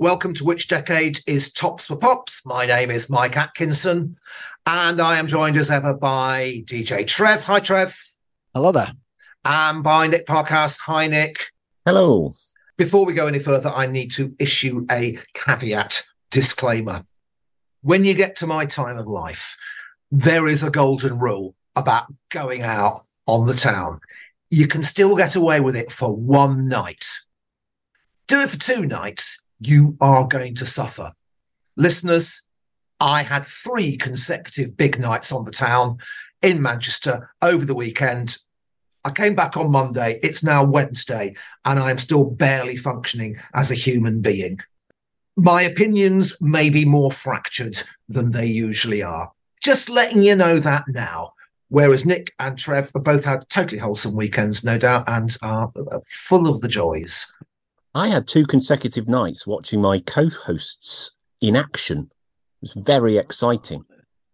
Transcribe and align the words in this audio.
welcome 0.00 0.32
to 0.32 0.44
Which 0.44 0.66
Decade 0.66 1.20
is 1.26 1.52
Tops 1.52 1.86
for 1.86 1.94
Pops. 1.94 2.40
My 2.46 2.64
name 2.64 2.90
is 2.90 3.10
Mike 3.10 3.36
Atkinson, 3.36 4.16
and 4.64 4.98
I 4.98 5.18
am 5.18 5.26
joined 5.26 5.58
as 5.58 5.70
ever 5.70 5.94
by 5.94 6.62
DJ 6.64 7.06
Trev. 7.06 7.42
Hi, 7.42 7.60
Trev. 7.60 7.94
Hello 8.54 8.72
there. 8.72 8.94
And 9.44 9.84
by 9.84 10.06
Nick 10.06 10.26
Parkhouse. 10.26 10.78
Hi, 10.86 11.06
Nick. 11.06 11.36
Hello. 11.84 12.32
Before 12.78 13.04
we 13.04 13.12
go 13.12 13.26
any 13.26 13.40
further, 13.40 13.68
I 13.68 13.84
need 13.84 14.10
to 14.12 14.34
issue 14.38 14.86
a 14.90 15.18
caveat 15.34 16.04
disclaimer. 16.30 17.04
When 17.82 18.06
you 18.06 18.14
get 18.14 18.36
to 18.36 18.46
my 18.46 18.64
time 18.64 18.96
of 18.96 19.06
life, 19.06 19.58
there 20.10 20.46
is 20.46 20.62
a 20.62 20.70
golden 20.70 21.18
rule 21.18 21.54
about 21.76 22.06
going 22.30 22.62
out 22.62 23.04
on 23.26 23.46
the 23.46 23.52
town. 23.52 24.00
You 24.48 24.66
can 24.66 24.82
still 24.82 25.14
get 25.14 25.36
away 25.36 25.60
with 25.60 25.76
it 25.76 25.92
for 25.92 26.16
one 26.16 26.68
night. 26.68 27.04
Do 28.28 28.40
it 28.40 28.48
for 28.48 28.58
two 28.58 28.86
nights, 28.86 29.39
you 29.60 29.96
are 30.00 30.26
going 30.26 30.54
to 30.56 30.66
suffer. 30.66 31.12
Listeners, 31.76 32.42
I 32.98 33.22
had 33.22 33.44
three 33.44 33.96
consecutive 33.96 34.76
big 34.76 34.98
nights 34.98 35.32
on 35.32 35.44
the 35.44 35.50
town 35.50 35.98
in 36.42 36.60
Manchester 36.60 37.30
over 37.40 37.64
the 37.64 37.74
weekend. 37.74 38.38
I 39.04 39.10
came 39.10 39.34
back 39.34 39.56
on 39.56 39.70
Monday. 39.70 40.20
It's 40.22 40.42
now 40.42 40.64
Wednesday, 40.64 41.34
and 41.64 41.78
I 41.78 41.90
am 41.90 41.98
still 41.98 42.24
barely 42.24 42.76
functioning 42.76 43.38
as 43.54 43.70
a 43.70 43.74
human 43.74 44.20
being. 44.20 44.58
My 45.36 45.62
opinions 45.62 46.36
may 46.40 46.68
be 46.68 46.84
more 46.84 47.10
fractured 47.10 47.82
than 48.08 48.30
they 48.30 48.46
usually 48.46 49.02
are. 49.02 49.32
Just 49.62 49.88
letting 49.88 50.22
you 50.22 50.34
know 50.34 50.58
that 50.58 50.84
now. 50.88 51.32
Whereas 51.68 52.04
Nick 52.04 52.32
and 52.38 52.58
Trev 52.58 52.92
both 52.92 53.24
had 53.24 53.48
totally 53.48 53.78
wholesome 53.78 54.16
weekends, 54.16 54.64
no 54.64 54.76
doubt, 54.76 55.04
and 55.06 55.34
are 55.40 55.72
uh, 55.90 56.00
full 56.08 56.48
of 56.48 56.60
the 56.60 56.68
joys. 56.68 57.32
I 57.94 58.08
had 58.08 58.28
two 58.28 58.46
consecutive 58.46 59.08
nights 59.08 59.46
watching 59.46 59.80
my 59.80 59.98
co 60.00 60.28
hosts 60.28 61.10
in 61.40 61.56
action. 61.56 62.10
It 62.62 62.74
was 62.74 62.84
very 62.84 63.16
exciting. 63.16 63.84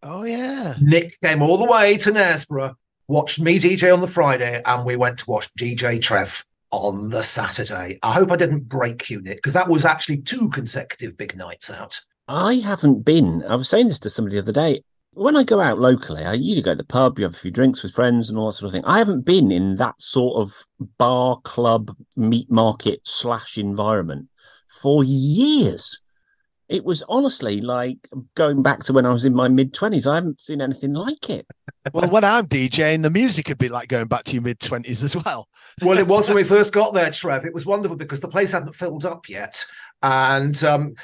Oh, 0.02 0.24
yeah. 0.24 0.74
Nick 0.80 1.18
came 1.22 1.42
all 1.42 1.56
the 1.56 1.70
way 1.70 1.96
to 1.98 2.10
Knaresborough, 2.10 2.74
watched 3.08 3.40
me 3.40 3.58
DJ 3.58 3.92
on 3.92 4.00
the 4.00 4.08
Friday, 4.08 4.60
and 4.64 4.84
we 4.84 4.96
went 4.96 5.18
to 5.20 5.30
watch 5.30 5.52
DJ 5.54 6.00
Trev 6.00 6.44
on 6.70 7.08
the 7.08 7.22
Saturday. 7.22 7.98
I 8.02 8.12
hope 8.12 8.30
I 8.30 8.36
didn't 8.36 8.68
break 8.68 9.08
you, 9.08 9.22
Nick, 9.22 9.38
because 9.38 9.54
that 9.54 9.68
was 9.68 9.84
actually 9.84 10.18
two 10.18 10.50
consecutive 10.50 11.16
big 11.16 11.36
nights 11.36 11.70
out. 11.70 11.98
I 12.28 12.56
haven't 12.56 13.04
been. 13.04 13.42
I 13.44 13.54
was 13.54 13.68
saying 13.68 13.88
this 13.88 14.00
to 14.00 14.10
somebody 14.10 14.36
the 14.36 14.42
other 14.42 14.52
day 14.52 14.82
when 15.16 15.34
I 15.34 15.44
go 15.44 15.62
out 15.62 15.78
locally, 15.78 16.24
I 16.24 16.34
usually 16.34 16.60
go 16.60 16.72
to 16.72 16.76
the 16.76 16.84
pub, 16.84 17.18
you 17.18 17.24
have 17.24 17.34
a 17.34 17.38
few 17.38 17.50
drinks 17.50 17.82
with 17.82 17.94
friends 17.94 18.28
and 18.28 18.38
all 18.38 18.48
that 18.48 18.52
sort 18.52 18.68
of 18.68 18.72
thing. 18.74 18.84
I 18.84 18.98
haven't 18.98 19.22
been 19.22 19.50
in 19.50 19.76
that 19.76 19.94
sort 19.98 20.36
of 20.36 20.52
bar, 20.98 21.40
club, 21.42 21.96
meat 22.16 22.50
market 22.50 23.00
slash 23.04 23.56
environment 23.56 24.28
for 24.80 25.02
years. 25.04 26.02
It 26.68 26.84
was 26.84 27.02
honestly 27.08 27.62
like 27.62 28.08
going 28.34 28.62
back 28.62 28.80
to 28.84 28.92
when 28.92 29.06
I 29.06 29.12
was 29.12 29.24
in 29.24 29.34
my 29.34 29.48
mid 29.48 29.72
20s. 29.72 30.06
I 30.10 30.16
haven't 30.16 30.40
seen 30.40 30.60
anything 30.60 30.92
like 30.92 31.30
it. 31.30 31.46
Well, 31.94 32.10
when 32.10 32.24
I'm 32.24 32.46
DJing, 32.46 33.02
the 33.02 33.10
music 33.10 33.46
could 33.46 33.58
be 33.58 33.68
like 33.68 33.88
going 33.88 34.08
back 34.08 34.24
to 34.24 34.34
your 34.34 34.42
mid 34.42 34.58
20s 34.58 35.02
as 35.02 35.24
well. 35.24 35.48
Well, 35.80 35.96
it 35.96 36.08
was 36.08 36.26
when 36.28 36.36
we 36.36 36.44
first 36.44 36.74
got 36.74 36.92
there, 36.92 37.10
Trev. 37.10 37.46
It 37.46 37.54
was 37.54 37.64
wonderful 37.64 37.96
because 37.96 38.20
the 38.20 38.28
place 38.28 38.52
hadn't 38.52 38.74
filled 38.74 39.06
up 39.06 39.28
yet. 39.28 39.64
And 40.02 40.62
um, 40.64 40.94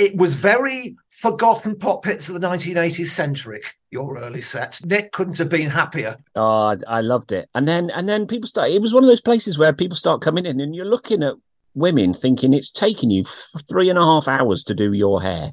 it 0.00 0.16
was 0.16 0.34
very 0.34 0.96
forgotten 1.10 1.76
pop 1.76 2.04
hits 2.06 2.28
of 2.28 2.40
the 2.40 2.46
1980s 2.46 3.06
centric 3.06 3.76
your 3.90 4.16
early 4.18 4.40
sets 4.40 4.84
nick 4.84 5.12
couldn't 5.12 5.38
have 5.38 5.50
been 5.50 5.68
happier 5.68 6.16
oh 6.34 6.76
i 6.88 7.00
loved 7.00 7.32
it 7.32 7.48
and 7.54 7.68
then 7.68 7.90
and 7.90 8.08
then 8.08 8.26
people 8.26 8.48
start 8.48 8.70
it 8.70 8.80
was 8.80 8.94
one 8.94 9.04
of 9.04 9.08
those 9.08 9.20
places 9.20 9.58
where 9.58 9.72
people 9.72 9.96
start 9.96 10.22
coming 10.22 10.46
in 10.46 10.58
and 10.60 10.74
you're 10.74 10.84
looking 10.86 11.22
at 11.22 11.34
women 11.74 12.14
thinking 12.14 12.52
it's 12.52 12.70
taking 12.70 13.10
you 13.10 13.24
three 13.68 13.90
and 13.90 13.98
a 13.98 14.02
half 14.02 14.26
hours 14.26 14.64
to 14.64 14.74
do 14.74 14.92
your 14.92 15.22
hair 15.22 15.52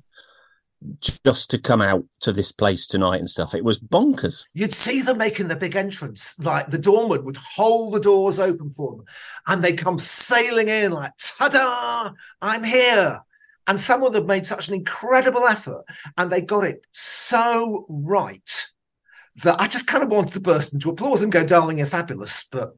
just 1.24 1.50
to 1.50 1.58
come 1.58 1.82
out 1.82 2.06
to 2.22 2.32
this 2.32 2.52
place 2.52 2.86
tonight 2.86 3.20
and 3.20 3.30
stuff. 3.30 3.56
It 3.56 3.64
was 3.64 3.80
bonkers. 3.80 4.44
You'd 4.54 4.74
see 4.74 5.02
them 5.02 5.18
making 5.18 5.48
the 5.48 5.56
big 5.56 5.76
entrance, 5.76 6.38
like 6.40 6.68
the 6.68 6.78
doorman 6.78 7.26
would 7.26 7.38
hold 7.38 7.94
the 7.94 8.00
doors 8.00 8.40
open 8.40 8.70
for 8.70 8.92
them, 8.98 9.06
and 9.48 9.64
they 9.64 9.74
come 9.74 9.98
sailing 9.98 10.68
in 10.68 10.92
like, 10.92 11.14
"Ta-da! 11.18 12.12
I'm 12.44 12.64
here." 12.64 13.22
And 13.68 13.80
some 13.80 14.04
of 14.04 14.14
them 14.14 14.26
made 14.26 14.48
such 14.48 14.70
an 14.70 14.74
incredible 14.74 15.46
effort 15.46 15.84
and 16.18 16.32
they 16.32 16.42
got 16.42 16.64
it 16.64 16.82
so 16.92 17.86
right 17.90 18.68
that 19.44 19.60
I 19.60 19.68
just 19.68 19.88
kind 19.88 20.04
of 20.04 20.10
wanted 20.10 20.34
to 20.34 20.40
burst 20.40 20.74
into 20.74 20.90
applause 20.90 21.22
and 21.22 21.32
go, 21.32 21.46
darling, 21.46 21.78
you're 21.78 21.88
fabulous. 21.88 22.46
But 22.50 22.74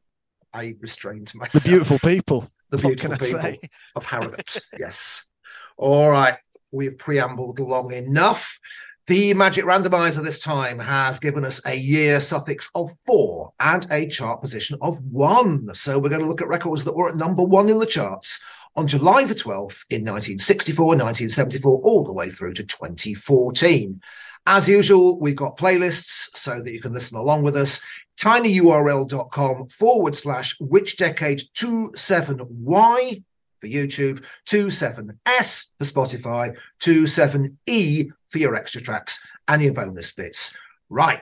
I 0.54 0.76
restrained 0.80 1.32
myself. 1.36 1.64
The 1.64 1.70
beautiful 1.70 2.00
people. 2.00 2.50
The 2.70 2.78
beautiful 2.78 3.18
people 3.18 3.40
say? 3.40 3.60
of 3.96 4.06
Harrogate. 4.06 4.58
yes. 4.80 5.30
All 5.78 6.10
right. 6.10 6.36
We've 6.72 6.98
preambled 6.98 7.60
long 7.60 7.94
enough. 7.94 8.60
The 9.08 9.34
Magic 9.34 9.66
Randomizer 9.66 10.24
this 10.24 10.40
time 10.40 10.78
has 10.78 11.18
given 11.18 11.44
us 11.44 11.60
a 11.66 11.74
year 11.74 12.22
suffix 12.22 12.70
of 12.76 12.92
four 13.08 13.54
and 13.60 13.88
a 13.90 14.08
chart 14.08 14.40
position 14.40 14.78
of 14.82 15.04
one. 15.04 15.74
So 15.74 15.98
we're 15.98 16.10
going 16.10 16.22
to 16.22 16.28
look 16.28 16.42
at 16.42 16.48
records 16.48 16.84
that 16.84 16.96
were 16.96 17.10
at 17.10 17.16
number 17.16 17.44
one 17.44 17.70
in 17.70 17.80
the 17.80 17.88
charts 17.88 18.40
on 18.75 18.88
July 18.88 19.25
the 19.25 19.35
12th 19.35 19.84
in 19.90 20.06
1964, 20.06 20.85
1974, 20.85 21.81
all 21.84 22.03
the 22.03 22.13
way 22.13 22.30
through 22.30 22.53
to 22.53 22.63
2014. 22.63 24.02
As 24.46 24.69
usual, 24.69 25.19
we've 25.19 25.35
got 25.35 25.57
playlists 25.57 26.35
so 26.35 26.62
that 26.62 26.74
you 26.74 26.81
can 26.81 26.94
listen 26.94 27.18
along 27.18 27.44
with 27.44 27.56
us. 27.56 27.81
tinyurl.com 28.19 29.68
forward 29.68 30.16
slash 30.16 30.56
which 30.59 30.97
decade 30.97 31.41
27Y 31.56 33.24
for 33.59 33.68
YouTube, 33.68 34.25
27S 34.47 35.72
for 35.78 35.86
Spotify, 35.86 36.56
27E 36.81 38.09
for 38.28 38.38
your 38.38 38.56
extra 38.56 38.81
tracks 38.81 39.19
and 39.47 39.62
your 39.62 39.74
bonus 39.74 40.12
bits. 40.12 40.56
Right, 40.90 41.22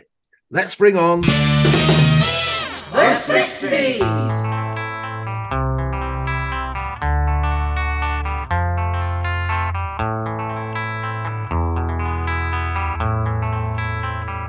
let's 0.49 0.75
bring 0.75 0.97
on 0.97 1.21
the 1.21 1.27
60s. 3.13 4.66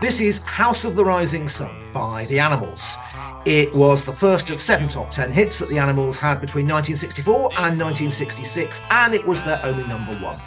This 0.08 0.22
is 0.22 0.38
House 0.38 0.86
of 0.86 0.96
the 0.96 1.04
Rising 1.04 1.48
Sun 1.48 1.92
by 1.92 2.24
The 2.30 2.38
Animals. 2.40 2.96
It 3.44 3.74
was 3.74 4.02
the 4.02 4.12
first 4.14 4.48
of 4.48 4.62
seven 4.62 4.88
top 4.88 5.10
10 5.10 5.30
hits 5.30 5.58
that 5.58 5.68
The 5.68 5.76
Animals 5.76 6.18
had 6.18 6.40
between 6.40 6.66
1964 6.66 7.34
and 7.58 7.78
1966, 7.78 8.80
and 8.90 9.12
it 9.12 9.26
was 9.26 9.42
their 9.42 9.60
only 9.62 9.86
number 9.86 10.14
one. 10.14 10.40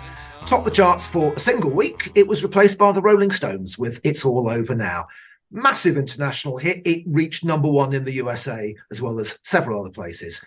Topped 0.48 0.66
the 0.66 0.72
charts 0.72 1.06
for 1.06 1.32
a 1.34 1.40
single 1.40 1.70
week, 1.70 2.10
it 2.16 2.28
was 2.28 2.42
replaced 2.42 2.80
by 2.80 2.92
the 2.92 3.04
Rolling 3.04 3.30
Stones 3.30 3.78
with 3.78 4.02
It's 4.04 4.26
All 4.26 4.50
Over 4.50 4.74
Now. 4.74 5.06
Massive 5.52 5.96
international 5.96 6.58
hit, 6.58 6.82
it 6.84 7.04
reached 7.06 7.46
number 7.46 7.70
one 7.70 7.94
in 7.94 8.04
the 8.04 8.14
USA 8.14 8.74
as 8.90 9.00
well 9.00 9.20
as 9.20 9.38
several 9.44 9.80
other 9.80 9.92
places. 9.92 10.44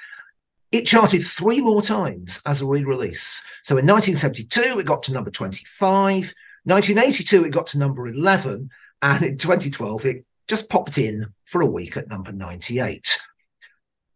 It 0.72 0.88
charted 0.88 1.24
three 1.24 1.60
more 1.60 1.82
times 1.82 2.40
as 2.46 2.62
a 2.62 2.66
re 2.66 2.82
release. 2.82 3.44
So 3.62 3.78
in 3.78 3.86
1972, 3.86 4.80
it 4.80 4.86
got 4.86 5.04
to 5.04 5.12
number 5.12 5.30
25. 5.30 6.34
1982, 6.64 7.44
it 7.44 7.50
got 7.50 7.68
to 7.68 7.78
number 7.78 8.08
11. 8.08 8.70
And 9.04 9.22
in 9.22 9.36
2012, 9.36 10.06
it 10.06 10.24
just 10.48 10.70
popped 10.70 10.96
in 10.96 11.26
for 11.44 11.60
a 11.60 11.66
week 11.66 11.98
at 11.98 12.08
number 12.08 12.32
98. 12.32 13.20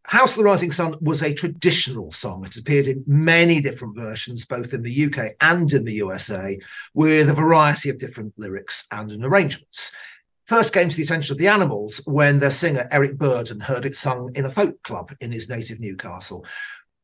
House 0.05 0.31
of 0.31 0.39
the 0.39 0.45
Rising 0.45 0.73
Sun 0.73 0.97
was 1.03 1.23
a 1.23 1.35
traditional 1.35 2.11
song. 2.11 2.47
It 2.47 2.57
appeared 2.57 2.87
in 2.87 3.05
many 3.07 3.61
different 3.61 3.95
versions, 3.95 4.47
both 4.47 4.73
in 4.73 4.83
the 4.83 5.05
UK 5.05 5.35
and 5.43 5.71
in 5.71 5.85
the 5.85 5.93
USA, 5.93 6.59
with 6.95 7.29
a 7.29 7.35
variety 7.35 7.91
of 7.91 7.99
different 7.99 8.33
lyrics 8.39 8.87
and 8.91 9.23
arrangements. 9.23 9.93
First 10.47 10.73
came 10.73 10.89
to 10.89 10.97
the 10.97 11.03
attention 11.03 11.35
of 11.35 11.39
the 11.39 11.49
animals 11.49 12.01
when 12.07 12.39
their 12.39 12.51
singer 12.51 12.89
Eric 12.91 13.19
Burdon 13.19 13.61
heard 13.61 13.85
it 13.85 13.95
sung 13.95 14.35
in 14.35 14.47
a 14.47 14.51
folk 14.51 14.83
club 14.85 15.15
in 15.21 15.31
his 15.31 15.51
native 15.51 15.81
Newcastle. 15.81 16.47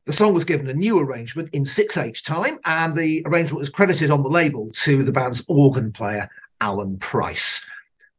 The 0.07 0.13
song 0.13 0.33
was 0.33 0.43
given 0.43 0.67
a 0.67 0.73
new 0.73 0.97
arrangement 0.97 1.49
in 1.53 1.65
6-8 1.65 2.23
time, 2.23 2.57
and 2.65 2.95
the 2.95 3.21
arrangement 3.27 3.59
was 3.59 3.69
credited 3.69 4.09
on 4.09 4.23
the 4.23 4.29
label 4.29 4.71
to 4.71 5.03
the 5.03 5.11
band's 5.11 5.45
organ 5.47 5.91
player, 5.91 6.27
Alan 6.59 6.97
Price. 6.97 7.63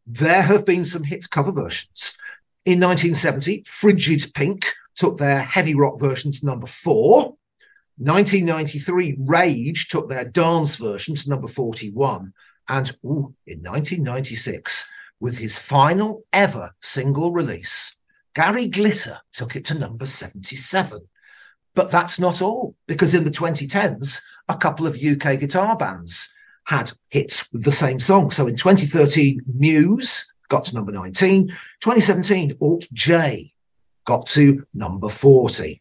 There 0.07 0.43
have 0.43 0.65
been 0.65 0.85
some 0.85 1.03
hit 1.03 1.31
cover 1.31 1.51
versions. 1.51 2.17
In 2.65 2.81
1970, 2.81 3.65
Frigid 3.67 4.33
Pink 4.35 4.67
took 4.95 5.19
their 5.19 5.41
heavy 5.41 5.75
rock 5.75 5.99
version 5.99 6.33
to 6.33 6.47
number 6.47 6.67
four. 6.67 7.37
1993, 7.99 9.17
Rage 9.19 9.89
took 9.89 10.09
their 10.09 10.25
dance 10.25 10.77
version 10.77 11.15
to 11.15 11.31
number 11.31 11.49
41. 11.49 12.33
And 12.69 12.91
ooh, 13.05 13.35
in 13.47 13.63
1996, 13.63 14.89
with 15.19 15.39
his 15.39 15.59
final 15.59 16.25
ever 16.33 16.75
single 16.81 17.33
release, 17.33 17.97
Gary 18.35 18.69
Glitter 18.69 19.21
took 19.33 19.57
it 19.57 19.65
to 19.67 19.75
number 19.75 20.07
77. 20.07 21.01
But 21.75 21.91
that's 21.91 22.21
not 22.21 22.43
all, 22.43 22.77
because 22.87 23.15
in 23.15 23.25
the 23.25 23.31
2010s, 23.31 24.21
a 24.49 24.57
couple 24.57 24.87
of 24.87 25.03
UK 25.03 25.41
guitar 25.41 25.77
bands 25.77 26.29
had 26.67 26.93
hits 27.11 27.51
with 27.53 27.65
the 27.65 27.73
same 27.73 28.01
song. 28.01 28.31
So 28.31 28.47
in 28.47 28.57
2013, 28.57 29.41
Muse 29.55 30.33
got 30.49 30.65
to 30.67 30.75
number 30.75 30.93
19. 30.93 31.49
2017, 31.49 32.57
Alt 32.61 32.87
J 32.93 33.53
got 34.05 34.27
to 34.29 34.67
number 34.75 35.09
40. 35.09 35.81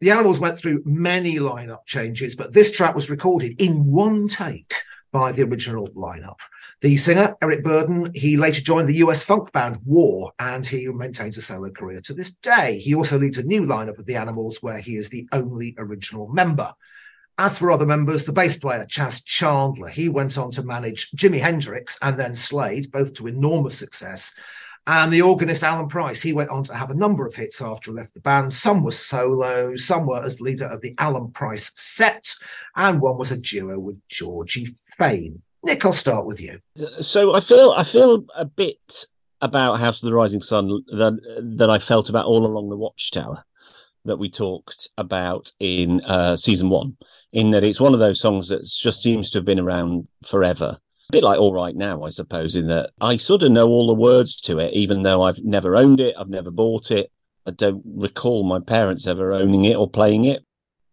The 0.00 0.10
Animals 0.10 0.38
went 0.38 0.58
through 0.58 0.82
many 0.84 1.36
lineup 1.36 1.86
changes, 1.86 2.36
but 2.36 2.52
this 2.52 2.72
track 2.72 2.94
was 2.94 3.08
recorded 3.08 3.60
in 3.60 3.86
one 3.86 4.28
take 4.28 4.74
by 5.12 5.32
the 5.32 5.44
original 5.44 5.88
lineup. 5.90 6.36
The 6.82 6.96
singer, 6.98 7.34
Eric 7.40 7.64
Burdon, 7.64 8.14
he 8.14 8.36
later 8.36 8.60
joined 8.60 8.88
the 8.88 8.96
US 8.96 9.22
funk 9.22 9.50
band 9.52 9.78
War 9.86 10.32
and 10.38 10.66
he 10.66 10.88
maintains 10.88 11.38
a 11.38 11.42
solo 11.42 11.70
career 11.70 12.02
to 12.02 12.12
this 12.12 12.34
day. 12.34 12.78
He 12.80 12.94
also 12.94 13.16
leads 13.16 13.38
a 13.38 13.44
new 13.44 13.62
lineup 13.62 13.98
of 13.98 14.04
the 14.04 14.16
Animals 14.16 14.58
where 14.60 14.78
he 14.78 14.96
is 14.96 15.08
the 15.08 15.26
only 15.32 15.74
original 15.78 16.28
member. 16.28 16.74
As 17.36 17.58
for 17.58 17.72
other 17.72 17.86
members, 17.86 18.24
the 18.24 18.32
bass 18.32 18.56
player, 18.56 18.86
Chas 18.88 19.22
Chandler, 19.22 19.88
he 19.88 20.08
went 20.08 20.38
on 20.38 20.52
to 20.52 20.62
manage 20.62 21.10
Jimi 21.12 21.40
Hendrix 21.40 21.98
and 22.00 22.18
then 22.18 22.36
Slade, 22.36 22.92
both 22.92 23.14
to 23.14 23.26
enormous 23.26 23.76
success. 23.76 24.32
And 24.86 25.12
the 25.12 25.22
organist 25.22 25.64
Alan 25.64 25.88
Price, 25.88 26.20
he 26.20 26.32
went 26.32 26.50
on 26.50 26.62
to 26.64 26.74
have 26.74 26.90
a 26.90 26.94
number 26.94 27.26
of 27.26 27.34
hits 27.34 27.60
after 27.60 27.90
he 27.90 27.96
left 27.96 28.14
the 28.14 28.20
band. 28.20 28.52
Some 28.52 28.84
were 28.84 28.92
solo, 28.92 29.74
some 29.76 30.06
were 30.06 30.22
as 30.22 30.40
leader 30.40 30.66
of 30.66 30.82
the 30.82 30.94
Alan 30.98 31.30
Price 31.32 31.72
set, 31.74 32.34
and 32.76 33.00
one 33.00 33.16
was 33.16 33.30
a 33.30 33.36
duo 33.36 33.78
with 33.78 34.00
Georgie 34.08 34.76
Fame. 34.96 35.42
Nick, 35.64 35.84
I'll 35.84 35.94
start 35.94 36.26
with 36.26 36.40
you. 36.40 36.58
So 37.00 37.34
I 37.34 37.40
feel 37.40 37.72
I 37.72 37.82
feel 37.82 38.26
a 38.36 38.44
bit 38.44 39.06
about 39.40 39.80
House 39.80 40.02
of 40.02 40.06
the 40.06 40.14
Rising 40.14 40.42
Sun 40.42 40.68
that 40.88 41.54
that 41.56 41.70
I 41.70 41.78
felt 41.78 42.10
about 42.10 42.26
all 42.26 42.44
along 42.44 42.68
the 42.68 42.76
Watchtower 42.76 43.42
that 44.04 44.18
we 44.18 44.30
talked 44.30 44.88
about 44.98 45.52
in 45.58 46.02
uh, 46.02 46.36
season 46.36 46.68
one. 46.68 46.98
In 47.34 47.50
that 47.50 47.64
it's 47.64 47.80
one 47.80 47.92
of 47.92 48.00
those 48.00 48.20
songs 48.20 48.48
that 48.48 48.64
just 48.64 49.02
seems 49.02 49.28
to 49.30 49.38
have 49.38 49.44
been 49.44 49.60
around 49.60 50.08
forever. 50.24 50.78
A 51.10 51.12
bit 51.12 51.22
like 51.22 51.38
All 51.38 51.52
Right 51.52 51.76
Now, 51.76 52.04
I 52.04 52.10
suppose, 52.10 52.54
in 52.54 52.68
that 52.68 52.90
I 53.00 53.18
sort 53.18 53.42
of 53.42 53.52
know 53.52 53.68
all 53.68 53.88
the 53.88 53.94
words 53.94 54.40
to 54.42 54.58
it, 54.58 54.72
even 54.72 55.02
though 55.02 55.22
I've 55.22 55.44
never 55.44 55.76
owned 55.76 56.00
it, 56.00 56.14
I've 56.18 56.30
never 56.30 56.50
bought 56.50 56.90
it. 56.90 57.10
I 57.44 57.50
don't 57.50 57.82
recall 57.84 58.44
my 58.44 58.60
parents 58.60 59.06
ever 59.06 59.34
owning 59.34 59.66
it 59.66 59.76
or 59.76 59.90
playing 59.90 60.24
it 60.24 60.46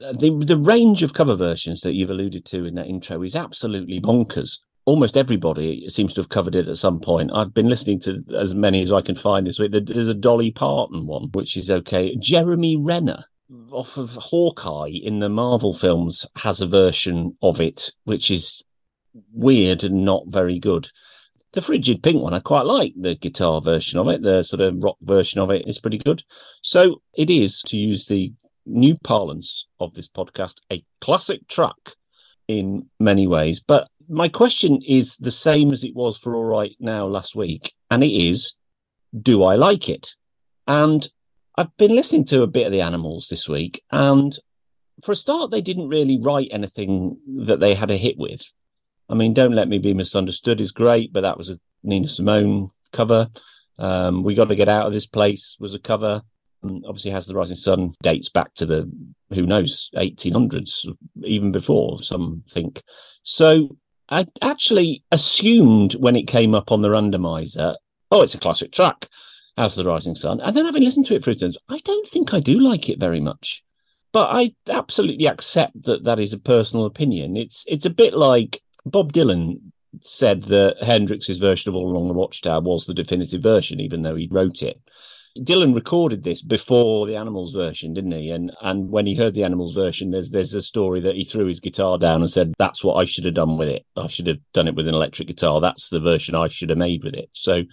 uh, 0.03 0.13
the 0.13 0.31
the 0.45 0.57
range 0.57 1.03
of 1.03 1.13
cover 1.13 1.35
versions 1.35 1.81
that 1.81 1.93
you've 1.93 2.09
alluded 2.09 2.45
to 2.45 2.65
in 2.65 2.75
that 2.75 2.87
intro 2.87 3.21
is 3.21 3.35
absolutely 3.35 3.99
bonkers. 3.99 4.59
Almost 4.85 5.15
everybody 5.15 5.87
seems 5.89 6.13
to 6.15 6.21
have 6.21 6.29
covered 6.29 6.55
it 6.55 6.67
at 6.67 6.77
some 6.77 6.99
point. 6.99 7.31
I've 7.33 7.53
been 7.53 7.69
listening 7.69 7.99
to 8.01 8.21
as 8.35 8.55
many 8.55 8.81
as 8.81 8.91
I 8.91 9.01
can 9.01 9.15
find 9.15 9.45
this 9.45 9.59
week. 9.59 9.71
There's 9.71 10.07
a 10.07 10.15
Dolly 10.15 10.51
Parton 10.51 11.05
one, 11.05 11.29
which 11.33 11.55
is 11.55 11.69
okay. 11.69 12.15
Jeremy 12.15 12.77
Renner 12.77 13.25
off 13.71 13.97
of 13.97 14.11
Hawkeye 14.11 14.99
in 15.03 15.19
the 15.19 15.29
Marvel 15.29 15.73
films 15.73 16.25
has 16.37 16.61
a 16.61 16.67
version 16.67 17.37
of 17.41 17.59
it, 17.59 17.91
which 18.03 18.31
is 18.31 18.61
weird 19.33 19.83
and 19.83 20.05
not 20.05 20.23
very 20.27 20.59
good. 20.59 20.89
The 21.53 21.61
Frigid 21.61 22.01
Pink 22.01 22.21
one, 22.21 22.33
I 22.33 22.39
quite 22.39 22.65
like 22.65 22.93
the 22.95 23.15
guitar 23.15 23.59
version 23.59 23.99
of 23.99 24.07
it. 24.07 24.21
The 24.21 24.41
sort 24.41 24.61
of 24.61 24.81
rock 24.81 24.97
version 25.01 25.41
of 25.41 25.51
it 25.51 25.67
is 25.67 25.79
pretty 25.79 25.97
good. 25.97 26.23
So 26.61 27.01
it 27.13 27.29
is, 27.29 27.61
to 27.63 27.77
use 27.77 28.05
the 28.05 28.31
new 28.65 28.95
parlance 29.03 29.67
of 29.79 29.93
this 29.93 30.07
podcast, 30.07 30.55
a 30.71 30.83
classic 31.01 31.47
track 31.49 31.95
in 32.47 32.89
many 32.99 33.27
ways. 33.27 33.59
But 33.59 33.89
my 34.07 34.29
question 34.29 34.81
is 34.87 35.17
the 35.17 35.31
same 35.31 35.71
as 35.71 35.83
it 35.83 35.95
was 35.95 36.17
for 36.17 36.35
All 36.35 36.45
Right 36.45 36.75
Now 36.79 37.05
last 37.05 37.35
week, 37.35 37.73
and 37.89 38.01
it 38.03 38.11
is, 38.11 38.53
do 39.19 39.43
I 39.43 39.55
like 39.55 39.89
it? 39.89 40.15
And 40.67 41.09
I've 41.61 41.77
been 41.77 41.95
listening 41.95 42.25
to 42.25 42.41
a 42.41 42.47
bit 42.47 42.65
of 42.65 42.71
the 42.71 42.81
Animals 42.81 43.27
this 43.29 43.47
week, 43.47 43.83
and 43.91 44.35
for 45.03 45.11
a 45.11 45.15
start, 45.15 45.51
they 45.51 45.61
didn't 45.61 45.89
really 45.89 46.17
write 46.19 46.47
anything 46.49 47.19
that 47.45 47.59
they 47.59 47.75
had 47.75 47.91
a 47.91 47.97
hit 47.97 48.17
with. 48.17 48.41
I 49.07 49.13
mean, 49.13 49.35
Don't 49.35 49.53
Let 49.53 49.67
Me 49.67 49.77
Be 49.77 49.93
Misunderstood 49.93 50.59
is 50.59 50.71
great, 50.71 51.13
but 51.13 51.21
that 51.21 51.37
was 51.37 51.51
a 51.51 51.59
Nina 51.83 52.07
Simone 52.07 52.71
cover. 52.91 53.29
Um, 53.77 54.23
we 54.23 54.33
Got 54.33 54.45
to 54.45 54.55
Get 54.55 54.69
Out 54.69 54.87
of 54.87 54.93
This 54.93 55.05
Place 55.05 55.55
was 55.59 55.75
a 55.75 55.79
cover. 55.79 56.23
Um, 56.63 56.81
obviously 56.83 57.11
has 57.11 57.27
the 57.27 57.35
rising 57.35 57.55
sun 57.55 57.91
dates 58.01 58.29
back 58.29 58.55
to 58.55 58.65
the 58.65 58.91
who 59.29 59.45
knows 59.45 59.89
1800s 59.95 60.87
even 61.23 61.51
before 61.51 62.03
some 62.03 62.43
think 62.51 62.83
so 63.23 63.75
i 64.09 64.27
actually 64.43 65.03
assumed 65.11 65.93
when 65.93 66.15
it 66.15 66.27
came 66.27 66.53
up 66.53 66.71
on 66.71 66.83
the 66.83 66.89
randomizer 66.89 67.75
oh 68.11 68.21
it's 68.21 68.35
a 68.35 68.37
classic 68.37 68.71
track 68.71 69.07
House 69.61 69.77
of 69.77 69.83
the 69.83 69.89
Rising 69.89 70.15
Sun. 70.15 70.41
And 70.41 70.55
then 70.55 70.65
having 70.65 70.83
listened 70.83 71.05
to 71.07 71.15
it 71.15 71.23
for 71.23 71.31
instance, 71.31 71.57
I 71.69 71.77
don't 71.79 72.07
think 72.07 72.33
I 72.33 72.39
do 72.39 72.59
like 72.59 72.89
it 72.89 72.99
very 72.99 73.19
much. 73.19 73.63
But 74.11 74.29
I 74.31 74.53
absolutely 74.67 75.27
accept 75.27 75.83
that 75.83 76.03
that 76.03 76.19
is 76.19 76.33
a 76.33 76.39
personal 76.39 76.85
opinion. 76.85 77.37
It's 77.37 77.63
it's 77.67 77.85
a 77.85 77.89
bit 77.89 78.13
like 78.13 78.61
Bob 78.85 79.13
Dylan 79.13 79.59
said 80.01 80.43
that 80.43 80.77
Hendrix's 80.81 81.37
version 81.37 81.69
of 81.69 81.75
All 81.75 81.89
Along 81.91 82.07
the 82.07 82.13
Watchtower 82.13 82.61
was 82.61 82.85
the 82.85 82.93
definitive 82.93 83.41
version, 83.41 83.79
even 83.79 84.01
though 84.01 84.15
he 84.15 84.27
wrote 84.31 84.63
it. 84.63 84.81
Dylan 85.37 85.73
recorded 85.73 86.23
this 86.23 86.41
before 86.41 87.07
the 87.07 87.15
Animals 87.15 87.53
version, 87.53 87.93
didn't 87.93 88.11
he? 88.11 88.31
And 88.31 88.51
and 88.61 88.89
when 88.89 89.05
he 89.05 89.15
heard 89.15 89.33
the 89.33 89.45
Animals 89.45 89.73
version, 89.73 90.11
there's 90.11 90.31
there's 90.31 90.53
a 90.53 90.61
story 90.61 90.99
that 91.01 91.15
he 91.15 91.23
threw 91.23 91.45
his 91.45 91.61
guitar 91.61 91.97
down 91.97 92.21
and 92.21 92.29
said, 92.29 92.53
"That's 92.57 92.83
what 92.83 92.95
I 92.95 93.05
should 93.05 93.25
have 93.25 93.33
done 93.33 93.57
with 93.57 93.69
it. 93.69 93.85
I 93.95 94.07
should 94.07 94.27
have 94.27 94.39
done 94.53 94.67
it 94.67 94.75
with 94.75 94.87
an 94.87 94.95
electric 94.95 95.29
guitar. 95.29 95.61
That's 95.61 95.87
the 95.89 96.01
version 96.01 96.35
I 96.35 96.49
should 96.49 96.69
have 96.69 96.77
made 96.77 97.03
with 97.03 97.13
it." 97.13 97.29
So, 97.31 97.63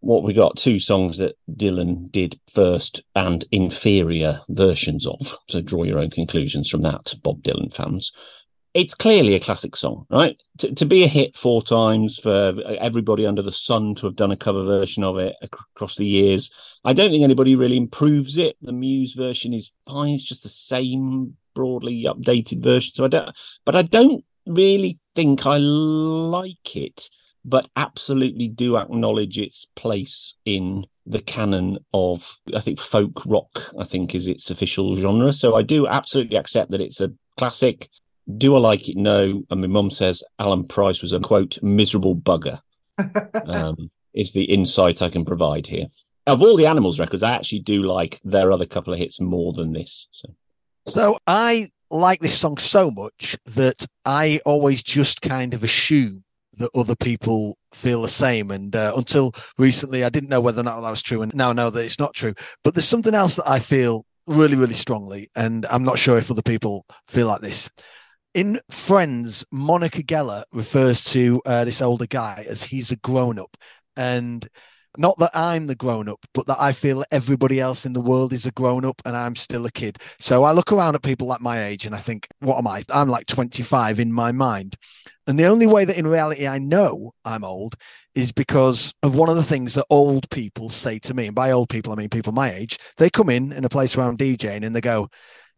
what 0.00 0.22
we 0.22 0.32
got 0.32 0.56
two 0.56 0.78
songs 0.78 1.18
that 1.18 1.36
Dylan 1.50 2.10
did 2.10 2.40
first 2.52 3.02
and 3.14 3.44
inferior 3.52 4.40
versions 4.48 5.06
of. 5.06 5.36
So 5.48 5.60
draw 5.60 5.84
your 5.84 5.98
own 5.98 6.10
conclusions 6.10 6.68
from 6.68 6.82
that, 6.82 7.14
Bob 7.22 7.42
Dylan 7.42 7.72
fans 7.72 8.12
it's 8.74 8.94
clearly 8.94 9.34
a 9.34 9.40
classic 9.40 9.74
song, 9.74 10.06
right? 10.10 10.40
To, 10.58 10.72
to, 10.74 10.84
be 10.86 11.02
a 11.02 11.08
hit 11.08 11.36
four 11.36 11.62
times 11.62 12.18
for 12.18 12.54
everybody 12.80 13.26
under 13.26 13.42
the 13.42 13.52
sun 13.52 13.94
to 13.96 14.06
have 14.06 14.16
done 14.16 14.30
a 14.30 14.36
cover 14.36 14.64
version 14.64 15.02
of 15.02 15.18
it 15.18 15.34
across 15.42 15.96
the 15.96 16.06
years. 16.06 16.50
I 16.84 16.92
don't 16.92 17.10
think 17.10 17.24
anybody 17.24 17.56
really 17.56 17.76
improves 17.76 18.38
it. 18.38 18.56
The 18.62 18.72
Muse 18.72 19.14
version 19.14 19.52
is 19.52 19.72
fine; 19.88 20.14
it's 20.14 20.24
just 20.24 20.44
the 20.44 20.48
same 20.48 21.36
broadly 21.54 22.04
updated 22.06 22.62
version. 22.62 22.94
So 22.94 23.04
I 23.04 23.08
don't, 23.08 23.36
but 23.64 23.74
I 23.74 23.82
don't 23.82 24.24
really 24.46 24.98
think 25.16 25.46
I 25.46 25.56
like 25.58 26.76
it. 26.76 27.10
But 27.44 27.68
absolutely 27.76 28.48
do 28.48 28.76
acknowledge 28.76 29.38
its 29.38 29.66
place 29.74 30.34
in 30.44 30.86
the 31.06 31.20
canon 31.22 31.78
of 31.94 32.38
I 32.54 32.60
think 32.60 32.78
folk 32.78 33.24
rock. 33.26 33.72
I 33.78 33.84
think 33.84 34.14
is 34.14 34.26
its 34.26 34.50
official 34.50 34.96
genre. 34.96 35.32
So 35.32 35.56
I 35.56 35.62
do 35.62 35.86
absolutely 35.86 36.36
accept 36.36 36.70
that 36.70 36.80
it's 36.80 37.00
a 37.00 37.12
classic 37.38 37.88
do 38.36 38.54
I 38.54 38.60
like 38.60 38.88
it? 38.88 38.96
No. 38.96 39.42
And 39.50 39.60
my 39.60 39.66
mum 39.66 39.90
says 39.90 40.22
Alan 40.38 40.64
Price 40.64 41.02
was 41.02 41.12
a 41.12 41.20
quote 41.20 41.58
miserable 41.62 42.14
bugger. 42.14 42.60
um, 43.46 43.90
is 44.14 44.32
the 44.32 44.44
insight 44.44 45.02
I 45.02 45.08
can 45.08 45.24
provide 45.24 45.66
here. 45.66 45.86
Of 46.26 46.42
all 46.42 46.56
the 46.56 46.66
Animals 46.66 46.98
records, 46.98 47.22
I 47.22 47.32
actually 47.32 47.60
do 47.60 47.82
like 47.82 48.20
their 48.24 48.52
other 48.52 48.66
couple 48.66 48.92
of 48.92 48.98
hits 48.98 49.20
more 49.20 49.52
than 49.52 49.72
this. 49.72 50.08
So, 50.12 50.28
so 50.86 51.18
I 51.26 51.68
like 51.90 52.20
this 52.20 52.38
song 52.38 52.58
so 52.58 52.90
much 52.90 53.36
that 53.46 53.86
I 54.04 54.40
always 54.44 54.82
just 54.82 55.22
kind 55.22 55.54
of 55.54 55.64
assume 55.64 56.22
that 56.60 56.70
other 56.74 56.96
people 56.96 57.56
feel 57.74 58.02
the 58.02 58.08
same. 58.08 58.50
And 58.50 58.74
uh, 58.74 58.92
until 58.96 59.32
recently, 59.58 60.04
I 60.04 60.08
didn't 60.08 60.30
know 60.30 60.40
whether 60.40 60.60
or 60.60 60.64
not 60.64 60.80
that 60.80 60.90
was 60.90 61.02
true, 61.02 61.22
and 61.22 61.34
now 61.34 61.50
I 61.50 61.54
know 61.54 61.70
that 61.70 61.84
it's 61.84 61.98
not 61.98 62.14
true. 62.14 62.34
But 62.64 62.74
there's 62.74 62.88
something 62.88 63.14
else 63.14 63.36
that 63.36 63.48
I 63.48 63.58
feel 63.58 64.04
really, 64.26 64.56
really 64.56 64.74
strongly, 64.74 65.28
and 65.36 65.66
I'm 65.70 65.84
not 65.84 65.98
sure 65.98 66.18
if 66.18 66.30
other 66.30 66.42
people 66.42 66.84
feel 67.06 67.26
like 67.26 67.40
this 67.40 67.68
in 68.34 68.60
Friends, 68.70 69.44
Monica 69.52 70.02
Geller 70.02 70.44
refers 70.52 71.04
to 71.04 71.40
uh, 71.46 71.64
this 71.64 71.82
older 71.82 72.06
guy 72.06 72.44
as 72.48 72.62
he's 72.62 72.92
a 72.92 72.96
grown 72.96 73.38
up. 73.38 73.56
And 73.96 74.46
not 74.98 75.16
that 75.18 75.30
I'm 75.34 75.66
the 75.66 75.74
grown 75.74 76.08
up, 76.08 76.24
but 76.34 76.46
that 76.46 76.58
I 76.60 76.72
feel 76.72 77.04
everybody 77.10 77.60
else 77.60 77.86
in 77.86 77.92
the 77.92 78.00
world 78.00 78.32
is 78.32 78.46
a 78.46 78.52
grown 78.52 78.84
up 78.84 79.00
and 79.04 79.16
I'm 79.16 79.36
still 79.36 79.66
a 79.66 79.70
kid. 79.70 79.98
So 80.18 80.44
I 80.44 80.52
look 80.52 80.72
around 80.72 80.94
at 80.94 81.02
people 81.02 81.28
like 81.28 81.40
my 81.40 81.64
age 81.64 81.86
and 81.86 81.94
I 81.94 81.98
think, 81.98 82.26
what 82.40 82.58
am 82.58 82.66
I? 82.66 82.82
I'm 82.92 83.08
like 83.08 83.26
25 83.26 84.00
in 84.00 84.12
my 84.12 84.32
mind. 84.32 84.76
And 85.30 85.38
the 85.38 85.46
only 85.46 85.68
way 85.68 85.84
that 85.84 85.96
in 85.96 86.08
reality 86.08 86.48
I 86.48 86.58
know 86.58 87.12
I'm 87.24 87.44
old 87.44 87.76
is 88.16 88.32
because 88.32 88.92
of 89.04 89.14
one 89.14 89.28
of 89.28 89.36
the 89.36 89.44
things 89.44 89.74
that 89.74 89.86
old 89.88 90.28
people 90.30 90.70
say 90.70 90.98
to 90.98 91.14
me. 91.14 91.26
And 91.26 91.36
by 91.36 91.52
old 91.52 91.68
people, 91.68 91.92
I 91.92 91.94
mean 91.94 92.08
people 92.08 92.32
my 92.32 92.50
age. 92.50 92.78
They 92.96 93.10
come 93.10 93.30
in 93.30 93.52
in 93.52 93.64
a 93.64 93.68
place 93.68 93.96
where 93.96 94.06
I'm 94.06 94.16
DJing 94.16 94.66
and 94.66 94.74
they 94.74 94.80
go, 94.80 95.06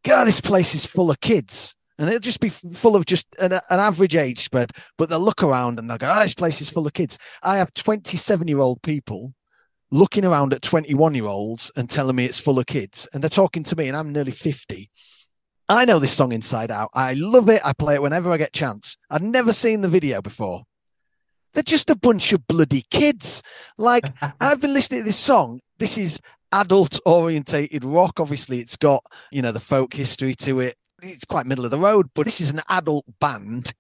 God, 0.04 0.26
this 0.26 0.42
place 0.42 0.74
is 0.74 0.84
full 0.84 1.10
of 1.10 1.20
kids 1.20 1.74
and 1.98 2.06
it'll 2.10 2.20
just 2.20 2.40
be 2.40 2.50
full 2.50 2.96
of 2.96 3.06
just 3.06 3.26
an, 3.40 3.52
an, 3.52 3.60
average 3.70 4.14
age 4.14 4.40
spread. 4.40 4.72
But 4.98 5.08
they'll 5.08 5.20
look 5.20 5.42
around 5.42 5.78
and 5.78 5.88
they'll 5.88 5.96
go, 5.96 6.12
"Oh, 6.14 6.22
this 6.22 6.34
place 6.34 6.60
is 6.60 6.68
full 6.68 6.86
of 6.86 6.92
kids." 6.92 7.16
I 7.42 7.56
have 7.56 7.72
twenty-seven-year-old 7.72 8.82
people 8.82 9.32
looking 9.90 10.26
around 10.26 10.52
at 10.52 10.60
twenty-one-year-olds 10.60 11.72
and 11.76 11.88
telling 11.88 12.16
me 12.16 12.26
it's 12.26 12.38
full 12.38 12.58
of 12.58 12.66
kids, 12.66 13.08
and 13.12 13.22
they're 13.22 13.30
talking 13.30 13.62
to 13.64 13.76
me, 13.76 13.88
and 13.88 13.96
I'm 13.96 14.12
nearly 14.12 14.32
fifty. 14.32 14.90
I 15.68 15.84
know 15.84 15.98
this 15.98 16.12
song 16.12 16.32
inside 16.32 16.70
out. 16.70 16.90
I 16.94 17.14
love 17.16 17.48
it. 17.48 17.60
I 17.64 17.72
play 17.72 17.94
it 17.94 18.02
whenever 18.02 18.30
I 18.30 18.36
get 18.36 18.52
chance. 18.52 18.96
I'd 19.10 19.22
never 19.22 19.52
seen 19.52 19.80
the 19.80 19.88
video 19.88 20.20
before. 20.20 20.64
They're 21.54 21.62
just 21.62 21.90
a 21.90 21.96
bunch 21.96 22.32
of 22.32 22.46
bloody 22.46 22.84
kids. 22.90 23.42
Like 23.78 24.04
I've 24.40 24.60
been 24.60 24.74
listening 24.74 25.00
to 25.00 25.04
this 25.04 25.16
song. 25.16 25.60
This 25.78 25.96
is 25.98 26.20
adult 26.52 26.98
orientated 27.06 27.84
rock. 27.84 28.20
Obviously, 28.20 28.58
it's 28.58 28.76
got, 28.76 29.04
you 29.30 29.42
know, 29.42 29.52
the 29.52 29.60
folk 29.60 29.94
history 29.94 30.34
to 30.36 30.60
it 30.60 30.76
it's 31.02 31.24
quite 31.24 31.46
middle 31.46 31.64
of 31.64 31.70
the 31.70 31.78
road, 31.78 32.08
but 32.14 32.24
this 32.24 32.40
is 32.40 32.50
an 32.50 32.60
adult 32.68 33.04
band, 33.20 33.74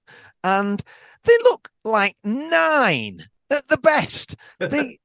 and 0.44 0.82
they 1.24 1.36
look 1.44 1.68
like 1.84 2.16
nine 2.24 3.20
at 3.50 3.66
the 3.68 3.78
best. 3.78 4.36
the, 4.58 4.96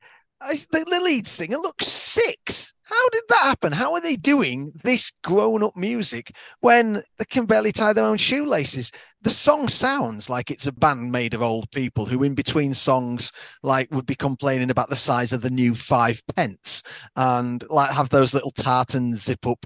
the 0.42 1.02
lead 1.04 1.28
singer 1.28 1.58
looks 1.58 1.88
six. 1.88 2.74
How 2.90 3.10
did 3.10 3.24
that 3.28 3.44
happen? 3.44 3.74
How 3.74 3.94
are 3.96 4.02
they 4.02 4.16
doing 4.16 4.72
this 4.84 5.12
grown 5.22 5.62
up 5.62 5.76
music 5.76 6.32
when 6.62 7.02
they 7.18 7.26
can 7.26 7.46
barely 7.46 7.74
tie 7.74 7.92
their 7.92 8.06
own 8.06 8.16
shoelaces? 8.16 8.94
The 9.22 9.30
song 9.30 9.68
sounds 9.68 10.30
like 10.30 10.50
it's 10.50 10.68
a 10.68 10.72
band 10.72 11.12
made 11.12 11.34
of 11.34 11.42
old 11.42 11.70
people 11.72 12.06
who, 12.06 12.24
in 12.24 12.34
between 12.34 12.74
songs, 12.74 13.34
like 13.62 13.92
would 13.92 14.06
be 14.06 14.16
complaining 14.16 14.70
about 14.70 14.90
the 14.90 14.96
size 14.96 15.34
of 15.34 15.42
the 15.42 15.50
new 15.50 15.76
five 15.76 16.22
pence 16.34 16.82
and 17.18 17.62
like 17.70 17.92
have 17.92 18.10
those 18.10 18.34
little 18.34 18.52
tartan 18.52 19.18
zip 19.18 19.46
up 19.46 19.66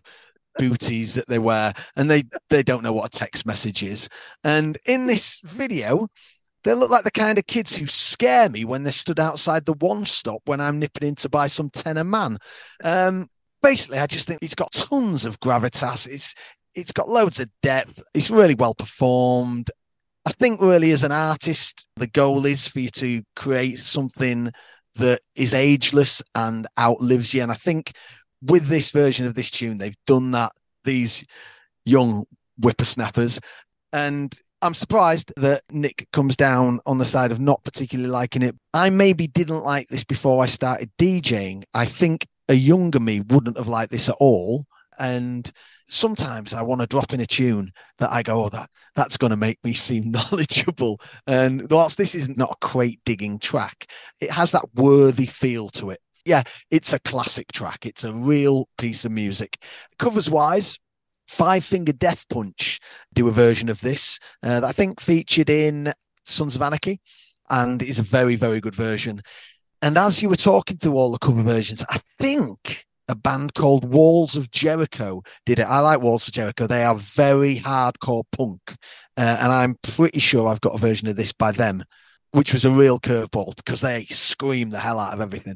booties 0.58 1.14
that 1.14 1.28
they 1.28 1.40
wear 1.40 1.74
and 1.96 2.10
they 2.10 2.24
they 2.50 2.62
don't 2.62 2.84
know 2.84 2.92
what 2.92 3.08
a 3.08 3.18
text 3.18 3.46
message 3.46 3.84
is 3.84 4.10
and 4.44 4.78
in 4.86 5.08
this 5.08 5.40
video 5.46 6.08
they 6.64 6.74
look 6.74 6.92
like 6.92 7.04
the 7.04 7.12
kind 7.12 7.38
of 7.38 7.48
kids 7.48 7.76
who 7.76 7.88
scare 7.88 8.50
me 8.50 8.66
when 8.66 8.84
they 8.84 8.92
stood 8.92 9.20
outside 9.20 9.66
the 9.66 9.74
one 9.74 10.06
stop 10.06 10.42
when 10.46 10.62
I'm 10.62 10.80
nipping 10.80 11.08
in 11.10 11.16
to 11.16 11.30
buy 11.30 11.48
some 11.48 11.70
tenner 11.70 12.04
man. 12.04 12.38
Um, 12.84 13.28
basically, 13.62 14.00
I 14.00 14.08
just 14.08 14.28
think 14.28 14.40
he's 14.42 14.56
got 14.56 14.72
tons 14.72 15.26
of 15.26 15.40
gravitas. 15.40 16.08
It's 16.08 16.34
it's 16.74 16.94
got 16.94 17.10
loads 17.10 17.40
of 17.40 17.50
depth. 17.62 18.02
It's 18.14 18.30
really 18.30 18.56
well 18.56 18.74
performed. 18.74 19.70
I 20.26 20.32
think 20.32 20.62
really 20.62 20.92
as 20.92 21.04
an 21.04 21.12
artist, 21.12 21.90
the 21.96 22.08
goal 22.08 22.46
is 22.46 22.68
for 22.68 22.80
you 22.80 22.90
to 22.90 23.22
create 23.36 23.78
something 23.78 24.52
that 24.96 25.20
is 25.36 25.54
ageless 25.54 26.22
and 26.36 26.68
outlives 26.80 27.34
you. 27.34 27.42
And 27.42 27.52
I 27.52 27.56
think 27.56 27.92
with 28.42 28.68
this 28.68 28.92
version 28.92 29.26
of 29.26 29.34
this 29.34 29.52
tune, 29.52 29.78
they've 29.78 29.96
done 30.06 30.32
that. 30.32 30.52
These 30.84 31.26
young 31.86 32.26
whippersnappers, 32.60 33.40
and 33.94 34.34
I'm 34.62 34.74
surprised 34.76 35.34
that 35.38 35.64
Nick 35.72 36.08
comes 36.14 36.36
down 36.36 36.80
on 36.86 37.00
the 37.00 37.06
side 37.06 37.32
of 37.32 37.40
not 37.40 37.64
particularly 37.64 38.12
liking 38.12 38.44
it. 38.44 38.56
I 38.74 38.90
maybe 38.90 39.28
didn't 39.28 39.64
like 39.64 39.88
this 39.88 40.04
before 40.04 40.44
I 40.44 40.46
started 40.46 40.92
DJing. 41.00 41.64
I 41.74 41.86
think 41.86 42.28
a 42.48 42.54
younger 42.54 43.00
me 43.00 43.22
wouldn't 43.22 43.58
have 43.58 43.68
liked 43.68 43.92
this 43.92 44.10
at 44.10 44.16
all. 44.20 44.66
And 45.00 45.50
sometimes 45.90 46.54
I 46.54 46.62
want 46.62 46.82
to 46.82 46.88
drop 46.88 47.14
in 47.14 47.20
a 47.20 47.26
tune 47.26 47.72
that 47.98 48.12
I 48.12 48.22
go, 48.22 48.46
oh, 48.46 48.50
that 48.50 48.70
that's 48.94 49.18
going 49.18 49.32
to 49.32 49.38
make 49.38 49.58
me 49.64 49.74
seem 49.74 50.12
knowledgeable. 50.12 51.00
And 51.26 51.70
whilst 51.72 51.98
this 51.98 52.14
is 52.14 52.38
not 52.38 52.52
a 52.52 52.66
crate 52.66 53.00
digging 53.06 53.40
track, 53.40 53.88
it 54.22 54.30
has 54.30 54.52
that 54.52 54.66
worthy 54.76 55.26
feel 55.26 55.70
to 55.70 55.90
it. 55.90 56.00
Yeah, 56.24 56.44
it's 56.70 56.94
a 56.94 57.00
classic 57.00 57.52
track. 57.52 57.86
It's 57.86 58.04
a 58.04 58.14
real 58.14 58.68
piece 58.78 59.06
of 59.06 59.12
music. 59.12 59.58
Covers 59.98 60.30
wise, 60.30 60.78
Five 61.32 61.64
Finger 61.64 61.94
Death 61.94 62.28
Punch 62.28 62.78
do 63.16 63.30
a 63.30 63.32
version 63.32 63.70
of 63.70 63.80
this 63.80 64.20
uh, 64.44 64.60
that 64.60 64.68
I 64.68 64.74
think 64.74 65.00
featured 65.00 65.50
in 65.50 65.94
Sons 66.26 66.58
of 66.58 66.62
Anarchy 66.62 67.00
and 67.50 67.82
is 67.82 68.00
a 68.00 68.04
very, 68.04 68.36
very 68.36 68.60
good 68.60 68.76
version. 68.76 69.22
And 69.82 69.98
as 69.98 70.22
you 70.22 70.28
were 70.28 70.36
talking 70.36 70.76
through 70.76 70.98
all 70.98 71.10
the 71.10 71.18
cover 71.20 71.42
versions, 71.42 71.86
I 71.90 72.00
think 72.20 72.86
a 73.08 73.16
band 73.16 73.54
called 73.54 73.86
Walls 73.94 74.36
of 74.36 74.52
Jericho 74.52 75.22
did 75.46 75.60
it. 75.60 75.68
I 75.68 75.80
like 75.80 76.02
Walls 76.02 76.28
of 76.28 76.34
Jericho. 76.34 76.68
They 76.68 76.84
are 76.84 76.98
very 76.98 77.56
hardcore 77.56 78.24
punk. 78.34 78.76
Uh, 79.16 79.38
and 79.40 79.54
I'm 79.54 79.76
pretty 79.96 80.20
sure 80.20 80.50
I've 80.50 80.62
got 80.62 80.76
a 80.76 80.80
version 80.80 81.08
of 81.08 81.16
this 81.16 81.32
by 81.32 81.54
them, 81.54 81.82
which 82.32 82.52
was 82.52 82.66
a 82.66 82.72
real 82.72 83.00
curveball 83.00 83.56
because 83.56 83.80
they 83.80 84.04
scream 84.04 84.70
the 84.70 84.80
hell 84.80 85.00
out 85.00 85.14
of 85.14 85.22
everything. 85.22 85.56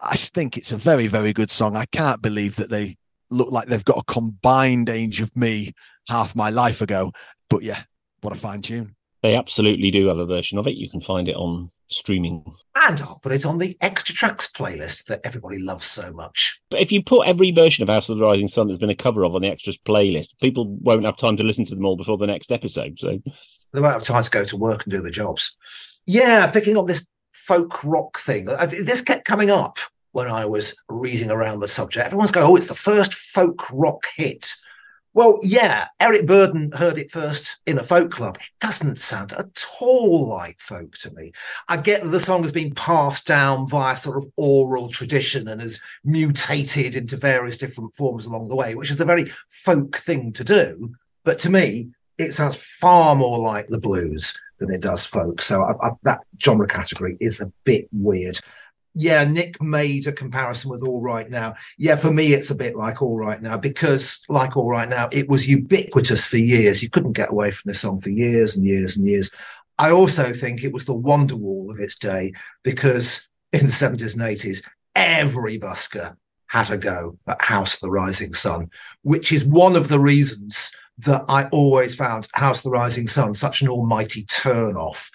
I 0.00 0.14
think 0.14 0.56
it's 0.56 0.70
a 0.70 0.76
very, 0.76 1.08
very 1.08 1.32
good 1.32 1.50
song. 1.50 1.74
I 1.74 1.86
can't 1.86 2.22
believe 2.22 2.54
that 2.56 2.70
they 2.70 2.94
look 3.30 3.50
like 3.50 3.68
they've 3.68 3.84
got 3.84 3.98
a 3.98 4.12
combined 4.12 4.90
age 4.90 5.20
of 5.20 5.34
me 5.36 5.72
half 6.08 6.36
my 6.36 6.50
life 6.50 6.80
ago. 6.80 7.12
But 7.50 7.62
yeah, 7.62 7.82
what 8.20 8.32
a 8.32 8.36
fine 8.36 8.60
tune. 8.60 8.94
They 9.22 9.36
absolutely 9.36 9.90
do 9.90 10.06
have 10.08 10.18
a 10.18 10.26
version 10.26 10.58
of 10.58 10.66
it. 10.66 10.76
You 10.76 10.88
can 10.88 11.00
find 11.00 11.28
it 11.28 11.34
on 11.34 11.70
streaming. 11.88 12.44
And 12.76 13.00
I'll 13.00 13.18
put 13.18 13.32
it 13.32 13.44
on 13.44 13.58
the 13.58 13.76
extra 13.80 14.14
tracks 14.14 14.46
playlist 14.46 15.06
that 15.06 15.20
everybody 15.24 15.58
loves 15.58 15.86
so 15.86 16.12
much. 16.12 16.60
But 16.70 16.80
if 16.80 16.92
you 16.92 17.02
put 17.02 17.26
every 17.26 17.50
version 17.50 17.82
of 17.82 17.88
House 17.88 18.08
of 18.08 18.18
the 18.18 18.24
Rising 18.24 18.48
Sun 18.48 18.68
that's 18.68 18.78
been 18.78 18.90
a 18.90 18.94
cover 18.94 19.24
of 19.24 19.34
on 19.34 19.42
the 19.42 19.50
extras 19.50 19.78
playlist, 19.78 20.38
people 20.40 20.66
won't 20.80 21.04
have 21.04 21.16
time 21.16 21.36
to 21.36 21.42
listen 21.42 21.64
to 21.66 21.74
them 21.74 21.84
all 21.84 21.96
before 21.96 22.16
the 22.16 22.26
next 22.26 22.52
episode. 22.52 22.98
So 22.98 23.18
they 23.72 23.80
won't 23.80 23.94
have 23.94 24.04
time 24.04 24.22
to 24.22 24.30
go 24.30 24.44
to 24.44 24.56
work 24.56 24.84
and 24.84 24.92
do 24.92 25.00
the 25.00 25.10
jobs. 25.10 25.56
Yeah, 26.06 26.48
picking 26.50 26.76
up 26.76 26.86
this 26.86 27.04
folk 27.32 27.82
rock 27.82 28.18
thing. 28.18 28.48
Uh, 28.48 28.66
this 28.66 29.02
kept 29.02 29.24
coming 29.24 29.50
up 29.50 29.78
when 30.12 30.28
I 30.28 30.46
was 30.46 30.76
reading 30.88 31.30
around 31.30 31.60
the 31.60 31.68
subject. 31.68 32.06
Everyone's 32.06 32.30
going, 32.30 32.46
oh, 32.46 32.56
it's 32.56 32.66
the 32.66 32.74
first 32.74 33.14
folk 33.14 33.66
rock 33.72 34.04
hit. 34.16 34.54
Well, 35.14 35.40
yeah, 35.42 35.88
Eric 35.98 36.26
Burdon 36.26 36.74
heard 36.74 36.98
it 36.98 37.10
first 37.10 37.58
in 37.66 37.78
a 37.78 37.82
folk 37.82 38.10
club. 38.10 38.36
It 38.36 38.50
doesn't 38.60 38.98
sound 38.98 39.32
at 39.32 39.66
all 39.80 40.28
like 40.28 40.60
folk 40.60 40.96
to 40.98 41.12
me. 41.12 41.32
I 41.66 41.78
get 41.78 42.02
that 42.02 42.10
the 42.10 42.20
song 42.20 42.42
has 42.42 42.52
been 42.52 42.74
passed 42.74 43.26
down 43.26 43.68
via 43.68 43.96
sort 43.96 44.18
of 44.18 44.26
oral 44.36 44.88
tradition 44.88 45.48
and 45.48 45.60
has 45.60 45.80
mutated 46.04 46.94
into 46.94 47.16
various 47.16 47.58
different 47.58 47.94
forms 47.96 48.26
along 48.26 48.48
the 48.48 48.56
way, 48.56 48.74
which 48.74 48.90
is 48.90 49.00
a 49.00 49.04
very 49.04 49.32
folk 49.48 49.96
thing 49.96 50.32
to 50.34 50.44
do. 50.44 50.94
But 51.24 51.38
to 51.40 51.50
me, 51.50 51.88
it 52.18 52.34
sounds 52.34 52.56
far 52.56 53.16
more 53.16 53.38
like 53.38 53.66
the 53.66 53.80
blues 53.80 54.38
than 54.60 54.70
it 54.70 54.82
does 54.82 55.06
folk. 55.06 55.40
So 55.40 55.62
I, 55.62 55.88
I, 55.88 55.90
that 56.02 56.20
genre 56.40 56.66
category 56.66 57.16
is 57.20 57.40
a 57.40 57.52
bit 57.64 57.88
weird 57.92 58.38
yeah, 58.94 59.24
Nick 59.24 59.60
made 59.62 60.06
a 60.06 60.12
comparison 60.12 60.70
with 60.70 60.82
All 60.82 61.00
Right 61.00 61.28
Now. 61.30 61.54
Yeah, 61.76 61.96
for 61.96 62.10
me, 62.10 62.32
it's 62.32 62.50
a 62.50 62.54
bit 62.54 62.76
like 62.76 63.00
All 63.02 63.16
Right 63.16 63.40
Now 63.40 63.56
because, 63.56 64.20
like 64.28 64.56
All 64.56 64.68
Right 64.68 64.88
Now, 64.88 65.08
it 65.12 65.28
was 65.28 65.48
ubiquitous 65.48 66.26
for 66.26 66.38
years. 66.38 66.82
You 66.82 66.90
couldn't 66.90 67.12
get 67.12 67.30
away 67.30 67.50
from 67.50 67.68
this 67.68 67.80
song 67.80 68.00
for 68.00 68.10
years 68.10 68.56
and 68.56 68.64
years 68.64 68.96
and 68.96 69.06
years. 69.06 69.30
I 69.78 69.90
also 69.90 70.32
think 70.32 70.64
it 70.64 70.72
was 70.72 70.84
the 70.84 70.94
Wonderwall 70.94 71.70
of 71.70 71.78
its 71.78 71.96
day 71.96 72.32
because 72.64 73.28
in 73.52 73.66
the 73.66 73.72
70s 73.72 74.14
and 74.14 74.22
80s, 74.22 74.68
every 74.94 75.58
busker 75.58 76.16
had 76.48 76.70
a 76.70 76.78
go 76.78 77.18
at 77.28 77.42
House 77.42 77.74
of 77.74 77.80
the 77.80 77.90
Rising 77.90 78.34
Sun, 78.34 78.70
which 79.02 79.32
is 79.32 79.44
one 79.44 79.76
of 79.76 79.88
the 79.88 80.00
reasons 80.00 80.72
that 80.98 81.24
I 81.28 81.46
always 81.48 81.94
found 81.94 82.28
House 82.34 82.58
of 82.58 82.64
the 82.64 82.70
Rising 82.70 83.06
Sun 83.06 83.34
such 83.34 83.62
an 83.62 83.68
almighty 83.68 84.24
turn 84.24 84.76
off 84.76 85.10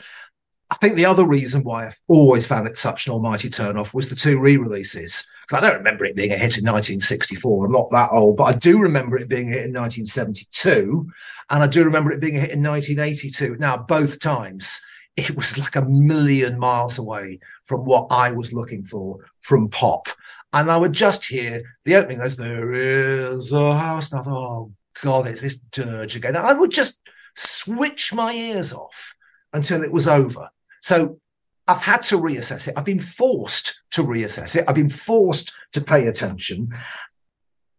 I 0.74 0.76
think 0.78 0.96
the 0.96 1.06
other 1.06 1.24
reason 1.24 1.64
why 1.64 1.86
I've 1.86 2.00
always 2.08 2.48
found 2.48 2.68
it 2.68 2.80
such 2.80 3.06
an 3.06 3.14
almighty 3.14 3.48
turnoff 3.48 3.94
was 3.94 4.10
the 4.10 4.16
two 4.16 4.40
re-releases. 4.40 5.24
Because 5.48 5.64
I 5.64 5.68
don't 5.68 5.78
remember 5.78 6.04
it 6.04 6.16
being 6.16 6.32
a 6.32 6.36
hit 6.36 6.58
in 6.58 6.66
1964. 6.66 7.66
I'm 7.66 7.72
not 7.72 7.92
that 7.92 8.10
old, 8.12 8.38
but 8.38 8.46
I 8.46 8.54
do 8.54 8.80
remember 8.80 9.16
it 9.16 9.30
being 9.30 9.50
a 9.50 9.52
hit 9.52 9.66
in 9.66 9.74
1972, 9.74 11.08
and 11.52 11.64
I 11.64 11.68
do 11.68 11.84
remember 11.84 12.12
it 12.12 12.20
being 12.20 12.38
a 12.38 12.40
hit 12.40 12.54
in 12.54 12.64
1982. 12.64 13.58
Now, 13.60 13.78
both 13.78 14.20
times 14.20 14.82
it 15.16 15.36
was 15.36 15.60
like 15.60 15.76
a 15.76 15.84
million 15.84 16.58
miles 16.58 16.98
away 16.98 17.40
from 17.62 17.86
what 17.86 18.08
I 18.10 18.32
was 18.32 18.52
looking 18.52 18.84
for 18.84 19.20
from 19.42 19.70
pop. 19.70 20.08
And 20.54 20.72
I 20.72 20.78
would 20.78 20.94
just 20.94 21.26
hear 21.28 21.62
the 21.84 21.98
opening 21.98 22.18
goes, 22.18 22.36
There 22.36 22.74
is 22.74 23.52
a 23.52 23.78
house. 23.78 24.12
And 24.12 24.22
I 24.22 24.24
thought, 24.24 24.50
oh 24.50 24.72
God, 25.04 25.28
it's 25.28 25.42
this 25.42 25.58
dirge 25.72 26.16
again. 26.16 26.36
And 26.36 26.48
I 26.48 26.54
would 26.54 26.72
just 26.72 27.00
switch 27.36 28.12
my 28.12 28.34
ears 28.34 28.74
off 28.74 29.14
until 29.54 29.84
it 29.84 29.92
was 29.92 30.08
over. 30.08 30.50
So 30.84 31.20
I've 31.66 31.82
had 31.82 32.04
to 32.04 32.18
reassess 32.18 32.68
it. 32.68 32.74
I've 32.78 32.86
been 32.86 33.00
forced 33.00 33.84
to 33.92 34.04
reassess 34.04 34.56
it. 34.56 34.66
I've 34.68 34.76
been 34.76 34.90
forced 34.90 35.54
to 35.72 35.82
pay 35.82 36.08
attention. 36.08 36.70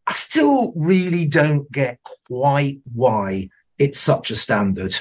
I 0.07 0.15
still 0.15 0.73
really 0.75 1.27
don't 1.27 1.71
get 1.71 1.99
quite 2.29 2.81
why 2.93 3.51
it's 3.79 4.01
such 4.01 4.31
a 4.31 4.37
standard. 4.37 4.99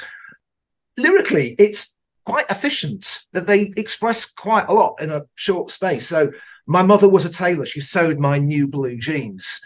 Lyrically, 0.98 1.56
it's 1.58 1.96
quite 2.26 2.50
efficient 2.50 3.20
that 3.32 3.48
they 3.48 3.74
express 3.78 4.26
quite 4.26 4.68
a 4.68 4.74
lot 4.74 5.02
in 5.02 5.10
a 5.10 5.24
short 5.36 5.72
space. 5.72 6.08
So, 6.08 6.32
my 6.66 6.82
mother 6.82 7.10
was 7.10 7.26
a 7.26 7.30
tailor. 7.30 7.66
She 7.66 7.82
sewed 7.82 8.20
my 8.20 8.38
new 8.38 8.68
blue 8.68 8.98
jeans. 8.98 9.60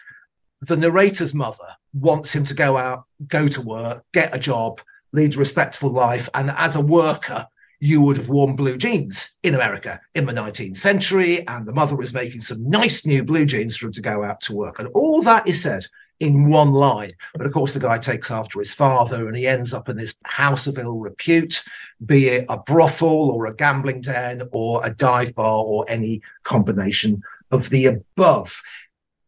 The 0.62 0.78
narrator's 0.78 1.34
mother 1.34 1.76
wants 1.94 2.34
him 2.34 2.44
to 2.46 2.56
go 2.56 2.76
out, 2.78 3.04
go 3.28 3.48
to 3.48 3.62
work, 3.62 4.04
get 4.14 4.34
a 4.34 4.40
job, 4.40 4.82
lead 5.12 5.36
a 5.36 5.40
respectful 5.40 5.92
life. 5.92 6.28
And 6.34 6.50
as 6.50 6.76
a 6.76 6.82
worker, 6.82 7.48
you 7.80 8.02
would 8.02 8.18
have 8.18 8.30
worn 8.30 8.56
blue 8.56 8.78
jeans 8.78 9.36
in 9.44 9.54
America 9.54 10.02
in 10.16 10.26
the 10.26 10.34
19th 10.34 10.78
century, 10.78 11.48
and 11.48 11.68
the 11.68 11.74
mother 11.74 11.96
was 11.96 12.14
making 12.14 12.42
some 12.42 12.68
nice 12.70 13.06
new 13.06 13.24
blue 13.24 13.46
jeans 13.46 13.78
for 13.78 13.88
him 13.88 13.94
to 13.94 14.02
go 14.02 14.24
out 14.24 14.42
to 14.42 14.56
work. 14.56 14.80
And 14.80 14.88
all 14.90 15.22
that 15.22 15.48
is 15.48 15.62
said 15.62 15.86
in 16.20 16.50
one 16.50 16.72
line. 16.72 17.14
But 17.36 17.46
of 17.46 17.54
course, 17.54 17.74
the 17.74 17.80
guy 17.80 18.00
takes 18.00 18.32
after 18.32 18.60
his 18.60 18.74
father 18.74 19.28
and 19.28 19.38
he 19.38 19.48
ends 19.48 19.74
up 19.74 19.88
in 19.90 19.98
this 19.98 20.16
house 20.24 20.66
of 20.66 20.78
ill 20.78 20.98
repute, 20.98 21.64
be 22.04 22.30
it 22.30 22.46
a 22.50 22.58
brothel 22.58 23.30
or 23.30 23.46
a 23.46 23.56
gambling 23.56 24.02
den 24.02 24.50
or 24.52 24.86
a 24.86 24.94
dive 24.94 25.36
bar 25.36 25.64
or 25.64 25.86
any 25.88 26.22
combination 26.44 27.22
of 27.52 27.70
the 27.70 27.86
above. 27.86 28.62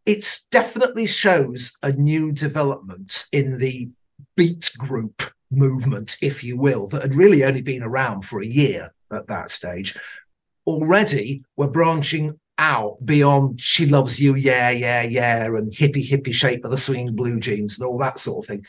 It 0.05 0.41
definitely 0.49 1.05
shows 1.05 1.77
a 1.83 1.91
new 1.91 2.31
development 2.31 3.25
in 3.31 3.59
the 3.59 3.89
beat 4.35 4.71
group 4.77 5.21
movement, 5.51 6.17
if 6.21 6.43
you 6.43 6.57
will, 6.57 6.87
that 6.87 7.01
had 7.01 7.15
really 7.15 7.43
only 7.43 7.61
been 7.61 7.83
around 7.83 8.23
for 8.23 8.41
a 8.41 8.45
year 8.45 8.93
at 9.11 9.27
that 9.27 9.51
stage. 9.51 9.97
Already, 10.67 11.43
we're 11.57 11.67
branching 11.67 12.39
out 12.57 12.97
beyond 13.05 13.59
she 13.59 13.85
loves 13.85 14.19
you, 14.19 14.35
yeah, 14.35 14.69
yeah, 14.69 15.01
yeah, 15.01 15.45
and 15.45 15.73
hippie, 15.73 16.07
hippie 16.07 16.33
shape 16.33 16.65
of 16.65 16.71
the 16.71 16.77
swinging 16.77 17.15
blue 17.15 17.39
jeans 17.39 17.79
and 17.79 17.87
all 17.87 17.97
that 17.97 18.19
sort 18.19 18.43
of 18.43 18.47
thing. 18.47 18.65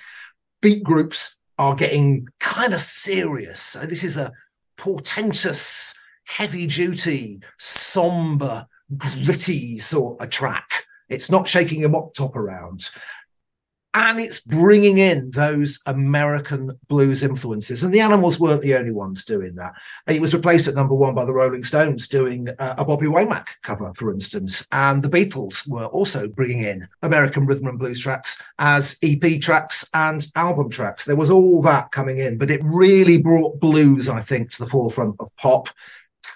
beat 0.63 0.83
groups 0.83 1.39
are 1.59 1.75
getting 1.75 2.29
kind 2.39 2.73
of 2.73 2.81
serious. 2.81 3.61
So 3.61 3.81
this 3.81 4.05
is 4.05 4.17
a 4.17 4.33
portentous, 4.77 5.95
heavy 6.27 6.67
duty, 6.67 7.43
somber, 7.59 8.67
gritty 8.97 9.79
sort 9.79 10.21
of 10.21 10.31
track. 10.31 10.71
It's 11.09 11.31
not 11.31 11.49
shaking 11.49 11.85
a 11.85 11.89
mop 11.89 12.15
top 12.15 12.37
around 12.37 12.89
and 13.93 14.21
it's 14.21 14.41
bringing 14.41 14.99
in 14.99 15.31
those 15.31 15.81
American 15.87 16.79
blues 16.89 17.23
influences. 17.23 17.83
And 17.83 17.93
the 17.93 18.01
Animals 18.01 18.39
weren't 18.39 18.63
the 18.63 18.77
only 18.77 18.93
ones 18.93 19.25
doing 19.25 19.57
that. 19.57 19.73
It 20.07 20.21
was 20.21 20.33
replaced 20.33 20.69
at 20.69 20.77
number 20.77 20.95
one 20.95 21.15
by 21.15 21.25
the 21.25 21.33
Rolling 21.33 21.65
Stones 21.65 22.07
doing 22.07 22.49
uh, 22.59 22.75
a 22.79 22.85
Bobby 22.85 23.07
Womack 23.07 23.49
cover, 23.63 23.93
for 23.95 24.13
instance. 24.13 24.67
And 24.71 25.03
the 25.03 25.09
Beatles 25.09 25.69
were 25.69 25.87
also 25.87 26.29
bringing 26.29 26.61
in 26.61 26.87
American 27.03 27.47
rhythm 27.47 27.67
and 27.67 27.79
blues 27.79 28.01
tracks 28.01 28.41
as 28.61 28.97
EP 29.03 29.41
tracks 29.41 29.85
and 29.93 30.31
album 30.37 30.71
tracks. 30.71 31.05
There 31.05 31.17
was 31.17 31.31
all 31.31 31.61
that 31.63 31.91
coming 31.91 32.19
in, 32.19 32.39
but 32.39 32.51
it 32.51 32.61
really 32.63 33.21
brought 33.21 33.61
blues, 33.61 34.09
I 34.09 34.21
think, 34.21 34.53
to 34.53 34.59
the 34.59 34.71
forefront 34.71 35.17
of 35.19 35.35
pop. 35.37 35.69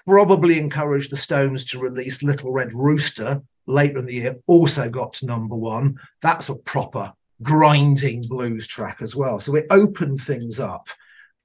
Probably 0.05 0.59
encouraged 0.59 1.11
the 1.11 1.17
Stones 1.17 1.63
to 1.65 1.79
release 1.79 2.21
Little 2.21 2.51
Red 2.51 2.73
Rooster 2.73 3.41
later 3.67 3.99
in 3.99 4.05
the 4.05 4.13
year, 4.13 4.37
also 4.47 4.89
got 4.89 5.13
to 5.13 5.25
number 5.25 5.55
one. 5.55 5.99
That's 6.21 6.49
a 6.49 6.55
proper 6.55 7.13
grinding 7.45 8.27
blues 8.27 8.67
track 8.67 8.97
as 9.01 9.15
well. 9.15 9.39
So 9.39 9.55
it 9.55 9.67
opened 9.69 10.19
things 10.19 10.59
up. 10.59 10.89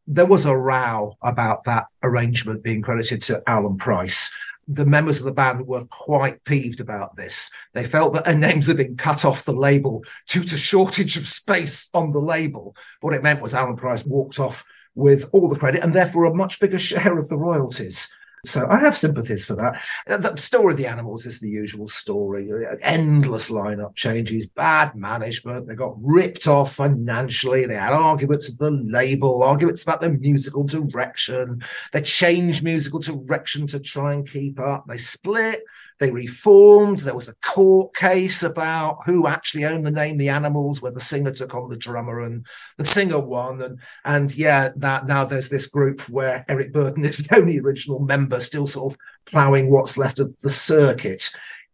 There 0.07 0.27
was 0.27 0.47
a 0.47 0.57
row 0.57 1.17
about 1.23 1.65
that 1.65 1.87
arrangement 2.03 2.65
being 2.65 2.83
credited 2.83 3.23
to 3.23 3.43
Alan 3.47 3.77
Price. 3.77 4.35
The 4.67 4.87
members 4.87 5.19
of 5.19 5.25
the 5.25 5.33
band 5.33 5.67
were 5.67 5.85
quite 5.85 6.43
peeved 6.45 6.81
about 6.81 7.17
this. 7.17 7.51
They 7.75 7.85
felt 7.85 8.15
that 8.15 8.25
their 8.25 8.37
names 8.37 8.67
had 8.67 8.79
been 8.79 8.97
cut 8.97 9.25
off 9.25 9.45
the 9.45 9.53
label 9.53 10.05
due 10.29 10.45
to 10.45 10.57
shortage 10.57 11.17
of 11.17 11.29
space 11.29 11.89
on 11.93 12.13
the 12.13 12.21
label. 12.21 12.75
What 13.01 13.15
it 13.15 13.23
meant 13.23 13.43
was 13.43 13.55
Alan 13.55 13.77
Price 13.77 14.05
walked 14.05 14.41
off 14.41 14.65
with 14.95 15.29
all 15.33 15.49
the 15.49 15.59
credit 15.59 15.83
and 15.85 15.93
therefore 15.93 16.25
a 16.25 16.35
much 16.35 16.61
bigger 16.61 16.79
share 16.79 17.19
of 17.19 17.29
the 17.29 17.39
royalties. 17.39 18.13
So 18.47 18.67
I 18.69 18.79
have 18.79 18.97
sympathies 18.97 19.45
for 19.45 19.55
that. 19.57 19.83
Uh, 20.09 20.17
the 20.17 20.37
story 20.37 20.73
of 20.73 20.79
the 20.79 20.87
animals 20.87 21.27
is 21.27 21.41
the 21.41 21.49
usual 21.49 21.89
story. 21.89 22.51
Uh, 22.51 22.77
endless 22.81 23.51
lineup 23.51 23.95
changes, 23.97 24.47
bad 24.47 24.95
management. 24.95 25.69
They 25.69 25.75
got 25.75 25.95
ripped 26.01 26.47
off 26.47 26.75
financially. 26.75 27.67
They 27.67 27.75
had 27.75 27.93
arguments 27.93 28.49
with 28.49 28.59
the 28.59 28.71
label, 28.71 29.43
arguments 29.43 29.83
about 29.83 30.01
the 30.01 30.11
musical 30.11 30.65
direction. 30.65 31.63
They 31.93 32.01
changed 32.01 32.65
musical 32.65 33.01
direction 33.01 33.67
to 33.69 33.81
try 33.81 34.15
and 34.15 34.29
keep 34.29 34.59
up. 34.59 34.87
They 34.87 34.97
split. 34.97 35.63
They 36.01 36.11
reformed. 36.11 37.01
There 37.01 37.15
was 37.15 37.29
a 37.29 37.35
court 37.37 37.95
case 37.95 38.43
about 38.43 39.01
who 39.05 39.27
actually 39.27 39.67
owned 39.67 39.85
the 39.85 39.91
name 39.91 40.17
The 40.17 40.31
Animals, 40.31 40.81
where 40.81 40.91
the 40.91 41.01
singer 41.01 41.31
took 41.31 41.55
on 41.55 41.69
the 41.69 41.77
drummer 41.77 42.23
and 42.23 42.47
the 42.79 42.87
singer 42.87 43.21
won. 43.21 43.61
And 43.61 43.79
and 44.05 44.35
yeah, 44.35 44.71
that 44.77 45.07
now 45.07 45.27
there's 45.27 45.51
this 45.51 45.67
group 45.67 46.09
where 46.09 46.47
Eric 46.49 46.73
Burdon 46.73 47.05
is 47.05 47.19
the 47.29 47.37
only 47.37 47.59
original 47.61 48.01
member, 48.01 48.41
still 48.41 48.67
sort 48.67 48.95
of 48.95 48.99
ploughing 49.27 49.71
what's 49.71 49.99
left 49.99 50.19
of 50.19 50.35
the 50.39 50.51
circuit. 50.51 51.29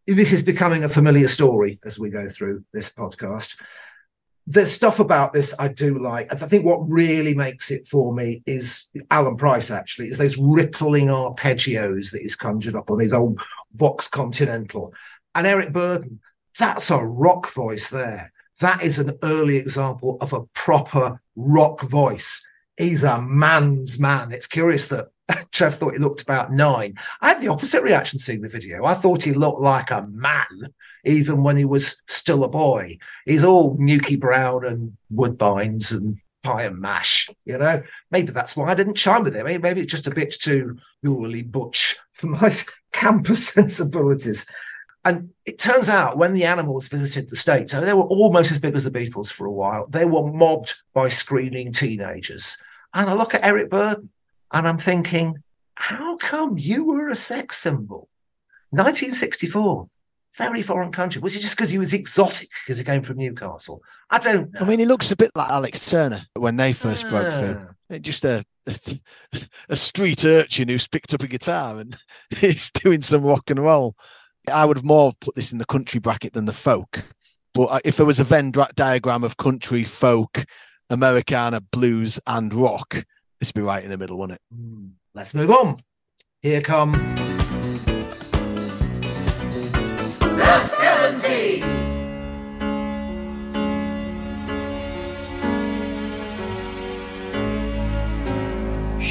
This 0.08 0.32
is 0.32 0.42
becoming 0.42 0.82
a 0.82 0.88
familiar 0.88 1.28
story 1.28 1.78
as 1.84 1.98
we 1.98 2.10
go 2.10 2.28
through 2.28 2.64
this 2.72 2.90
podcast 2.90 3.54
there's 4.46 4.72
stuff 4.72 5.00
about 5.00 5.32
this 5.32 5.52
I 5.58 5.68
do 5.68 5.98
like. 5.98 6.32
I 6.32 6.36
think 6.36 6.64
what 6.64 6.88
really 6.88 7.34
makes 7.34 7.70
it 7.72 7.88
for 7.88 8.14
me 8.14 8.42
is 8.46 8.86
Alan 9.10 9.36
Price, 9.36 9.72
actually, 9.72 10.08
is 10.08 10.18
those 10.18 10.36
rippling 10.36 11.08
arpeggios 11.08 12.12
that 12.12 12.22
he's 12.22 12.36
conjured 12.36 12.76
up 12.76 12.90
on 12.90 13.00
his 13.00 13.12
old 13.12 13.40
Vox 13.76 14.08
Continental. 14.08 14.94
And 15.34 15.46
Eric 15.46 15.72
Burdon, 15.72 16.18
that's 16.58 16.90
a 16.90 16.98
rock 16.98 17.50
voice 17.52 17.88
there. 17.88 18.32
That 18.60 18.82
is 18.82 18.98
an 18.98 19.18
early 19.22 19.56
example 19.56 20.16
of 20.20 20.32
a 20.32 20.44
proper 20.54 21.20
rock 21.34 21.82
voice. 21.82 22.46
He's 22.78 23.04
a 23.04 23.20
man's 23.20 23.98
man. 23.98 24.32
It's 24.32 24.46
curious 24.46 24.88
that 24.88 25.08
Trev 25.52 25.74
thought 25.74 25.94
he 25.94 25.98
looked 25.98 26.22
about 26.22 26.52
nine. 26.52 26.94
I 27.20 27.28
had 27.28 27.42
the 27.42 27.48
opposite 27.48 27.82
reaction 27.82 28.18
seeing 28.18 28.42
the 28.42 28.48
video. 28.48 28.84
I 28.84 28.94
thought 28.94 29.22
he 29.22 29.32
looked 29.32 29.60
like 29.60 29.90
a 29.90 30.06
man, 30.06 30.46
even 31.04 31.42
when 31.42 31.56
he 31.56 31.64
was 31.64 32.02
still 32.08 32.44
a 32.44 32.48
boy. 32.48 32.98
He's 33.24 33.44
all 33.44 33.76
Newkie 33.76 34.20
Brown 34.20 34.64
and 34.64 34.96
Woodbines 35.12 35.92
and 35.92 36.18
pie 36.42 36.64
and 36.64 36.78
mash, 36.78 37.28
you 37.44 37.58
know. 37.58 37.82
Maybe 38.10 38.30
that's 38.30 38.56
why 38.56 38.70
I 38.70 38.74
didn't 38.74 38.94
chime 38.94 39.24
with 39.24 39.34
him. 39.34 39.46
Maybe 39.60 39.80
it's 39.80 39.90
just 39.90 40.06
a 40.06 40.14
bit 40.14 40.32
too 40.32 40.78
really 41.02 41.42
butch 41.42 41.96
for 42.12 42.28
my 42.28 42.54
campus 42.96 43.48
sensibilities. 43.54 44.46
And 45.04 45.30
it 45.44 45.58
turns 45.58 45.88
out 45.88 46.18
when 46.18 46.32
the 46.32 46.44
animals 46.44 46.88
visited 46.88 47.30
the 47.30 47.36
States, 47.36 47.72
I 47.72 47.78
mean, 47.78 47.86
they 47.86 47.94
were 47.94 48.02
almost 48.02 48.50
as 48.50 48.58
big 48.58 48.74
as 48.74 48.82
the 48.82 48.90
Beatles 48.90 49.30
for 49.30 49.46
a 49.46 49.52
while. 49.52 49.86
They 49.88 50.04
were 50.04 50.32
mobbed 50.32 50.74
by 50.92 51.10
screaming 51.10 51.72
teenagers. 51.72 52.56
And 52.92 53.08
I 53.08 53.12
look 53.12 53.32
at 53.32 53.44
Eric 53.44 53.70
Burdon 53.70 54.08
and 54.52 54.66
I'm 54.66 54.78
thinking, 54.78 55.44
how 55.76 56.16
come 56.16 56.58
you 56.58 56.84
were 56.84 57.08
a 57.08 57.14
sex 57.14 57.58
symbol? 57.58 58.08
1964, 58.70 59.88
very 60.36 60.62
foreign 60.62 60.90
country. 60.90 61.22
Was 61.22 61.36
it 61.36 61.40
just 61.40 61.56
because 61.56 61.70
he 61.70 61.78
was 61.78 61.92
exotic 61.92 62.48
because 62.64 62.78
he 62.78 62.84
came 62.84 63.02
from 63.02 63.18
Newcastle? 63.18 63.82
I 64.10 64.18
don't 64.18 64.52
know. 64.52 64.60
I 64.60 64.64
mean, 64.64 64.80
he 64.80 64.86
looks 64.86 65.12
a 65.12 65.16
bit 65.16 65.30
like 65.36 65.50
Alex 65.50 65.88
Turner 65.88 66.20
when 66.34 66.56
they 66.56 66.72
first 66.72 67.08
broke 67.08 67.32
through. 67.32 67.68
Ah. 67.92 67.98
Just 67.98 68.24
a, 68.24 68.44
a 69.68 69.76
street 69.76 70.24
urchin 70.24 70.68
who's 70.68 70.88
picked 70.88 71.14
up 71.14 71.22
a 71.22 71.28
guitar 71.28 71.78
and 71.78 71.96
is 72.42 72.70
doing 72.70 73.02
some 73.02 73.24
rock 73.24 73.50
and 73.50 73.60
roll. 73.60 73.94
I 74.52 74.64
would 74.64 74.76
have 74.76 74.84
more 74.84 75.12
put 75.20 75.34
this 75.34 75.52
in 75.52 75.58
the 75.58 75.64
country 75.64 76.00
bracket 76.00 76.32
than 76.32 76.46
the 76.46 76.52
folk. 76.52 77.04
But 77.54 77.82
if 77.84 77.96
there 77.96 78.06
was 78.06 78.20
a 78.20 78.24
Venn 78.24 78.52
diagram 78.74 79.24
of 79.24 79.38
country, 79.38 79.84
folk, 79.84 80.44
Americana, 80.90 81.60
blues, 81.60 82.20
and 82.26 82.52
rock, 82.52 83.04
this 83.40 83.48
would 83.48 83.60
be 83.60 83.66
right 83.66 83.82
in 83.82 83.90
the 83.90 83.96
middle, 83.96 84.18
wouldn't 84.18 84.38
it? 84.38 84.54
Hmm. 84.54 84.88
Let's 85.14 85.34
move 85.34 85.50
on. 85.50 85.82
Here 86.42 86.60
come 86.60 86.92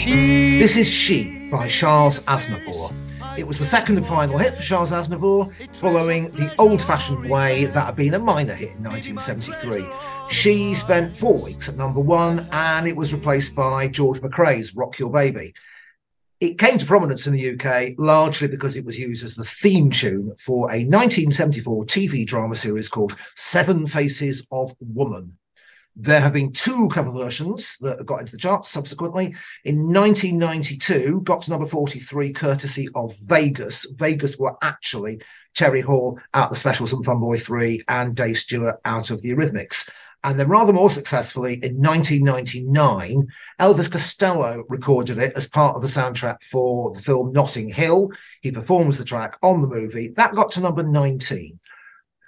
She. 0.06 0.60
This 0.60 0.78
is 0.78 0.88
She 0.88 1.50
by 1.50 1.68
Charles 1.68 2.20
Aznavour. 2.26 2.94
It 3.40 3.48
was 3.48 3.58
the 3.58 3.66
second 3.66 3.98
and 3.98 4.06
final 4.06 4.38
hit 4.38 4.56
for 4.56 4.62
Charles 4.62 4.92
Aznavour, 4.92 5.52
following 5.74 6.30
the 6.34 6.54
old 6.60 6.80
fashioned 6.80 7.28
way 7.28 7.66
that 7.66 7.86
had 7.88 7.96
been 7.96 8.14
a 8.14 8.20
minor 8.20 8.54
hit 8.54 8.74
in 8.74 8.84
1973. 8.84 9.84
She 10.30 10.76
spent 10.76 11.18
four 11.18 11.44
weeks 11.44 11.70
at 11.70 11.76
number 11.76 12.02
one 12.02 12.48
and 12.52 12.88
it 12.88 12.96
was 12.96 13.16
replaced 13.16 13.56
by 13.56 13.88
George 13.88 14.22
McCrae's 14.22 14.76
Rock 14.76 15.00
Your 15.00 15.10
Baby. 15.10 15.56
It 16.40 16.60
came 16.60 16.78
to 16.78 16.86
prominence 16.86 17.26
in 17.26 17.34
the 17.34 17.60
UK 17.60 17.96
largely 17.98 18.48
because 18.48 18.78
it 18.78 18.86
was 18.86 19.00
used 19.00 19.26
as 19.26 19.34
the 19.34 19.44
theme 19.44 19.90
tune 19.90 20.36
for 20.38 20.70
a 20.70 20.86
1974 20.86 21.86
TV 21.86 22.28
drama 22.28 22.56
series 22.56 22.90
called 22.90 23.18
Seven 23.36 23.88
Faces 23.88 24.46
of 24.52 24.76
Woman. 24.80 25.36
There 25.98 26.20
have 26.20 26.34
been 26.34 26.52
two 26.52 26.90
cover 26.90 27.12
versions 27.12 27.78
that 27.80 28.06
got 28.06 28.20
into 28.20 28.34
the 28.34 28.38
charts 28.38 28.70
subsequently. 28.70 29.34
In 29.64 29.94
1992, 29.94 31.22
got 31.22 31.44
to 31.44 31.52
number 31.52 31.66
43, 31.66 32.34
courtesy 32.34 32.90
of 32.96 33.16
Vegas. 33.20 33.86
Vegas 33.92 34.38
were 34.38 34.58
actually 34.62 35.22
Terry 35.54 35.80
Hall 35.80 36.20
out 36.34 36.50
the 36.50 36.58
Specials 36.58 36.92
and 36.92 37.06
Fun 37.06 37.22
Boy 37.22 37.40
3 37.40 37.84
and 37.88 38.14
Dave 38.14 38.38
Stewart 38.38 38.76
out 38.84 39.10
of 39.10 39.22
the 39.22 39.30
Eurythmics. 39.30 39.90
And 40.26 40.40
then, 40.40 40.50
rather 40.50 40.74
more 40.74 40.90
successfully, 40.90 41.54
in 41.64 41.82
1999, 41.82 43.28
Elvis 43.60 43.92
Costello 43.92 44.64
recorded 44.68 45.20
it 45.20 45.34
as 45.38 45.48
part 45.48 45.76
of 45.76 45.84
the 45.84 45.88
soundtrack 45.88 46.42
for 46.42 46.92
the 46.94 47.02
film 47.02 47.32
Notting 47.32 47.70
Hill. 47.70 48.10
He 48.42 48.52
performs 48.52 48.98
the 48.98 49.06
track 49.06 49.38
on 49.44 49.62
the 49.62 49.68
movie. 49.68 50.10
That 50.10 50.34
got 50.34 50.52
to 50.54 50.62
number 50.62 50.82
19. 50.82 51.60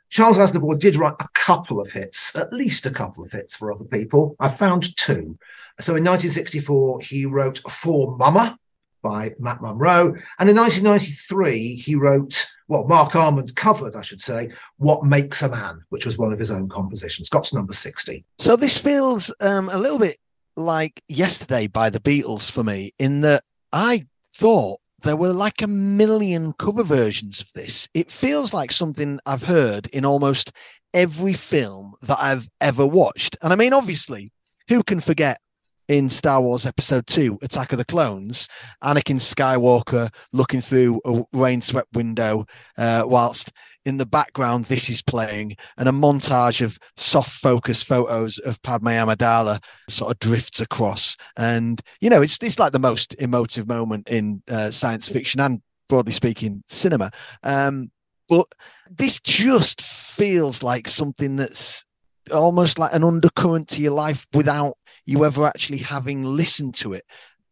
Charles 0.10 0.38
Aznavour 0.38 0.80
did 0.80 0.96
write 0.96 1.16
a 1.20 1.28
couple 1.34 1.80
of 1.80 1.92
hits, 1.92 2.36
at 2.36 2.54
least 2.54 2.86
a 2.86 2.92
couple 2.92 3.24
of 3.24 3.32
hits 3.32 3.56
for 3.56 3.72
other 3.72 3.84
people. 3.84 4.36
I 4.40 4.50
found 4.50 4.96
two. 4.98 5.38
So 5.80 5.96
in 5.96 6.04
1964, 6.04 7.02
he 7.02 7.26
wrote 7.26 7.60
For 7.70 8.16
Mama 8.18 8.58
by 9.02 9.34
Matt 9.40 9.62
Monro. 9.62 10.16
And 10.40 10.50
in 10.50 10.56
1993, 10.56 11.76
he 11.76 11.96
wrote, 11.96 12.48
well, 12.68 12.86
Marc 12.86 13.16
Almond 13.16 13.56
covered, 13.56 13.96
I 13.96 14.02
should 14.02 14.22
say, 14.22 14.50
What 14.78 15.04
Makes 15.04 15.42
a 15.42 15.50
Man, 15.50 15.82
which 15.90 16.06
was 16.06 16.18
one 16.18 16.34
of 16.34 16.40
his 16.40 16.52
own 16.52 16.68
compositions. 16.68 17.30
Got 17.30 17.46
to 17.46 17.56
number 17.56 17.74
60. 17.74 18.26
So 18.40 18.56
this 18.56 18.78
feels 18.78 19.34
um, 19.40 19.70
a 19.70 19.78
little 19.78 20.00
bit 20.00 20.18
like 20.56 21.02
Yesterday 21.08 21.68
by 21.68 21.90
the 21.90 22.00
Beatles 22.00 22.52
for 22.52 22.64
me, 22.64 22.92
in 23.00 23.22
that 23.22 23.44
I 23.72 24.08
thought 24.34 24.80
there 25.04 25.16
were 25.16 25.34
like 25.34 25.62
a 25.62 25.68
million 25.68 26.54
cover 26.54 26.84
versions 26.84 27.40
of 27.40 27.54
this. 27.54 27.88
It 27.94 28.12
feels 28.12 28.54
like 28.54 28.72
something 28.72 29.20
I've 29.26 29.44
heard 29.44 29.88
in 29.88 30.06
almost 30.06 30.52
every 30.94 31.34
film 31.34 31.94
that 32.02 32.18
I've 32.20 32.50
ever 32.62 32.86
watched. 32.86 33.38
And 33.42 33.54
I 33.54 33.56
mean, 33.56 33.74
obviously, 33.74 34.32
who 34.70 34.84
can 34.84 35.00
forget 35.00 35.40
in 35.88 36.10
Star 36.10 36.42
Wars 36.42 36.66
Episode 36.66 37.08
2, 37.08 37.40
Attack 37.42 37.72
of 37.72 37.78
the 37.78 37.86
Clones, 37.86 38.48
Anakin 38.84 39.20
Skywalker 39.20 40.14
looking 40.34 40.62
through 40.62 41.00
a 41.06 41.24
rain 41.34 41.62
swept 41.62 41.94
window, 41.94 42.46
uh, 42.78 43.04
whilst 43.06 43.52
in 43.86 43.98
the 43.98 44.06
background 44.06 44.66
this 44.66 44.90
is 44.90 45.02
playing, 45.02 45.56
and 45.78 45.88
a 45.88 45.94
montage 45.94 46.62
of 46.62 46.78
soft 46.98 47.32
focus 47.32 47.82
photos 47.82 48.38
of 48.40 48.62
Padme 48.64 48.88
Amidala 48.88 49.64
sort 49.90 50.12
of 50.12 50.20
drifts 50.20 50.60
across. 50.60 51.16
And, 51.38 51.82
you 52.02 52.10
know, 52.10 52.22
it's, 52.22 52.38
it's 52.42 52.60
like 52.60 52.74
the 52.74 52.80
most 52.80 53.20
emotive 53.22 53.68
moment 53.68 54.10
in 54.10 54.42
uh, 54.50 54.72
science 54.72 55.08
fiction 55.08 55.40
and, 55.40 55.62
broadly 55.88 56.12
speaking, 56.12 56.64
cinema. 56.68 57.12
Um, 57.44 57.90
but 58.28 58.46
this 58.90 59.22
just 59.22 59.82
feels 59.82 60.62
like 60.62 60.88
something 60.88 61.38
that's 61.38 61.86
almost 62.32 62.80
like 62.80 62.94
an 62.94 63.04
undercurrent 63.04 63.68
to 63.70 63.82
your 63.82 63.94
life 63.94 64.26
without 64.34 64.74
you 65.06 65.26
ever 65.26 65.46
actually 65.46 65.80
having 65.80 66.24
listened 66.24 66.76
to 66.76 66.94
it. 66.94 67.04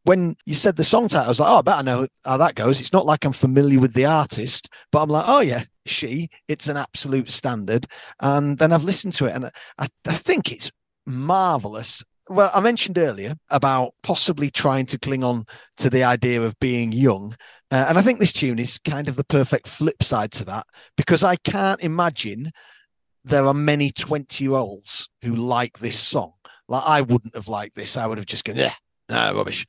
When 0.04 0.36
you 0.46 0.54
said 0.54 0.76
the 0.76 0.84
song 0.84 1.08
title, 1.08 1.26
I 1.26 1.30
was 1.30 1.40
like, 1.40 1.50
oh, 1.50 1.60
I 1.60 1.62
bet 1.64 1.80
I 1.80 1.82
know 1.82 2.08
how 2.26 2.38
that 2.38 2.54
goes. 2.56 2.80
It's 2.80 2.94
not 2.94 3.08
like 3.08 3.26
I'm 3.26 3.32
familiar 3.32 3.80
with 3.80 3.94
the 3.94 4.06
artist, 4.06 4.70
but 4.92 5.02
I'm 5.02 5.10
like, 5.10 5.26
oh, 5.28 5.42
yeah, 5.42 5.64
she, 5.88 6.30
it's 6.48 6.68
an 6.68 6.78
absolute 6.78 7.32
standard. 7.32 7.88
And 8.22 8.58
then 8.58 8.72
I've 8.72 8.84
listened 8.84 9.14
to 9.16 9.26
it 9.26 9.36
and 9.36 9.46
I, 9.46 9.88
I 10.08 10.12
think 10.12 10.52
it's 10.52 10.72
marvelous. 11.08 12.04
Well, 12.30 12.52
I 12.54 12.60
mentioned 12.60 12.98
earlier 12.98 13.36
about 13.50 13.94
possibly 14.04 14.50
trying 14.50 14.88
to 14.88 15.00
cling 15.00 15.24
on 15.24 15.46
to 15.78 15.90
the 15.90 16.04
idea 16.04 16.42
of 16.42 16.60
being 16.60 16.92
young. 16.92 17.36
Uh, 17.72 17.86
and 17.90 17.98
I 17.98 18.02
think 18.02 18.20
this 18.20 18.34
tune 18.34 18.60
is 18.60 18.80
kind 18.80 19.08
of 19.08 19.16
the 19.16 19.24
perfect 19.24 19.68
flip 19.68 20.02
side 20.02 20.32
to 20.34 20.46
that 20.46 20.66
because 20.98 21.24
I 21.24 21.36
can't 21.38 21.84
imagine 21.84 22.52
there 23.26 23.46
are 23.48 23.54
many 23.54 23.92
20 23.92 24.44
year 24.44 24.54
olds 24.54 25.10
who 25.24 25.36
like 25.36 25.80
this 25.80 26.00
song. 26.00 26.32
Like 26.68 26.84
I 26.86 27.02
wouldn't 27.02 27.36
have 27.36 27.48
liked 27.48 27.76
this. 27.76 27.98
I 27.98 28.08
would 28.08 28.18
have 28.18 28.28
just 28.28 28.46
gone, 28.46 28.56
yeah, 28.56 28.74
no, 29.10 29.34
rubbish. 29.34 29.66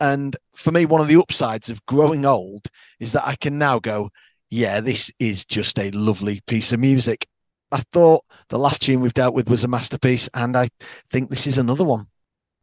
And 0.00 0.36
for 0.52 0.72
me, 0.72 0.86
one 0.86 1.00
of 1.00 1.08
the 1.08 1.20
upsides 1.20 1.70
of 1.70 1.84
growing 1.86 2.26
old 2.26 2.66
is 2.98 3.12
that 3.12 3.26
I 3.26 3.36
can 3.36 3.58
now 3.58 3.78
go, 3.78 4.10
yeah, 4.50 4.80
this 4.80 5.12
is 5.18 5.44
just 5.44 5.78
a 5.78 5.90
lovely 5.90 6.40
piece 6.46 6.72
of 6.72 6.80
music. 6.80 7.26
I 7.70 7.78
thought 7.92 8.22
the 8.48 8.58
last 8.58 8.82
tune 8.82 9.00
we've 9.00 9.14
dealt 9.14 9.34
with 9.34 9.50
was 9.50 9.64
a 9.64 9.68
masterpiece, 9.68 10.28
and 10.34 10.56
I 10.56 10.68
think 11.08 11.28
this 11.28 11.46
is 11.46 11.58
another 11.58 11.84
one. 11.84 12.06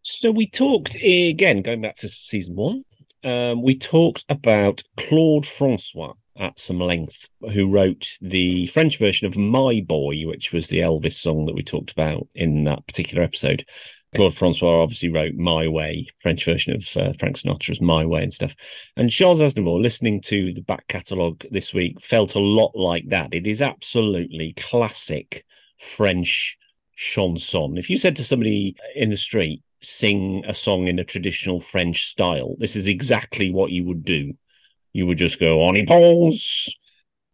So 0.04 0.32
we 0.32 0.50
talked 0.50 0.96
again, 0.96 1.62
going 1.62 1.82
back 1.82 1.98
to 1.98 2.10
season 2.10 2.56
one, 2.56 2.84
um, 3.24 3.62
we 3.62 3.78
talked 3.78 4.26
about 4.30 4.84
Claude 4.98 5.46
Francois 5.46 6.14
at 6.42 6.60
some 6.60 6.80
length, 6.80 7.30
who 7.54 7.70
wrote 7.70 8.18
the 8.20 8.68
French 8.68 8.98
version 8.98 9.28
of 9.28 9.38
My 9.38 9.80
Boy, 9.80 10.24
which 10.26 10.52
was 10.52 10.68
the 10.68 10.80
Elvis 10.80 11.14
song 11.14 11.46
that 11.46 11.56
we 11.56 11.64
talked 11.64 11.92
about 11.92 12.28
in 12.34 12.64
that 12.64 12.86
particular 12.88 13.24
episode. 13.24 13.64
Claude 14.16 14.36
Francois 14.36 14.82
obviously 14.82 15.10
wrote 15.10 15.36
My 15.36 15.68
Way, 15.68 16.08
French 16.22 16.44
version 16.44 16.76
of 16.76 16.98
uh, 16.98 17.14
Frank 17.18 17.38
Sinatra's 17.38 17.80
My 17.80 18.06
Way 18.06 18.24
and 18.24 18.34
stuff. 18.34 18.56
And 18.98 19.10
Charles 19.10 19.42
Aznavour, 19.42 19.82
listening 19.82 20.20
to 20.24 20.54
the 20.54 20.62
back 20.62 20.88
catalogue 20.88 21.46
this 21.50 21.74
week, 21.74 22.02
felt 22.02 22.36
a 22.36 22.40
lot 22.40 22.72
like 22.76 23.08
that. 23.08 23.34
It 23.34 23.48
is 23.48 23.62
absolutely 23.62 24.54
classic 24.58 25.46
French 25.80 26.58
chanson. 26.96 27.78
If 27.78 27.90
you 27.90 27.98
said 27.98 28.16
to 28.18 28.24
somebody 28.24 28.76
in 28.96 29.12
the 29.12 29.18
street, 29.18 29.64
sing 29.82 30.44
a 30.46 30.54
song 30.54 30.88
in 30.88 31.00
a 31.00 31.06
traditional 31.06 31.62
French 31.62 32.06
style, 32.08 32.56
this 32.60 32.76
is 32.76 32.88
exactly 32.88 33.52
what 33.52 33.72
you 33.72 33.86
would 33.86 34.04
do. 34.04 34.34
You 34.94 35.06
would 35.08 35.18
just 35.18 35.40
go, 35.40 35.62
on 35.64 35.76
y 35.76 35.86
pense, 35.88 36.70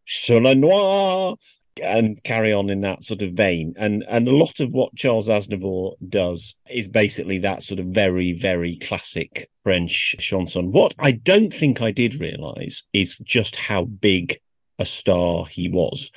sur 0.06 0.40
le 0.40 0.56
noir, 0.56 1.36
and 1.82 2.22
carry 2.24 2.54
on 2.54 2.70
in 2.70 2.82
that 2.82 3.04
sort 3.04 3.22
of 3.22 3.34
vein. 3.34 3.74
And 3.78 4.04
and 4.08 4.28
a 4.28 4.36
lot 4.36 4.60
of 4.60 4.72
what 4.72 4.96
Charles 4.96 5.28
Aznavour 5.28 5.96
does 6.08 6.56
is 6.70 6.88
basically 6.88 7.40
that 7.40 7.64
sort 7.64 7.80
of 7.80 7.88
very 7.88 8.34
very 8.34 8.78
classic 8.78 9.50
French 9.64 10.16
chanson. 10.20 10.72
What 10.72 10.96
I 11.00 11.12
don't 11.12 11.54
think 11.54 11.82
I 11.82 11.92
did 11.92 12.20
realize 12.20 12.84
is 12.94 13.18
just 13.18 13.56
how 13.56 13.86
big 13.86 14.40
a 14.80 14.86
star 14.86 15.46
he 15.46 15.70
was. 15.70 16.12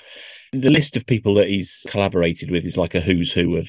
The 0.53 0.71
list 0.71 0.97
of 0.97 1.07
people 1.07 1.35
that 1.35 1.49
he's 1.49 1.87
collaborated 1.89 2.51
with 2.51 2.65
is 2.65 2.77
like 2.77 2.95
a 2.95 3.01
who's 3.01 3.33
who 3.33 3.57
of 3.57 3.69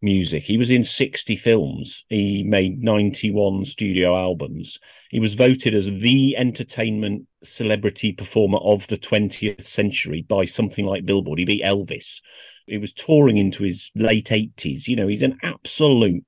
music. 0.00 0.44
He 0.44 0.56
was 0.56 0.70
in 0.70 0.84
60 0.84 1.36
films. 1.36 2.04
He 2.08 2.42
made 2.44 2.82
91 2.82 3.64
studio 3.64 4.16
albums. 4.16 4.78
He 5.10 5.20
was 5.20 5.34
voted 5.34 5.74
as 5.74 5.86
the 5.86 6.36
entertainment 6.36 7.26
celebrity 7.42 8.12
performer 8.12 8.58
of 8.58 8.86
the 8.88 8.96
20th 8.96 9.66
century 9.66 10.22
by 10.22 10.44
something 10.44 10.86
like 10.86 11.06
Billboard. 11.06 11.38
He 11.38 11.44
beat 11.44 11.64
Elvis. 11.64 12.20
He 12.66 12.78
was 12.78 12.92
touring 12.92 13.38
into 13.38 13.64
his 13.64 13.90
late 13.94 14.28
80s. 14.28 14.86
You 14.86 14.96
know, 14.96 15.08
he's 15.08 15.22
an 15.22 15.38
absolute 15.42 16.24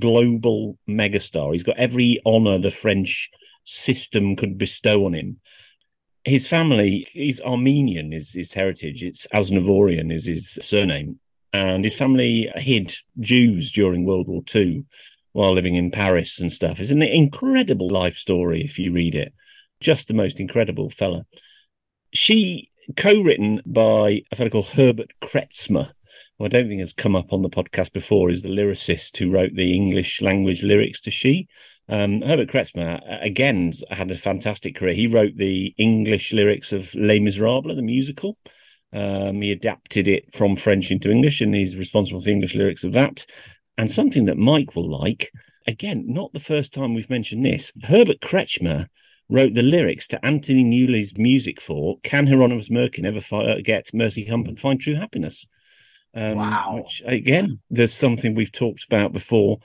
global 0.00 0.78
megastar. 0.88 1.52
He's 1.52 1.62
got 1.62 1.78
every 1.78 2.20
honor 2.26 2.58
the 2.58 2.70
French 2.70 3.30
system 3.64 4.36
could 4.36 4.58
bestow 4.58 5.06
on 5.06 5.14
him. 5.14 5.40
His 6.24 6.48
family, 6.48 7.06
he's 7.12 7.42
Armenian, 7.42 8.12
is 8.12 8.32
his 8.32 8.54
heritage. 8.54 9.02
It's 9.02 9.26
Aznavourian, 9.34 10.12
is 10.12 10.26
his 10.26 10.58
surname 10.62 11.20
and 11.54 11.84
his 11.84 11.94
family 11.94 12.50
hid 12.56 12.92
Jews 13.20 13.70
during 13.70 14.04
World 14.04 14.26
War 14.26 14.42
II 14.52 14.84
while 15.32 15.52
living 15.52 15.76
in 15.76 15.92
Paris 15.92 16.40
and 16.40 16.52
stuff. 16.52 16.80
It's 16.80 16.90
an 16.90 17.00
incredible 17.00 17.88
life 17.88 18.16
story 18.16 18.62
if 18.62 18.76
you 18.76 18.92
read 18.92 19.14
it. 19.14 19.32
Just 19.80 20.08
the 20.08 20.14
most 20.14 20.40
incredible 20.40 20.90
fella. 20.90 21.26
She 22.12 22.70
co-written 22.96 23.62
by 23.64 24.22
a 24.32 24.36
fellow 24.36 24.50
called 24.50 24.68
Herbert 24.70 25.12
Kretzmer, 25.22 25.92
who 26.38 26.44
I 26.44 26.48
don't 26.48 26.68
think 26.68 26.80
has 26.80 26.92
come 26.92 27.14
up 27.14 27.32
on 27.32 27.42
the 27.42 27.48
podcast 27.48 27.92
before, 27.92 28.30
is 28.30 28.42
the 28.42 28.48
lyricist 28.48 29.16
who 29.16 29.30
wrote 29.30 29.54
the 29.54 29.74
English 29.74 30.20
language 30.20 30.64
lyrics 30.64 31.00
to 31.02 31.12
She. 31.12 31.46
Um, 31.88 32.22
Herbert 32.22 32.48
Kretzmer, 32.48 33.00
again, 33.24 33.72
had 33.90 34.10
a 34.10 34.18
fantastic 34.18 34.74
career. 34.74 34.94
He 34.94 35.06
wrote 35.06 35.36
the 35.36 35.72
English 35.78 36.32
lyrics 36.32 36.72
of 36.72 36.92
Les 36.94 37.20
Miserables, 37.20 37.76
the 37.76 37.82
musical. 37.82 38.36
Um, 38.94 39.42
he 39.42 39.50
adapted 39.50 40.06
it 40.06 40.34
from 40.34 40.54
French 40.54 40.90
into 40.90 41.10
English, 41.10 41.40
and 41.40 41.54
he's 41.54 41.76
responsible 41.76 42.20
for 42.20 42.26
the 42.26 42.32
English 42.32 42.54
lyrics 42.54 42.84
of 42.84 42.92
that. 42.92 43.26
And 43.76 43.90
something 43.90 44.26
that 44.26 44.38
Mike 44.38 44.76
will 44.76 44.88
like, 44.88 45.32
again, 45.66 46.04
not 46.06 46.32
the 46.32 46.40
first 46.40 46.72
time 46.72 46.94
we've 46.94 47.10
mentioned 47.10 47.44
this, 47.44 47.72
Herbert 47.82 48.20
Kretzmer 48.20 48.88
wrote 49.28 49.54
the 49.54 49.62
lyrics 49.62 50.06
to 50.08 50.24
Anthony 50.24 50.62
Newley's 50.62 51.18
music 51.18 51.60
for 51.60 51.98
Can 52.04 52.28
Hieronymus 52.28 52.68
Merkin 52.68 53.04
Ever 53.04 53.20
fi- 53.20 53.60
Get 53.62 53.92
Mercy 53.92 54.24
Hump 54.26 54.46
and 54.46 54.60
Find 54.60 54.80
True 54.80 54.94
Happiness? 54.94 55.44
Um, 56.14 56.36
wow. 56.36 56.76
Which, 56.76 57.02
again, 57.04 57.58
there's 57.70 57.92
something 57.92 58.34
we've 58.34 58.52
talked 58.52 58.84
about 58.84 59.12
before 59.12 59.58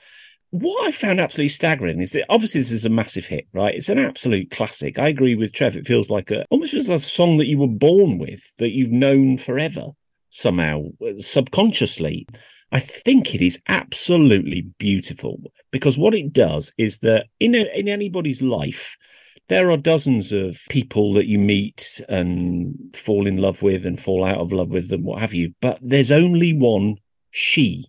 what 0.50 0.86
I 0.86 0.90
found 0.90 1.20
absolutely 1.20 1.50
staggering 1.50 2.00
is 2.00 2.12
that 2.12 2.26
obviously 2.28 2.60
this 2.60 2.72
is 2.72 2.84
a 2.84 2.90
massive 2.90 3.26
hit, 3.26 3.46
right? 3.52 3.74
It's 3.74 3.88
an 3.88 3.98
absolute 3.98 4.50
classic. 4.50 4.98
I 4.98 5.08
agree 5.08 5.36
with 5.36 5.52
Trev. 5.52 5.76
It 5.76 5.86
feels 5.86 6.10
like 6.10 6.30
a 6.30 6.44
almost 6.50 6.72
feels 6.72 6.88
like 6.88 6.98
a 6.98 7.02
song 7.02 7.38
that 7.38 7.46
you 7.46 7.58
were 7.58 7.68
born 7.68 8.18
with, 8.18 8.42
that 8.58 8.70
you've 8.70 8.90
known 8.90 9.38
forever 9.38 9.90
somehow, 10.30 10.86
subconsciously. 11.18 12.26
I 12.72 12.80
think 12.80 13.34
it 13.34 13.42
is 13.42 13.62
absolutely 13.68 14.66
beautiful 14.78 15.40
because 15.70 15.98
what 15.98 16.14
it 16.14 16.32
does 16.32 16.72
is 16.78 16.98
that 16.98 17.26
in 17.38 17.54
a, 17.54 17.66
in 17.74 17.88
anybody's 17.88 18.42
life, 18.42 18.96
there 19.48 19.70
are 19.70 19.76
dozens 19.76 20.30
of 20.30 20.58
people 20.68 21.14
that 21.14 21.26
you 21.26 21.38
meet 21.38 22.00
and 22.08 22.76
fall 22.94 23.26
in 23.26 23.38
love 23.38 23.62
with 23.62 23.84
and 23.84 24.00
fall 24.00 24.24
out 24.24 24.38
of 24.38 24.52
love 24.52 24.68
with 24.68 24.92
and 24.92 25.04
what 25.04 25.20
have 25.20 25.34
you, 25.34 25.52
but 25.60 25.78
there's 25.82 26.12
only 26.12 26.52
one 26.52 26.96
she 27.32 27.86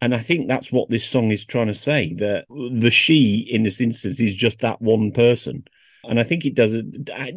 and 0.00 0.14
I 0.14 0.18
think 0.18 0.48
that's 0.48 0.70
what 0.70 0.90
this 0.90 1.06
song 1.06 1.30
is 1.30 1.44
trying 1.44 1.68
to 1.68 1.74
say 1.74 2.14
that 2.14 2.44
the 2.48 2.90
she 2.90 3.48
in 3.50 3.62
this 3.62 3.80
instance 3.80 4.20
is 4.20 4.34
just 4.34 4.60
that 4.60 4.80
one 4.82 5.10
person. 5.12 5.64
And 6.08 6.20
I 6.20 6.22
think 6.22 6.44
it 6.44 6.54
does 6.54 6.74
a, 6.74 6.82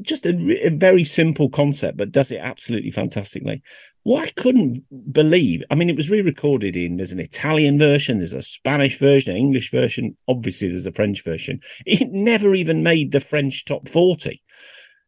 just 0.01 0.25
a, 0.25 0.67
a 0.67 0.69
very 0.69 1.03
simple 1.03 1.49
concept, 1.49 1.97
but 1.97 2.11
does 2.11 2.31
it 2.31 2.37
absolutely 2.37 2.91
fantastically. 2.91 3.63
What 4.03 4.27
I 4.27 4.31
couldn't 4.31 4.83
believe, 5.11 5.63
I 5.71 5.75
mean, 5.75 5.89
it 5.89 5.95
was 5.95 6.09
re 6.09 6.21
recorded 6.21 6.75
in, 6.75 6.97
there's 6.97 7.11
an 7.11 7.19
Italian 7.19 7.79
version, 7.79 8.19
there's 8.19 8.33
a 8.33 8.43
Spanish 8.43 8.99
version, 8.99 9.31
an 9.31 9.37
English 9.37 9.71
version, 9.71 10.15
obviously, 10.27 10.69
there's 10.69 10.85
a 10.85 10.91
French 10.91 11.23
version. 11.23 11.61
It 11.85 12.11
never 12.11 12.53
even 12.53 12.83
made 12.83 13.11
the 13.11 13.19
French 13.19 13.65
top 13.65 13.89
40. 13.89 14.41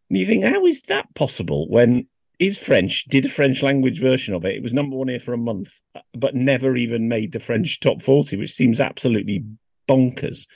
And 0.09 0.17
you 0.17 0.25
think, 0.25 0.43
how 0.43 0.65
is 0.65 0.81
that 0.83 1.13
possible 1.15 1.69
when 1.69 2.07
is 2.41 2.57
French, 2.57 3.05
did 3.05 3.23
a 3.23 3.29
French 3.29 3.61
language 3.61 4.01
version 4.01 4.33
of 4.33 4.43
it. 4.45 4.55
It 4.55 4.63
was 4.63 4.73
number 4.73 4.95
one 4.95 5.09
here 5.09 5.19
for 5.19 5.33
a 5.33 5.37
month, 5.37 5.79
but 6.15 6.33
never 6.33 6.75
even 6.75 7.07
made 7.07 7.31
the 7.31 7.39
French 7.39 7.79
top 7.79 8.01
40, 8.01 8.35
which 8.37 8.55
seems 8.55 8.79
absolutely 8.79 9.45
bonkers. 9.87 10.47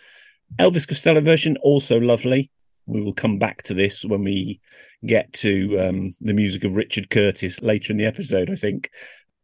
Elvis 0.59 0.87
Costello 0.87 1.21
version, 1.21 1.57
also 1.57 1.99
lovely. 1.99 2.49
We 2.87 3.01
will 3.01 3.13
come 3.13 3.37
back 3.37 3.61
to 3.63 3.75
this 3.75 4.03
when 4.03 4.23
we 4.23 4.59
get 5.05 5.31
to 5.33 5.77
um, 5.77 6.15
the 6.21 6.33
music 6.33 6.63
of 6.63 6.75
Richard 6.75 7.11
Curtis 7.11 7.61
later 7.61 7.93
in 7.93 7.97
the 7.97 8.05
episode, 8.05 8.49
I 8.49 8.55
think. 8.55 8.89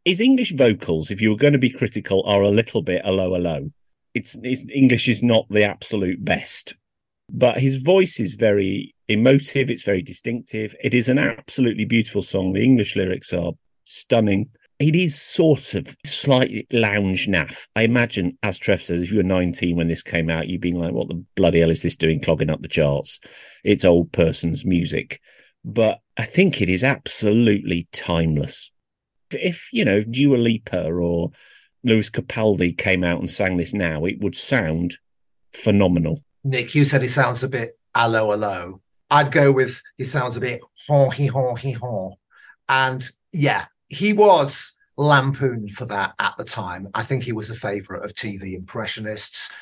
His 0.04 0.20
English 0.20 0.52
vocals, 0.52 1.12
if 1.12 1.20
you 1.20 1.30
were 1.30 1.36
going 1.36 1.52
to 1.52 1.60
be 1.60 1.70
critical, 1.70 2.24
are 2.26 2.42
a 2.42 2.50
little 2.50 2.82
bit 2.82 3.02
a 3.04 3.12
low, 3.12 3.36
low. 3.36 3.70
It's, 4.14 4.36
it's 4.42 4.68
English 4.68 5.08
is 5.08 5.22
not 5.22 5.46
the 5.48 5.62
absolute 5.62 6.24
best, 6.24 6.76
but 7.30 7.60
his 7.60 7.76
voice 7.76 8.18
is 8.18 8.34
very 8.34 8.96
emotive. 9.12 9.70
It's 9.70 9.84
very 9.84 10.02
distinctive. 10.02 10.74
It 10.82 10.94
is 10.94 11.08
an 11.08 11.18
absolutely 11.18 11.84
beautiful 11.84 12.22
song. 12.22 12.52
The 12.52 12.64
English 12.64 12.96
lyrics 12.96 13.32
are 13.32 13.52
stunning. 13.84 14.50
it 14.78 14.96
is 14.96 15.20
sort 15.20 15.74
of 15.74 15.96
slightly 16.04 16.66
lounge 16.72 17.28
naff. 17.28 17.66
I 17.76 17.82
imagine, 17.82 18.36
as 18.42 18.58
Trev 18.58 18.82
says, 18.82 19.02
if 19.02 19.10
you 19.10 19.18
were 19.18 19.22
19 19.22 19.76
when 19.76 19.88
this 19.88 20.02
came 20.02 20.28
out, 20.28 20.48
you'd 20.48 20.60
be 20.60 20.72
like, 20.72 20.92
what 20.92 21.08
the 21.08 21.24
bloody 21.36 21.60
hell 21.60 21.70
is 21.70 21.82
this 21.82 21.96
doing 21.96 22.20
clogging 22.20 22.50
up 22.50 22.62
the 22.62 22.68
charts? 22.68 23.20
It's 23.62 23.84
old 23.84 24.10
person's 24.12 24.64
music. 24.64 25.20
But 25.64 26.00
I 26.16 26.24
think 26.24 26.60
it 26.60 26.68
is 26.68 26.82
absolutely 26.82 27.86
timeless. 27.92 28.72
If, 29.30 29.68
you 29.72 29.84
know, 29.84 30.00
Dua 30.00 30.36
Lipa 30.36 30.90
or 30.90 31.30
Lewis 31.84 32.10
Capaldi 32.10 32.76
came 32.76 33.04
out 33.04 33.20
and 33.20 33.30
sang 33.30 33.56
this 33.56 33.72
now, 33.72 34.04
it 34.04 34.20
would 34.20 34.36
sound 34.36 34.96
phenomenal. 35.52 36.24
Nick, 36.42 36.74
you 36.74 36.84
said 36.84 37.04
it 37.04 37.10
sounds 37.10 37.44
a 37.44 37.48
bit 37.48 37.78
allo 37.94 38.32
allo. 38.32 38.80
I'd 39.12 39.30
go 39.30 39.52
with 39.52 39.82
he 39.98 40.04
sounds 40.04 40.38
a 40.38 40.40
bit 40.40 40.62
haw 40.88 41.10
he 41.10 41.26
haw. 41.26 42.14
And 42.68 43.06
yeah, 43.32 43.66
he 43.88 44.14
was 44.14 44.72
lampooned 44.96 45.72
for 45.72 45.84
that 45.84 46.14
at 46.18 46.34
the 46.38 46.44
time. 46.44 46.88
I 46.94 47.02
think 47.02 47.22
he 47.22 47.32
was 47.32 47.50
a 47.50 47.54
favourite 47.54 48.04
of 48.04 48.14
TV 48.14 48.54
impressionists. 48.54 49.52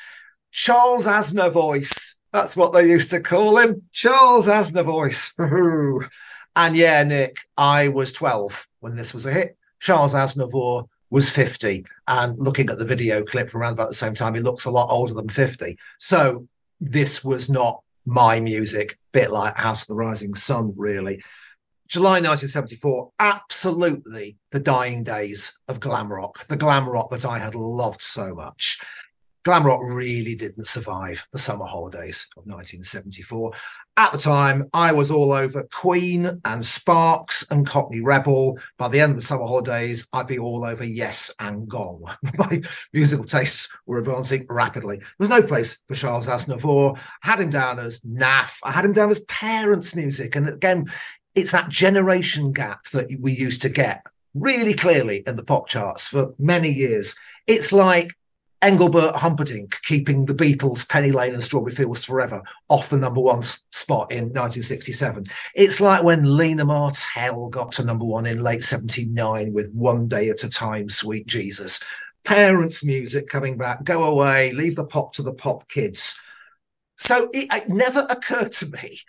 Charles 0.51 1.05
Aznavoice, 1.05 2.15
that's 2.31 2.55
what 2.55 2.71
they 2.71 2.87
used 2.87 3.09
to 3.09 3.19
call 3.19 3.57
him. 3.57 3.83
Charles 3.91 4.47
Aznavoice. 4.47 5.33
and 6.55 6.75
yeah, 6.75 7.03
Nick, 7.03 7.37
I 7.57 7.89
was 7.89 8.13
12 8.13 8.67
when 8.79 8.95
this 8.95 9.13
was 9.13 9.25
a 9.25 9.33
hit. 9.33 9.57
Charles 9.81 10.13
Aznavour 10.13 10.87
was 11.09 11.29
50. 11.29 11.85
And 12.07 12.39
looking 12.39 12.69
at 12.69 12.77
the 12.77 12.85
video 12.85 13.23
clip 13.23 13.49
from 13.49 13.61
around 13.61 13.73
about 13.73 13.89
the 13.89 13.95
same 13.95 14.13
time, 14.13 14.33
he 14.33 14.39
looks 14.39 14.63
a 14.63 14.71
lot 14.71 14.89
older 14.89 15.13
than 15.13 15.27
50. 15.27 15.77
So 15.99 16.47
this 16.79 17.21
was 17.21 17.49
not 17.49 17.83
my 18.05 18.39
music, 18.39 18.97
bit 19.11 19.31
like 19.31 19.57
House 19.57 19.81
of 19.81 19.87
the 19.87 19.95
Rising 19.95 20.33
Sun, 20.33 20.73
really. 20.75 21.21
July 21.87 22.21
1974, 22.21 23.11
absolutely 23.19 24.37
the 24.51 24.59
dying 24.59 25.03
days 25.03 25.59
of 25.67 25.81
glam 25.81 26.11
rock, 26.11 26.45
the 26.47 26.55
glam 26.55 26.87
rock 26.87 27.09
that 27.09 27.25
I 27.25 27.37
had 27.37 27.53
loved 27.53 28.01
so 28.01 28.33
much. 28.33 28.79
Glam 29.43 29.65
rock 29.65 29.81
really 29.83 30.35
didn't 30.35 30.67
survive 30.67 31.25
the 31.33 31.39
summer 31.39 31.65
holidays 31.65 32.27
of 32.37 32.45
1974. 32.45 33.51
At 33.97 34.13
the 34.13 34.17
time, 34.17 34.69
I 34.73 34.93
was 34.93 35.11
all 35.11 35.33
over 35.33 35.63
Queen 35.63 36.41
and 36.45 36.65
Sparks 36.65 37.45
and 37.51 37.67
Cockney 37.67 37.99
Rebel. 37.99 38.57
By 38.77 38.87
the 38.87 39.01
end 39.01 39.11
of 39.11 39.15
the 39.17 39.21
summer 39.21 39.45
holidays, 39.45 40.07
I'd 40.13 40.27
be 40.27 40.39
all 40.39 40.63
over 40.63 40.85
Yes 40.85 41.29
and 41.39 41.67
Gong. 41.67 42.05
My 42.37 42.61
musical 42.93 43.25
tastes 43.25 43.67
were 43.85 43.99
advancing 43.99 44.45
rapidly. 44.49 44.97
There 44.97 45.07
was 45.19 45.29
no 45.29 45.41
place 45.41 45.81
for 45.87 45.95
Charles 45.95 46.27
Aznavour. 46.27 46.97
I 47.23 47.27
had 47.27 47.41
him 47.41 47.49
down 47.49 47.79
as 47.79 47.99
naff. 48.01 48.59
I 48.63 48.71
had 48.71 48.85
him 48.85 48.93
down 48.93 49.11
as 49.11 49.19
parents' 49.19 49.93
music. 49.93 50.37
And 50.37 50.47
again, 50.47 50.85
it's 51.35 51.51
that 51.51 51.69
generation 51.69 52.53
gap 52.53 52.85
that 52.91 53.07
we 53.19 53.33
used 53.33 53.61
to 53.63 53.69
get 53.69 54.05
really 54.33 54.73
clearly 54.73 55.23
in 55.27 55.35
the 55.35 55.43
pop 55.43 55.67
charts 55.67 56.07
for 56.07 56.33
many 56.39 56.71
years. 56.71 57.13
It's 57.45 57.73
like 57.73 58.13
Engelbert 58.61 59.15
Humperdinck 59.15 59.81
keeping 59.81 60.25
the 60.25 60.35
Beatles, 60.35 60.87
Penny 60.87 61.11
Lane 61.11 61.33
and 61.33 61.43
Strawberry 61.43 61.73
Fields 61.73 62.05
Forever 62.05 62.43
off 62.69 62.89
the 62.89 62.97
number 62.97 63.19
one 63.19 63.41
spot 63.91 64.11
in 64.11 64.25
1967. 64.25 65.25
It's 65.53 65.81
like 65.81 66.01
when 66.01 66.37
Lena 66.37 66.63
Martell 66.63 67.49
got 67.49 67.73
to 67.73 67.83
number 67.83 68.05
one 68.05 68.25
in 68.25 68.41
late 68.41 68.63
79 68.63 69.51
with 69.51 69.69
One 69.73 70.07
Day 70.07 70.29
at 70.29 70.45
a 70.45 70.49
Time, 70.49 70.89
Sweet 70.89 71.27
Jesus. 71.27 71.81
Parents' 72.23 72.85
music 72.85 73.27
coming 73.27 73.57
back, 73.57 73.83
go 73.83 74.05
away, 74.05 74.53
leave 74.53 74.77
the 74.77 74.85
pop 74.85 75.11
to 75.13 75.23
the 75.23 75.33
pop 75.33 75.67
kids. 75.67 76.15
So 76.95 77.29
it, 77.33 77.47
it 77.51 77.67
never 77.67 78.07
occurred 78.09 78.53
to 78.53 78.67
me 78.67 78.99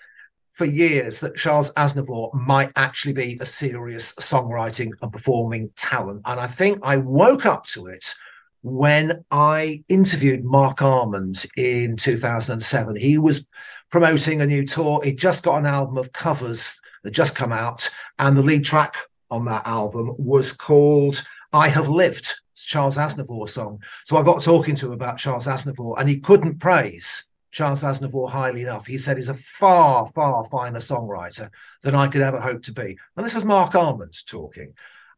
for 0.53 0.65
years 0.65 1.21
that 1.21 1.37
Charles 1.37 1.73
Aznavour 1.75 2.35
might 2.35 2.73
actually 2.75 3.13
be 3.13 3.39
a 3.41 3.47
serious 3.47 4.15
songwriting 4.15 4.91
and 5.01 5.13
performing 5.13 5.71
talent. 5.77 6.23
And 6.25 6.41
I 6.41 6.49
think 6.49 6.81
I 6.83 6.97
woke 6.97 7.47
up 7.47 7.67
to 7.67 7.87
it 7.87 8.15
when 8.63 9.25
I 9.31 9.85
interviewed 9.89 10.45
Marc 10.45 10.83
Almond 10.83 11.47
in 11.57 11.97
2007. 11.97 12.97
He 12.97 13.19
was 13.19 13.47
promoting 13.93 14.41
a 14.41 14.47
new 14.47 14.67
tour. 14.67 15.05
He'd 15.05 15.19
just 15.19 15.45
got 15.45 15.59
an 15.59 15.67
album 15.67 15.99
of 15.99 16.13
covers 16.13 16.81
that 17.05 17.13
just 17.13 17.37
come 17.37 17.53
out. 17.53 17.89
And 18.19 18.37
the 18.37 18.43
lead 18.43 18.65
track 18.65 18.97
on 19.31 19.45
that 19.45 19.67
album 19.67 20.15
was 20.19 20.53
called 20.53 21.23
I 21.53 21.69
Have 21.69 21.89
Lived. 21.89 22.35
It's 22.53 22.65
Charles 22.65 22.97
Aznavour 22.97 23.49
song. 23.49 23.83
So 24.05 24.17
I 24.17 24.23
got 24.23 24.43
talking 24.43 24.75
to 24.77 24.87
him 24.87 24.93
about 24.93 25.19
Charles 25.19 25.47
Aznavour 25.47 25.95
and 25.99 26.09
he 26.09 26.19
couldn't 26.19 26.59
praise 26.59 27.25
Charles 27.51 27.83
Aznavour 27.83 28.31
highly 28.31 28.63
enough. 28.63 28.87
He 28.87 28.97
said 28.97 29.19
he's 29.19 29.29
a 29.29 29.35
far, 29.35 30.09
far 30.09 30.45
finer 30.47 30.81
songwriter 30.81 31.51
than 31.83 31.95
I 31.95 32.09
could 32.09 32.23
ever 32.23 32.41
hope 32.41 32.63
to 32.65 32.73
be. 32.73 32.97
And 33.17 33.27
this 33.27 33.35
was 33.35 33.45
Marc 33.45 33.75
Almond 33.75 34.15
talking. 34.27 34.73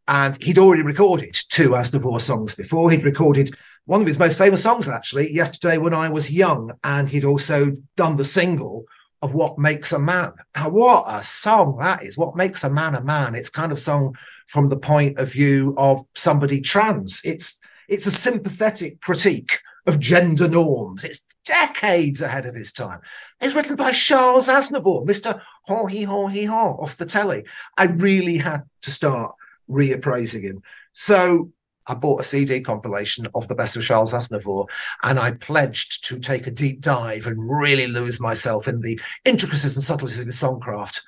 And 0.08 0.40
he'd 0.42 0.58
already 0.58 0.82
recorded 0.82 1.34
two 1.48 1.70
Aznavour 1.70 2.20
songs 2.20 2.56
before. 2.56 2.90
He'd 2.90 3.04
recorded 3.04 3.54
one 3.86 4.00
of 4.00 4.06
his 4.06 4.18
most 4.18 4.38
famous 4.38 4.62
songs, 4.62 4.88
actually, 4.88 5.32
Yesterday 5.32 5.78
When 5.78 5.94
I 5.94 6.08
Was 6.08 6.30
Young. 6.30 6.72
And 6.82 7.08
he'd 7.08 7.24
also 7.24 7.72
done 7.96 8.16
the 8.16 8.24
single 8.24 8.84
of 9.20 9.34
What 9.34 9.58
Makes 9.58 9.92
a 9.92 9.98
Man. 9.98 10.32
Now, 10.54 10.70
what 10.70 11.04
a 11.08 11.22
song 11.22 11.78
that 11.80 12.02
is. 12.02 12.16
What 12.16 12.36
Makes 12.36 12.64
a 12.64 12.70
Man 12.70 12.94
a 12.94 13.02
Man. 13.02 13.34
It's 13.34 13.50
kind 13.50 13.72
of 13.72 13.78
sung 13.78 14.14
from 14.46 14.68
the 14.68 14.78
point 14.78 15.18
of 15.18 15.32
view 15.32 15.74
of 15.76 16.04
somebody 16.14 16.60
trans. 16.60 17.20
It's 17.24 17.58
it's 17.88 18.06
a 18.06 18.10
sympathetic 18.10 19.00
critique 19.02 19.60
of 19.86 20.00
gender 20.00 20.48
norms. 20.48 21.04
It's 21.04 21.24
decades 21.44 22.22
ahead 22.22 22.46
of 22.46 22.54
his 22.54 22.72
time. 22.72 23.00
It's 23.40 23.54
written 23.54 23.76
by 23.76 23.92
Charles 23.92 24.48
Aznavour, 24.48 25.06
Mr. 25.06 25.42
Haw 25.66 25.86
Hee 25.86 26.04
Haw 26.04 26.28
Hee 26.28 26.44
Haw 26.44 26.76
off 26.80 26.96
the 26.96 27.04
telly. 27.04 27.44
I 27.76 27.84
really 27.84 28.38
had 28.38 28.62
to 28.82 28.90
start 28.90 29.34
reappraising 29.68 30.42
him. 30.42 30.62
So 30.92 31.50
I 31.86 31.94
bought 31.94 32.20
a 32.20 32.24
CD 32.24 32.60
compilation 32.60 33.28
of 33.34 33.48
the 33.48 33.54
best 33.54 33.76
of 33.76 33.82
Charles 33.82 34.12
Aznavour, 34.12 34.66
and 35.02 35.18
I 35.18 35.32
pledged 35.32 36.04
to 36.08 36.18
take 36.18 36.46
a 36.46 36.50
deep 36.50 36.80
dive 36.80 37.26
and 37.26 37.50
really 37.50 37.86
lose 37.86 38.20
myself 38.20 38.68
in 38.68 38.80
the 38.80 39.00
intricacies 39.24 39.76
and 39.76 39.84
subtleties 39.84 40.20
of 40.20 40.26
songcraft. 40.28 41.02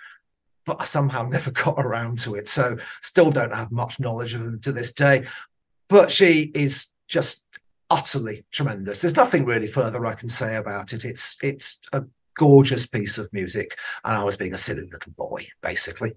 But 0.65 0.81
I 0.81 0.85
somehow 0.85 1.23
never 1.29 1.51
got 1.51 1.79
around 1.79 2.19
to 2.21 2.35
it. 2.35 2.49
So 2.49 2.77
still 3.03 3.31
don't 3.31 3.55
have 3.55 3.73
much 3.73 4.01
knowledge 4.01 4.35
of 4.35 4.43
him 4.43 4.59
to 4.61 4.73
this 4.73 4.93
day. 4.93 5.27
But 5.89 6.11
she 6.11 6.51
is 6.55 6.89
just 7.07 7.45
utterly 7.89 8.45
tremendous. 8.51 9.01
There's 9.01 9.17
nothing 9.17 9.45
really 9.45 9.69
further 9.69 10.05
I 10.07 10.15
can 10.15 10.29
say 10.29 10.57
about 10.57 10.93
it. 10.93 11.05
It's 11.05 11.39
it's 11.43 11.81
a 11.93 12.05
gorgeous 12.35 12.87
piece 12.87 13.19
of 13.19 13.33
music, 13.33 13.77
and 14.05 14.17
I 14.17 14.25
was 14.25 14.37
being 14.37 14.55
a 14.55 14.59
silly 14.59 14.89
little 14.91 15.13
boy, 15.13 15.47
basically. 15.63 16.13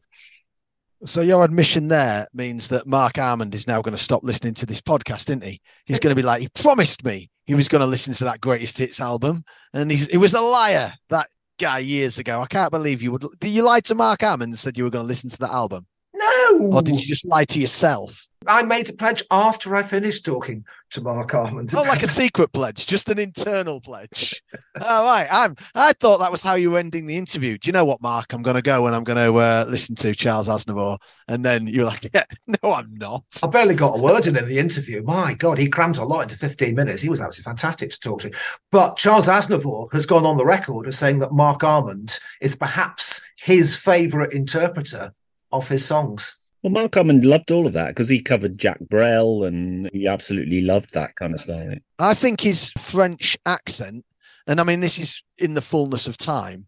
So 1.05 1.21
your 1.21 1.45
admission 1.45 1.87
there 1.87 2.27
means 2.33 2.67
that 2.69 2.85
Marc 2.85 3.17
Almond 3.17 3.55
is 3.55 3.67
now 3.67 3.81
going 3.81 3.95
to 3.95 4.03
stop 4.03 4.23
listening 4.23 4.53
to 4.55 4.65
this 4.65 4.81
podcast, 4.81 5.29
isn't 5.29 5.43
he? 5.43 5.61
He's 5.85 5.99
going 5.99 6.11
to 6.11 6.21
be 6.21 6.25
like, 6.25 6.41
he 6.41 6.49
promised 6.61 7.05
me 7.05 7.29
he 7.45 7.55
was 7.55 7.69
going 7.69 7.81
to 7.81 7.87
listen 7.87 8.13
to 8.15 8.25
that 8.25 8.41
greatest 8.41 8.77
hits 8.77 8.99
album, 8.99 9.43
and 9.73 9.91
he 9.91 10.17
was 10.17 10.33
a 10.33 10.41
liar. 10.41 10.91
That 11.09 11.27
guy 11.59 11.79
years 11.79 12.17
ago. 12.17 12.41
I 12.41 12.47
can't 12.47 12.71
believe 12.71 13.03
you 13.03 13.11
would. 13.11 13.23
Did 13.39 13.49
you 13.51 13.63
lie 13.63 13.81
to 13.81 13.93
Marc 13.93 14.23
Almond 14.23 14.49
and 14.49 14.57
said 14.57 14.77
you 14.77 14.85
were 14.85 14.89
going 14.89 15.03
to 15.03 15.07
listen 15.07 15.29
to 15.29 15.37
that 15.39 15.51
album? 15.51 15.85
No. 16.13 16.71
Or 16.71 16.81
did 16.81 16.99
you 16.99 17.05
just 17.05 17.25
lie 17.25 17.45
to 17.45 17.59
yourself? 17.59 18.27
I 18.47 18.63
made 18.63 18.89
a 18.89 18.93
pledge 18.93 19.21
after 19.29 19.75
I 19.75 19.83
finished 19.83 20.25
talking 20.25 20.65
to 20.91 21.01
Marc 21.01 21.33
Almond. 21.33 21.73
Not 21.73 21.87
like 21.87 22.03
a 22.03 22.07
secret 22.07 22.53
pledge, 22.53 22.87
just 22.87 23.09
an 23.09 23.19
internal 23.19 23.81
pledge. 23.81 24.41
All 24.81 25.03
right. 25.03 25.27
I'm, 25.29 25.55
I 25.75 25.91
thought 25.93 26.19
that 26.19 26.31
was 26.31 26.41
how 26.41 26.55
you 26.55 26.71
were 26.71 26.79
ending 26.79 27.05
the 27.05 27.17
interview. 27.17 27.57
Do 27.57 27.67
you 27.67 27.73
know 27.73 27.83
what, 27.83 28.01
Mark? 28.01 28.31
I'm 28.31 28.41
going 28.41 28.55
to 28.55 28.61
go 28.61 28.87
and 28.87 28.95
I'm 28.95 29.03
going 29.03 29.17
to 29.17 29.37
uh, 29.37 29.65
listen 29.67 29.95
to 29.97 30.15
Charles 30.15 30.47
Aznavour. 30.47 30.97
And 31.27 31.43
then 31.43 31.67
you're 31.67 31.85
like, 31.85 32.09
yeah, 32.13 32.23
no, 32.47 32.73
I'm 32.73 32.95
not. 32.95 33.25
I 33.43 33.47
barely 33.47 33.75
got 33.75 33.99
a 33.99 34.01
word 34.01 34.25
in 34.25 34.37
in 34.37 34.47
the 34.47 34.57
interview. 34.57 35.03
My 35.03 35.33
God, 35.33 35.57
he 35.57 35.67
crammed 35.67 35.97
a 35.97 36.05
lot 36.05 36.23
into 36.23 36.37
15 36.37 36.73
minutes. 36.73 37.01
He 37.01 37.09
was 37.09 37.19
absolutely 37.19 37.51
fantastic 37.51 37.91
to 37.91 37.99
talk 37.99 38.21
to. 38.21 38.31
But 38.71 38.95
Charles 38.95 39.27
Aznavour 39.27 39.91
has 39.91 40.05
gone 40.05 40.25
on 40.25 40.37
the 40.37 40.45
record 40.45 40.87
as 40.87 40.97
saying 40.97 41.19
that 41.19 41.33
Marc 41.33 41.63
Almond 41.63 42.19
is 42.39 42.55
perhaps 42.55 43.21
his 43.37 43.75
favourite 43.75 44.31
interpreter 44.31 45.13
of 45.51 45.67
his 45.67 45.85
songs. 45.85 46.37
Well, 46.63 46.73
Marc 46.73 46.97
Almond 46.97 47.25
loved 47.25 47.51
all 47.51 47.65
of 47.65 47.73
that 47.73 47.89
because 47.89 48.09
he 48.09 48.21
covered 48.21 48.59
Jacques 48.59 48.79
Brel 48.89 49.45
and 49.45 49.89
he 49.93 50.07
absolutely 50.07 50.61
loved 50.61 50.93
that 50.93 51.15
kind 51.15 51.33
of 51.33 51.39
stuff. 51.39 51.65
I 51.99 52.13
think 52.13 52.41
his 52.41 52.71
French 52.73 53.37
accent, 53.45 54.03
and 54.45 54.59
I 54.59 54.63
mean, 54.63 54.81
this 54.81 54.97
is 54.97 55.23
in 55.39 55.53
the 55.53 55.61
fullness 55.61 56.07
of 56.07 56.17
time, 56.17 56.67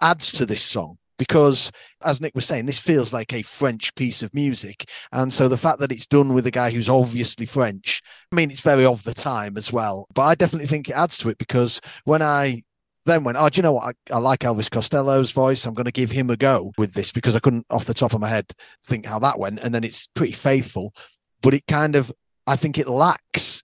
adds 0.00 0.32
to 0.32 0.46
this 0.46 0.62
song 0.62 0.96
because, 1.18 1.70
as 2.02 2.22
Nick 2.22 2.34
was 2.34 2.46
saying, 2.46 2.64
this 2.64 2.78
feels 2.78 3.12
like 3.12 3.34
a 3.34 3.42
French 3.42 3.94
piece 3.94 4.22
of 4.22 4.32
music. 4.32 4.86
And 5.12 5.30
so 5.30 5.48
the 5.48 5.58
fact 5.58 5.80
that 5.80 5.92
it's 5.92 6.06
done 6.06 6.32
with 6.32 6.46
a 6.46 6.50
guy 6.50 6.70
who's 6.70 6.88
obviously 6.88 7.44
French, 7.44 8.00
I 8.32 8.36
mean, 8.36 8.50
it's 8.50 8.62
very 8.62 8.86
of 8.86 9.04
the 9.04 9.12
time 9.12 9.58
as 9.58 9.70
well. 9.70 10.06
But 10.14 10.22
I 10.22 10.34
definitely 10.34 10.68
think 10.68 10.88
it 10.88 10.96
adds 10.96 11.18
to 11.18 11.28
it 11.28 11.36
because 11.36 11.82
when 12.04 12.22
I 12.22 12.62
then 13.06 13.24
went, 13.24 13.38
oh, 13.40 13.48
do 13.48 13.58
you 13.58 13.62
know 13.62 13.72
what? 13.72 13.94
I, 14.10 14.14
I, 14.14 14.18
like 14.18 14.40
Elvis 14.40 14.70
Costello's 14.70 15.30
voice. 15.30 15.64
I'm 15.64 15.74
going 15.74 15.86
to 15.86 15.92
give 15.92 16.10
him 16.10 16.30
a 16.30 16.36
go 16.36 16.72
with 16.76 16.92
this 16.92 17.12
because 17.12 17.34
I 17.34 17.40
couldn't, 17.40 17.66
off 17.70 17.86
the 17.86 17.94
top 17.94 18.12
of 18.12 18.20
my 18.20 18.28
head, 18.28 18.46
think 18.84 19.06
how 19.06 19.18
that 19.20 19.38
went. 19.38 19.60
And 19.60 19.74
then 19.74 19.84
it's 19.84 20.06
pretty 20.08 20.32
faithful, 20.32 20.92
but 21.42 21.54
it 21.54 21.66
kind 21.66 21.96
of, 21.96 22.12
I 22.46 22.56
think 22.56 22.78
it 22.78 22.88
lacks 22.88 23.62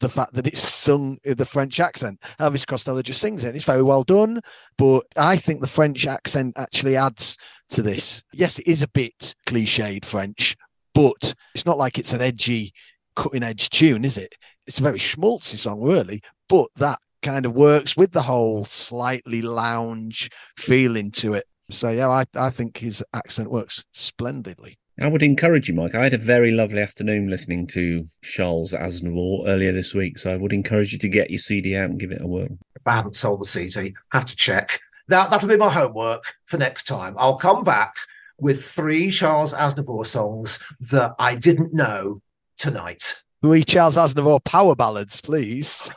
the 0.00 0.08
fact 0.08 0.34
that 0.34 0.46
it's 0.46 0.60
sung 0.60 1.18
in 1.24 1.36
the 1.36 1.46
French 1.46 1.80
accent. 1.80 2.20
Elvis 2.38 2.66
Costello 2.66 3.02
just 3.02 3.20
sings 3.20 3.44
it. 3.44 3.54
It's 3.54 3.64
very 3.64 3.82
well 3.82 4.02
done, 4.02 4.40
but 4.76 5.02
I 5.16 5.36
think 5.36 5.60
the 5.60 5.66
French 5.66 6.06
accent 6.06 6.54
actually 6.58 6.96
adds 6.96 7.38
to 7.70 7.82
this. 7.82 8.22
Yes, 8.32 8.58
it 8.58 8.68
is 8.68 8.82
a 8.82 8.88
bit 8.88 9.34
cliched 9.46 10.04
French, 10.04 10.54
but 10.94 11.34
it's 11.54 11.66
not 11.66 11.78
like 11.78 11.98
it's 11.98 12.12
an 12.12 12.20
edgy, 12.20 12.72
cutting 13.14 13.42
edge 13.42 13.70
tune, 13.70 14.04
is 14.04 14.18
it? 14.18 14.34
It's 14.66 14.78
a 14.80 14.82
very 14.82 14.98
schmaltzy 14.98 15.56
song, 15.56 15.80
really, 15.80 16.20
but 16.48 16.68
that 16.76 16.98
kind 17.22 17.46
of 17.46 17.54
works 17.54 17.96
with 17.96 18.12
the 18.12 18.22
whole 18.22 18.64
slightly 18.64 19.42
lounge 19.42 20.30
feeling 20.56 21.10
to 21.12 21.34
it. 21.34 21.44
So 21.70 21.90
yeah, 21.90 22.08
I, 22.08 22.24
I 22.36 22.50
think 22.50 22.78
his 22.78 23.02
accent 23.14 23.50
works 23.50 23.84
splendidly. 23.92 24.76
I 24.98 25.08
would 25.08 25.22
encourage 25.22 25.68
you, 25.68 25.74
Mike. 25.74 25.94
I 25.94 26.04
had 26.04 26.14
a 26.14 26.18
very 26.18 26.52
lovely 26.52 26.80
afternoon 26.80 27.28
listening 27.28 27.66
to 27.68 28.04
Charles 28.22 28.72
Aznavour 28.72 29.46
earlier 29.46 29.72
this 29.72 29.92
week, 29.92 30.16
so 30.16 30.32
I 30.32 30.36
would 30.36 30.54
encourage 30.54 30.92
you 30.92 30.98
to 31.00 31.08
get 31.08 31.30
your 31.30 31.38
CD 31.38 31.76
out 31.76 31.90
and 31.90 32.00
give 32.00 32.12
it 32.12 32.22
a 32.22 32.26
whirl. 32.26 32.56
If 32.74 32.86
I 32.86 32.92
haven't 32.92 33.16
sold 33.16 33.40
the 33.40 33.44
CD, 33.44 33.94
have 34.12 34.24
to 34.24 34.36
check. 34.36 34.80
Now 35.08 35.26
that'll 35.26 35.48
be 35.48 35.56
my 35.56 35.70
homework 35.70 36.24
for 36.46 36.56
next 36.56 36.84
time. 36.84 37.14
I'll 37.18 37.36
come 37.36 37.62
back 37.62 37.94
with 38.38 38.64
three 38.64 39.10
Charles 39.10 39.52
Aznavour 39.52 40.06
songs 40.06 40.62
that 40.90 41.12
I 41.18 41.36
didn't 41.36 41.74
know 41.74 42.22
tonight. 42.56 43.22
Three 43.46 43.62
Charles 43.62 43.96
Aznavour 43.96 44.42
power 44.42 44.74
ballads, 44.74 45.20
please. 45.20 45.88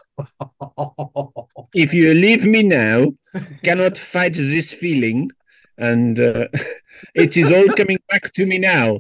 if 1.74 1.96
you 1.96 2.14
leave 2.14 2.46
me 2.46 2.62
now, 2.62 3.12
cannot 3.64 3.98
fight 3.98 4.36
this 4.36 4.72
feeling, 4.72 5.32
and 5.76 6.20
uh, 6.20 6.48
it 7.16 7.36
is 7.38 7.52
all 7.52 7.68
coming 7.76 7.98
back 8.08 8.32
to 8.34 8.46
me 8.46 8.60
now. 8.60 9.00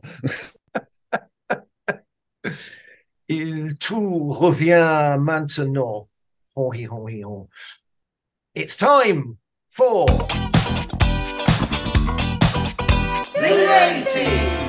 Il 3.29 3.75
tout 3.75 4.35
revient 4.41 5.19
maintenant. 5.19 6.07
Oh, 6.55 6.71
he, 6.71 6.87
oh, 6.87 7.05
he, 7.05 7.23
oh. 7.23 7.49
It's 8.55 8.77
time 8.77 9.37
for 9.69 10.07
the 10.07 10.49
80s. 13.35 14.68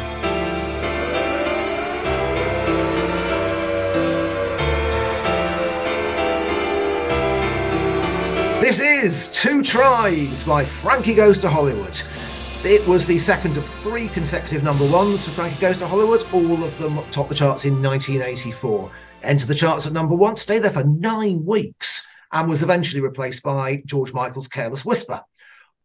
Is 9.02 9.28
Two 9.28 9.62
Tribes 9.62 10.44
by 10.44 10.62
Frankie 10.62 11.14
Goes 11.14 11.38
to 11.38 11.48
Hollywood. 11.48 11.98
It 12.64 12.86
was 12.86 13.06
the 13.06 13.18
second 13.18 13.56
of 13.56 13.66
three 13.66 14.08
consecutive 14.08 14.62
number 14.62 14.86
ones 14.90 15.24
for 15.24 15.30
Frankie 15.30 15.58
Goes 15.58 15.78
to 15.78 15.86
Hollywood. 15.86 16.26
All 16.34 16.62
of 16.62 16.76
them 16.76 17.00
topped 17.10 17.30
the 17.30 17.34
charts 17.34 17.64
in 17.64 17.82
1984. 17.82 18.92
Entered 19.22 19.48
the 19.48 19.54
charts 19.54 19.86
at 19.86 19.94
number 19.94 20.14
one, 20.14 20.36
stayed 20.36 20.64
there 20.64 20.70
for 20.70 20.84
nine 20.84 21.46
weeks, 21.46 22.06
and 22.32 22.46
was 22.46 22.62
eventually 22.62 23.00
replaced 23.00 23.42
by 23.42 23.82
George 23.86 24.12
Michael's 24.12 24.48
Careless 24.48 24.84
Whisper. 24.84 25.22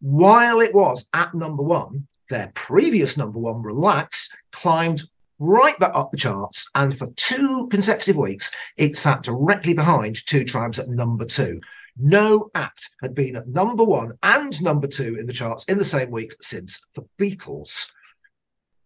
While 0.01 0.59
it 0.59 0.75
was 0.75 1.07
at 1.13 1.33
number 1.33 1.63
one, 1.63 2.07
their 2.29 2.51
previous 2.53 3.15
number 3.15 3.39
one, 3.39 3.61
Relax, 3.61 4.29
climbed 4.51 5.03
right 5.39 5.79
back 5.79 5.91
up 5.93 6.11
the 6.11 6.17
charts, 6.17 6.69
and 6.75 6.97
for 6.97 7.07
two 7.15 7.69
consecutive 7.71 8.17
weeks, 8.17 8.51
it 8.75 8.97
sat 8.97 9.23
directly 9.23 9.73
behind 9.73 10.25
Two 10.25 10.43
Tribes 10.43 10.79
at 10.79 10.89
number 10.89 11.23
two. 11.23 11.61
No 11.97 12.49
act 12.53 12.89
had 13.01 13.15
been 13.15 13.35
at 13.35 13.47
number 13.47 13.83
one 13.83 14.13
and 14.21 14.61
number 14.61 14.87
two 14.87 15.15
in 15.15 15.27
the 15.27 15.33
charts 15.33 15.63
in 15.65 15.77
the 15.77 15.85
same 15.85 16.11
week 16.11 16.35
since 16.41 16.85
the 16.93 17.05
Beatles. 17.19 17.91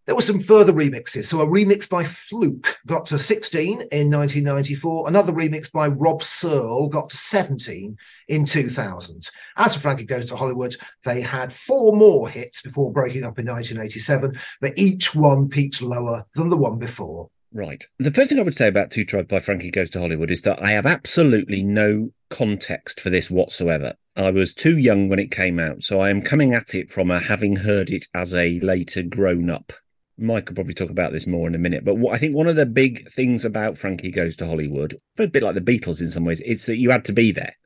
There 0.06 0.16
were 0.16 0.22
some 0.22 0.40
further 0.40 0.72
remixes. 0.72 1.26
So 1.26 1.40
a 1.40 1.46
remix 1.46 1.88
by 1.88 2.02
Fluke 2.02 2.78
got 2.86 3.06
to 3.06 3.18
16 3.18 3.72
in 3.72 4.10
1994. 4.10 5.08
Another 5.08 5.32
remix 5.32 5.70
by 5.70 5.86
Rob 5.86 6.22
Searle 6.22 6.88
got 6.88 7.10
to 7.10 7.16
17 7.16 7.96
in 8.28 8.44
2000. 8.44 9.30
As 9.56 9.74
for 9.74 9.80
Frankie 9.80 10.04
Goes 10.04 10.26
to 10.26 10.36
Hollywood, 10.36 10.74
they 11.04 11.20
had 11.20 11.52
four 11.52 11.94
more 11.94 12.28
hits 12.28 12.62
before 12.62 12.92
breaking 12.92 13.22
up 13.22 13.38
in 13.38 13.46
1987, 13.46 14.36
but 14.60 14.72
each 14.76 15.14
one 15.14 15.48
peaked 15.48 15.80
lower 15.80 16.26
than 16.34 16.48
the 16.48 16.56
one 16.56 16.78
before. 16.78 17.30
Right. 17.52 17.84
The 17.98 18.12
first 18.12 18.28
thing 18.28 18.38
I 18.38 18.42
would 18.42 18.54
say 18.54 18.68
about 18.68 18.92
Two 18.92 19.04
Tribes 19.04 19.26
by 19.26 19.40
Frankie 19.40 19.72
Goes 19.72 19.90
to 19.90 19.98
Hollywood 19.98 20.30
is 20.30 20.42
that 20.42 20.62
I 20.62 20.70
have 20.70 20.86
absolutely 20.86 21.64
no 21.64 22.12
context 22.28 23.00
for 23.00 23.10
this 23.10 23.28
whatsoever. 23.28 23.94
I 24.14 24.30
was 24.30 24.54
too 24.54 24.78
young 24.78 25.08
when 25.08 25.18
it 25.18 25.32
came 25.32 25.58
out, 25.58 25.82
so 25.82 26.00
I 26.00 26.10
am 26.10 26.22
coming 26.22 26.54
at 26.54 26.76
it 26.76 26.92
from 26.92 27.10
a 27.10 27.18
having 27.18 27.56
heard 27.56 27.90
it 27.90 28.06
as 28.14 28.34
a 28.34 28.60
later 28.60 29.02
grown 29.02 29.50
up. 29.50 29.72
Mike 30.16 30.48
will 30.48 30.54
probably 30.54 30.74
talk 30.74 30.90
about 30.90 31.12
this 31.12 31.26
more 31.26 31.48
in 31.48 31.54
a 31.56 31.58
minute, 31.58 31.84
but 31.84 31.96
what, 31.96 32.14
I 32.14 32.18
think 32.18 32.36
one 32.36 32.46
of 32.46 32.54
the 32.54 32.66
big 32.66 33.10
things 33.10 33.44
about 33.44 33.76
Frankie 33.76 34.12
Goes 34.12 34.36
to 34.36 34.46
Hollywood, 34.46 34.94
a 35.18 35.26
bit 35.26 35.42
like 35.42 35.54
the 35.56 35.60
Beatles 35.60 36.00
in 36.00 36.10
some 36.10 36.24
ways, 36.24 36.42
it's 36.44 36.66
that 36.66 36.76
you 36.76 36.90
had 36.90 37.04
to 37.06 37.12
be 37.12 37.32
there. 37.32 37.56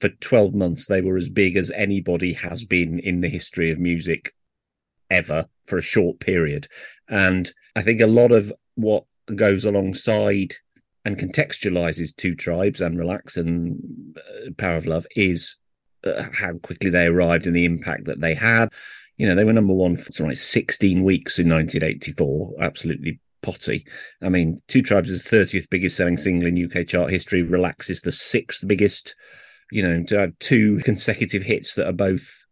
For 0.00 0.08
12 0.08 0.54
months, 0.54 0.86
they 0.86 1.00
were 1.00 1.16
as 1.16 1.28
big 1.30 1.56
as 1.56 1.70
anybody 1.70 2.34
has 2.34 2.64
been 2.64 2.98
in 2.98 3.20
the 3.20 3.28
history 3.28 3.70
of 3.70 3.78
music 3.78 4.32
ever 5.10 5.46
for 5.66 5.78
a 5.78 5.82
short 5.82 6.20
period. 6.20 6.66
And 7.08 7.50
I 7.74 7.82
think 7.82 8.00
a 8.00 8.06
lot 8.06 8.32
of 8.32 8.52
what 8.74 9.04
goes 9.36 9.64
alongside 9.64 10.54
and 11.04 11.18
contextualizes 11.18 12.14
two 12.14 12.34
tribes 12.34 12.80
and 12.80 12.98
relax 12.98 13.36
and 13.36 13.78
uh, 14.18 14.50
power 14.58 14.76
of 14.76 14.86
love 14.86 15.06
is 15.16 15.56
uh, 16.04 16.24
how 16.32 16.52
quickly 16.58 16.90
they 16.90 17.06
arrived 17.06 17.46
and 17.46 17.56
the 17.56 17.64
impact 17.64 18.04
that 18.04 18.20
they 18.20 18.34
had. 18.34 18.72
You 19.16 19.26
know 19.26 19.34
they 19.34 19.44
were 19.44 19.52
number 19.52 19.74
one 19.74 19.96
for 19.96 20.24
like 20.24 20.36
16 20.36 21.02
weeks 21.02 21.38
in 21.38 21.48
1984 21.48 22.54
absolutely 22.60 23.20
potty. 23.42 23.86
I 24.22 24.28
mean 24.28 24.60
two 24.68 24.82
tribes 24.82 25.10
is 25.10 25.24
the 25.24 25.36
30th 25.36 25.68
biggest 25.70 25.96
selling 25.96 26.16
single 26.16 26.48
in 26.48 26.64
uk 26.64 26.86
chart 26.86 27.10
history 27.10 27.42
relax 27.42 27.90
is 27.90 28.02
the 28.02 28.12
sixth 28.12 28.66
biggest. 28.66 29.14
You 29.70 29.82
know 29.82 30.02
to 30.04 30.18
have 30.18 30.38
two 30.38 30.78
consecutive 30.78 31.42
hits 31.42 31.74
that 31.74 31.86
are 31.86 31.92
both 31.92 32.44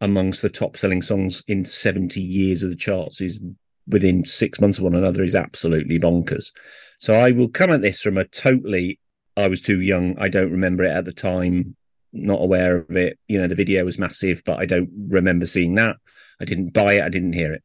amongst 0.00 0.42
the 0.42 0.50
top 0.50 0.76
selling 0.76 1.00
songs 1.00 1.42
in 1.48 1.64
70 1.64 2.20
years 2.20 2.62
of 2.62 2.70
the 2.70 2.76
charts 2.76 3.20
is 3.20 3.42
within 3.88 4.24
six 4.24 4.60
months 4.60 4.78
of 4.78 4.84
one 4.84 4.94
another 4.94 5.22
is 5.22 5.34
absolutely 5.34 5.98
bonkers. 5.98 6.52
So 6.98 7.14
I 7.14 7.30
will 7.30 7.48
come 7.48 7.70
at 7.70 7.82
this 7.82 8.00
from 8.00 8.18
a 8.18 8.24
totally, 8.24 8.98
I 9.36 9.48
was 9.48 9.62
too 9.62 9.80
young. 9.80 10.18
I 10.18 10.28
don't 10.28 10.52
remember 10.52 10.84
it 10.84 10.90
at 10.90 11.04
the 11.04 11.12
time, 11.12 11.76
not 12.12 12.42
aware 12.42 12.76
of 12.76 12.96
it. 12.96 13.18
You 13.28 13.38
know, 13.38 13.46
the 13.46 13.54
video 13.54 13.84
was 13.84 13.98
massive, 13.98 14.42
but 14.44 14.58
I 14.58 14.66
don't 14.66 14.90
remember 15.08 15.46
seeing 15.46 15.74
that. 15.76 15.96
I 16.40 16.44
didn't 16.44 16.72
buy 16.72 16.94
it, 16.94 17.02
I 17.02 17.08
didn't 17.08 17.34
hear 17.34 17.52
it. 17.52 17.62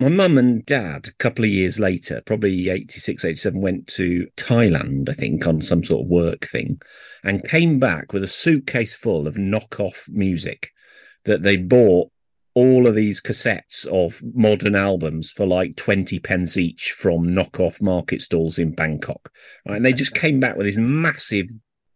My 0.00 0.08
mum 0.08 0.36
and 0.36 0.66
dad, 0.66 1.06
a 1.06 1.14
couple 1.22 1.44
of 1.44 1.50
years 1.52 1.78
later, 1.78 2.22
probably 2.26 2.68
86, 2.70 3.24
87, 3.24 3.60
went 3.60 3.86
to 3.88 4.26
Thailand, 4.36 5.08
I 5.08 5.12
think, 5.12 5.46
on 5.46 5.62
some 5.62 5.84
sort 5.84 6.02
of 6.02 6.10
work 6.10 6.48
thing, 6.48 6.80
and 7.22 7.48
came 7.48 7.78
back 7.78 8.12
with 8.12 8.24
a 8.24 8.28
suitcase 8.28 8.94
full 8.94 9.28
of 9.28 9.36
knockoff 9.36 10.10
music 10.10 10.72
that 11.24 11.44
they 11.44 11.56
bought 11.56 12.10
all 12.54 12.86
of 12.86 12.94
these 12.94 13.20
cassettes 13.20 13.86
of 13.86 14.22
modern 14.34 14.74
albums 14.74 15.30
for 15.30 15.46
like 15.46 15.76
20 15.76 16.18
pence 16.18 16.56
each 16.56 16.92
from 16.92 17.26
knockoff 17.26 17.80
market 17.80 18.20
stalls 18.20 18.58
in 18.58 18.74
Bangkok. 18.74 19.30
Right? 19.66 19.76
And 19.76 19.86
they 19.86 19.92
just 19.92 20.14
came 20.14 20.38
back 20.38 20.56
with 20.56 20.66
this 20.66 20.76
massive 20.76 21.46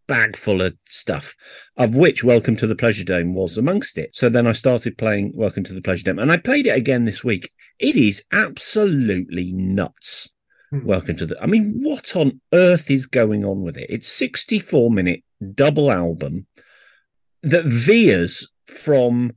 bag 0.06 0.36
full 0.36 0.62
of 0.62 0.76
stuff, 0.86 1.34
of 1.76 1.96
which 1.96 2.24
Welcome 2.24 2.56
to 2.56 2.66
the 2.66 2.76
Pleasure 2.76 3.04
Dome 3.04 3.34
was 3.34 3.58
amongst 3.58 3.98
it. 3.98 4.14
So 4.14 4.28
then 4.28 4.46
I 4.46 4.52
started 4.52 4.96
playing 4.96 5.32
Welcome 5.34 5.64
to 5.64 5.74
the 5.74 5.82
Pleasure 5.82 6.04
Dome 6.04 6.18
and 6.18 6.32
I 6.32 6.36
played 6.36 6.66
it 6.66 6.76
again 6.76 7.04
this 7.04 7.22
week. 7.22 7.50
It 7.78 7.96
is 7.96 8.24
absolutely 8.32 9.52
nuts. 9.52 10.30
Hmm. 10.70 10.84
Welcome 10.84 11.16
to 11.18 11.26
the. 11.26 11.40
I 11.40 11.46
mean, 11.46 11.80
what 11.82 12.16
on 12.16 12.40
earth 12.52 12.90
is 12.90 13.06
going 13.06 13.44
on 13.44 13.62
with 13.62 13.76
it? 13.76 13.90
It's 13.90 14.08
64 14.08 14.90
minute 14.90 15.22
double 15.54 15.92
album 15.92 16.46
that 17.42 17.66
veers 17.66 18.50
from 18.66 19.32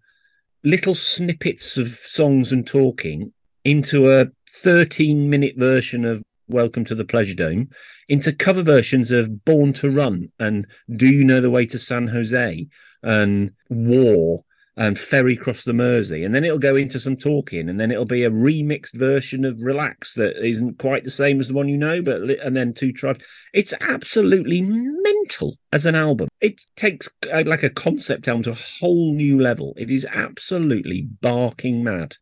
little 0.69 0.93
snippets 0.93 1.77
of 1.77 1.88
songs 1.88 2.51
and 2.51 2.67
talking 2.67 3.34
into 3.65 4.08
a 4.08 4.27
13 4.51 5.27
minute 5.27 5.58
version 5.58 6.05
of 6.05 6.21
Welcome 6.47 6.86
to 6.86 6.93
the 6.93 7.05
Pleasure 7.05 7.34
Dome 7.34 7.69
into 8.08 8.32
cover 8.32 8.62
versions 8.62 9.10
of 9.10 9.43
Born 9.45 9.73
to 9.73 9.89
Run 9.89 10.32
and 10.38 10.67
Do 10.95 11.08
You 11.08 11.25
Know 11.25 11.41
the 11.41 11.49
Way 11.49 11.65
to 11.65 11.79
San 11.79 12.05
Jose 12.05 12.67
and 13.01 13.49
War 13.69 14.43
and 14.79 14.97
Ferry 14.97 15.35
Cross 15.35 15.65
the 15.65 15.73
Mersey. 15.73 16.23
And 16.23 16.33
then 16.33 16.45
it'll 16.45 16.57
go 16.57 16.77
into 16.77 17.01
some 17.01 17.17
talking 17.17 17.67
and 17.67 17.77
then 17.77 17.91
it'll 17.91 18.06
be 18.06 18.23
a 18.23 18.31
remixed 18.31 18.93
version 18.93 19.43
of 19.43 19.60
Relax 19.60 20.13
that 20.13 20.41
isn't 20.41 20.79
quite 20.79 21.04
the 21.04 21.10
same 21.10 21.41
as 21.41 21.49
the 21.49 21.54
one 21.54 21.67
you 21.67 21.77
know, 21.77 22.01
but 22.01 22.21
and 22.21 22.56
then 22.56 22.73
Two 22.73 22.93
Tribes. 22.93 23.21
It's 23.54 23.73
absolutely 23.81 24.62
mental 24.62 25.58
as 25.73 25.85
an 25.85 25.95
album. 25.95 26.29
It 26.39 26.62
takes 26.77 27.10
uh, 27.31 27.43
like 27.45 27.62
a 27.62 27.69
concept 27.69 28.29
album 28.29 28.43
to 28.43 28.51
a 28.51 28.79
whole 28.79 29.13
new 29.13 29.41
level. 29.41 29.73
It 29.77 29.91
is 29.91 30.08
absolutely 30.10 31.01
barking 31.01 31.83
mad. 31.83 32.15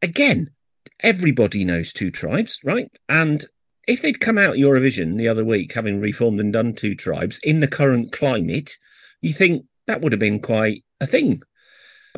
Again, 0.00 0.50
everybody 1.00 1.64
knows 1.64 1.92
Two 1.92 2.12
Tribes, 2.12 2.60
right? 2.62 2.88
And 3.08 3.44
if 3.88 4.00
they'd 4.00 4.20
come 4.20 4.38
out 4.38 4.54
Eurovision 4.54 5.18
the 5.18 5.26
other 5.26 5.44
week, 5.44 5.72
having 5.72 6.00
reformed 6.00 6.38
and 6.38 6.52
done 6.52 6.74
Two 6.74 6.94
Tribes 6.94 7.40
in 7.42 7.58
the 7.58 7.66
current 7.66 8.12
climate, 8.12 8.76
you 9.20 9.32
think 9.32 9.64
that 9.88 10.02
would 10.02 10.12
have 10.12 10.20
been 10.20 10.38
quite 10.38 10.84
a 11.00 11.06
thing. 11.08 11.42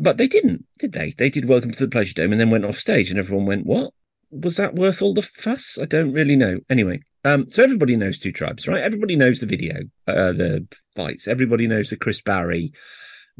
But 0.01 0.19
they 0.19 0.29
didn't, 0.29 0.67
did 0.79 0.93
they? 0.93 1.15
They 1.17 1.31
did 1.31 1.49
Welcome 1.49 1.73
to 1.73 1.79
the 1.79 1.91
Pleasure 1.91 2.15
Dome 2.15 2.33
and 2.33 2.41
then 2.41 2.51
went 2.51 2.67
off 2.67 2.79
stage, 2.79 3.11
and 3.11 3.19
everyone 3.19 3.47
went, 3.47 3.67
What? 3.67 3.93
Was 4.31 4.57
that 4.57 4.75
worth 4.75 5.01
all 5.01 5.15
the 5.15 5.23
fuss? 5.23 5.79
I 5.81 5.87
don't 5.87 6.13
really 6.13 6.37
know. 6.37 6.59
Anyway, 6.69 7.01
um, 7.25 7.47
so 7.51 7.63
everybody 7.63 7.97
knows 7.97 8.19
Two 8.19 8.33
Tribes, 8.33 8.69
right? 8.69 8.83
Everybody 8.83 9.17
knows 9.17 9.39
the 9.39 9.47
video, 9.47 9.81
uh, 10.07 10.33
the 10.33 10.67
fights. 10.95 11.27
Everybody 11.27 11.67
knows 11.67 11.91
the 11.91 11.97
Chris 11.97 12.21
Barrie, 12.21 12.73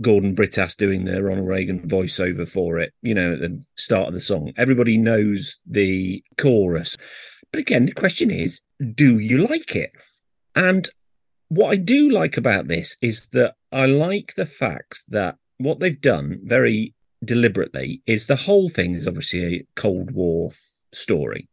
Gordon 0.01 0.35
Brittas 0.35 0.77
doing 0.77 1.05
the 1.05 1.23
Ronald 1.23 1.47
Reagan 1.47 1.81
voiceover 1.81 2.49
for 2.49 2.79
it, 2.79 2.95
you 3.03 3.15
know, 3.15 3.35
at 3.35 3.41
the 3.41 3.63
start 3.77 4.09
of 4.09 4.15
the 4.15 4.21
song. 4.21 4.53
Everybody 4.57 4.97
knows 4.97 5.59
the 5.67 6.23
chorus. 6.39 6.97
But 7.53 7.61
again, 7.61 7.87
the 7.87 7.93
question 7.93 8.31
is, 8.31 8.61
do 8.95 9.19
you 9.19 9.47
like 9.47 9.77
it? 9.77 9.91
And 10.55 10.89
what 11.49 11.71
I 11.71 11.77
do 11.77 12.11
like 12.11 12.37
about 12.37 12.69
this 12.69 12.97
is 13.03 13.29
that 13.29 13.55
I 13.73 13.87
like 13.87 14.35
the 14.37 14.47
fact 14.47 15.03
that 15.09 15.37
what 15.59 15.81
they've 15.81 16.01
done 16.01 16.41
very 16.45 16.95
deliberately 17.25 18.03
is 18.07 18.27
the 18.27 18.37
whole 18.37 18.69
thing 18.69 18.95
is 18.95 19.09
obviously 19.09 19.45
a 19.45 19.67
Cold 19.75 20.11
War 20.11 20.53
story. 20.93 21.49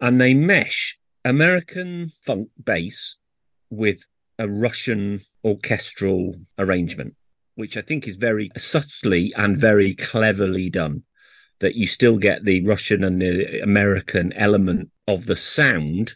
And 0.00 0.20
they 0.20 0.34
mesh 0.34 0.98
American 1.24 2.10
funk 2.24 2.48
bass 2.62 3.18
with 3.70 4.04
a 4.38 4.48
Russian 4.48 5.20
orchestral 5.44 6.36
arrangement, 6.58 7.14
which 7.56 7.76
I 7.76 7.82
think 7.82 8.06
is 8.06 8.16
very 8.16 8.50
subtly 8.56 9.32
and 9.36 9.56
very 9.56 9.94
cleverly 9.94 10.70
done. 10.70 11.02
That 11.60 11.74
you 11.74 11.88
still 11.88 12.18
get 12.18 12.44
the 12.44 12.64
Russian 12.64 13.02
and 13.02 13.20
the 13.20 13.60
American 13.60 14.32
element 14.34 14.90
of 15.08 15.26
the 15.26 15.34
sound 15.34 16.14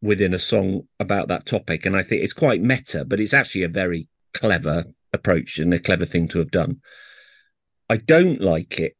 within 0.00 0.32
a 0.32 0.38
song 0.38 0.88
about 0.98 1.28
that 1.28 1.44
topic. 1.44 1.84
And 1.84 1.94
I 1.94 2.02
think 2.02 2.22
it's 2.22 2.32
quite 2.32 2.62
meta, 2.62 3.04
but 3.04 3.20
it's 3.20 3.34
actually 3.34 3.64
a 3.64 3.68
very 3.68 4.08
clever 4.32 4.86
approach 5.12 5.58
and 5.58 5.72
a 5.74 5.78
clever 5.78 6.06
thing 6.06 6.28
to 6.28 6.38
have 6.38 6.50
done. 6.50 6.80
I 7.88 7.96
don't 7.96 8.40
like 8.40 8.78
it 8.80 8.96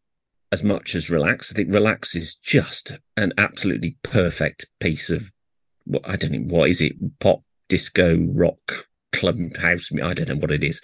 as 0.51 0.63
much 0.63 0.95
as 0.95 1.09
Relax. 1.09 1.51
I 1.51 1.57
think 1.57 1.73
Relax 1.73 2.15
is 2.15 2.35
just 2.35 2.93
an 3.17 3.33
absolutely 3.39 3.97
perfect 4.03 4.67
piece 4.81 5.09
of 5.09 5.31
what 5.85 6.03
I 6.09 6.17
don't 6.17 6.33
know 6.33 6.57
what 6.57 6.71
is 6.71 6.81
it 6.81 6.93
pop, 7.19 7.43
disco, 7.69 8.19
rock, 8.29 8.87
club 9.13 9.39
house. 9.57 9.91
I 9.93 10.15
don't 10.15 10.29
know 10.29 10.37
what 10.37 10.51
it 10.53 10.63
is. 10.63 10.81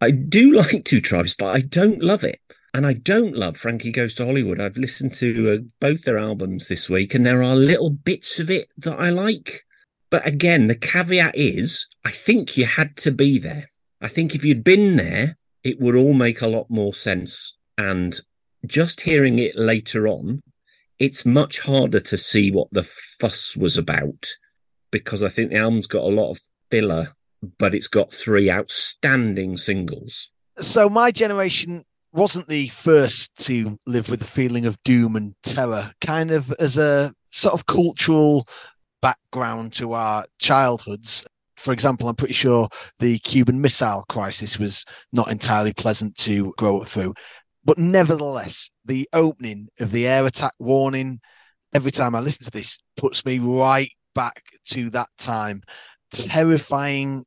I 0.00 0.12
do 0.12 0.52
like 0.56 0.84
Two 0.84 1.00
Tribes, 1.00 1.34
but 1.36 1.54
I 1.54 1.60
don't 1.60 2.02
love 2.02 2.24
it. 2.24 2.40
And 2.74 2.86
I 2.86 2.92
don't 2.92 3.34
love 3.34 3.56
Frankie 3.56 3.90
Goes 3.90 4.14
to 4.16 4.26
Hollywood. 4.26 4.60
I've 4.60 4.76
listened 4.76 5.14
to 5.14 5.52
uh, 5.52 5.58
both 5.80 6.02
their 6.02 6.18
albums 6.18 6.68
this 6.68 6.88
week, 6.88 7.14
and 7.14 7.26
there 7.26 7.42
are 7.42 7.56
little 7.56 7.90
bits 7.90 8.38
of 8.38 8.50
it 8.50 8.68
that 8.76 9.00
I 9.00 9.10
like. 9.10 9.62
But 10.10 10.26
again, 10.26 10.68
the 10.68 10.74
caveat 10.74 11.34
is 11.34 11.86
I 12.04 12.10
think 12.10 12.56
you 12.56 12.66
had 12.66 12.96
to 12.98 13.10
be 13.10 13.38
there. 13.38 13.68
I 14.00 14.08
think 14.08 14.34
if 14.34 14.44
you'd 14.44 14.64
been 14.64 14.96
there, 14.96 15.36
it 15.64 15.80
would 15.80 15.96
all 15.96 16.14
make 16.14 16.40
a 16.40 16.48
lot 16.48 16.70
more 16.70 16.94
sense. 16.94 17.56
And 17.76 18.20
just 18.66 19.02
hearing 19.02 19.38
it 19.38 19.56
later 19.56 20.06
on, 20.06 20.42
it's 20.98 21.24
much 21.24 21.60
harder 21.60 22.00
to 22.00 22.16
see 22.16 22.50
what 22.50 22.68
the 22.72 22.82
fuss 22.82 23.56
was 23.56 23.76
about 23.76 24.26
because 24.90 25.22
I 25.22 25.28
think 25.28 25.50
the 25.50 25.58
album's 25.58 25.86
got 25.86 26.04
a 26.04 26.08
lot 26.14 26.30
of 26.30 26.40
filler, 26.70 27.08
but 27.58 27.74
it's 27.74 27.88
got 27.88 28.12
three 28.12 28.50
outstanding 28.50 29.56
singles. 29.56 30.32
So 30.58 30.88
my 30.88 31.10
generation 31.10 31.82
wasn't 32.12 32.48
the 32.48 32.68
first 32.68 33.36
to 33.46 33.78
live 33.86 34.08
with 34.08 34.20
the 34.20 34.26
feeling 34.26 34.66
of 34.66 34.82
doom 34.82 35.14
and 35.14 35.34
terror, 35.42 35.92
kind 36.00 36.30
of 36.30 36.52
as 36.58 36.78
a 36.78 37.12
sort 37.30 37.54
of 37.54 37.66
cultural 37.66 38.46
background 39.00 39.72
to 39.74 39.92
our 39.92 40.24
childhoods 40.38 41.26
for 41.58 41.72
example, 41.72 42.08
I'm 42.08 42.14
pretty 42.14 42.34
sure 42.34 42.68
the 43.00 43.18
Cuban 43.18 43.60
Missile 43.60 44.04
Crisis 44.08 44.58
was 44.58 44.84
not 45.12 45.30
entirely 45.30 45.72
pleasant 45.74 46.16
to 46.18 46.52
grow 46.56 46.80
up 46.80 46.88
through. 46.88 47.14
But 47.64 47.78
nevertheless, 47.78 48.70
the 48.84 49.08
opening 49.12 49.68
of 49.80 49.90
the 49.90 50.06
air 50.06 50.24
attack 50.24 50.52
warning, 50.58 51.18
every 51.74 51.90
time 51.90 52.14
I 52.14 52.20
listen 52.20 52.44
to 52.44 52.50
this, 52.50 52.78
puts 52.96 53.24
me 53.26 53.38
right 53.38 53.90
back 54.14 54.42
to 54.68 54.88
that 54.90 55.08
time. 55.18 55.62
Terrifying 56.12 57.24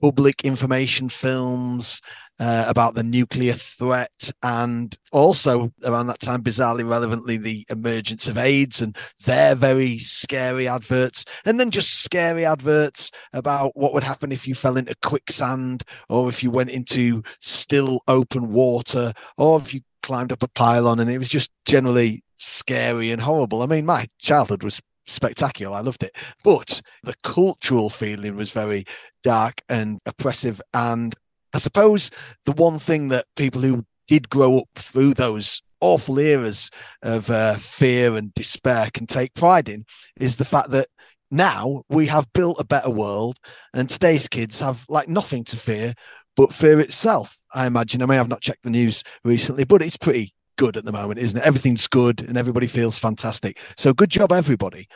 public 0.00 0.44
information 0.44 1.08
films 1.08 2.00
uh, 2.42 2.64
about 2.66 2.96
the 2.96 3.04
nuclear 3.04 3.52
threat 3.52 4.32
and 4.42 4.98
also 5.12 5.72
around 5.86 6.08
that 6.08 6.18
time 6.18 6.42
bizarrely 6.42 6.88
relevantly 6.88 7.36
the 7.36 7.64
emergence 7.70 8.26
of 8.26 8.36
aids 8.36 8.82
and 8.82 8.96
their 9.26 9.54
very 9.54 9.96
scary 9.98 10.66
adverts 10.66 11.24
and 11.44 11.60
then 11.60 11.70
just 11.70 12.02
scary 12.02 12.44
adverts 12.44 13.12
about 13.32 13.70
what 13.76 13.94
would 13.94 14.02
happen 14.02 14.32
if 14.32 14.48
you 14.48 14.56
fell 14.56 14.76
into 14.76 14.92
quicksand 15.02 15.84
or 16.08 16.28
if 16.28 16.42
you 16.42 16.50
went 16.50 16.70
into 16.70 17.22
still 17.38 18.00
open 18.08 18.52
water 18.52 19.12
or 19.36 19.56
if 19.56 19.72
you 19.72 19.80
climbed 20.02 20.32
up 20.32 20.42
a 20.42 20.48
pylon 20.48 20.98
and 20.98 21.08
it 21.08 21.18
was 21.18 21.28
just 21.28 21.52
generally 21.64 22.24
scary 22.34 23.12
and 23.12 23.22
horrible 23.22 23.62
i 23.62 23.66
mean 23.66 23.86
my 23.86 24.04
childhood 24.18 24.64
was 24.64 24.80
spectacular. 25.04 25.76
I 25.76 25.80
loved 25.80 26.02
it. 26.02 26.12
But 26.44 26.80
the 27.02 27.14
cultural 27.22 27.90
feeling 27.90 28.36
was 28.36 28.52
very 28.52 28.84
dark 29.22 29.60
and 29.68 30.00
oppressive. 30.06 30.60
And 30.74 31.14
I 31.52 31.58
suppose 31.58 32.10
the 32.46 32.52
one 32.52 32.78
thing 32.78 33.08
that 33.08 33.26
people 33.36 33.60
who 33.60 33.84
did 34.08 34.28
grow 34.30 34.58
up 34.58 34.68
through 34.76 35.14
those 35.14 35.62
awful 35.80 36.18
eras 36.18 36.70
of 37.02 37.28
uh, 37.30 37.54
fear 37.54 38.16
and 38.16 38.32
despair 38.34 38.88
can 38.92 39.06
take 39.06 39.34
pride 39.34 39.68
in 39.68 39.84
is 40.20 40.36
the 40.36 40.44
fact 40.44 40.70
that 40.70 40.86
now 41.30 41.82
we 41.88 42.06
have 42.06 42.32
built 42.34 42.60
a 42.60 42.64
better 42.64 42.90
world 42.90 43.38
and 43.74 43.88
today's 43.88 44.28
kids 44.28 44.60
have 44.60 44.84
like 44.88 45.08
nothing 45.08 45.42
to 45.44 45.56
fear 45.56 45.92
but 46.36 46.52
fear 46.52 46.80
itself. 46.80 47.36
I 47.54 47.66
imagine. 47.66 48.02
I 48.02 48.06
may 48.06 48.16
have 48.16 48.28
not 48.28 48.40
checked 48.40 48.62
the 48.62 48.70
news 48.70 49.02
recently, 49.24 49.64
but 49.64 49.82
it's 49.82 49.96
pretty 49.96 50.32
good 50.56 50.76
at 50.76 50.84
the 50.84 50.92
moment, 50.92 51.18
isn't 51.18 51.38
it? 51.38 51.46
Everything's 51.46 51.86
good 51.86 52.22
and 52.22 52.36
everybody 52.36 52.66
feels 52.66 52.98
fantastic. 52.98 53.58
So 53.76 53.92
good 53.92 54.10
job, 54.10 54.32
everybody. 54.32 54.86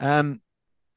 Um, 0.00 0.40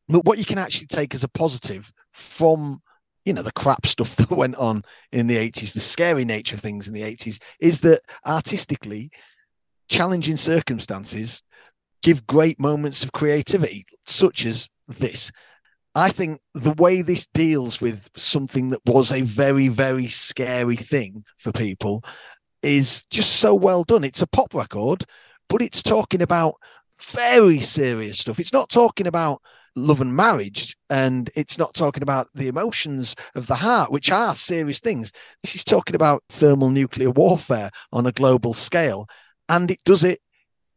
but 0.07 0.25
what 0.25 0.37
you 0.37 0.45
can 0.45 0.57
actually 0.57 0.87
take 0.87 1.13
as 1.13 1.23
a 1.23 1.29
positive 1.29 1.91
from 2.11 2.79
you 3.25 3.33
know 3.33 3.41
the 3.41 3.51
crap 3.53 3.85
stuff 3.85 4.15
that 4.17 4.31
went 4.31 4.55
on 4.55 4.81
in 5.11 5.27
the 5.27 5.37
80s 5.37 5.73
the 5.73 5.79
scary 5.79 6.25
nature 6.25 6.55
of 6.55 6.61
things 6.61 6.87
in 6.87 6.93
the 6.93 7.01
80s 7.01 7.41
is 7.59 7.81
that 7.81 8.01
artistically 8.25 9.11
challenging 9.89 10.37
circumstances 10.37 11.41
give 12.01 12.25
great 12.25 12.59
moments 12.59 13.03
of 13.03 13.11
creativity 13.11 13.85
such 14.05 14.45
as 14.45 14.69
this 14.87 15.31
i 15.95 16.09
think 16.09 16.39
the 16.53 16.73
way 16.73 17.01
this 17.01 17.27
deals 17.27 17.81
with 17.81 18.09
something 18.15 18.69
that 18.69 18.81
was 18.85 19.11
a 19.11 19.21
very 19.21 19.67
very 19.67 20.07
scary 20.07 20.75
thing 20.75 21.23
for 21.37 21.51
people 21.51 22.01
is 22.63 23.05
just 23.05 23.37
so 23.37 23.55
well 23.55 23.83
done. 23.83 24.03
It's 24.03 24.21
a 24.21 24.27
pop 24.27 24.53
record, 24.53 25.03
but 25.49 25.61
it's 25.61 25.83
talking 25.83 26.21
about 26.21 26.55
very 27.13 27.59
serious 27.59 28.19
stuff. 28.19 28.39
It's 28.39 28.53
not 28.53 28.69
talking 28.69 29.07
about 29.07 29.41
love 29.75 30.01
and 30.01 30.15
marriage, 30.15 30.75
and 30.89 31.29
it's 31.35 31.57
not 31.57 31.73
talking 31.73 32.03
about 32.03 32.27
the 32.33 32.47
emotions 32.47 33.15
of 33.35 33.47
the 33.47 33.55
heart, 33.55 33.91
which 33.91 34.11
are 34.11 34.35
serious 34.35 34.79
things. 34.79 35.11
This 35.41 35.55
is 35.55 35.63
talking 35.63 35.95
about 35.95 36.23
thermal 36.29 36.69
nuclear 36.69 37.11
warfare 37.11 37.69
on 37.91 38.05
a 38.05 38.11
global 38.11 38.53
scale, 38.53 39.07
and 39.49 39.71
it 39.71 39.81
does 39.85 40.03
it 40.03 40.19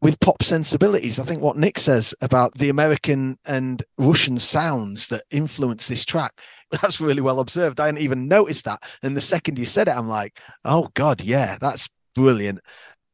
with 0.01 0.19
pop 0.19 0.43
sensibilities. 0.43 1.19
I 1.19 1.23
think 1.23 1.41
what 1.41 1.57
Nick 1.57 1.79
says 1.79 2.13
about 2.21 2.53
the 2.53 2.69
American 2.69 3.37
and 3.45 3.81
Russian 3.97 4.37
sounds 4.37 5.07
that 5.07 5.23
influence 5.31 5.87
this 5.87 6.05
track, 6.05 6.31
that's 6.71 7.01
really 7.01 7.21
well 7.21 7.39
observed. 7.39 7.79
I 7.79 7.87
didn't 7.87 8.03
even 8.03 8.27
notice 8.27 8.61
that. 8.63 8.81
And 9.01 9.15
the 9.15 9.21
second 9.21 9.57
you 9.57 9.65
said 9.65 9.87
it, 9.87 9.95
I'm 9.95 10.07
like, 10.07 10.37
oh 10.63 10.89
God, 10.93 11.21
yeah, 11.21 11.57
that's 11.59 11.89
brilliant. 12.13 12.59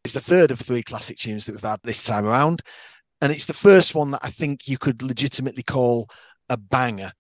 It's 0.04 0.14
the 0.14 0.20
third 0.20 0.52
of 0.52 0.60
three 0.60 0.82
classic 0.82 1.18
tunes 1.18 1.46
that 1.46 1.54
we've 1.54 1.62
had 1.62 1.80
this 1.84 2.04
time 2.04 2.26
around. 2.26 2.62
And 3.22 3.32
it's 3.32 3.46
the 3.46 3.54
first 3.54 3.94
one 3.94 4.12
that 4.12 4.22
I 4.24 4.30
think 4.30 4.68
you 4.68 4.78
could 4.78 5.04
legitimately 5.04 5.64
call 5.64 6.08
a 6.50 6.58
banger 6.58 7.12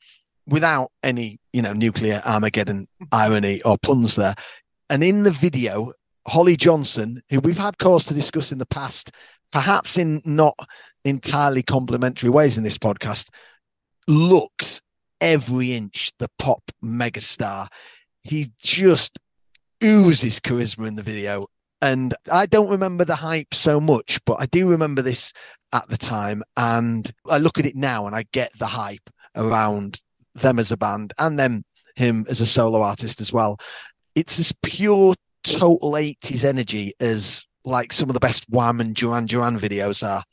without 0.47 0.91
any, 1.03 1.39
you 1.53 1.61
know, 1.61 1.73
nuclear 1.73 2.21
Armageddon 2.25 2.87
irony 3.11 3.61
or 3.61 3.77
puns 3.81 4.15
there. 4.15 4.33
And 4.89 5.03
in 5.03 5.23
the 5.23 5.31
video, 5.31 5.93
Holly 6.27 6.55
Johnson, 6.55 7.21
who 7.29 7.39
we've 7.39 7.57
had 7.57 7.77
cause 7.77 8.05
to 8.05 8.13
discuss 8.13 8.51
in 8.51 8.57
the 8.57 8.65
past, 8.65 9.11
perhaps 9.51 9.97
in 9.97 10.21
not 10.25 10.55
entirely 11.05 11.63
complimentary 11.63 12.29
ways 12.29 12.57
in 12.57 12.63
this 12.63 12.77
podcast, 12.77 13.29
looks 14.07 14.81
every 15.19 15.73
inch 15.73 16.11
the 16.19 16.27
pop 16.39 16.63
megastar. 16.83 17.67
He 18.23 18.47
just 18.61 19.19
oozes 19.83 20.39
charisma 20.39 20.87
in 20.87 20.95
the 20.95 21.03
video. 21.03 21.47
And 21.81 22.13
I 22.31 22.45
don't 22.45 22.69
remember 22.69 23.05
the 23.05 23.15
hype 23.15 23.53
so 23.53 23.79
much, 23.81 24.19
but 24.25 24.37
I 24.39 24.45
do 24.45 24.69
remember 24.69 25.01
this 25.01 25.33
at 25.73 25.87
the 25.87 25.97
time. 25.97 26.43
And 26.55 27.11
I 27.29 27.39
look 27.39 27.57
at 27.57 27.65
it 27.65 27.75
now 27.75 28.05
and 28.05 28.15
I 28.15 28.25
get 28.31 28.51
the 28.57 28.67
hype 28.67 29.09
around 29.35 29.99
them 30.35 30.59
as 30.59 30.71
a 30.71 30.77
band 30.77 31.13
and 31.19 31.37
then 31.39 31.63
him 31.95 32.25
as 32.29 32.41
a 32.41 32.45
solo 32.45 32.81
artist 32.81 33.19
as 33.21 33.33
well. 33.33 33.57
It's 34.15 34.39
as 34.39 34.53
pure 34.63 35.13
total 35.43 35.93
80s 35.93 36.45
energy 36.45 36.93
as 36.99 37.45
like 37.65 37.93
some 37.93 38.09
of 38.09 38.13
the 38.13 38.19
best 38.19 38.45
Wham 38.49 38.79
and 38.79 38.95
Duran 38.95 39.25
Duran 39.25 39.57
videos 39.57 40.07
are. 40.07 40.23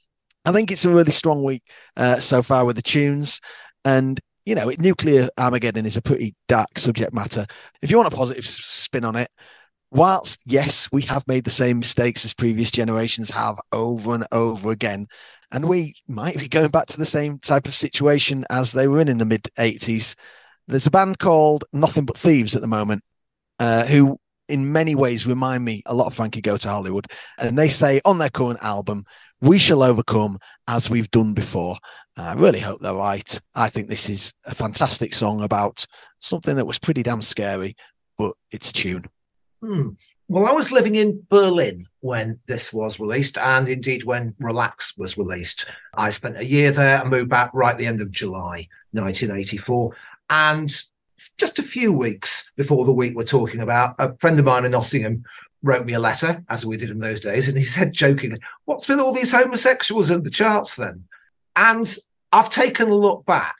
I 0.44 0.52
think 0.52 0.70
it's 0.70 0.84
a 0.84 0.90
really 0.90 1.12
strong 1.12 1.44
week 1.44 1.62
uh, 1.96 2.20
so 2.20 2.42
far 2.42 2.64
with 2.64 2.76
the 2.76 2.82
tunes. 2.82 3.40
And, 3.84 4.18
you 4.46 4.54
know, 4.54 4.72
nuclear 4.78 5.28
Armageddon 5.38 5.86
is 5.86 5.96
a 5.96 6.02
pretty 6.02 6.34
dark 6.46 6.78
subject 6.78 7.12
matter. 7.12 7.46
If 7.82 7.90
you 7.90 7.96
want 7.96 8.12
a 8.12 8.16
positive 8.16 8.46
spin 8.46 9.04
on 9.04 9.16
it, 9.16 9.28
whilst, 9.90 10.40
yes, 10.44 10.88
we 10.92 11.02
have 11.02 11.26
made 11.26 11.44
the 11.44 11.50
same 11.50 11.78
mistakes 11.78 12.24
as 12.24 12.34
previous 12.34 12.70
generations 12.70 13.30
have 13.30 13.56
over 13.72 14.14
and 14.14 14.26
over 14.32 14.70
again, 14.70 15.06
and 15.50 15.68
we 15.68 15.94
might 16.06 16.38
be 16.38 16.48
going 16.48 16.70
back 16.70 16.86
to 16.86 16.98
the 16.98 17.04
same 17.04 17.38
type 17.38 17.66
of 17.66 17.74
situation 17.74 18.44
as 18.50 18.72
they 18.72 18.86
were 18.86 19.00
in 19.00 19.08
in 19.08 19.18
the 19.18 19.24
mid 19.24 19.42
80s. 19.58 20.14
There's 20.66 20.86
a 20.86 20.90
band 20.90 21.18
called 21.18 21.64
Nothing 21.72 22.04
But 22.04 22.18
Thieves 22.18 22.54
at 22.54 22.60
the 22.60 22.66
moment, 22.66 23.02
uh, 23.58 23.86
who 23.86 24.18
in 24.48 24.72
many 24.72 24.94
ways 24.94 25.26
remind 25.26 25.64
me 25.64 25.82
a 25.86 25.94
lot 25.94 26.06
of 26.06 26.14
Frankie 26.14 26.40
Go 26.40 26.56
to 26.56 26.68
Hollywood. 26.68 27.06
And 27.38 27.56
they 27.56 27.68
say 27.68 28.00
on 28.04 28.18
their 28.18 28.30
current 28.30 28.58
album, 28.62 29.04
we 29.40 29.58
shall 29.58 29.82
overcome 29.82 30.38
as 30.66 30.90
we've 30.90 31.10
done 31.10 31.34
before. 31.34 31.76
I 32.16 32.34
really 32.34 32.60
hope 32.60 32.80
they're 32.80 32.94
right. 32.94 33.40
I 33.54 33.68
think 33.68 33.88
this 33.88 34.10
is 34.10 34.32
a 34.44 34.54
fantastic 34.54 35.14
song 35.14 35.42
about 35.42 35.86
something 36.18 36.56
that 36.56 36.66
was 36.66 36.78
pretty 36.78 37.02
damn 37.02 37.22
scary, 37.22 37.74
but 38.16 38.32
it's 38.50 38.72
tune. 38.72 39.04
Hmm. 39.60 39.90
Well, 40.28 40.46
I 40.46 40.52
was 40.52 40.70
living 40.70 40.94
in 40.94 41.22
Berlin 41.30 41.86
when 42.00 42.38
this 42.46 42.72
was 42.72 43.00
released, 43.00 43.38
and 43.38 43.66
indeed 43.66 44.04
when 44.04 44.34
Relax 44.38 44.96
was 44.96 45.16
released. 45.16 45.66
I 45.94 46.10
spent 46.10 46.38
a 46.38 46.44
year 46.44 46.70
there 46.70 47.00
and 47.00 47.10
moved 47.10 47.30
back 47.30 47.50
right 47.54 47.72
at 47.72 47.78
the 47.78 47.86
end 47.86 48.02
of 48.02 48.10
July 48.10 48.68
1984. 48.92 49.96
And 50.28 50.82
just 51.38 51.58
a 51.58 51.62
few 51.62 51.92
weeks 51.92 52.52
before 52.56 52.84
the 52.84 52.92
week 52.92 53.16
we're 53.16 53.24
talking 53.24 53.60
about, 53.60 53.94
a 53.98 54.16
friend 54.18 54.38
of 54.38 54.44
mine 54.44 54.66
in 54.66 54.72
Nottingham 54.72 55.24
wrote 55.62 55.86
me 55.86 55.94
a 55.94 55.98
letter, 55.98 56.44
as 56.48 56.64
we 56.64 56.76
did 56.76 56.90
in 56.90 56.98
those 56.98 57.20
days, 57.20 57.48
and 57.48 57.56
he 57.56 57.64
said 57.64 57.92
jokingly, 57.92 58.40
What's 58.66 58.86
with 58.86 59.00
all 59.00 59.14
these 59.14 59.32
homosexuals 59.32 60.10
in 60.10 60.22
the 60.22 60.30
charts 60.30 60.76
then? 60.76 61.04
And 61.56 61.96
I've 62.32 62.50
taken 62.50 62.88
a 62.88 62.94
look 62.94 63.24
back 63.24 63.56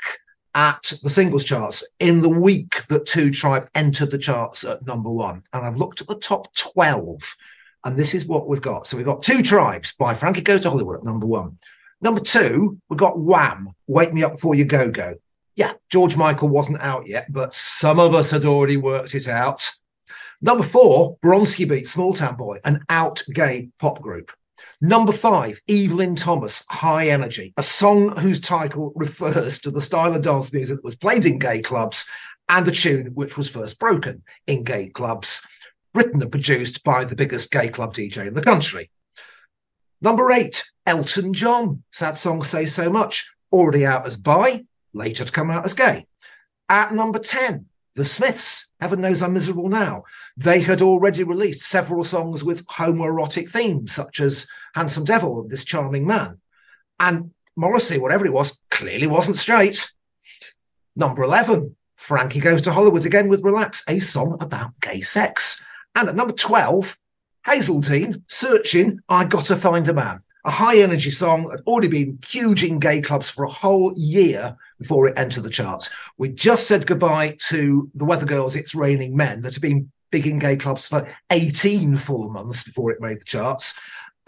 at 0.55 0.93
the 1.03 1.11
singles 1.11 1.45
charts 1.45 1.83
in 2.01 2.21
the 2.21 2.29
week 2.29 2.87
that 2.89 3.07
Two 3.07 3.31
Tribe 3.31 3.69
entered 3.75 4.11
the 4.11 4.19
charts 4.19 4.65
at 4.65 4.87
number 4.87 5.11
one. 5.11 5.43
And 5.53 5.67
I've 5.67 5.77
looked 5.77 6.01
at 6.01 6.07
the 6.07 6.15
top 6.15 6.55
12, 6.55 7.37
and 7.85 7.97
this 7.97 8.15
is 8.15 8.27
what 8.27 8.49
we've 8.49 8.61
got. 8.61 8.87
So 8.87 8.97
we've 8.97 9.07
got 9.07 9.23
Two 9.23 9.43
Tribes 9.43 9.95
by 9.95 10.15
Frankie 10.15 10.43
Goes 10.43 10.63
to 10.63 10.71
Hollywood 10.71 10.97
at 10.97 11.05
number 11.05 11.27
one. 11.27 11.59
Number 12.01 12.21
two, 12.21 12.79
we've 12.89 12.99
got 12.99 13.19
Wham, 13.19 13.71
Wake 13.87 14.13
Me 14.13 14.23
Up 14.23 14.33
Before 14.33 14.55
You 14.55 14.65
Go 14.65 14.91
Go. 14.91 15.15
Yeah, 15.57 15.73
George 15.91 16.17
Michael 16.17 16.49
wasn't 16.49 16.81
out 16.81 17.09
yet, 17.09 17.33
but 17.33 17.55
some 17.55 17.99
of 17.99 18.15
us 18.15 18.31
had 18.31 18.45
already 18.45 18.77
worked 18.77 19.17
it 19.17 19.27
out. 19.27 19.69
Number 20.41 20.63
four, 20.63 21.17
Bronski 21.19 21.69
Beat, 21.69 21.89
Small 21.89 22.15
Town 22.15 22.37
Boy, 22.37 22.59
an 22.65 22.85
out 22.89 23.23
gay 23.33 23.71
pop 23.81 24.01
group. 24.01 24.31
Number 24.81 25.11
five, 25.11 25.61
Evelyn 25.69 26.15
Thomas, 26.15 26.65
High 26.71 27.09
Energy, 27.09 27.53
a 27.57 27.65
song 27.65 28.17
whose 28.17 28.41
title 28.41 28.93
refers 28.95 29.59
to 29.61 29.73
the 29.73 29.81
style 29.81 30.15
of 30.15 30.23
dance 30.23 30.53
music 30.53 30.77
that 30.77 30.85
was 30.85 30.95
played 30.95 31.27
in 31.27 31.41
gay 31.41 31.63
clubs 31.63 32.07
and 32.49 32.65
the 32.65 32.71
tune 32.71 33.09
which 33.15 33.37
was 33.37 33.51
first 33.51 33.81
broken 33.81 34.23
in 34.47 34.63
gay 34.63 34.89
clubs, 34.89 35.43
written 35.95 36.23
and 36.23 36.31
produced 36.31 36.85
by 36.85 37.05
the 37.05 37.17
biggest 37.17 37.51
gay 37.51 37.69
club 37.69 37.93
DJ 37.93 38.29
in 38.29 38.35
the 38.35 38.43
country. 38.43 38.89
Number 40.01 40.31
eight, 40.31 40.65
Elton 40.87 41.35
John, 41.35 41.83
sad 41.91 42.17
song 42.17 42.45
Say 42.45 42.67
So 42.67 42.89
Much, 42.89 43.35
already 43.51 43.85
out 43.85 44.07
as 44.07 44.17
bi, 44.17 44.65
later 44.93 45.25
to 45.25 45.33
come 45.33 45.51
out 45.51 45.65
as 45.65 45.75
gay. 45.75 46.07
At 46.69 46.95
number 46.95 47.19
10, 47.19 47.67
The 47.97 48.05
Smiths, 48.05 48.71
Heaven 48.81 49.01
Knows 49.01 49.23
I'm 49.23 49.33
Miserable 49.33 49.69
Now. 49.69 50.05
They 50.37 50.61
had 50.61 50.83
already 50.83 51.25
released 51.25 51.63
several 51.63 52.05
songs 52.05 52.45
with 52.45 52.65
homoerotic 52.67 53.51
themes, 53.51 53.93
such 53.93 54.21
as 54.21 54.47
Handsome 54.75 55.05
Devil 55.05 55.47
This 55.49 55.65
Charming 55.65 56.07
Man. 56.07 56.41
And 57.01 57.33
Morrissey, 57.57 57.99
whatever 57.99 58.25
he 58.25 58.31
was, 58.31 58.61
clearly 58.71 59.07
wasn't 59.07 59.37
straight. 59.37 59.91
Number 60.95 61.23
11, 61.23 61.77
Frankie 61.97 62.41
Goes 62.41 62.63
to 62.63 62.73
Hollywood 62.73 63.07
again 63.07 63.29
with 63.29 63.45
Relax, 63.45 63.83
a 63.89 64.01
song 64.01 64.37
about 64.41 64.79
gay 64.81 65.01
sex. 65.01 65.63
And 65.95 66.09
at 66.09 66.15
number 66.15 66.33
12, 66.33 66.97
Hazell 67.47 67.89
Dean, 67.89 68.25
Searching, 68.29 69.01
I 69.09 69.25
Gotta 69.25 69.57
Find 69.57 69.89
a 69.89 69.95
Man. 69.95 70.21
A 70.45 70.51
high 70.51 70.79
energy 70.79 71.11
song 71.11 71.45
that 71.45 71.59
had 71.59 71.67
already 71.67 71.89
been 71.89 72.19
huge 72.27 72.63
in 72.63 72.79
gay 72.79 73.01
clubs 73.01 73.29
for 73.29 73.45
a 73.45 73.51
whole 73.51 73.93
year 73.97 74.57
before 74.79 75.09
it 75.09 75.19
entered 75.19 75.43
the 75.43 75.51
charts. 75.51 75.91
We 76.17 76.29
just 76.31 76.69
said 76.69 76.87
goodbye 76.87 77.37
to 77.49 77.91
the 77.95 78.05
Weather 78.05 78.27
Girls, 78.27 78.55
It's 78.55 78.75
Raining 78.75 79.17
Men, 79.17 79.43
that 79.43 79.55
have 79.55 79.63
been 79.63 79.91
big 80.11 80.27
in 80.27 80.39
gay 80.39 80.57
clubs 80.57 80.87
for 80.87 81.09
18 81.31 81.97
full 81.97 82.31
months 82.31 82.63
before 82.63 82.91
it 82.91 83.01
made 83.01 83.21
the 83.21 83.25
charts. 83.25 83.79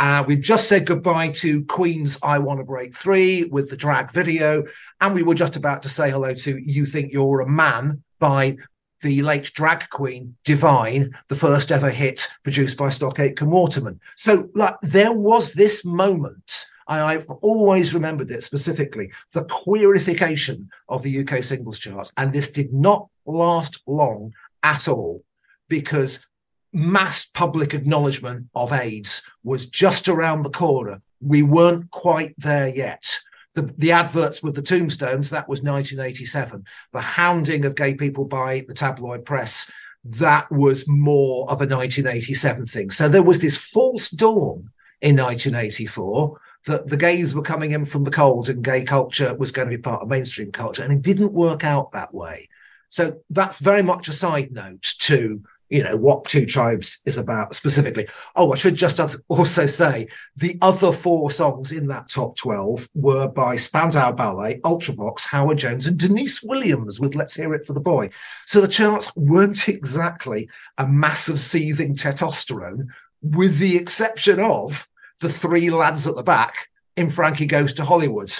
Uh, 0.00 0.24
we 0.26 0.34
just 0.34 0.66
said 0.66 0.86
goodbye 0.86 1.28
to 1.28 1.62
Queen's 1.66 2.18
I 2.22 2.38
Want 2.38 2.58
to 2.58 2.64
Break 2.64 2.94
Free 2.94 3.44
with 3.44 3.68
the 3.68 3.76
drag 3.76 4.10
video. 4.10 4.64
And 5.02 5.14
we 5.14 5.22
were 5.22 5.34
just 5.34 5.56
about 5.56 5.82
to 5.82 5.90
say 5.90 6.10
hello 6.10 6.32
to 6.32 6.58
You 6.58 6.86
Think 6.86 7.12
You're 7.12 7.42
a 7.42 7.48
Man 7.48 8.02
by 8.18 8.56
the 9.02 9.20
late 9.20 9.52
drag 9.52 9.90
queen 9.90 10.36
Divine, 10.42 11.14
the 11.28 11.34
first 11.34 11.70
ever 11.70 11.90
hit 11.90 12.28
produced 12.44 12.78
by 12.78 12.88
Stock 12.88 13.18
Aitken 13.18 13.50
Waterman. 13.50 14.00
So, 14.16 14.48
like, 14.54 14.76
there 14.80 15.12
was 15.12 15.52
this 15.52 15.84
moment, 15.84 16.64
and 16.88 17.02
I've 17.02 17.28
always 17.42 17.92
remembered 17.92 18.30
it 18.30 18.42
specifically 18.42 19.12
the 19.34 19.44
queerification 19.44 20.68
of 20.88 21.02
the 21.02 21.20
UK 21.20 21.44
singles 21.44 21.78
charts. 21.78 22.10
And 22.16 22.32
this 22.32 22.50
did 22.50 22.72
not 22.72 23.06
last 23.26 23.82
long 23.86 24.32
at 24.62 24.88
all 24.88 25.24
because 25.68 26.26
mass 26.72 27.24
public 27.24 27.74
acknowledgement 27.74 28.46
of 28.54 28.72
AIDS 28.72 29.22
was 29.42 29.66
just 29.66 30.08
around 30.08 30.42
the 30.42 30.50
corner. 30.50 31.02
We 31.20 31.42
weren't 31.42 31.90
quite 31.90 32.34
there 32.38 32.68
yet. 32.68 33.18
The, 33.54 33.62
the 33.76 33.92
adverts 33.92 34.42
with 34.42 34.54
the 34.54 34.62
tombstones, 34.62 35.30
that 35.30 35.48
was 35.48 35.62
1987. 35.62 36.64
The 36.92 37.00
hounding 37.00 37.64
of 37.64 37.74
gay 37.74 37.94
people 37.94 38.24
by 38.24 38.64
the 38.68 38.74
tabloid 38.74 39.24
press, 39.24 39.70
that 40.04 40.50
was 40.50 40.88
more 40.88 41.44
of 41.44 41.60
a 41.60 41.66
1987 41.66 42.66
thing. 42.66 42.90
So 42.90 43.08
there 43.08 43.22
was 43.22 43.40
this 43.40 43.56
false 43.56 44.08
dawn 44.08 44.70
in 45.00 45.16
1984 45.16 46.40
that 46.66 46.88
the 46.88 46.96
gays 46.96 47.34
were 47.34 47.42
coming 47.42 47.72
in 47.72 47.84
from 47.84 48.04
the 48.04 48.10
cold 48.10 48.48
and 48.48 48.62
gay 48.62 48.84
culture 48.84 49.34
was 49.34 49.50
going 49.50 49.68
to 49.68 49.76
be 49.76 49.82
part 49.82 50.02
of 50.02 50.08
mainstream 50.08 50.52
culture. 50.52 50.84
And 50.84 50.92
it 50.92 51.02
didn't 51.02 51.32
work 51.32 51.64
out 51.64 51.92
that 51.92 52.14
way. 52.14 52.48
So 52.88 53.20
that's 53.30 53.58
very 53.58 53.82
much 53.82 54.08
a 54.08 54.12
side 54.12 54.52
note 54.52 54.94
to 55.00 55.42
you 55.70 55.84
know 55.84 55.96
what 55.96 56.24
two 56.24 56.44
tribes 56.44 56.98
is 57.06 57.16
about 57.16 57.54
specifically. 57.54 58.06
Oh 58.36 58.52
i 58.52 58.56
should 58.56 58.74
just 58.74 59.00
also 59.28 59.66
say 59.66 60.08
the 60.36 60.58
other 60.60 60.92
four 60.92 61.30
songs 61.30 61.72
in 61.72 61.86
that 61.86 62.08
top 62.08 62.36
12 62.36 62.88
were 62.94 63.28
by 63.28 63.56
spandau 63.56 64.12
ballet 64.12 64.60
ultravox 64.60 65.26
howard 65.26 65.58
jones 65.58 65.86
and 65.86 65.96
Deniece 65.96 66.42
williams 66.42 67.00
with 67.00 67.14
let's 67.14 67.34
hear 67.34 67.54
it 67.54 67.64
for 67.64 67.72
the 67.72 67.80
boy. 67.80 68.10
So 68.46 68.60
the 68.60 68.68
charts 68.68 69.14
weren't 69.16 69.68
exactly 69.68 70.48
a 70.76 70.86
massive 70.86 71.40
seething 71.40 71.96
testosterone 71.96 72.88
with 73.22 73.58
the 73.58 73.76
exception 73.76 74.40
of 74.40 74.88
the 75.20 75.32
three 75.32 75.70
lads 75.70 76.06
at 76.06 76.16
the 76.16 76.22
back 76.22 76.68
in 76.96 77.10
frankie 77.10 77.46
goes 77.46 77.72
to 77.74 77.84
hollywood. 77.84 78.32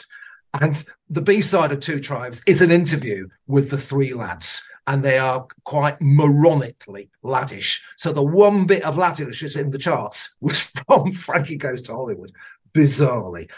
And 0.61 0.85
the 1.09 1.23
b-side 1.23 1.71
of 1.71 1.79
two 1.79 2.01
tribes 2.01 2.43
is 2.45 2.61
an 2.61 2.73
interview 2.73 3.29
with 3.47 3.71
the 3.71 3.79
three 3.79 4.13
lads 4.15 4.63
and 4.87 5.03
they 5.03 5.19
are 5.19 5.47
quite 5.65 5.99
moronically 6.01 7.09
laddish. 7.25 7.81
So 7.97 8.13
the 8.13 8.23
one 8.23 8.67
bit 8.67 8.83
of 8.83 8.97
laddish 8.97 9.57
in 9.57 9.71
the 9.71 9.79
charts 9.79 10.37
was 10.41 10.61
from 10.61 11.13
Frankie 11.13 11.57
Goes 11.57 11.83
to 11.83 11.95
Hollywood, 11.95 12.33
bizarrely. 12.73 13.51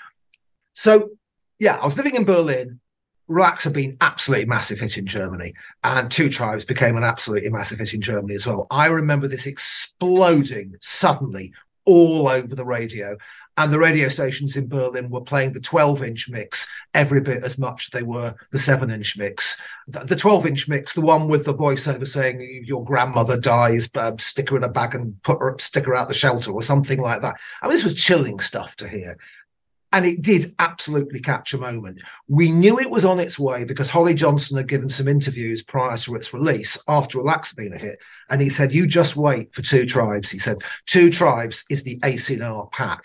So 0.75 1.11
yeah, 1.59 1.77
I 1.77 1.85
was 1.85 1.97
living 1.97 2.17
in 2.17 2.25
Berlin. 2.25 2.81
Relax 3.29 3.65
had 3.65 3.73
been 3.73 3.97
absolutely 4.01 4.47
massive 4.47 4.81
hit 4.81 4.99
in 4.99 5.07
Germany, 5.07 5.55
and 5.85 6.11
Two 6.11 6.29
Tribes 6.29 6.65
became 6.65 6.97
an 6.97 7.05
absolutely 7.05 7.51
massive 7.51 7.79
hit 7.79 7.95
in 7.95 8.01
Germany 8.01 8.35
as 8.35 8.47
well. 8.47 8.67
I 8.71 8.87
remember 8.87 9.29
this 9.29 9.47
exploding 9.47 10.75
suddenly 10.81 11.53
all 11.85 12.29
over 12.29 12.55
the 12.55 12.65
radio 12.65 13.17
and 13.57 13.73
the 13.73 13.79
radio 13.79 14.09
stations 14.09 14.57
in 14.57 14.69
Berlin 14.69 15.11
were 15.11 15.21
playing 15.21 15.53
the 15.53 15.61
12 15.61 16.03
inch 16.03 16.29
mix 16.31 16.67
every 16.95 17.21
bit 17.21 17.45
as 17.45 17.59
much 17.59 17.87
as 17.87 17.91
they 17.91 18.03
were 18.03 18.35
the 18.51 18.59
7 18.59 18.91
inch 18.91 19.19
mix. 19.19 19.61
The 19.87 20.17
12 20.17 20.47
inch 20.47 20.69
mix, 20.69 20.95
the 20.95 21.03
one 21.03 21.29
with 21.29 21.45
the 21.45 21.55
voiceover 21.55 22.07
saying 22.07 22.65
your 22.65 22.85
grandmother 22.85 23.39
dies, 23.39 23.91
uh, 23.95 24.13
stick 24.19 24.51
her 24.51 24.57
in 24.57 24.65
a 24.65 24.69
bag 24.69 24.95
and 24.95 25.21
put 25.23 25.39
her, 25.41 25.57
stick 25.59 25.87
her 25.87 25.95
out 25.95 26.09
the 26.09 26.15
shelter 26.15 26.51
or 26.51 26.63
something 26.63 27.01
like 27.01 27.21
that. 27.23 27.37
I 27.61 27.67
mean, 27.67 27.77
this 27.77 27.85
was 27.85 27.95
chilling 27.95 28.41
stuff 28.41 28.77
to 28.77 28.89
hear. 28.89 29.19
And 29.95 30.07
it 30.07 30.23
did 30.23 30.55
absolutely 30.59 31.21
catch 31.21 31.53
a 31.53 31.59
moment. 31.59 32.01
We 32.27 32.51
knew 32.51 32.81
it 32.81 32.89
was 32.89 33.05
on 33.05 33.21
its 33.21 33.39
way 33.39 33.65
because 33.65 33.91
Holly 33.91 34.15
Johnson 34.15 34.57
had 34.57 34.69
given 34.69 34.89
some 34.89 35.07
interviews 35.07 35.63
prior 35.63 35.99
to 35.99 36.15
its 36.15 36.33
release 36.33 36.83
after 36.89 37.19
Relax 37.19 37.51
had 37.51 37.63
been 37.63 37.75
a 37.75 37.79
hit. 37.79 37.99
And 38.31 38.41
he 38.41 38.49
said, 38.49 38.73
You 38.73 38.87
just 38.87 39.17
wait 39.17 39.55
for 39.55 39.61
Two 39.61 39.85
Tribes. 39.85 40.31
He 40.31 40.39
said, 40.39 40.57
Two 40.87 41.11
Tribes 41.11 41.65
is 41.69 41.83
the 41.83 41.99
ACNR 42.01 42.73
pack. 42.73 43.05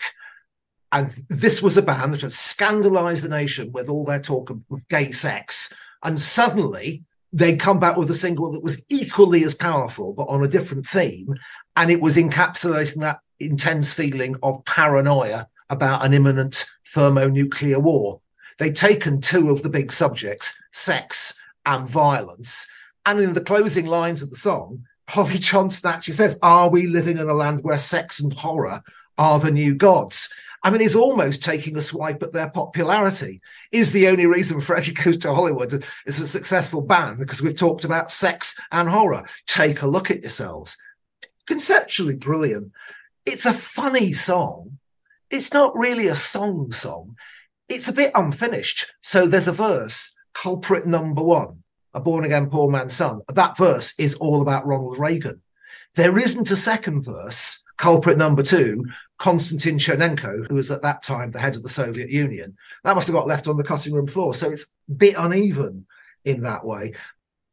And 0.92 1.12
this 1.28 1.62
was 1.62 1.76
a 1.76 1.82
band 1.82 2.14
that 2.14 2.22
had 2.22 2.32
scandalized 2.32 3.22
the 3.22 3.28
nation 3.28 3.72
with 3.72 3.88
all 3.88 4.04
their 4.04 4.20
talk 4.20 4.50
of, 4.50 4.60
of 4.70 4.88
gay 4.88 5.12
sex. 5.12 5.72
And 6.02 6.18
suddenly 6.20 7.04
they'd 7.32 7.60
come 7.60 7.78
back 7.78 7.96
with 7.96 8.10
a 8.10 8.14
single 8.14 8.50
that 8.52 8.62
was 8.62 8.82
equally 8.88 9.44
as 9.44 9.54
powerful, 9.54 10.12
but 10.12 10.28
on 10.28 10.42
a 10.42 10.48
different 10.48 10.86
theme. 10.86 11.34
And 11.76 11.90
it 11.90 12.00
was 12.00 12.16
encapsulating 12.16 13.00
that 13.00 13.20
intense 13.38 13.92
feeling 13.92 14.36
of 14.42 14.64
paranoia 14.64 15.48
about 15.70 16.04
an 16.04 16.14
imminent 16.14 16.64
thermonuclear 16.86 17.78
war. 17.78 18.20
They'd 18.58 18.74
taken 18.74 19.20
two 19.20 19.50
of 19.50 19.62
the 19.62 19.68
big 19.68 19.92
subjects, 19.92 20.60
sex 20.72 21.34
and 21.66 21.88
violence. 21.88 22.66
And 23.06 23.20
in 23.20 23.34
the 23.34 23.40
closing 23.40 23.86
lines 23.86 24.22
of 24.22 24.30
the 24.30 24.36
song, 24.36 24.84
Holly 25.08 25.38
Johnson 25.38 25.90
actually 25.90 26.14
says, 26.14 26.38
Are 26.42 26.68
we 26.68 26.86
living 26.86 27.18
in 27.18 27.28
a 27.28 27.34
land 27.34 27.62
where 27.62 27.78
sex 27.78 28.20
and 28.20 28.32
horror 28.32 28.82
are 29.16 29.38
the 29.38 29.50
new 29.50 29.74
gods? 29.74 30.28
I 30.62 30.70
mean, 30.70 30.80
he's 30.80 30.96
almost 30.96 31.42
taking 31.42 31.76
a 31.76 31.82
swipe 31.82 32.22
at 32.22 32.32
their 32.32 32.50
popularity. 32.50 33.40
Is 33.70 33.92
the 33.92 34.08
only 34.08 34.26
reason 34.26 34.60
Frankie 34.62 34.92
Goes 34.92 35.18
to 35.18 35.34
Hollywood 35.34 35.84
is 36.06 36.18
a 36.18 36.26
successful 36.26 36.80
band 36.80 37.18
because 37.18 37.42
we've 37.42 37.56
talked 37.56 37.84
about 37.84 38.12
sex 38.12 38.58
and 38.72 38.88
horror. 38.88 39.24
Take 39.46 39.82
a 39.82 39.86
look 39.86 40.10
at 40.10 40.22
yourselves. 40.22 40.76
Conceptually 41.46 42.16
brilliant. 42.16 42.72
It's 43.24 43.46
a 43.46 43.52
funny 43.52 44.12
song. 44.12 44.78
It's 45.30 45.52
not 45.52 45.76
really 45.76 46.06
a 46.06 46.14
song 46.14 46.72
song. 46.72 47.16
It's 47.68 47.88
a 47.88 47.92
bit 47.92 48.12
unfinished. 48.14 48.94
So 49.02 49.26
there's 49.26 49.48
a 49.48 49.52
verse, 49.52 50.14
culprit 50.32 50.86
number 50.86 51.22
one, 51.22 51.62
a 51.92 52.00
born 52.00 52.24
again 52.24 52.48
poor 52.48 52.70
man's 52.70 52.94
son. 52.94 53.20
That 53.28 53.58
verse 53.58 53.98
is 53.98 54.14
all 54.14 54.40
about 54.40 54.66
Ronald 54.66 54.98
Reagan. 54.98 55.42
There 55.98 56.16
isn't 56.16 56.52
a 56.52 56.56
second 56.56 57.02
verse, 57.02 57.64
culprit 57.76 58.16
number 58.16 58.44
two, 58.44 58.86
Konstantin 59.18 59.78
Chernenko, 59.78 60.48
who 60.48 60.54
was 60.54 60.70
at 60.70 60.82
that 60.82 61.02
time 61.02 61.32
the 61.32 61.40
head 61.40 61.56
of 61.56 61.64
the 61.64 61.68
Soviet 61.68 62.08
Union. 62.08 62.56
That 62.84 62.94
must 62.94 63.08
have 63.08 63.16
got 63.16 63.26
left 63.26 63.48
on 63.48 63.56
the 63.56 63.64
cutting 63.64 63.92
room 63.92 64.06
floor. 64.06 64.32
So 64.32 64.48
it's 64.48 64.66
a 64.88 64.92
bit 64.92 65.16
uneven 65.18 65.86
in 66.24 66.42
that 66.42 66.64
way. 66.64 66.94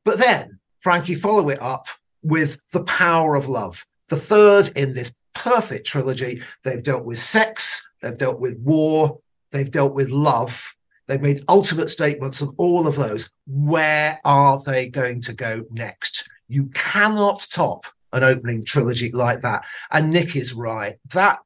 But 0.04 0.20
then 0.20 0.60
Frankie 0.78 1.16
follow 1.16 1.50
it 1.50 1.60
up 1.60 1.88
with 2.22 2.64
The 2.70 2.84
Power 2.84 3.34
of 3.34 3.50
Love, 3.50 3.84
the 4.10 4.16
third 4.16 4.70
in 4.78 4.94
this 4.94 5.12
perfect 5.34 5.88
trilogy. 5.88 6.44
They've 6.62 6.84
dealt 6.84 7.04
with 7.04 7.18
sex, 7.18 7.90
they've 8.04 8.16
dealt 8.16 8.40
with 8.40 8.60
war, 8.60 9.22
they've 9.50 9.72
dealt 9.72 9.96
with 9.96 10.12
love. 10.12 10.76
They've 11.08 11.20
made 11.20 11.44
ultimate 11.50 11.90
statements 11.90 12.44
on 12.44 12.54
all 12.58 12.86
of 12.86 12.96
those. 12.96 13.28
Where 13.48 14.20
are 14.24 14.62
they 14.64 14.88
going 14.88 15.22
to 15.22 15.34
go 15.34 15.66
next? 15.72 16.30
You 16.48 16.68
cannot 16.76 17.48
top 17.50 17.88
an 18.16 18.24
opening 18.24 18.66
trilogy 18.66 19.12
like 19.12 19.42
that. 19.42 19.64
And 19.92 20.12
Nick 20.12 20.36
is 20.36 20.54
right. 20.54 20.98
That 21.14 21.40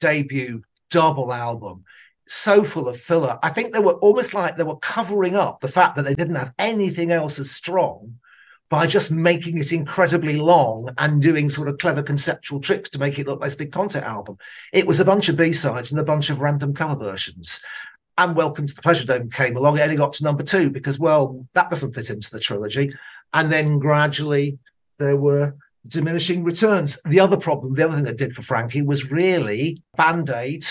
debut 0.00 0.62
double 0.90 1.32
album 1.32 1.84
so 2.26 2.62
full 2.62 2.88
of 2.88 2.96
filler. 2.96 3.38
I 3.42 3.48
think 3.48 3.74
they 3.74 3.80
were 3.80 3.94
almost 3.94 4.34
like 4.34 4.54
they 4.54 4.62
were 4.62 4.76
covering 4.76 5.34
up 5.34 5.60
the 5.60 5.68
fact 5.68 5.96
that 5.96 6.02
they 6.04 6.14
didn't 6.14 6.36
have 6.36 6.54
anything 6.58 7.10
else 7.10 7.40
as 7.40 7.50
strong 7.50 8.20
by 8.68 8.86
just 8.86 9.10
making 9.10 9.58
it 9.58 9.72
incredibly 9.72 10.36
long 10.36 10.90
and 10.96 11.20
doing 11.20 11.50
sort 11.50 11.66
of 11.66 11.78
clever 11.78 12.04
conceptual 12.04 12.60
tricks 12.60 12.88
to 12.90 13.00
make 13.00 13.18
it 13.18 13.26
look 13.26 13.40
like 13.40 13.48
this 13.48 13.56
big 13.56 13.72
concert 13.72 14.04
album. 14.04 14.38
It 14.72 14.86
was 14.86 15.00
a 15.00 15.04
bunch 15.04 15.28
of 15.28 15.36
B-sides 15.36 15.90
and 15.90 16.00
a 16.00 16.04
bunch 16.04 16.30
of 16.30 16.40
random 16.40 16.72
cover 16.72 16.94
versions. 16.94 17.60
And 18.16 18.36
Welcome 18.36 18.68
to 18.68 18.74
the 18.74 18.82
Pleasure 18.82 19.06
Dome 19.06 19.28
came 19.28 19.56
along. 19.56 19.78
It 19.78 19.82
only 19.82 19.96
got 19.96 20.12
to 20.14 20.24
number 20.24 20.44
two 20.44 20.70
because, 20.70 21.00
well, 21.00 21.48
that 21.54 21.68
doesn't 21.68 21.94
fit 21.94 22.10
into 22.10 22.30
the 22.30 22.38
trilogy. 22.38 22.92
And 23.32 23.50
then 23.50 23.80
gradually 23.80 24.58
there 24.98 25.16
were 25.16 25.56
diminishing 25.86 26.44
returns. 26.44 26.98
The 27.04 27.20
other 27.20 27.36
problem, 27.36 27.74
the 27.74 27.84
other 27.84 27.94
thing 27.94 28.04
that 28.04 28.18
did 28.18 28.32
for 28.32 28.42
Frankie 28.42 28.82
was 28.82 29.10
really 29.10 29.82
Band 29.96 30.30
Aid 30.30 30.64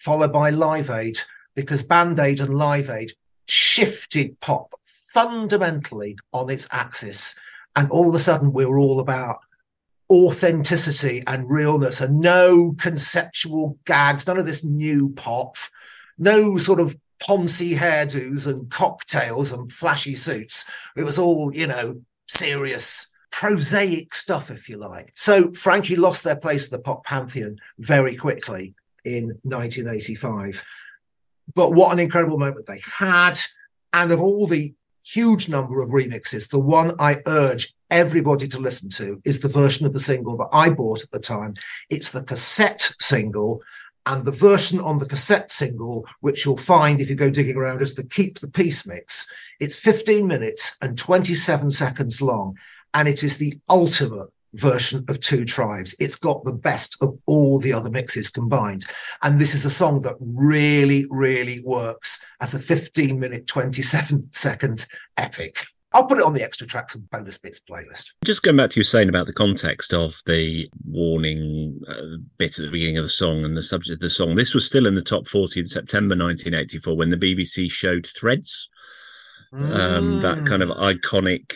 followed 0.00 0.32
by 0.32 0.48
Live 0.48 0.88
Aid, 0.88 1.18
because 1.54 1.82
Band 1.82 2.18
Aid 2.18 2.40
and 2.40 2.54
Live 2.54 2.88
Aid 2.88 3.12
shifted 3.46 4.40
pop 4.40 4.74
fundamentally 4.82 6.16
on 6.32 6.48
its 6.48 6.66
axis. 6.70 7.34
And 7.76 7.90
all 7.90 8.08
of 8.08 8.14
a 8.14 8.18
sudden, 8.18 8.54
we 8.54 8.64
were 8.64 8.78
all 8.78 8.98
about 8.98 9.40
authenticity 10.10 11.22
and 11.26 11.50
realness 11.50 12.00
and 12.00 12.18
no 12.18 12.74
conceptual 12.78 13.78
gags, 13.84 14.26
none 14.26 14.38
of 14.38 14.46
this 14.46 14.64
new 14.64 15.10
pop, 15.10 15.56
no 16.18 16.56
sort 16.56 16.80
of 16.80 16.96
poncy 17.22 17.76
hairdos 17.76 18.46
and 18.46 18.70
cocktails 18.70 19.52
and 19.52 19.70
flashy 19.70 20.14
suits. 20.14 20.64
It 20.96 21.02
was 21.02 21.18
all, 21.18 21.54
you 21.54 21.66
know, 21.66 22.00
serious 22.26 23.06
prosaic 23.30 24.14
stuff, 24.14 24.50
if 24.50 24.68
you 24.68 24.76
like. 24.76 25.12
So 25.14 25.52
Frankie 25.52 25.96
lost 25.96 26.24
their 26.24 26.36
place 26.36 26.66
in 26.66 26.76
the 26.76 26.82
pop 26.82 27.04
pantheon 27.04 27.58
very 27.78 28.16
quickly 28.16 28.74
in 29.04 29.38
1985. 29.42 30.62
But 31.54 31.72
what 31.72 31.92
an 31.92 31.98
incredible 31.98 32.38
moment 32.38 32.66
they 32.66 32.80
had. 32.84 33.38
And 33.92 34.12
of 34.12 34.20
all 34.20 34.46
the 34.46 34.74
huge 35.02 35.48
number 35.48 35.80
of 35.80 35.90
remixes, 35.90 36.48
the 36.48 36.58
one 36.58 36.94
I 36.98 37.22
urge 37.26 37.74
everybody 37.90 38.46
to 38.48 38.58
listen 38.58 38.88
to 38.90 39.20
is 39.24 39.40
the 39.40 39.48
version 39.48 39.86
of 39.86 39.92
the 39.92 40.00
single 40.00 40.36
that 40.36 40.48
I 40.52 40.70
bought 40.70 41.02
at 41.02 41.10
the 41.10 41.18
time. 41.18 41.54
It's 41.88 42.10
the 42.10 42.22
cassette 42.22 42.94
single. 43.00 43.62
And 44.06 44.24
the 44.24 44.32
version 44.32 44.80
on 44.80 44.98
the 44.98 45.06
cassette 45.06 45.52
single, 45.52 46.06
which 46.20 46.44
you'll 46.44 46.56
find 46.56 47.00
if 47.00 47.10
you 47.10 47.16
go 47.16 47.30
digging 47.30 47.56
around, 47.56 47.82
is 47.82 47.94
the 47.94 48.04
Keep 48.04 48.38
the 48.38 48.48
Peace 48.48 48.86
mix. 48.86 49.26
It's 49.60 49.74
15 49.74 50.26
minutes 50.26 50.76
and 50.80 50.96
27 50.96 51.70
seconds 51.70 52.22
long 52.22 52.56
and 52.94 53.08
it 53.08 53.22
is 53.22 53.38
the 53.38 53.58
ultimate 53.68 54.28
version 54.54 55.04
of 55.08 55.20
Two 55.20 55.44
Tribes. 55.44 55.94
It's 55.98 56.16
got 56.16 56.44
the 56.44 56.52
best 56.52 56.96
of 57.00 57.14
all 57.26 57.58
the 57.58 57.72
other 57.72 57.90
mixes 57.90 58.30
combined. 58.30 58.84
And 59.22 59.38
this 59.38 59.54
is 59.54 59.64
a 59.64 59.70
song 59.70 60.02
that 60.02 60.16
really, 60.20 61.06
really 61.10 61.62
works 61.64 62.18
as 62.40 62.54
a 62.54 62.58
15 62.58 63.18
minute, 63.18 63.46
27 63.46 64.28
second 64.32 64.86
epic. 65.16 65.64
I'll 65.92 66.06
put 66.06 66.18
it 66.18 66.24
on 66.24 66.34
the 66.34 66.42
extra 66.42 66.68
tracks 66.68 66.94
and 66.94 67.08
bonus 67.10 67.38
bits 67.38 67.58
playlist. 67.58 68.12
Just 68.24 68.44
going 68.44 68.56
back 68.56 68.70
to 68.70 68.80
you 68.80 68.84
saying 68.84 69.08
about 69.08 69.26
the 69.26 69.32
context 69.32 69.92
of 69.92 70.14
the 70.24 70.70
warning 70.88 71.80
uh, 71.88 72.18
bit 72.38 72.58
at 72.60 72.66
the 72.66 72.70
beginning 72.70 72.98
of 72.98 73.02
the 73.02 73.08
song 73.08 73.44
and 73.44 73.56
the 73.56 73.62
subject 73.62 73.94
of 73.94 74.00
the 74.00 74.10
song, 74.10 74.36
this 74.36 74.54
was 74.54 74.64
still 74.64 74.86
in 74.86 74.94
the 74.94 75.02
top 75.02 75.26
40 75.26 75.60
in 75.60 75.66
September 75.66 76.14
1984 76.14 76.96
when 76.96 77.10
the 77.10 77.16
BBC 77.16 77.68
showed 77.68 78.06
Threads, 78.06 78.70
mm. 79.52 79.76
um, 79.76 80.22
that 80.22 80.46
kind 80.46 80.62
of 80.62 80.68
mm. 80.68 80.94
iconic 80.94 81.54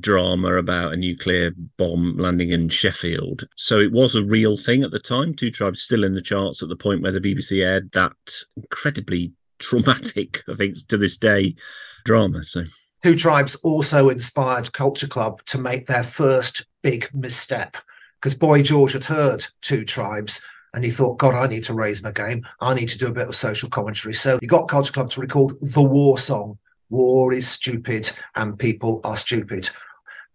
drama 0.00 0.54
about 0.54 0.92
a 0.92 0.96
nuclear 0.96 1.52
bomb 1.76 2.16
landing 2.16 2.50
in 2.50 2.68
Sheffield. 2.68 3.46
So 3.56 3.80
it 3.80 3.92
was 3.92 4.14
a 4.14 4.24
real 4.24 4.56
thing 4.56 4.82
at 4.82 4.90
the 4.90 4.98
time. 4.98 5.34
Two 5.34 5.50
Tribes 5.50 5.82
still 5.82 6.04
in 6.04 6.14
the 6.14 6.22
charts 6.22 6.62
at 6.62 6.68
the 6.68 6.76
point 6.76 7.02
where 7.02 7.12
the 7.12 7.20
BBC 7.20 7.64
aired 7.64 7.90
that 7.92 8.12
incredibly 8.56 9.32
traumatic, 9.58 10.42
I 10.48 10.54
think, 10.54 10.76
to 10.88 10.96
this 10.96 11.16
day, 11.16 11.54
drama. 12.04 12.44
So 12.44 12.64
Two 13.02 13.14
Tribes 13.14 13.54
also 13.56 14.08
inspired 14.08 14.72
Culture 14.72 15.08
Club 15.08 15.42
to 15.46 15.58
make 15.58 15.86
their 15.86 16.02
first 16.02 16.66
big 16.82 17.08
misstep 17.14 17.76
because 18.20 18.34
Boy 18.34 18.62
George 18.62 18.92
had 18.92 19.04
heard 19.04 19.46
Two 19.60 19.84
Tribes 19.84 20.40
and 20.74 20.84
he 20.84 20.90
thought, 20.90 21.18
God, 21.18 21.34
I 21.34 21.46
need 21.46 21.64
to 21.64 21.74
raise 21.74 22.02
my 22.02 22.10
game. 22.10 22.46
I 22.60 22.74
need 22.74 22.88
to 22.90 22.98
do 22.98 23.06
a 23.06 23.12
bit 23.12 23.28
of 23.28 23.34
social 23.34 23.68
commentary. 23.68 24.14
So 24.14 24.38
he 24.40 24.46
got 24.46 24.68
Culture 24.68 24.92
Club 24.92 25.10
to 25.10 25.20
record 25.20 25.52
the 25.60 25.82
war 25.82 26.18
song 26.18 26.58
war 26.90 27.32
is 27.32 27.48
stupid 27.48 28.10
and 28.34 28.58
people 28.58 29.00
are 29.04 29.16
stupid. 29.16 29.70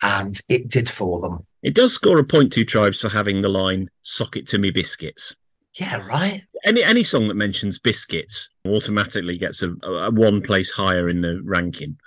And 0.02 0.39
it 0.49 0.70
did 0.70 0.89
for 0.89 1.22
them. 1.22 1.45
It 1.64 1.76
does 1.76 1.93
score 1.93 2.18
a 2.18 2.24
point 2.24 2.52
to 2.54 2.66
tribes 2.66 2.99
for 2.99 3.10
having 3.10 3.41
the 3.41 3.49
line 3.49 3.89
"sock 4.02 4.36
it 4.36 4.47
to 4.47 4.58
me 4.58 4.72
biscuits." 4.72 5.36
Yeah, 5.76 6.06
right. 6.08 6.41
Any 6.66 6.84
any 6.84 7.04
song 7.04 7.28
that 7.28 7.36
mentions 7.36 7.78
biscuits 7.78 8.49
automatically 8.66 9.38
gets 9.38 9.62
a, 9.62 9.72
a 9.84 10.12
one 10.12 10.41
place 10.41 10.72
higher 10.72 11.08
in 11.08 11.22
the 11.22 11.39
ranking. 11.43 11.97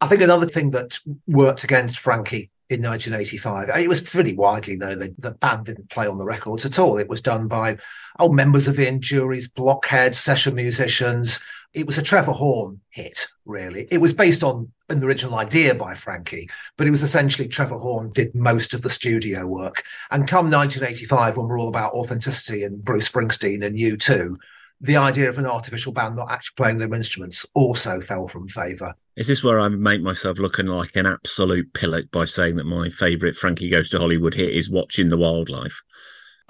I 0.00 0.08
think 0.08 0.20
another 0.20 0.46
thing 0.46 0.70
that 0.70 0.98
worked 1.26 1.64
against 1.64 1.98
Frankie 1.98 2.50
in 2.72 2.82
1985. 2.82 3.68
It 3.76 3.88
was 3.88 4.00
pretty 4.00 4.34
widely 4.34 4.76
known 4.76 4.98
that 4.98 5.20
the 5.20 5.32
band 5.32 5.66
didn't 5.66 5.90
play 5.90 6.06
on 6.06 6.18
the 6.18 6.24
records 6.24 6.64
at 6.64 6.78
all. 6.78 6.98
It 6.98 7.08
was 7.08 7.20
done 7.20 7.46
by 7.46 7.78
old 8.18 8.34
members 8.34 8.66
of 8.66 8.78
Ian 8.80 8.98
Dury's 8.98 9.48
blockheads, 9.48 10.18
session 10.18 10.54
musicians. 10.54 11.38
It 11.74 11.86
was 11.86 11.96
a 11.96 12.02
Trevor 12.02 12.32
Horn 12.32 12.80
hit, 12.90 13.26
really. 13.46 13.88
It 13.90 13.98
was 13.98 14.12
based 14.12 14.44
on 14.44 14.70
an 14.90 15.02
original 15.02 15.36
idea 15.36 15.74
by 15.74 15.94
Frankie, 15.94 16.48
but 16.76 16.86
it 16.86 16.90
was 16.90 17.02
essentially 17.02 17.48
Trevor 17.48 17.78
Horn 17.78 18.10
did 18.14 18.34
most 18.34 18.74
of 18.74 18.82
the 18.82 18.90
studio 18.90 19.46
work. 19.46 19.82
And 20.10 20.28
come 20.28 20.50
1985, 20.50 21.36
when 21.36 21.48
we're 21.48 21.58
all 21.58 21.68
about 21.68 21.92
authenticity 21.92 22.62
and 22.62 22.84
Bruce 22.84 23.08
Springsteen 23.08 23.64
and 23.64 23.76
U2, 23.76 24.36
the 24.82 24.96
idea 24.96 25.28
of 25.28 25.38
an 25.38 25.46
artificial 25.46 25.92
band 25.92 26.16
not 26.16 26.30
actually 26.30 26.54
playing 26.56 26.78
their 26.78 26.92
instruments 26.92 27.46
also 27.54 28.00
fell 28.00 28.26
from 28.26 28.48
favour. 28.48 28.94
Is 29.16 29.28
this 29.28 29.44
where 29.44 29.60
I 29.60 29.68
make 29.68 30.02
myself 30.02 30.38
looking 30.38 30.66
like 30.66 30.96
an 30.96 31.06
absolute 31.06 31.72
pillock 31.72 32.10
by 32.10 32.24
saying 32.24 32.56
that 32.56 32.64
my 32.64 32.88
favourite 32.90 33.36
Frankie 33.36 33.70
Goes 33.70 33.88
to 33.90 33.98
Hollywood 33.98 34.34
hit 34.34 34.52
is 34.52 34.70
Watching 34.70 35.08
the 35.08 35.16
Wildlife? 35.16 35.80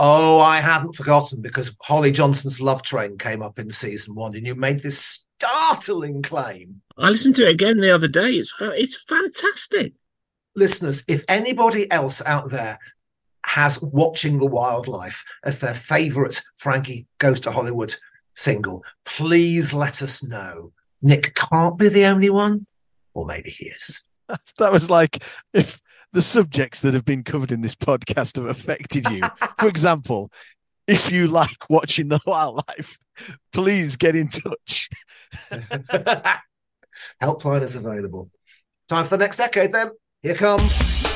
Oh, 0.05 0.41
I 0.41 0.59
hadn't 0.59 0.97
forgotten 0.97 1.41
because 1.43 1.77
Holly 1.81 2.11
Johnson's 2.11 2.61
Love 2.61 2.83
Train 2.83 3.19
came 3.19 3.41
up 3.41 3.61
in 3.61 3.71
season 3.71 4.17
one, 4.17 4.35
and 4.35 4.45
you 4.45 4.57
made 4.57 4.81
this 4.81 5.29
startling 5.39 6.23
claim. 6.23 6.83
I 6.99 7.09
listened 7.09 7.37
to 7.37 7.47
it 7.47 7.53
again 7.53 7.77
the 7.77 7.95
other 7.95 8.09
day. 8.09 8.33
It's 8.33 8.53
it's 8.61 9.01
fantastic. 9.05 9.93
Listeners, 10.57 11.05
if 11.07 11.25
anybody 11.29 11.89
else 11.93 12.21
out 12.27 12.51
there 12.51 12.81
has 13.47 13.81
Watching 13.81 14.41
the 14.41 14.47
Wildlife 14.47 15.23
as 15.45 15.61
their 15.61 15.73
favourite 15.73 16.43
Frankie 16.57 17.07
Goes 17.19 17.39
to 17.41 17.53
Hollywood 17.53 17.95
single, 18.35 18.83
please 19.05 19.73
let 19.73 20.03
us 20.03 20.21
know. 20.21 20.73
Nick 21.01 21.33
can't 21.37 21.79
be 21.79 21.89
the 21.89 22.07
only 22.07 22.29
one, 22.29 22.67
or 23.15 23.25
maybe 23.25 23.51
he 23.51 23.67
is. 23.67 24.03
That 24.59 24.73
was 24.73 24.91
like 24.91 25.23
if 25.53 25.81
the 26.13 26.23
subjects 26.23 26.81
that 26.83 26.95
have 26.95 27.05
been 27.05 27.25
covered 27.25 27.53
in 27.53 27.61
this 27.61 27.75
podcast 27.75 28.37
have 28.37 28.47
affected 28.47 29.09
you. 29.11 29.23
For 29.59 29.69
example, 29.69 30.31
if 30.87 31.11
you 31.11 31.27
like 31.27 31.71
watching 31.71 32.09
the 32.09 32.21
wildlife, 32.27 32.99
please 33.53 33.97
get 33.97 34.15
in 34.15 34.29
touch. 34.29 34.89
Helpline 37.23 37.63
is 37.63 37.77
available. 37.77 38.31
Time 38.89 39.05
for 39.05 39.11
the 39.11 39.19
next 39.19 39.39
decade, 39.39 39.73
then. 39.73 39.91
Here 40.23 40.35
comes. 40.35 41.12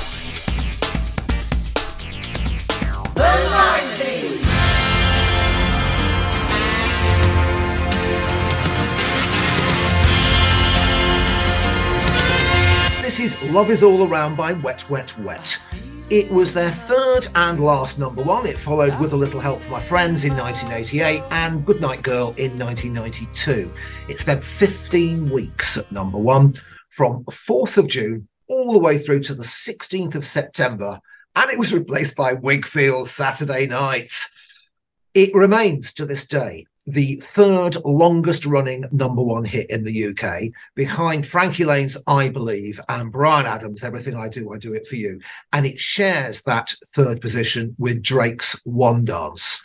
Love 13.45 13.71
Is 13.71 13.83
All 13.83 14.09
Around 14.09 14.35
by 14.37 14.55
Wet 14.55 14.89
Wet 14.89 15.17
Wet. 15.19 15.59
It 16.09 16.31
was 16.31 16.55
their 16.55 16.71
third 16.71 17.29
and 17.35 17.61
last 17.61 17.99
number 17.99 18.23
one. 18.23 18.47
It 18.47 18.57
followed 18.57 18.99
With 18.99 19.13
a 19.13 19.17
Little 19.17 19.41
Help 19.41 19.61
from 19.61 19.73
My 19.73 19.81
Friends 19.81 20.25
in 20.25 20.35
1988 20.35 21.23
and 21.31 21.65
Goodnight 21.65 22.03
Girl 22.03 22.35
in 22.39 22.59
1992. 22.59 23.71
It 24.09 24.19
spent 24.19 24.43
15 24.43 25.29
weeks 25.29 25.77
at 25.77 25.93
number 25.93 26.17
one 26.17 26.55
from 26.89 27.25
the 27.25 27.33
4th 27.33 27.77
of 27.77 27.89
June 27.89 28.27
all 28.49 28.73
the 28.73 28.79
way 28.79 28.97
through 28.97 29.21
to 29.25 29.35
the 29.35 29.45
16th 29.45 30.15
of 30.15 30.27
September, 30.27 30.99
and 31.37 31.51
it 31.51 31.59
was 31.59 31.75
replaced 31.75 32.17
by 32.17 32.33
Whigfield's 32.33 33.11
Saturday 33.11 33.67
Night. 33.67 34.13
It 35.13 35.35
remains 35.35 35.93
to 35.95 36.07
this 36.07 36.27
day 36.27 36.67
the 36.87 37.17
third 37.17 37.77
longest 37.85 38.47
running 38.47 38.85
number 38.93 39.23
one 39.23 39.45
hit 39.45 39.69
in 39.71 39.83
the 39.83 40.07
UK, 40.07 40.53
behind 40.75 41.27
Frankie 41.27 41.65
Laine's 41.65 41.97
I 42.07 42.29
Believe 42.29 42.81
and 42.89 43.11
Bryan 43.11 43.47
Adams' 43.47 43.83
Everything 43.83 44.17
I 44.17 44.29
Do, 44.29 44.53
I 44.53 44.59
Do 44.59 44.73
It 44.73 44.87
For 44.87 44.97
You. 44.97 45.21
And 45.53 45.67
it 45.67 45.81
shares 45.81 46.43
that 46.43 46.75
third 46.87 47.21
position 47.21 47.75
with 47.79 48.03
Drake's 48.03 48.61
One 48.65 49.05
Dance. 49.05 49.63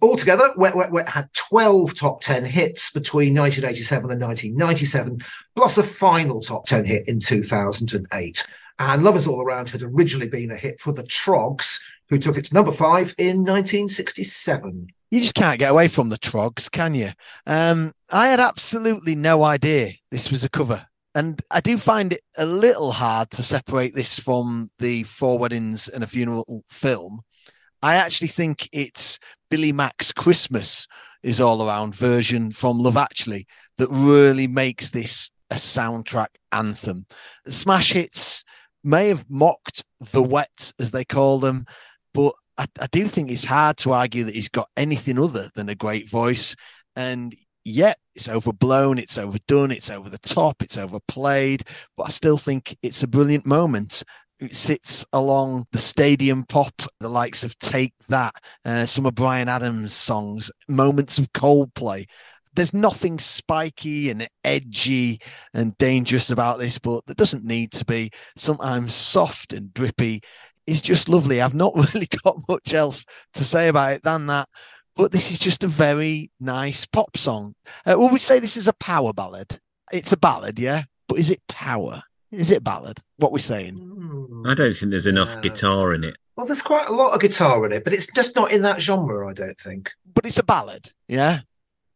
Altogether, 0.00 0.50
Wet 0.56 0.74
Wet 0.74 0.90
Wet 0.90 1.08
had 1.08 1.32
12 1.34 1.94
top 1.94 2.20
10 2.20 2.44
hits 2.44 2.90
between 2.90 3.34
1987 3.34 4.10
and 4.10 4.20
1997, 4.20 5.22
plus 5.54 5.78
a 5.78 5.82
final 5.82 6.40
top 6.40 6.66
10 6.66 6.84
hit 6.84 7.08
in 7.08 7.20
2008. 7.20 8.46
And 8.78 9.04
Love 9.04 9.16
Is 9.16 9.26
All 9.26 9.40
Around 9.40 9.70
had 9.70 9.82
originally 9.82 10.28
been 10.28 10.50
a 10.50 10.56
hit 10.56 10.80
for 10.80 10.92
the 10.92 11.04
Troggs, 11.04 11.78
who 12.08 12.18
took 12.18 12.36
it 12.36 12.46
to 12.46 12.54
number 12.54 12.72
five 12.72 13.14
in 13.18 13.44
1967 13.44 14.88
you 15.10 15.20
just 15.20 15.34
can't 15.34 15.58
get 15.58 15.70
away 15.70 15.88
from 15.88 16.08
the 16.08 16.18
Troggs, 16.18 16.70
can 16.70 16.94
you? 16.94 17.10
Um, 17.46 17.92
I 18.10 18.28
had 18.28 18.40
absolutely 18.40 19.14
no 19.14 19.44
idea 19.44 19.90
this 20.10 20.30
was 20.30 20.44
a 20.44 20.50
cover. 20.50 20.86
And 21.14 21.40
I 21.50 21.60
do 21.60 21.78
find 21.78 22.12
it 22.12 22.22
a 22.36 22.46
little 22.46 22.90
hard 22.90 23.30
to 23.32 23.42
separate 23.42 23.94
this 23.94 24.18
from 24.18 24.68
the 24.78 25.04
Four 25.04 25.38
Weddings 25.38 25.88
and 25.88 26.02
a 26.02 26.08
Funeral 26.08 26.64
film. 26.68 27.20
I 27.82 27.94
actually 27.94 28.28
think 28.28 28.68
it's 28.72 29.18
Billy 29.50 29.70
Mack's 29.70 30.10
Christmas 30.10 30.88
is 31.22 31.40
all 31.40 31.66
around 31.66 31.94
version 31.94 32.50
from 32.50 32.78
Love 32.78 32.96
Actually 32.96 33.46
that 33.78 33.88
really 33.90 34.46
makes 34.46 34.90
this 34.90 35.30
a 35.50 35.54
soundtrack 35.54 36.28
anthem. 36.52 37.06
Smash 37.46 37.92
hits 37.92 38.44
may 38.82 39.08
have 39.08 39.24
mocked 39.30 39.84
the 40.12 40.22
wet, 40.22 40.72
as 40.78 40.90
they 40.90 41.04
call 41.04 41.38
them, 41.38 41.64
but 42.12 42.32
I, 42.56 42.66
I 42.80 42.86
do 42.92 43.04
think 43.04 43.30
it's 43.30 43.44
hard 43.44 43.76
to 43.78 43.92
argue 43.92 44.24
that 44.24 44.34
he's 44.34 44.48
got 44.48 44.68
anything 44.76 45.18
other 45.18 45.48
than 45.54 45.68
a 45.68 45.74
great 45.74 46.08
voice. 46.08 46.54
And 46.96 47.34
yet 47.64 47.96
it's 48.14 48.28
overblown, 48.28 48.98
it's 48.98 49.18
overdone, 49.18 49.70
it's 49.70 49.90
over 49.90 50.08
the 50.08 50.18
top, 50.18 50.62
it's 50.62 50.78
overplayed, 50.78 51.64
but 51.96 52.04
I 52.04 52.08
still 52.08 52.36
think 52.36 52.76
it's 52.82 53.02
a 53.02 53.08
brilliant 53.08 53.46
moment. 53.46 54.02
It 54.40 54.54
sits 54.54 55.06
along 55.12 55.66
the 55.72 55.78
stadium 55.78 56.44
pop, 56.48 56.74
the 57.00 57.08
likes 57.08 57.44
of 57.44 57.58
Take 57.58 57.94
That, 58.08 58.34
uh, 58.64 58.84
some 58.84 59.06
of 59.06 59.14
Bryan 59.14 59.48
Adams' 59.48 59.94
songs, 59.94 60.50
moments 60.68 61.18
of 61.18 61.32
Coldplay. 61.32 62.06
There's 62.52 62.74
nothing 62.74 63.18
spiky 63.18 64.10
and 64.10 64.28
edgy 64.44 65.20
and 65.54 65.76
dangerous 65.78 66.30
about 66.30 66.60
this, 66.60 66.78
but 66.78 67.04
there 67.06 67.14
doesn't 67.14 67.44
need 67.44 67.72
to 67.72 67.84
be. 67.84 68.10
Sometimes 68.36 68.94
soft 68.94 69.52
and 69.52 69.74
drippy 69.74 70.20
is 70.66 70.82
just 70.82 71.08
lovely. 71.08 71.40
I've 71.40 71.54
not 71.54 71.74
really 71.94 72.08
got 72.24 72.36
much 72.48 72.74
else 72.74 73.04
to 73.34 73.44
say 73.44 73.68
about 73.68 73.92
it 73.92 74.02
than 74.02 74.26
that. 74.26 74.48
But 74.96 75.10
this 75.10 75.30
is 75.30 75.38
just 75.38 75.64
a 75.64 75.68
very 75.68 76.30
nice 76.38 76.86
pop 76.86 77.16
song. 77.16 77.54
Uh, 77.84 77.94
will 77.96 78.10
we 78.10 78.20
say 78.20 78.38
this 78.38 78.56
is 78.56 78.68
a 78.68 78.72
power 78.74 79.12
ballad? 79.12 79.58
It's 79.92 80.12
a 80.12 80.16
ballad, 80.16 80.58
yeah. 80.58 80.84
But 81.08 81.18
is 81.18 81.30
it 81.30 81.42
power? 81.48 82.02
Is 82.30 82.50
it 82.50 82.62
ballad? 82.62 83.00
What 83.16 83.32
we're 83.32 83.38
saying? 83.38 84.44
I 84.46 84.54
don't 84.54 84.74
think 84.74 84.90
there's 84.90 85.06
enough 85.06 85.42
guitar 85.42 85.94
in 85.94 86.04
it. 86.04 86.16
Well, 86.36 86.46
there's 86.46 86.62
quite 86.62 86.88
a 86.88 86.92
lot 86.92 87.14
of 87.14 87.20
guitar 87.20 87.64
in 87.66 87.72
it, 87.72 87.84
but 87.84 87.92
it's 87.92 88.12
just 88.12 88.36
not 88.36 88.52
in 88.52 88.62
that 88.62 88.80
genre. 88.80 89.28
I 89.28 89.32
don't 89.32 89.58
think. 89.58 89.90
But 90.14 90.26
it's 90.26 90.38
a 90.38 90.44
ballad, 90.44 90.92
yeah 91.08 91.40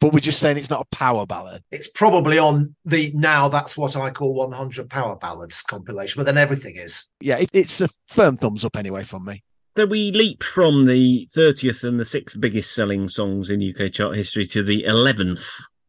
but 0.00 0.12
we're 0.12 0.20
just 0.20 0.40
saying 0.40 0.56
it's 0.56 0.70
not 0.70 0.86
a 0.90 0.96
power 0.96 1.26
ballad. 1.26 1.62
It's 1.70 1.88
probably 1.88 2.38
on 2.38 2.74
the 2.84 3.10
now 3.14 3.48
that's 3.48 3.76
what 3.76 3.96
I 3.96 4.10
call 4.10 4.34
100 4.34 4.88
power 4.88 5.16
ballads 5.16 5.62
compilation, 5.62 6.20
but 6.20 6.26
then 6.26 6.38
everything 6.38 6.76
is. 6.76 7.08
Yeah, 7.20 7.38
it, 7.38 7.48
it's 7.52 7.80
a 7.80 7.88
firm 8.06 8.36
thumbs 8.36 8.64
up 8.64 8.76
anyway 8.76 9.04
from 9.04 9.24
me. 9.24 9.42
So 9.76 9.86
we 9.86 10.10
leap 10.10 10.42
from 10.42 10.86
the 10.86 11.28
30th 11.36 11.84
and 11.84 12.00
the 12.00 12.04
sixth 12.04 12.40
biggest 12.40 12.74
selling 12.74 13.06
songs 13.06 13.48
in 13.48 13.62
UK 13.62 13.92
chart 13.92 14.16
history 14.16 14.44
to 14.46 14.62
the 14.62 14.84
11th 14.88 15.44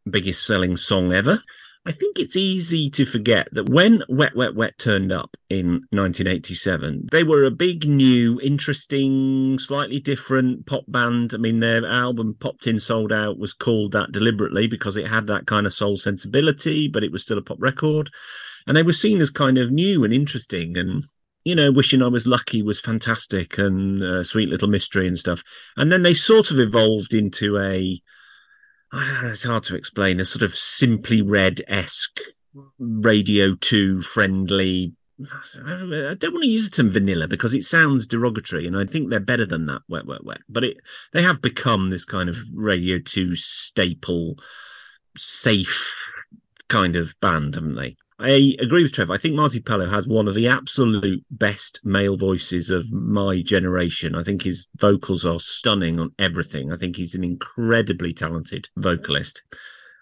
biggest 0.08 0.46
selling 0.46 0.76
song 0.76 1.12
ever. 1.12 1.42
I 1.86 1.92
think 1.92 2.18
it's 2.18 2.36
easy 2.36 2.90
to 2.90 3.06
forget 3.06 3.48
that 3.52 3.70
when 3.70 4.02
Wet 4.06 4.36
Wet 4.36 4.54
Wet 4.54 4.78
turned 4.78 5.10
up 5.10 5.34
in 5.48 5.86
1987, 5.90 7.08
they 7.10 7.22
were 7.22 7.44
a 7.44 7.50
big, 7.50 7.88
new, 7.88 8.38
interesting, 8.42 9.58
slightly 9.58 9.98
different 9.98 10.66
pop 10.66 10.84
band. 10.88 11.32
I 11.32 11.38
mean, 11.38 11.60
their 11.60 11.86
album 11.86 12.36
Popped 12.38 12.66
In 12.66 12.80
Souled 12.80 13.12
Out 13.12 13.38
was 13.38 13.54
called 13.54 13.92
that 13.92 14.12
deliberately 14.12 14.66
because 14.66 14.98
it 14.98 15.06
had 15.06 15.26
that 15.28 15.46
kind 15.46 15.66
of 15.66 15.72
soul 15.72 15.96
sensibility, 15.96 16.86
but 16.86 17.02
it 17.02 17.12
was 17.12 17.22
still 17.22 17.38
a 17.38 17.42
pop 17.42 17.58
record. 17.60 18.10
And 18.66 18.76
they 18.76 18.82
were 18.82 18.92
seen 18.92 19.22
as 19.22 19.30
kind 19.30 19.56
of 19.56 19.70
new 19.70 20.04
and 20.04 20.12
interesting 20.12 20.76
and 20.76 21.04
you 21.44 21.54
know, 21.54 21.72
wishing 21.72 22.02
I 22.02 22.08
was 22.08 22.26
lucky 22.26 22.62
was 22.62 22.80
fantastic 22.80 23.56
and 23.56 24.02
uh, 24.02 24.24
sweet 24.24 24.50
little 24.50 24.68
mystery 24.68 25.08
and 25.08 25.18
stuff. 25.18 25.42
And 25.76 25.90
then 25.90 26.02
they 26.02 26.12
sort 26.12 26.50
of 26.50 26.60
evolved 26.60 27.14
into 27.14 27.58
a 27.58 27.98
it's 28.92 29.44
hard 29.44 29.64
to 29.64 29.76
explain, 29.76 30.20
a 30.20 30.24
sort 30.24 30.42
of 30.42 30.54
simply 30.54 31.22
red 31.22 31.62
esque 31.68 32.20
Radio 32.78 33.54
2 33.54 34.02
friendly. 34.02 34.94
I 35.20 36.14
don't 36.18 36.32
want 36.32 36.44
to 36.44 36.48
use 36.48 36.68
the 36.68 36.74
term 36.74 36.90
vanilla 36.90 37.28
because 37.28 37.52
it 37.52 37.64
sounds 37.64 38.06
derogatory, 38.06 38.66
and 38.66 38.76
I 38.76 38.86
think 38.86 39.10
they're 39.10 39.20
better 39.20 39.46
than 39.46 39.66
that. 39.66 39.82
Wet, 39.88 40.06
wet, 40.06 40.24
wet. 40.24 40.40
But 40.48 40.64
it 40.64 40.78
they 41.12 41.22
have 41.22 41.42
become 41.42 41.90
this 41.90 42.04
kind 42.04 42.28
of 42.28 42.38
Radio 42.54 42.98
Two 42.98 43.36
staple, 43.36 44.38
safe 45.16 45.92
kind 46.68 46.96
of 46.96 47.14
band, 47.20 47.54
haven't 47.54 47.76
they? 47.76 47.96
I 48.22 48.54
agree 48.60 48.82
with 48.82 48.92
Trevor. 48.92 49.14
I 49.14 49.18
think 49.18 49.34
Marty 49.34 49.60
Pellow 49.60 49.88
has 49.88 50.06
one 50.06 50.28
of 50.28 50.34
the 50.34 50.46
absolute 50.46 51.24
best 51.30 51.80
male 51.84 52.18
voices 52.18 52.68
of 52.68 52.92
my 52.92 53.40
generation. 53.40 54.14
I 54.14 54.22
think 54.22 54.42
his 54.42 54.66
vocals 54.76 55.24
are 55.24 55.40
stunning 55.40 55.98
on 55.98 56.12
everything. 56.18 56.70
I 56.70 56.76
think 56.76 56.96
he's 56.96 57.14
an 57.14 57.24
incredibly 57.24 58.12
talented 58.12 58.68
vocalist. 58.76 59.42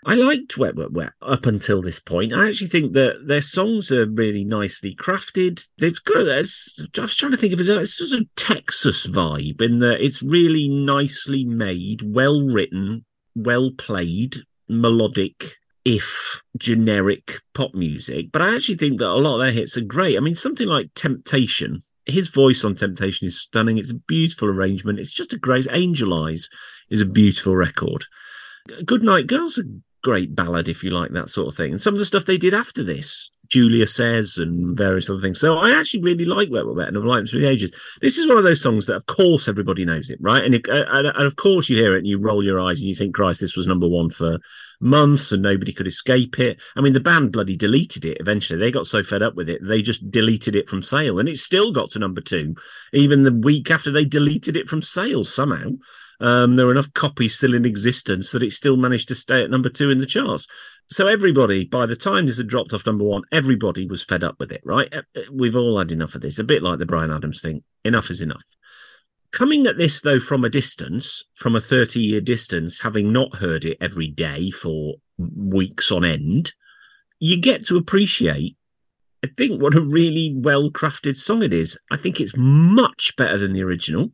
I 0.04 0.14
liked 0.14 0.58
Wet 0.58 0.74
Wet 0.74 0.92
Wet 0.92 1.12
up 1.22 1.46
until 1.46 1.80
this 1.80 2.00
point. 2.00 2.32
I 2.32 2.48
actually 2.48 2.68
think 2.68 2.92
that 2.94 3.26
their 3.26 3.40
songs 3.40 3.92
are 3.92 4.06
really 4.06 4.44
nicely 4.44 4.96
crafted. 4.96 5.64
They've 5.78 6.02
got 6.04 6.28
I 6.28 6.38
was 6.38 7.16
trying 7.16 7.32
to 7.32 7.36
think 7.36 7.52
of 7.52 7.60
it. 7.60 7.68
It's 7.68 7.98
sort 7.98 8.20
of 8.20 8.34
Texas 8.34 9.06
vibe 9.06 9.60
in 9.60 9.78
that 9.78 10.00
it's 10.00 10.22
really 10.22 10.66
nicely 10.66 11.44
made, 11.44 12.02
well 12.04 12.40
written, 12.40 13.04
well 13.36 13.70
played, 13.76 14.38
melodic 14.68 15.54
if 15.89 16.43
generic 16.59 17.41
pop 17.55 17.74
music. 17.74 18.26
But 18.30 18.43
I 18.43 18.55
actually 18.55 18.76
think 18.76 18.99
that 18.99 19.09
a 19.09 19.14
lot 19.14 19.36
of 19.36 19.41
their 19.41 19.53
hits 19.53 19.78
are 19.78 19.82
great. 19.82 20.18
I 20.18 20.20
mean, 20.20 20.34
something 20.34 20.68
like 20.68 20.93
Temptation, 20.95 21.80
his 22.05 22.28
voice 22.28 22.62
on 22.62 22.74
Temptation 22.74 23.26
is 23.26 23.41
stunning. 23.41 23.78
It's 23.78 23.91
a 23.91 23.95
beautiful 23.95 24.49
arrangement. 24.49 24.99
It's 24.99 25.14
just 25.14 25.32
a 25.32 25.39
great 25.39 25.66
Angel 25.70 26.12
Eyes 26.12 26.51
is 26.91 27.01
a 27.01 27.07
beautiful 27.07 27.57
record. 27.57 28.05
Good 28.84 29.03
Night 29.03 29.26
Girl's 29.26 29.57
a 29.57 29.64
great 30.05 30.34
ballad 30.34 30.68
if 30.68 30.84
you 30.84 30.91
like 30.91 31.12
that 31.12 31.30
sort 31.30 31.49
of 31.49 31.57
thing. 31.57 31.70
And 31.70 31.80
some 31.80 31.95
of 31.95 31.99
the 31.99 32.05
stuff 32.05 32.26
they 32.26 32.36
did 32.36 32.53
after 32.53 32.84
this, 32.84 33.30
Julia 33.49 33.86
Says 33.86 34.36
and 34.36 34.76
various 34.76 35.09
other 35.09 35.22
things. 35.22 35.41
So 35.41 35.57
I 35.57 35.70
actually 35.70 36.03
really 36.03 36.26
like 36.26 36.51
Wet 36.51 36.66
Wet 36.66 36.76
Wet 36.76 36.89
and 36.89 36.99
I've 36.99 37.05
liked 37.05 37.20
them 37.20 37.26
through 37.28 37.41
the 37.41 37.49
ages. 37.49 37.72
This 38.03 38.18
is 38.18 38.28
one 38.28 38.36
of 38.36 38.45
those 38.45 38.62
songs 38.62 38.84
that, 38.86 38.97
of 38.97 39.07
course, 39.07 39.49
everybody 39.49 39.86
knows 39.86 40.11
it, 40.11 40.18
right? 40.20 40.45
And, 40.45 40.55
it, 40.55 40.68
uh, 40.68 40.84
and 40.86 41.26
of 41.26 41.36
course, 41.36 41.70
you 41.70 41.78
hear 41.78 41.95
it 41.95 42.01
and 42.01 42.07
you 42.07 42.18
roll 42.18 42.45
your 42.45 42.61
eyes 42.61 42.78
and 42.80 42.89
you 42.91 42.95
think, 42.95 43.14
Christ, 43.14 43.41
this 43.41 43.57
was 43.57 43.66
number 43.66 43.89
one 43.89 44.11
for 44.11 44.39
months 44.81 45.33
and 45.33 45.43
nobody 45.43 45.72
could 45.72 45.87
escape 45.87 46.39
it. 46.39 46.61
I 46.76 46.81
mean, 46.81 46.93
the 46.93 47.01
band 47.01 47.33
bloody 47.33 47.57
deleted 47.57 48.05
it 48.05 48.18
eventually. 48.20 48.59
They 48.59 48.70
got 48.70 48.87
so 48.87 49.03
fed 49.03 49.22
up 49.22 49.35
with 49.35 49.49
it, 49.49 49.61
they 49.62 49.83
just 49.83 50.11
deleted 50.11 50.55
it 50.57 50.68
from 50.68 50.83
sale 50.83 51.18
and 51.18 51.29
it 51.29 51.37
still 51.37 51.72
got 51.72 51.91
to 51.91 51.99
number 51.99 52.20
two, 52.20 52.55
even 52.93 53.22
the 53.22 53.33
week 53.33 53.70
after 53.70 53.91
they 53.91 54.05
deleted 54.05 54.57
it 54.57 54.68
from 54.68 54.83
sales 54.83 55.33
somehow. 55.33 55.70
Um, 56.20 56.57
there 56.57 56.66
were 56.66 56.72
enough 56.72 56.93
copies 56.95 57.37
still 57.37 57.55
in 57.55 57.64
existence 57.64 58.33
that 58.33 58.43
it 58.43 58.53
still 58.53 58.76
managed 58.76 59.09
to 59.09 59.14
stay 59.14 59.43
at 59.43 59.51
number 59.51 59.68
two 59.68 59.91
in 59.91 59.99
the 59.99 60.07
charts. 60.07 60.49
So 60.91 61.07
everybody, 61.07 61.64
by 61.64 61.87
the 61.87 61.97
time 61.97 62.26
this 62.26 62.39
had 62.39 62.49
dropped 62.49 62.72
off 62.72 62.87
number 62.87 63.05
one, 63.05 63.22
everybody 63.31 63.87
was 63.87 64.03
fed 64.03 64.24
up 64.24 64.37
with 64.41 64.51
it, 64.51 64.62
right? 64.64 64.93
Uh, 64.93 65.03
uh, 65.14 65.20
we've 65.31 65.57
all 65.57 65.79
had 65.79 65.93
enough 65.93 66.14
of 66.14 66.22
this. 66.22 66.39
A 66.39 66.45
bit 66.45 66.62
like 66.62 66.79
the 66.79 66.87
Bryan 66.87 67.12
Adams 67.12 67.43
thing. 67.43 67.62
Enough 67.85 68.11
is 68.11 68.20
enough. 68.20 68.43
Coming 69.33 69.66
at 69.66 69.76
this 69.76 70.01
though 70.01 70.20
from 70.20 70.45
a 70.45 70.49
distance, 70.49 71.24
from 71.35 71.55
a 71.55 71.61
30 71.61 72.01
year 72.01 72.20
distance, 72.20 72.81
having 72.81 73.12
not 73.12 73.37
heard 73.37 73.64
it 73.64 73.79
every 73.81 74.09
day 74.09 74.51
for 74.51 74.95
weeks 75.18 75.93
on 75.93 76.05
end, 76.05 76.53
you 77.18 77.37
get 77.37 77.66
to 77.66 77.76
appreciate, 77.76 78.57
I 79.24 79.29
think, 79.37 79.61
what 79.61 79.74
a 79.74 79.81
really 79.81 80.35
well 80.37 80.70
crafted 80.70 81.16
song 81.16 81.43
it 81.43 81.53
is. 81.53 81.79
I 81.91 81.97
think 81.97 82.20
it's 82.20 82.37
much 82.37 83.14
better 83.16 83.39
than 83.39 83.53
the 83.53 83.62
original. 83.62 84.12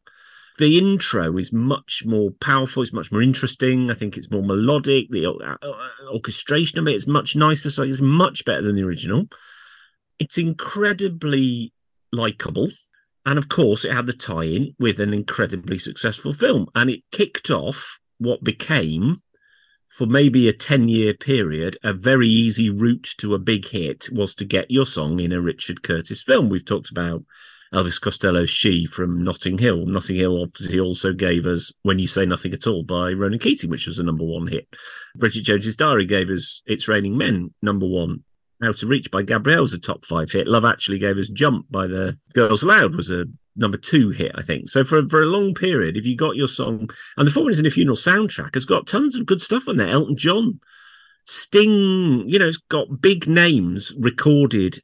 The 0.59 0.79
intro 0.79 1.37
is 1.37 1.53
much 1.53 2.03
more 2.07 2.31
powerful. 2.41 2.83
It's 2.83 2.93
much 2.93 3.11
more 3.11 3.23
interesting. 3.23 3.91
I 3.91 3.95
think 3.95 4.17
it's 4.17 4.31
more 4.31 4.43
melodic. 4.43 5.11
The 5.11 5.27
uh, 5.27 5.57
uh 5.61 6.13
orchestration 6.13 6.79
of 6.79 6.87
it 6.87 6.95
is 6.95 7.07
much 7.07 7.35
nicer. 7.35 7.71
So 7.71 7.83
it's 7.83 8.01
much 8.01 8.45
better 8.45 8.63
than 8.63 8.77
the 8.77 8.85
original 8.85 9.27
it's 10.19 10.39
incredibly 10.39 11.73
likable. 12.13 12.69
And 13.27 13.39
of 13.39 13.49
course, 13.49 13.85
it 13.85 13.93
had 13.93 14.07
the 14.07 14.13
tie 14.13 14.45
in 14.45 14.75
with 14.79 15.01
an 15.01 15.15
incredibly 15.15 15.79
successful 15.79 16.33
film. 16.33 16.67
And 16.75 16.91
it 16.91 17.01
kicked 17.11 17.51
off 17.51 17.99
what 18.19 18.45
became, 18.45 19.23
for 19.89 20.07
maybe 20.07 20.49
a 20.49 20.53
10 20.53 20.89
year 20.89 21.15
period, 21.15 21.79
a 21.83 21.93
very 21.93 22.29
easy 22.29 22.69
route 22.69 23.09
to 23.19 23.35
a 23.35 23.39
big 23.39 23.69
hit 23.69 24.09
was 24.13 24.35
to 24.37 24.45
get 24.45 24.71
your 24.71 24.87
song 24.87 25.21
in 25.21 25.33
a 25.33 25.41
Richard 25.41 25.83
Curtis 25.83 26.23
film. 26.23 26.49
We've 26.49 26.65
talked 26.65 26.91
about 26.91 27.23
Elvis 27.73 28.01
Costello's 28.01 28.51
She 28.51 28.87
from 28.87 29.25
Notting 29.25 29.59
Hill. 29.59 29.87
Notting 29.87 30.17
Hill 30.17 30.43
obviously 30.43 30.79
also 30.79 31.13
gave 31.13 31.47
us 31.47 31.73
When 31.83 31.99
You 31.99 32.07
Say 32.07 32.25
Nothing 32.25 32.53
at 32.53 32.67
All 32.67 32.85
by 32.85 33.13
Ronan 33.13 33.41
Keating, 33.41 33.71
which 33.71 33.87
was 33.87 33.99
a 33.99 34.05
number 34.05 34.25
one 34.25 34.47
hit. 34.47 34.69
Bridget 35.17 35.43
Jones's 35.43 35.77
Diary 35.77 36.07
gave 36.07 36.29
us 36.29 36.63
It's 36.67 36.89
Raining 36.89 37.17
Men, 37.17 37.53
number 37.63 37.87
one. 37.87 38.23
Out 38.63 38.83
of 38.83 38.89
Reach 38.89 39.11
by 39.11 39.23
Gabrielle 39.23 39.63
was 39.63 39.73
a 39.73 39.79
top 39.79 40.05
five 40.05 40.31
hit. 40.31 40.47
Love 40.47 40.65
Actually 40.65 40.99
gave 40.99 41.19
us 41.19 41.29
Jump 41.29 41.67
by 41.71 41.87
the 41.87 42.17
Girls 42.35 42.63
Aloud 42.63 42.95
was 42.95 43.11
a 43.11 43.27
number 43.57 43.77
two 43.77 44.11
hit, 44.11 44.33
I 44.35 44.43
think. 44.43 44.69
So 44.69 44.85
for, 44.85 45.09
for 45.09 45.23
a 45.23 45.27
long 45.27 45.55
period, 45.55 45.97
if 45.97 46.07
you 46.07 46.17
got 46.17 46.37
your 46.37 46.49
song, 46.49 46.89
and 47.17 47.27
the 47.27 47.31
Four 47.31 47.45
Weddings 47.45 47.61
in 47.61 47.67
a 47.67 47.71
Funeral 47.71 47.97
soundtrack 47.97 48.55
has 48.55 48.65
got 48.65 48.87
tons 48.87 49.17
of 49.17 49.27
good 49.27 49.41
stuff 49.41 49.69
on 49.69 49.77
there. 49.77 49.91
Elton 49.91 50.17
John, 50.17 50.61
Sting, 51.27 52.29
you 52.29 52.39
know, 52.39 52.49
it's 52.49 52.57
got 52.57 53.01
big 53.01 53.29
names 53.29 53.93
recorded 53.99 54.79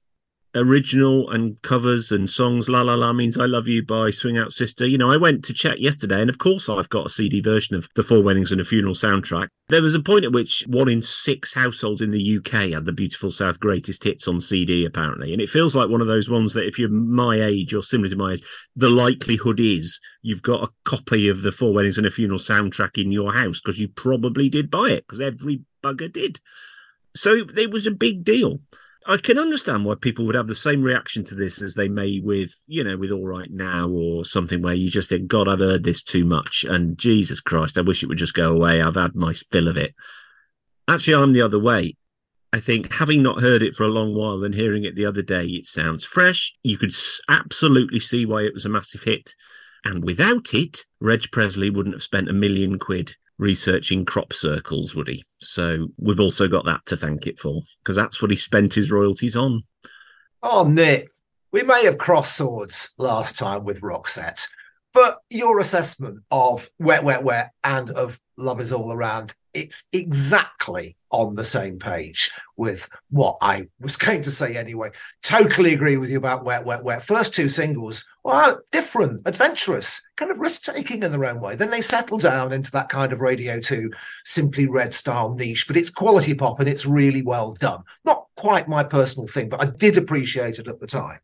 original 0.54 1.30
and 1.30 1.60
covers 1.62 2.10
and 2.10 2.28
songs. 2.28 2.68
La 2.68 2.82
La 2.82 2.94
La 2.94 3.12
means 3.12 3.38
I 3.38 3.46
love 3.46 3.68
you 3.68 3.84
by 3.84 4.10
Swing 4.10 4.38
Out 4.38 4.52
Sister. 4.52 4.86
You 4.86 4.98
know, 4.98 5.10
I 5.10 5.16
went 5.16 5.44
to 5.44 5.54
check 5.54 5.78
yesterday, 5.78 6.20
and 6.20 6.30
of 6.30 6.38
course, 6.38 6.68
I've 6.68 6.88
got 6.88 7.06
a 7.06 7.10
CD 7.10 7.40
version 7.40 7.76
of 7.76 7.88
the 7.94 8.02
Four 8.02 8.22
Weddings 8.22 8.52
and 8.52 8.60
a 8.60 8.64
Funeral 8.64 8.94
soundtrack. 8.94 9.48
There 9.68 9.82
was 9.82 9.94
a 9.94 10.02
point 10.02 10.24
at 10.24 10.32
which 10.32 10.64
one 10.66 10.88
in 10.88 11.02
six 11.02 11.54
households 11.54 12.00
in 12.00 12.10
the 12.10 12.38
UK 12.38 12.72
had 12.72 12.84
the 12.84 12.92
Beautiful 12.92 13.30
South 13.30 13.60
greatest 13.60 14.02
hits 14.02 14.26
on 14.26 14.40
CD, 14.40 14.84
apparently. 14.84 15.32
And 15.32 15.40
it 15.40 15.48
feels 15.48 15.76
like 15.76 15.88
one 15.88 16.00
of 16.00 16.08
those 16.08 16.28
ones 16.28 16.54
that 16.54 16.66
if 16.66 16.78
you're 16.78 16.88
my 16.88 17.40
age 17.40 17.72
or 17.72 17.82
similar 17.82 18.10
to 18.10 18.16
my 18.16 18.32
age, 18.32 18.44
the 18.74 18.90
likelihood 18.90 19.60
is 19.60 20.00
you've 20.22 20.42
got 20.42 20.64
a 20.64 20.72
copy 20.84 21.28
of 21.28 21.42
the 21.42 21.52
Four 21.52 21.72
Weddings 21.72 21.98
and 21.98 22.06
a 22.06 22.10
Funeral 22.10 22.38
soundtrack 22.38 23.02
in 23.02 23.12
your 23.12 23.32
house 23.32 23.60
because 23.60 23.78
you 23.78 23.88
probably 23.88 24.48
did 24.48 24.70
buy 24.70 24.90
it 24.90 25.06
because 25.06 25.20
every 25.20 25.62
bugger 25.84 26.12
did. 26.12 26.40
So 27.14 27.44
it 27.56 27.70
was 27.70 27.86
a 27.86 27.92
big 27.92 28.24
deal. 28.24 28.60
I 29.10 29.16
can 29.16 29.38
understand 29.38 29.84
why 29.84 29.96
people 30.00 30.24
would 30.26 30.36
have 30.36 30.46
the 30.46 30.54
same 30.54 30.82
reaction 30.82 31.24
to 31.24 31.34
this 31.34 31.60
as 31.60 31.74
they 31.74 31.88
may 31.88 32.20
with, 32.20 32.54
you 32.68 32.84
know, 32.84 32.96
with 32.96 33.10
All 33.10 33.26
Right 33.26 33.50
Now 33.50 33.88
or 33.88 34.24
something 34.24 34.62
where 34.62 34.72
you 34.72 34.88
just 34.88 35.08
think, 35.08 35.26
God, 35.26 35.48
I've 35.48 35.58
heard 35.58 35.82
this 35.82 36.00
too 36.00 36.24
much. 36.24 36.64
And 36.68 36.96
Jesus 36.96 37.40
Christ, 37.40 37.76
I 37.76 37.80
wish 37.80 38.04
it 38.04 38.06
would 38.06 38.18
just 38.18 38.34
go 38.34 38.54
away. 38.54 38.80
I've 38.80 38.94
had 38.94 39.16
my 39.16 39.32
fill 39.32 39.66
of 39.66 39.76
it. 39.76 39.96
Actually, 40.86 41.20
I'm 41.20 41.32
the 41.32 41.42
other 41.42 41.58
way. 41.58 41.96
I 42.52 42.60
think 42.60 42.92
having 42.92 43.20
not 43.20 43.40
heard 43.40 43.64
it 43.64 43.74
for 43.74 43.82
a 43.82 43.88
long 43.88 44.14
while 44.14 44.44
and 44.44 44.54
hearing 44.54 44.84
it 44.84 44.94
the 44.94 45.06
other 45.06 45.22
day, 45.22 45.44
it 45.44 45.66
sounds 45.66 46.04
fresh. 46.04 46.54
You 46.62 46.78
could 46.78 46.94
absolutely 47.28 47.98
see 47.98 48.26
why 48.26 48.42
it 48.42 48.54
was 48.54 48.64
a 48.64 48.68
massive 48.68 49.02
hit. 49.02 49.34
And 49.84 50.04
without 50.04 50.54
it, 50.54 50.84
Reg 51.00 51.32
Presley 51.32 51.70
wouldn't 51.70 51.96
have 51.96 52.02
spent 52.04 52.28
a 52.28 52.32
million 52.32 52.78
quid 52.78 53.16
researching 53.40 54.04
crop 54.04 54.32
circles, 54.32 54.94
would 54.94 55.08
he? 55.08 55.24
So 55.40 55.88
we've 55.98 56.20
also 56.20 56.46
got 56.46 56.66
that 56.66 56.84
to 56.86 56.96
thank 56.96 57.26
it 57.26 57.38
for 57.38 57.62
because 57.82 57.96
that's 57.96 58.22
what 58.22 58.30
he 58.30 58.36
spent 58.36 58.74
his 58.74 58.90
royalties 58.90 59.34
on. 59.34 59.64
Oh, 60.42 60.64
Nick, 60.64 61.10
we 61.50 61.62
may 61.62 61.84
have 61.84 61.98
crossed 61.98 62.36
swords 62.36 62.90
last 62.98 63.36
time 63.36 63.64
with 63.64 63.80
Roxette, 63.80 64.46
but 64.92 65.18
your 65.30 65.58
assessment 65.58 66.22
of 66.30 66.70
Wet, 66.78 67.02
Wet, 67.02 67.24
Wet 67.24 67.50
and 67.64 67.90
of 67.90 68.20
Love 68.36 68.60
is 68.60 68.72
All 68.72 68.92
Around, 68.92 69.34
it's 69.54 69.84
exactly 69.92 70.96
on 71.10 71.34
the 71.34 71.44
same 71.44 71.78
page 71.78 72.30
with 72.56 72.88
what 73.10 73.36
I 73.40 73.68
was 73.80 73.96
going 73.96 74.22
to 74.22 74.30
say 74.30 74.56
anyway. 74.56 74.90
Totally 75.22 75.74
agree 75.74 75.96
with 75.96 76.10
you 76.10 76.18
about 76.18 76.44
Wet, 76.44 76.64
Wet, 76.64 76.84
Wet. 76.84 77.02
First 77.02 77.34
two 77.34 77.48
singles, 77.48 78.04
well, 78.22 78.60
different, 78.70 79.22
adventurous, 79.26 80.00
kind 80.16 80.30
of 80.30 80.38
risk 80.38 80.62
taking 80.62 81.02
in 81.02 81.10
their 81.10 81.24
own 81.24 81.40
way. 81.40 81.56
Then 81.56 81.70
they 81.70 81.80
settle 81.80 82.18
down 82.18 82.52
into 82.52 82.70
that 82.72 82.88
kind 82.88 83.12
of 83.12 83.20
Radio 83.20 83.60
2 83.60 83.90
simply 84.24 84.66
red 84.66 84.94
style 84.94 85.34
niche, 85.34 85.66
but 85.66 85.76
it's 85.76 85.90
quality 85.90 86.34
pop 86.34 86.60
and 86.60 86.68
it's 86.68 86.86
really 86.86 87.22
well 87.22 87.54
done. 87.54 87.82
Not 88.04 88.26
quite 88.36 88.68
my 88.68 88.84
personal 88.84 89.26
thing, 89.26 89.48
but 89.48 89.62
I 89.62 89.66
did 89.66 89.98
appreciate 89.98 90.58
it 90.58 90.68
at 90.68 90.80
the 90.80 90.86
time. 90.86 91.20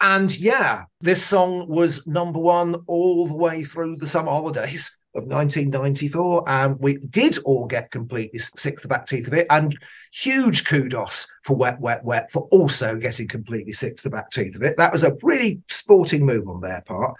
And 0.00 0.36
yeah, 0.36 0.84
this 1.00 1.24
song 1.24 1.68
was 1.68 2.06
number 2.06 2.40
one 2.40 2.74
all 2.86 3.26
the 3.26 3.36
way 3.36 3.62
through 3.62 3.96
the 3.96 4.06
summer 4.06 4.32
holidays 4.32 4.96
of 5.14 5.24
1994, 5.24 6.44
and 6.48 6.78
we 6.80 6.96
did 6.96 7.38
all 7.44 7.66
get 7.66 7.90
completely 7.90 8.38
sick 8.38 8.76
to 8.76 8.82
the 8.82 8.88
back 8.88 9.06
teeth 9.06 9.26
of 9.26 9.34
it. 9.34 9.46
And 9.50 9.76
huge 10.12 10.64
kudos 10.64 11.26
for 11.42 11.56
Wet, 11.56 11.80
Wet, 11.80 12.04
Wet 12.04 12.30
for 12.30 12.48
also 12.50 12.96
getting 12.96 13.28
completely 13.28 13.72
sick 13.72 13.96
to 13.96 14.02
the 14.02 14.10
back 14.10 14.30
teeth 14.30 14.56
of 14.56 14.62
it. 14.62 14.76
That 14.76 14.92
was 14.92 15.04
a 15.04 15.16
really 15.22 15.62
sporting 15.68 16.24
move 16.24 16.48
on 16.48 16.60
their 16.60 16.82
part. 16.82 17.14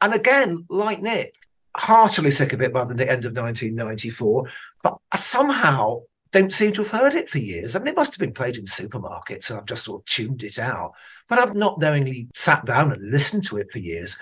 And 0.00 0.14
again, 0.14 0.64
like 0.68 1.02
Nick, 1.02 1.34
heartily 1.76 2.30
sick 2.30 2.52
of 2.52 2.62
it 2.62 2.72
by 2.72 2.84
the 2.84 2.92
end 3.10 3.24
of 3.24 3.36
1994, 3.36 4.50
but 4.82 4.98
I 5.12 5.16
somehow 5.16 6.02
don't 6.32 6.52
seem 6.52 6.72
to 6.72 6.82
have 6.82 6.92
heard 6.92 7.14
it 7.14 7.28
for 7.28 7.38
years. 7.38 7.74
I 7.74 7.80
mean, 7.80 7.88
it 7.88 7.96
must 7.96 8.14
have 8.14 8.20
been 8.20 8.34
played 8.34 8.56
in 8.56 8.64
supermarkets 8.64 9.50
and 9.50 9.58
I've 9.58 9.66
just 9.66 9.84
sort 9.84 10.02
of 10.02 10.06
tuned 10.06 10.42
it 10.42 10.58
out, 10.58 10.92
but 11.28 11.38
I've 11.38 11.56
not 11.56 11.80
knowingly 11.80 12.28
sat 12.34 12.64
down 12.64 12.92
and 12.92 13.10
listened 13.10 13.44
to 13.46 13.56
it 13.56 13.70
for 13.70 13.78
years. 13.78 14.16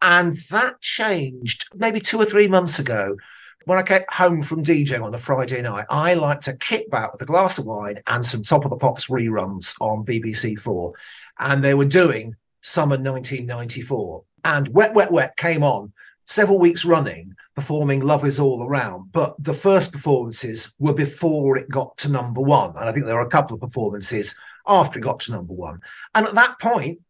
And 0.00 0.34
that 0.50 0.80
changed 0.80 1.68
maybe 1.74 2.00
two 2.00 2.18
or 2.18 2.24
three 2.24 2.48
months 2.48 2.78
ago. 2.78 3.16
When 3.64 3.78
I 3.78 3.82
get 3.82 4.10
home 4.10 4.42
from 4.42 4.64
DJing 4.64 5.02
on 5.02 5.14
a 5.14 5.18
Friday 5.18 5.60
night, 5.60 5.86
I 5.90 6.14
like 6.14 6.40
to 6.42 6.56
kick 6.56 6.90
back 6.90 7.12
with 7.12 7.20
a 7.20 7.26
glass 7.26 7.58
of 7.58 7.66
wine 7.66 8.00
and 8.06 8.24
some 8.24 8.42
Top 8.42 8.64
of 8.64 8.70
the 8.70 8.78
Pops 8.78 9.08
reruns 9.08 9.74
on 9.80 10.06
BBC 10.06 10.58
Four. 10.58 10.94
And 11.38 11.62
they 11.62 11.74
were 11.74 11.84
doing 11.84 12.34
summer 12.62 12.96
1994. 12.96 14.24
And 14.44 14.68
Wet, 14.68 14.94
Wet, 14.94 15.12
Wet 15.12 15.36
came 15.36 15.62
on 15.62 15.92
several 16.24 16.58
weeks 16.58 16.84
running, 16.84 17.34
performing 17.54 18.00
Love 18.00 18.24
Is 18.24 18.38
All 18.38 18.62
Around. 18.62 19.12
But 19.12 19.34
the 19.42 19.54
first 19.54 19.92
performances 19.92 20.74
were 20.78 20.94
before 20.94 21.58
it 21.58 21.68
got 21.68 21.96
to 21.98 22.10
number 22.10 22.40
one. 22.40 22.70
And 22.76 22.88
I 22.88 22.92
think 22.92 23.04
there 23.04 23.16
were 23.16 23.20
a 23.22 23.28
couple 23.28 23.54
of 23.54 23.60
performances 23.60 24.34
after 24.66 24.98
it 24.98 25.02
got 25.02 25.20
to 25.20 25.32
number 25.32 25.54
one. 25.54 25.80
And 26.14 26.26
at 26.26 26.34
that 26.34 26.58
point, 26.60 27.00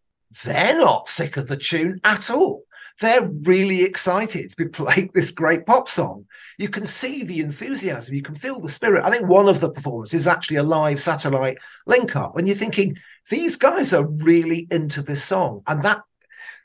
they're 0.45 0.77
not 0.77 1.09
sick 1.09 1.37
of 1.37 1.49
the 1.49 1.57
tune 1.57 2.01
at 2.05 2.31
all 2.31 2.65
they're 3.01 3.29
really 3.29 3.83
excited 3.83 4.51
to 4.51 4.57
be 4.57 4.69
playing 4.69 5.11
this 5.15 5.31
great 5.31 5.67
pop 5.67 5.89
song. 5.89 6.27
You 6.59 6.69
can 6.69 6.87
see 6.87 7.25
the 7.25 7.41
enthusiasm, 7.41 8.15
you 8.15 8.23
can 8.23 8.35
feel 8.35 8.61
the 8.61 8.69
spirit. 8.69 9.05
I 9.05 9.11
think 9.11 9.29
one 9.29 9.49
of 9.49 9.61
the 9.61 9.71
performances 9.71 10.21
is 10.21 10.27
actually 10.27 10.57
a 10.57 10.63
live 10.63 11.01
satellite 11.01 11.59
link 11.87 12.17
up, 12.17 12.37
and 12.37 12.47
you're 12.47 12.57
thinking 12.57 12.97
these 13.31 13.57
guys 13.57 13.93
are 13.93 14.07
really 14.07 14.67
into 14.71 15.03
this 15.03 15.23
song, 15.23 15.63
and 15.67 15.83
that 15.85 16.03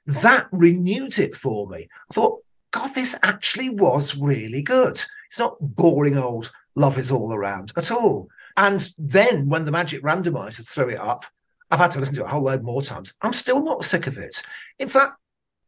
that 0.05 0.47
renewed 0.51 1.17
it 1.17 1.35
for 1.35 1.67
me. 1.67 1.87
I 2.09 2.13
thought, 2.13 2.41
God, 2.71 2.93
this 2.93 3.15
actually 3.23 3.69
was 3.69 4.17
really 4.17 4.61
good. 4.61 4.99
It's 5.29 5.39
not 5.39 5.57
boring 5.59 6.17
old 6.17 6.51
love 6.75 6.97
is 6.97 7.11
all 7.11 7.33
around 7.33 7.71
at 7.77 7.91
all. 7.91 8.27
And 8.57 8.89
then 8.97 9.49
when 9.49 9.65
the 9.65 9.71
magic 9.71 10.03
randomizer 10.03 10.67
threw 10.67 10.89
it 10.89 10.99
up, 10.99 11.25
I've 11.71 11.79
had 11.79 11.91
to 11.91 11.99
listen 11.99 12.15
to 12.15 12.21
it 12.21 12.25
a 12.25 12.29
whole 12.29 12.43
load 12.43 12.63
more 12.63 12.81
times. 12.81 13.13
I'm 13.21 13.33
still 13.33 13.63
not 13.63 13.85
sick 13.85 14.07
of 14.07 14.17
it. 14.17 14.43
In 14.77 14.87
fact, 14.87 15.13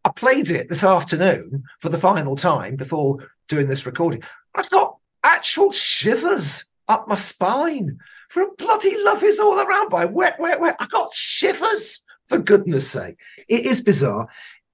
I 0.06 0.12
played 0.12 0.52
it 0.52 0.70
this 0.70 0.84
afternoon 0.84 1.64
for 1.80 1.90
the 1.90 1.98
final 1.98 2.36
time 2.36 2.76
before 2.76 3.28
doing 3.48 3.66
this 3.66 3.88
recording. 3.88 4.22
I 4.54 4.64
got 4.70 4.98
actual 5.24 5.72
shivers 5.72 6.66
up 6.88 7.08
my 7.08 7.16
spine 7.16 7.98
from 8.30 8.52
bloody 8.58 8.96
love 9.04 9.24
is 9.24 9.40
all 9.40 9.60
around 9.60 9.90
by 9.90 10.06
wet, 10.06 10.36
wet, 10.40 10.62
wet. 10.62 10.76
I 10.80 10.86
got 10.86 11.12
shivers 11.14 12.06
for 12.28 12.38
goodness 12.38 12.88
sake. 12.88 13.18
It 13.50 13.66
is 13.66 13.82
bizarre. 13.82 14.28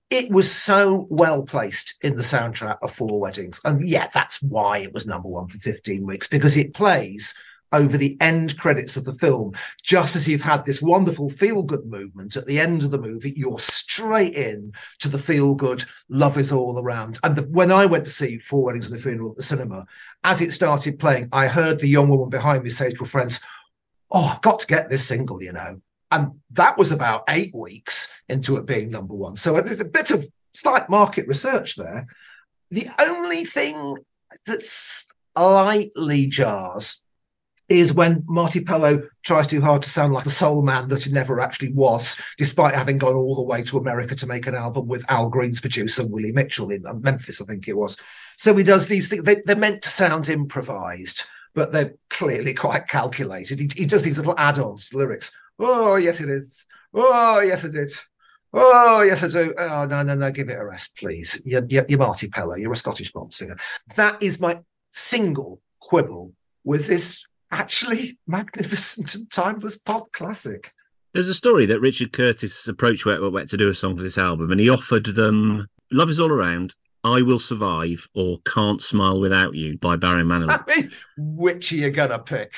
It 0.10 0.30
was 0.30 0.52
so 0.52 1.08
well 1.10 1.44
placed 1.44 1.96
in 2.02 2.18
the 2.18 2.24
soundtrack 2.24 2.80
of 2.82 2.92
Four 2.92 3.22
Weddings. 3.22 3.62
And 3.64 3.88
yeah, 3.88 4.08
that's 4.14 4.42
why 4.42 4.80
it 4.80 4.94
was 4.94 5.06
number 5.06 5.30
one 5.30 5.48
for 5.48 5.58
15 5.60 6.06
weeks 6.06 6.28
because 6.28 6.58
it 6.58 6.74
plays 6.74 7.34
over 7.72 7.98
the 7.98 8.18
end 8.20 8.58
credits 8.58 8.98
of 8.98 9.06
the 9.06 9.14
film. 9.14 9.54
Just 9.82 10.16
as 10.16 10.28
you've 10.28 10.42
had 10.42 10.66
this 10.66 10.82
wonderful 10.82 11.30
feel 11.30 11.64
good 11.64 11.86
movement 11.86 12.36
at 12.36 12.46
the 12.46 12.60
end 12.60 12.84
of 12.84 12.92
the 12.92 12.98
movie, 12.98 13.34
you're 13.36 13.60
straight 13.60 14.34
in 14.34 14.74
to 15.00 15.08
the 15.08 15.18
feel 15.18 15.56
good, 15.56 15.84
love 16.10 16.38
is 16.38 16.52
all 16.52 16.80
around. 16.80 17.20
And 17.24 17.36
the, 17.36 17.44
when 17.44 17.72
I 17.72 17.86
went 17.86 18.06
to 18.06 18.12
see 18.12 18.38
Four 18.38 18.66
Weddings 18.66 18.90
and 18.90 19.00
a 19.00 19.02
Funeral 19.02 19.32
at 19.32 19.38
the 19.38 19.44
cinema, 19.44 19.86
as 20.24 20.42
it 20.42 20.52
started 20.52 21.00
playing, 21.00 21.30
I 21.32 21.48
heard 21.48 21.80
the 21.80 21.88
young 21.88 22.10
woman 22.10 22.30
behind 22.30 22.64
me 22.64 22.70
say 22.70 22.92
to 22.92 23.00
her 23.00 23.06
friends, 23.06 23.40
Oh, 24.14 24.26
I've 24.26 24.42
got 24.42 24.60
to 24.60 24.68
get 24.68 24.90
this 24.90 25.08
single, 25.08 25.42
you 25.42 25.54
know. 25.54 25.82
And 26.12 26.42
that 26.52 26.78
was 26.78 26.92
about 26.92 27.24
eight 27.30 27.56
weeks 27.56 28.10
into 28.28 28.58
it 28.58 28.66
being 28.66 28.90
number 28.90 29.16
one. 29.16 29.38
So 29.38 29.56
a, 29.56 29.60
a 29.60 29.86
bit 29.86 30.12
of 30.12 30.26
slight 30.54 30.90
market 30.90 31.28
research 31.28 31.78
there. 31.78 32.08
The 32.70 32.90
only 33.00 33.46
thing 33.46 33.98
that 34.46 34.62
slightly 34.62 36.28
jars 36.28 37.04
is 37.72 37.94
when 37.94 38.24
Marty 38.28 38.60
Pellow 38.60 39.08
tries 39.24 39.48
too 39.48 39.62
hard 39.62 39.82
to 39.84 39.90
sound 39.90 40.14
like 40.14 40.26
a 40.26 40.30
soul 40.32 40.62
man 40.62 40.88
that 40.90 41.04
he 41.04 41.12
never 41.12 41.40
actually 41.40 41.74
was, 41.74 42.20
despite 42.38 42.76
having 42.76 42.98
gone 42.98 43.16
all 43.16 43.36
the 43.36 43.44
way 43.44 43.64
to 43.64 43.78
America 43.78 44.16
to 44.16 44.28
make 44.28 44.48
an 44.48 44.56
album 44.56 44.88
with 44.88 45.10
Al 45.10 45.30
Green's 45.30 45.62
producer, 45.62 46.06
Willie 46.06 46.32
Mitchell, 46.32 46.72
in 46.72 46.84
Memphis, 47.02 47.42
I 47.42 47.46
think 47.46 47.68
it 47.68 47.78
was. 47.78 47.98
So 48.38 48.56
he 48.56 48.64
does 48.64 48.88
these 48.88 49.08
things, 49.08 49.24
they, 49.24 49.42
are 49.48 49.56
meant 49.56 49.82
to 49.84 49.90
sound 49.90 50.30
improvised, 50.30 51.24
but 51.54 51.72
they're 51.72 51.94
clearly 52.10 52.54
quite 52.54 52.88
calculated. 52.88 53.60
He, 53.60 53.70
he 53.76 53.86
does 53.86 54.04
these 54.04 54.18
little 54.18 54.36
add 54.38 54.60
ons 54.60 54.90
to 54.90 54.98
lyrics. 54.98 55.32
Oh, 55.60 55.96
yes, 55.96 56.22
it 56.22 56.30
is. 56.30 56.66
Oh, 56.94 57.40
yes, 57.40 57.64
it 57.64 57.76
is. 57.76 58.02
Oh, 58.54 59.02
yes, 59.02 59.24
I 59.24 59.30
do. 59.30 59.54
Oh, 59.58 59.86
no, 59.90 60.04
no, 60.04 60.16
no. 60.16 60.32
Give 60.32 60.50
it 60.50 60.60
a 60.60 60.66
rest, 60.66 60.98
please. 60.98 61.42
You're, 61.46 61.66
you're, 61.70 61.86
you're 61.88 62.00
Marty 62.00 62.28
Pellow. 62.28 62.60
You're 62.60 62.74
a 62.74 62.78
Scottish 62.78 63.14
pop 63.14 63.34
singer. 63.34 63.58
That 63.96 64.22
is 64.22 64.42
my 64.42 64.60
single 64.92 65.62
quibble 65.80 66.34
with 66.64 66.88
this 66.88 67.26
actually 67.52 68.18
magnificent 68.28 69.16
and 69.16 69.30
timeless 69.32 69.78
pop 69.78 70.12
classic. 70.14 70.72
There's 71.14 71.28
a 71.28 71.34
story 71.34 71.66
that 71.66 71.82
Richard 71.82 72.14
Curtis 72.14 72.68
approached 72.68 73.06
Wet 73.06 73.22
Wet 73.22 73.32
Wet 73.32 73.50
to 73.50 73.58
do 73.58 73.70
a 73.70 73.76
song 73.76 73.98
for 73.98 74.04
this 74.04 74.18
album, 74.18 74.52
and 74.52 74.60
he 74.60 74.70
offered 74.70 75.06
them 75.06 75.68
"Love 75.92 76.10
Is 76.10 76.20
All 76.20 76.32
Around," 76.32 76.76
"I 77.04 77.22
Will 77.22 77.40
Survive," 77.40 78.08
or 78.14 78.40
"Can't 78.46 78.82
Smile 78.82 79.20
Without 79.20 79.54
You" 79.54 79.78
by 79.78 79.98
Barry 79.98 80.24
Manilow. 80.24 80.64
I 80.66 80.76
mean, 80.76 80.92
which 81.18 81.74
are 81.74 81.76
you 81.76 81.90
gonna 81.92 82.20
pick? 82.20 82.54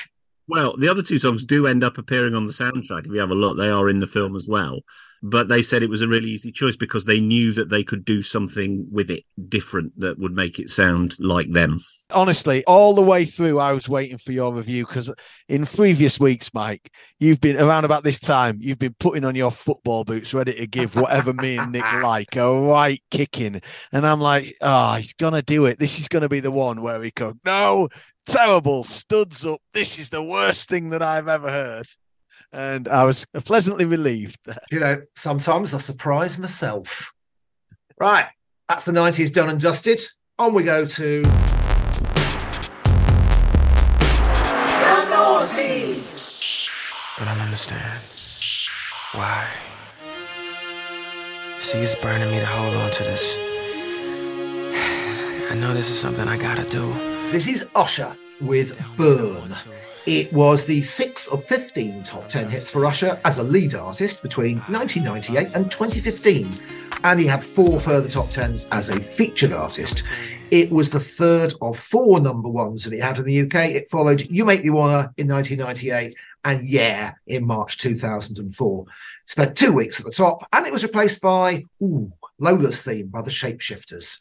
Well, 0.46 0.76
the 0.76 0.88
other 0.88 1.02
two 1.02 1.18
songs 1.18 1.44
do 1.44 1.66
end 1.66 1.82
up 1.82 1.98
appearing 1.98 2.34
on 2.34 2.46
the 2.46 2.52
soundtrack. 2.52 3.06
If 3.06 3.12
you 3.12 3.18
have 3.18 3.30
a 3.30 3.34
look, 3.34 3.56
they 3.56 3.70
are 3.70 3.88
in 3.88 4.00
the 4.00 4.06
film 4.06 4.36
as 4.36 4.46
well. 4.48 4.80
But 5.26 5.48
they 5.48 5.62
said 5.62 5.82
it 5.82 5.88
was 5.88 6.02
a 6.02 6.08
really 6.08 6.28
easy 6.28 6.52
choice 6.52 6.76
because 6.76 7.06
they 7.06 7.18
knew 7.18 7.54
that 7.54 7.70
they 7.70 7.82
could 7.82 8.04
do 8.04 8.20
something 8.20 8.86
with 8.90 9.10
it 9.10 9.24
different 9.48 9.98
that 9.98 10.18
would 10.18 10.34
make 10.34 10.58
it 10.58 10.68
sound 10.68 11.16
like 11.18 11.50
them. 11.50 11.80
Honestly, 12.10 12.62
all 12.66 12.94
the 12.94 13.00
way 13.00 13.24
through, 13.24 13.58
I 13.58 13.72
was 13.72 13.88
waiting 13.88 14.18
for 14.18 14.32
your 14.32 14.52
review 14.52 14.84
because 14.84 15.10
in 15.48 15.64
previous 15.64 16.20
weeks, 16.20 16.52
Mike, 16.52 16.90
you've 17.20 17.40
been 17.40 17.56
around 17.56 17.86
about 17.86 18.04
this 18.04 18.20
time, 18.20 18.58
you've 18.60 18.78
been 18.78 18.94
putting 19.00 19.24
on 19.24 19.34
your 19.34 19.50
football 19.50 20.04
boots 20.04 20.34
ready 20.34 20.52
to 20.52 20.66
give 20.66 20.94
whatever 20.94 21.32
me 21.32 21.56
and 21.56 21.72
Nick 21.72 21.90
like 22.02 22.36
a 22.36 22.60
right 22.60 23.00
kicking. 23.10 23.62
And 23.92 24.06
I'm 24.06 24.20
like, 24.20 24.54
oh, 24.60 24.96
he's 24.96 25.14
going 25.14 25.32
to 25.32 25.42
do 25.42 25.64
it. 25.64 25.78
This 25.78 25.98
is 25.98 26.06
going 26.06 26.22
to 26.22 26.28
be 26.28 26.40
the 26.40 26.50
one 26.50 26.82
where 26.82 27.02
he 27.02 27.10
goes, 27.10 27.34
no, 27.46 27.88
terrible, 28.26 28.84
studs 28.84 29.42
up. 29.46 29.60
This 29.72 29.98
is 29.98 30.10
the 30.10 30.22
worst 30.22 30.68
thing 30.68 30.90
that 30.90 31.00
I've 31.00 31.28
ever 31.28 31.50
heard 31.50 31.86
and 32.52 32.88
I 32.88 33.04
was 33.04 33.26
pleasantly 33.44 33.84
relieved. 33.84 34.38
You 34.70 34.80
know, 34.80 35.02
sometimes 35.16 35.74
I 35.74 35.78
surprise 35.78 36.38
myself. 36.38 37.12
Right, 37.98 38.26
that's 38.68 38.84
the 38.84 38.92
90s 38.92 39.32
done 39.32 39.50
and 39.50 39.60
dusted. 39.60 40.00
On 40.38 40.52
we 40.52 40.64
go 40.64 40.84
to. 40.84 41.22
The 41.22 41.28
noughties. 45.10 46.68
But 47.18 47.28
I 47.28 47.34
don't 47.34 47.44
understand. 47.44 48.10
Why? 49.14 49.48
See, 51.58 51.78
it's 51.78 51.94
burning 51.94 52.30
me 52.30 52.40
to 52.40 52.46
hold 52.46 52.74
on 52.74 52.90
to 52.90 53.04
this. 53.04 53.38
I 55.50 55.54
know 55.54 55.72
this 55.72 55.90
is 55.90 55.98
something 55.98 56.26
I 56.26 56.36
gotta 56.36 56.64
do. 56.64 56.92
This 57.30 57.46
is 57.46 57.64
Usher 57.74 58.16
with 58.40 58.76
Burn. 58.96 59.52
It 60.06 60.30
was 60.34 60.66
the 60.66 60.82
sixth 60.82 61.32
of 61.32 61.42
15 61.46 62.02
top 62.02 62.28
10 62.28 62.50
hits 62.50 62.70
for 62.70 62.84
Usher 62.84 63.18
as 63.24 63.38
a 63.38 63.42
lead 63.42 63.74
artist 63.74 64.22
between 64.22 64.58
1998 64.68 65.54
and 65.54 65.70
2015, 65.70 66.60
and 67.04 67.18
he 67.18 67.26
had 67.26 67.42
four 67.42 67.80
further 67.80 68.10
top 68.10 68.26
10s 68.26 68.68
as 68.70 68.90
a 68.90 69.00
featured 69.00 69.52
artist. 69.52 70.12
It 70.50 70.70
was 70.70 70.90
the 70.90 71.00
third 71.00 71.54
of 71.62 71.78
four 71.78 72.20
number 72.20 72.50
ones 72.50 72.84
that 72.84 72.92
he 72.92 72.98
had 72.98 73.18
in 73.18 73.24
the 73.24 73.40
UK. 73.40 73.70
It 73.70 73.88
followed 73.88 74.30
You 74.30 74.44
Make 74.44 74.62
Me 74.62 74.68
Wanna 74.68 75.14
in 75.16 75.26
1998 75.26 76.14
and 76.44 76.68
Yeah 76.68 77.14
in 77.26 77.46
March 77.46 77.78
2004. 77.78 78.84
Spent 79.24 79.56
two 79.56 79.72
weeks 79.72 79.98
at 80.00 80.04
the 80.04 80.12
top, 80.12 80.46
and 80.52 80.66
it 80.66 80.72
was 80.72 80.82
replaced 80.82 81.22
by 81.22 81.64
ooh, 81.82 82.12
Lola's 82.38 82.82
Theme 82.82 83.06
by 83.06 83.22
the 83.22 83.30
Shapeshifters. 83.30 84.18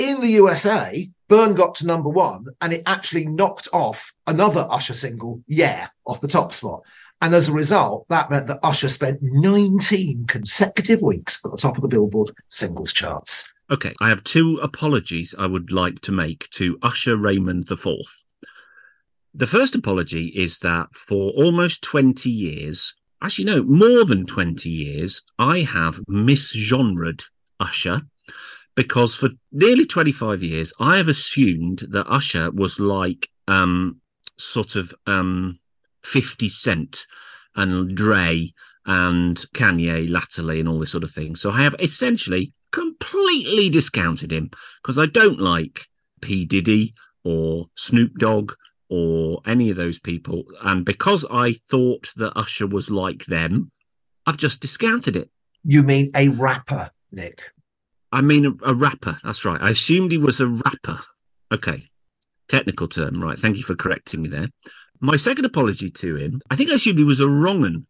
In 0.00 0.22
the 0.22 0.28
USA, 0.28 1.10
Burn 1.28 1.52
got 1.52 1.74
to 1.74 1.86
number 1.86 2.08
one 2.08 2.46
and 2.62 2.72
it 2.72 2.82
actually 2.86 3.26
knocked 3.26 3.68
off 3.70 4.14
another 4.26 4.66
Usher 4.70 4.94
single, 4.94 5.44
Yeah, 5.46 5.88
off 6.06 6.22
the 6.22 6.26
top 6.26 6.54
spot. 6.54 6.80
And 7.20 7.34
as 7.34 7.50
a 7.50 7.52
result, 7.52 8.08
that 8.08 8.30
meant 8.30 8.46
that 8.46 8.60
Usher 8.62 8.88
spent 8.88 9.18
19 9.20 10.24
consecutive 10.24 11.02
weeks 11.02 11.38
at 11.44 11.50
the 11.50 11.58
top 11.58 11.76
of 11.76 11.82
the 11.82 11.88
Billboard 11.88 12.32
singles 12.48 12.94
charts. 12.94 13.46
Okay, 13.70 13.94
I 14.00 14.08
have 14.08 14.24
two 14.24 14.58
apologies 14.62 15.34
I 15.38 15.44
would 15.46 15.70
like 15.70 16.00
to 16.00 16.12
make 16.12 16.48
to 16.52 16.78
Usher 16.80 17.18
Raymond 17.18 17.70
IV. 17.70 17.86
The 19.34 19.46
first 19.46 19.74
apology 19.74 20.28
is 20.28 20.60
that 20.60 20.94
for 20.94 21.30
almost 21.32 21.82
20 21.82 22.30
years, 22.30 22.94
actually, 23.20 23.44
no, 23.44 23.64
more 23.64 24.06
than 24.06 24.24
20 24.24 24.70
years, 24.70 25.22
I 25.38 25.58
have 25.58 26.00
misgenred 26.08 27.22
Usher 27.60 28.00
because 28.80 29.14
for 29.14 29.28
nearly 29.52 29.84
25 29.84 30.42
years 30.42 30.72
I 30.80 30.96
have 30.96 31.08
assumed 31.08 31.80
that 31.90 32.06
Usher 32.08 32.50
was 32.50 32.80
like 32.80 33.28
um 33.46 34.00
sort 34.38 34.74
of 34.74 34.94
um 35.06 35.58
50 36.02 36.48
Cent 36.48 37.06
and 37.56 37.94
Dre 37.94 38.50
and 38.86 39.36
Kanye 39.52 40.08
latterly 40.08 40.60
and 40.60 40.68
all 40.68 40.78
this 40.78 40.92
sort 40.92 41.04
of 41.04 41.10
thing. 41.10 41.36
So 41.36 41.50
I 41.50 41.60
have 41.60 41.74
essentially 41.78 42.54
completely 42.72 43.68
discounted 43.68 44.32
him 44.32 44.50
because 44.82 44.98
I 44.98 45.04
don't 45.04 45.40
like 45.40 45.86
P 46.22 46.46
Diddy 46.46 46.94
or 47.22 47.66
Snoop 47.74 48.12
Dogg 48.16 48.54
or 48.88 49.42
any 49.46 49.68
of 49.68 49.76
those 49.76 49.98
people 49.98 50.44
and 50.62 50.86
because 50.86 51.26
I 51.30 51.52
thought 51.70 52.08
that 52.16 52.32
Usher 52.34 52.66
was 52.66 52.90
like 52.90 53.26
them 53.26 53.70
I've 54.26 54.38
just 54.38 54.62
discounted 54.62 55.16
it. 55.16 55.28
You 55.64 55.82
mean 55.82 56.10
a 56.14 56.28
rapper, 56.28 56.90
Nick? 57.12 57.42
I 58.12 58.20
mean, 58.20 58.46
a, 58.46 58.70
a, 58.70 58.74
rapper. 58.74 59.18
That's 59.22 59.44
right. 59.44 59.60
I 59.60 59.70
assumed 59.70 60.12
he 60.12 60.18
was 60.18 60.40
a 60.40 60.48
rapper. 60.48 60.98
Okay. 61.52 61.84
Technical 62.48 62.88
term. 62.88 63.22
Right. 63.22 63.38
Thank 63.38 63.56
you 63.56 63.62
for 63.62 63.76
correcting 63.76 64.22
me 64.22 64.28
there. 64.28 64.48
My 65.00 65.16
second 65.16 65.44
apology 65.44 65.90
to 65.90 66.16
him, 66.16 66.40
I 66.50 66.56
think 66.56 66.70
I 66.70 66.74
assumed 66.74 66.98
he 66.98 67.04
was 67.04 67.20
a 67.20 67.28
wrong 67.28 67.64
un 67.64 67.86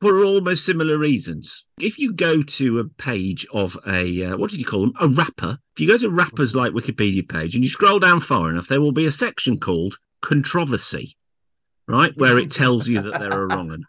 for 0.00 0.24
almost 0.24 0.64
similar 0.64 0.98
reasons. 0.98 1.66
If 1.80 1.98
you 1.98 2.12
go 2.12 2.42
to 2.42 2.78
a 2.80 2.84
page 2.84 3.46
of 3.52 3.76
a, 3.86 4.24
uh, 4.24 4.36
what 4.36 4.50
did 4.50 4.58
you 4.58 4.64
call 4.64 4.82
them? 4.82 4.94
A 5.00 5.08
rapper. 5.08 5.58
If 5.74 5.80
you 5.80 5.88
go 5.88 5.98
to 5.98 6.10
rappers 6.10 6.54
like 6.54 6.72
Wikipedia 6.72 7.28
page 7.28 7.54
and 7.54 7.62
you 7.62 7.70
scroll 7.70 7.98
down 7.98 8.20
far 8.20 8.50
enough, 8.50 8.68
there 8.68 8.80
will 8.80 8.92
be 8.92 9.06
a 9.06 9.12
section 9.12 9.58
called 9.58 9.98
controversy, 10.22 11.16
right? 11.86 12.12
Where 12.16 12.38
it 12.38 12.50
tells 12.50 12.88
you 12.88 13.02
that 13.02 13.18
they're 13.18 13.42
a 13.42 13.46
wrong 13.46 13.72
un 13.72 13.84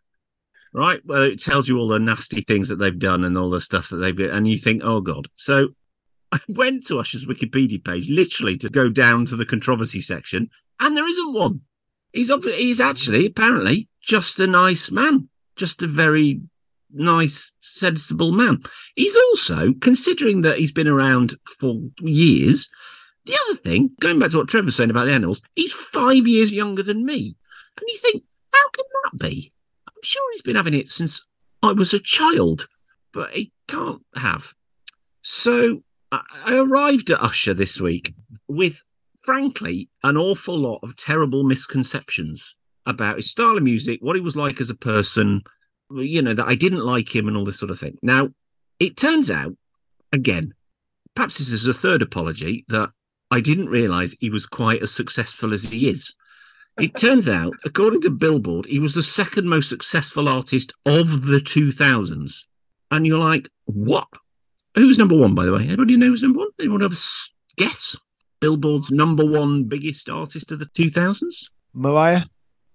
right? 0.77 1.01
Well, 1.03 1.23
it 1.23 1.39
tells 1.39 1.67
you 1.67 1.79
all 1.79 1.87
the 1.87 1.99
nasty 1.99 2.41
things 2.41 2.69
that 2.69 2.75
they've 2.75 2.97
done 2.97 3.23
and 3.23 3.37
all 3.37 3.49
the 3.49 3.59
stuff 3.59 3.89
that 3.89 3.97
they've 3.97 4.19
and 4.19 4.47
you 4.47 4.57
think, 4.57 4.83
oh 4.85 5.01
god. 5.01 5.27
So 5.35 5.69
I 6.31 6.39
went 6.47 6.85
to 6.87 6.99
Usher's 6.99 7.25
Wikipedia 7.25 7.83
page 7.83 8.09
literally 8.09 8.57
to 8.57 8.69
go 8.69 8.89
down 8.89 9.25
to 9.27 9.35
the 9.35 9.45
controversy 9.45 10.01
section, 10.01 10.49
and 10.79 10.95
there 10.95 11.07
isn't 11.07 11.33
one. 11.33 11.61
He's 12.13 12.31
he's 12.43 12.79
actually 12.79 13.25
apparently 13.25 13.89
just 14.01 14.39
a 14.39 14.47
nice 14.47 14.91
man, 14.91 15.29
just 15.55 15.81
a 15.81 15.87
very 15.87 16.41
nice, 16.93 17.53
sensible 17.61 18.31
man. 18.31 18.59
He's 18.95 19.15
also 19.15 19.73
considering 19.81 20.41
that 20.41 20.59
he's 20.59 20.71
been 20.71 20.87
around 20.87 21.35
for 21.59 21.81
years. 21.99 22.69
The 23.25 23.37
other 23.47 23.59
thing, 23.59 23.91
going 23.99 24.19
back 24.19 24.31
to 24.31 24.37
what 24.37 24.47
Trevor 24.47 24.71
saying 24.71 24.89
about 24.89 25.05
the 25.05 25.13
animals, 25.13 25.41
he's 25.55 25.73
five 25.73 26.27
years 26.27 26.53
younger 26.53 26.83
than 26.83 27.05
me, 27.05 27.35
and 27.77 27.85
you 27.87 27.97
think, 27.97 28.23
how 28.53 28.69
can 28.69 28.85
that 29.03 29.19
be? 29.27 29.51
I'm 29.97 30.03
sure 30.03 30.31
he's 30.31 30.43
been 30.43 30.55
having 30.55 30.75
it 30.75 30.89
since 30.89 31.25
I 31.63 31.71
was 31.71 31.93
a 31.93 31.99
child, 31.99 32.67
but 33.13 33.31
he 33.31 33.51
can't 33.67 34.03
have. 34.15 34.53
So 35.23 35.81
I 36.11 36.21
arrived 36.53 37.09
at 37.09 37.21
Usher 37.21 37.55
this 37.55 37.81
week 37.81 38.13
with, 38.47 38.79
frankly, 39.23 39.89
an 40.03 40.15
awful 40.15 40.55
lot 40.55 40.81
of 40.83 40.95
terrible 40.95 41.43
misconceptions 41.43 42.55
about 42.85 43.15
his 43.15 43.31
style 43.31 43.57
of 43.57 43.63
music, 43.63 43.99
what 44.01 44.15
he 44.15 44.21
was 44.21 44.35
like 44.35 44.61
as 44.61 44.69
a 44.69 44.75
person, 44.75 45.41
you 45.91 46.21
know, 46.21 46.35
that 46.35 46.47
I 46.47 46.53
didn't 46.53 46.85
like 46.85 47.13
him 47.13 47.27
and 47.27 47.35
all 47.35 47.43
this 47.43 47.57
sort 47.57 47.71
of 47.71 47.79
thing. 47.79 47.97
Now, 48.03 48.29
it 48.79 48.97
turns 48.97 49.31
out, 49.31 49.57
again, 50.13 50.53
perhaps 51.15 51.39
this 51.39 51.49
is 51.49 51.65
a 51.65 51.73
third 51.73 52.03
apology, 52.03 52.65
that 52.69 52.91
I 53.31 53.41
didn't 53.41 53.69
realize 53.69 54.15
he 54.19 54.29
was 54.29 54.45
quite 54.45 54.83
as 54.83 54.93
successful 54.93 55.55
as 55.55 55.63
he 55.63 55.89
is. 55.89 56.13
It 56.79 56.95
turns 56.95 57.27
out, 57.27 57.55
according 57.65 58.01
to 58.01 58.11
Billboard, 58.11 58.67
he 58.67 58.77
was 58.77 58.93
the 58.93 59.01
second 59.01 59.47
most 59.47 59.67
successful 59.67 60.29
artist 60.29 60.73
of 60.85 61.25
the 61.25 61.39
2000s. 61.39 62.43
And 62.91 63.07
you're 63.07 63.17
like, 63.17 63.49
what? 63.65 64.07
Who's 64.75 64.99
number 64.99 65.17
one, 65.17 65.33
by 65.33 65.45
the 65.45 65.53
way? 65.53 65.63
Anybody 65.63 65.97
know 65.97 66.07
who's 66.07 66.21
number 66.21 66.39
one? 66.39 66.49
Anyone 66.59 66.81
have 66.81 66.93
a 66.93 66.97
guess? 67.55 67.97
Billboard's 68.39 68.91
number 68.91 69.25
one 69.25 69.63
biggest 69.63 70.07
artist 70.07 70.51
of 70.51 70.59
the 70.59 70.65
2000s? 70.67 71.49
Mariah? 71.73 72.21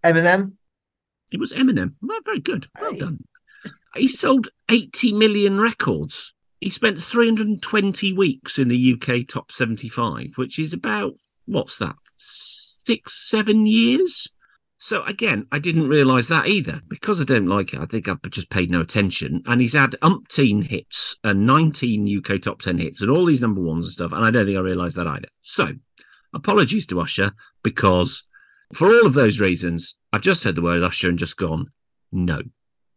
Eminem? 0.04 0.54
It 1.30 1.38
was 1.38 1.52
Eminem. 1.52 1.94
Well, 2.02 2.18
very 2.24 2.40
good. 2.40 2.66
Well 2.80 2.92
hey. 2.92 2.98
done. 2.98 3.24
He 3.94 4.08
sold 4.08 4.48
80 4.68 5.12
million 5.12 5.60
records. 5.60 6.34
He 6.60 6.70
spent 6.70 7.00
320 7.00 8.12
weeks 8.14 8.58
in 8.58 8.66
the 8.68 8.94
UK 8.94 9.28
top 9.28 9.52
75, 9.52 10.32
which 10.36 10.58
is 10.58 10.72
about, 10.72 11.14
what's 11.46 11.78
that? 11.78 11.94
Six, 12.86 13.28
seven 13.30 13.66
years. 13.66 14.28
So 14.78 15.04
again, 15.04 15.46
I 15.52 15.60
didn't 15.60 15.88
realise 15.88 16.28
that 16.28 16.48
either 16.48 16.80
because 16.88 17.20
I 17.20 17.24
don't 17.24 17.46
like 17.46 17.72
it. 17.72 17.80
I 17.80 17.86
think 17.86 18.08
I've 18.08 18.20
just 18.30 18.50
paid 18.50 18.70
no 18.70 18.80
attention. 18.80 19.42
And 19.46 19.60
he's 19.60 19.74
had 19.74 19.92
umpteen 20.02 20.64
hits 20.64 21.16
and 21.22 21.46
19 21.46 22.18
UK 22.18 22.40
top 22.40 22.62
10 22.62 22.78
hits 22.78 23.00
and 23.00 23.10
all 23.10 23.24
these 23.24 23.42
number 23.42 23.60
ones 23.60 23.86
and 23.86 23.92
stuff. 23.92 24.12
And 24.12 24.24
I 24.24 24.30
don't 24.32 24.44
think 24.44 24.58
I 24.58 24.60
realised 24.60 24.96
that 24.96 25.06
either. 25.06 25.28
So 25.42 25.68
apologies 26.34 26.86
to 26.88 27.00
Usher 27.00 27.32
because 27.62 28.26
for 28.74 28.88
all 28.88 29.06
of 29.06 29.14
those 29.14 29.38
reasons, 29.38 29.96
I've 30.12 30.22
just 30.22 30.42
heard 30.42 30.56
the 30.56 30.62
word 30.62 30.82
Usher 30.82 31.08
and 31.08 31.18
just 31.18 31.36
gone, 31.36 31.66
no. 32.10 32.42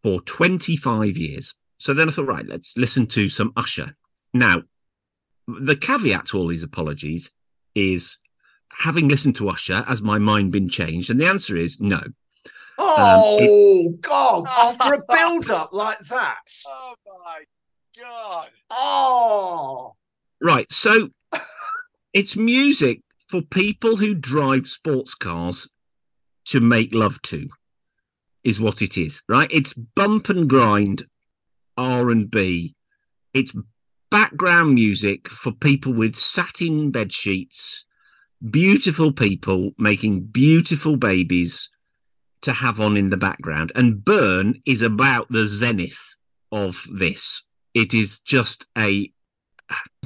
for 0.01 0.21
25 0.21 1.17
years. 1.17 1.53
So 1.77 1.93
then 1.93 2.09
I 2.09 2.11
thought, 2.11 2.27
right, 2.27 2.47
let's 2.47 2.77
listen 2.77 3.05
to 3.07 3.29
some 3.29 3.51
Usher. 3.55 3.95
Now, 4.33 4.63
the 5.47 5.75
caveat 5.75 6.27
to 6.27 6.37
all 6.37 6.47
these 6.47 6.63
apologies 6.63 7.31
is 7.75 8.17
having 8.79 9.07
listened 9.07 9.35
to 9.37 9.49
Usher, 9.49 9.83
has 9.87 10.01
my 10.01 10.19
mind 10.19 10.51
been 10.51 10.69
changed? 10.69 11.09
And 11.09 11.19
the 11.19 11.27
answer 11.27 11.55
is 11.55 11.79
no. 11.79 11.97
Um, 11.97 12.13
oh 12.77 13.97
God! 14.01 14.45
After 14.49 14.93
a 14.93 15.01
build-up 15.09 15.73
like 15.73 15.99
that. 15.99 16.37
Oh 16.67 16.95
my 17.25 17.43
god! 17.97 18.49
Oh. 18.69 19.95
Right. 20.41 20.69
So 20.71 21.09
it's 22.13 22.35
music 22.35 23.01
for 23.29 23.41
people 23.41 23.95
who 23.95 24.13
drive 24.13 24.67
sports 24.67 25.15
cars 25.15 25.69
to 26.45 26.59
make 26.59 26.93
love 26.93 27.21
to, 27.23 27.47
is 28.43 28.59
what 28.59 28.81
it 28.81 28.97
is. 28.97 29.23
Right. 29.29 29.49
It's 29.51 29.73
bump 29.73 30.29
and 30.29 30.49
grind, 30.49 31.03
R 31.77 32.09
and 32.11 32.29
B. 32.29 32.75
It's 33.33 33.55
background 34.11 34.75
music 34.75 35.27
for 35.27 35.51
people 35.51 35.93
with 35.93 36.15
satin 36.15 36.91
bed 36.91 37.11
sheets, 37.11 37.84
beautiful 38.49 39.11
people 39.11 39.71
making 39.77 40.25
beautiful 40.25 40.97
babies 40.97 41.69
to 42.41 42.53
have 42.53 42.79
on 42.79 42.97
in 42.97 43.09
the 43.09 43.17
background. 43.17 43.71
And 43.75 44.03
Burn 44.03 44.61
is 44.65 44.81
about 44.81 45.27
the 45.29 45.47
zenith 45.47 46.15
of 46.51 46.85
this. 46.93 47.43
It 47.73 47.93
is 47.93 48.19
just 48.19 48.67
a 48.77 49.11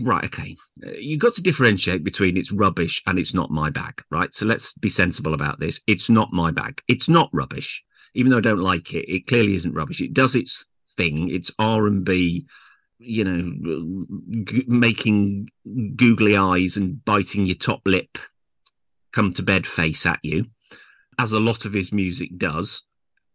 right. 0.02 0.24
Okay, 0.26 0.56
you've 0.98 1.20
got 1.20 1.34
to 1.34 1.42
differentiate 1.42 2.04
between 2.04 2.38
it's 2.38 2.52
rubbish 2.52 3.02
and 3.06 3.20
it's 3.20 3.34
not 3.34 3.52
my 3.52 3.70
bag, 3.70 4.02
right? 4.10 4.34
So 4.34 4.46
let's 4.46 4.74
be 4.74 4.90
sensible 4.90 5.34
about 5.34 5.60
this. 5.60 5.82
It's 5.86 6.10
not 6.10 6.32
my 6.32 6.52
bag. 6.52 6.82
It's 6.88 7.10
not 7.10 7.30
rubbish, 7.34 7.84
even 8.16 8.32
though 8.32 8.38
I 8.38 8.42
don't 8.42 8.60
like 8.60 8.94
it. 8.94 9.12
It 9.14 9.28
clearly 9.28 9.56
isn't 9.56 9.74
rubbish. 9.74 10.02
It 10.02 10.14
does 10.14 10.36
its 10.36 10.66
thing. 10.96 11.30
It's 11.30 11.52
R 11.60 11.88
and 11.88 12.04
B. 12.06 12.48
You 13.02 13.24
know, 13.24 14.44
g- 14.44 14.66
making 14.68 15.50
googly 15.96 16.36
eyes 16.36 16.76
and 16.76 17.04
biting 17.06 17.46
your 17.46 17.56
top 17.56 17.82
lip, 17.86 18.18
come 19.12 19.34
to 19.34 19.44
bed 19.44 19.66
face 19.66 20.06
at 20.06 20.20
you 20.24 20.46
as 21.18 21.32
a 21.32 21.40
lot 21.40 21.66
of 21.66 21.74
his 21.74 21.92
music 21.92 22.38
does 22.38 22.84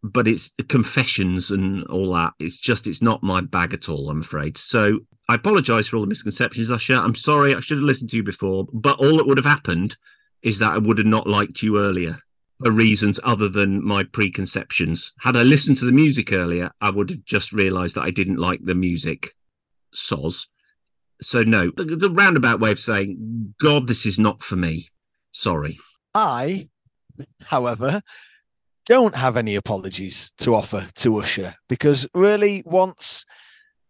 but 0.05 0.29
it's 0.29 0.53
confessions 0.69 1.51
and 1.51 1.83
all 1.85 2.13
that 2.13 2.35
it's 2.39 2.59
just 2.59 2.87
it's 2.87 3.01
not 3.01 3.23
my 3.23 3.41
bag 3.41 3.73
at 3.73 3.89
all 3.89 4.11
i'm 4.11 4.21
afraid. 4.21 4.59
So 4.59 5.01
i 5.29 5.35
apologize 5.35 5.89
for 5.89 5.97
all 5.97 6.03
the 6.03 6.09
misconceptions 6.09 6.71
usher. 6.71 6.95
I'm 6.95 7.15
sorry 7.15 7.55
i 7.55 7.61
should 7.61 7.79
have 7.79 7.85
listened 7.85 8.11
to 8.11 8.17
you 8.19 8.23
before 8.23 8.67
but 8.73 8.99
all 8.99 9.17
that 9.17 9.27
would 9.27 9.39
have 9.39 9.47
happened 9.47 9.97
is 10.43 10.59
that 10.59 10.73
i 10.73 10.79
would 10.79 10.99
have 10.99 11.07
not 11.07 11.27
liked 11.27 11.63
you 11.63 11.79
earlier 11.79 12.19
for 12.63 12.71
reasons 12.71 13.19
other 13.25 13.49
than 13.49 13.85
my 13.85 14.05
preconceptions. 14.05 15.15
Had 15.21 15.37
i 15.37 15.43
listened 15.43 15.79
to 15.79 15.87
the 15.87 15.93
music 15.93 16.33
earlier 16.33 16.71
i 16.83 16.91
would 16.91 17.09
have 17.09 17.25
just 17.25 17.53
realized 17.53 17.97
that 17.97 18.05
i 18.05 18.11
didn't 18.11 18.37
like 18.37 18.63
the 18.63 18.75
music 18.75 19.35
soz. 19.95 20.47
So 21.23 21.45
no 21.45 21.71
the, 21.75 21.97
the 21.97 22.11
roundabout 22.11 22.61
way 22.61 22.73
of 22.73 22.79
saying 22.79 23.55
god 23.59 23.89
this 23.89 24.05
is 24.05 24.19
not 24.19 24.43
for 24.43 24.57
me 24.57 24.89
sorry 25.35 25.79
I, 26.15 26.69
however, 27.43 28.01
don't 28.87 29.15
have 29.17 29.37
any 29.37 29.57
apologies 29.57 30.33
to 30.39 30.55
offer 30.55 30.87
to 30.97 31.17
Usher 31.17 31.55
because 31.69 32.07
really, 32.15 32.63
once 32.65 33.25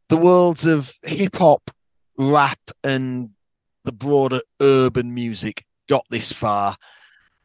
the 0.09 0.17
worlds 0.17 0.67
of 0.67 0.93
hip 1.03 1.37
hop, 1.37 1.71
rap, 2.19 2.61
and 2.83 3.31
the 3.85 3.93
broader 3.93 4.41
urban 4.63 5.13
music 5.13 5.65
got 5.89 6.05
this 6.11 6.33
far, 6.33 6.77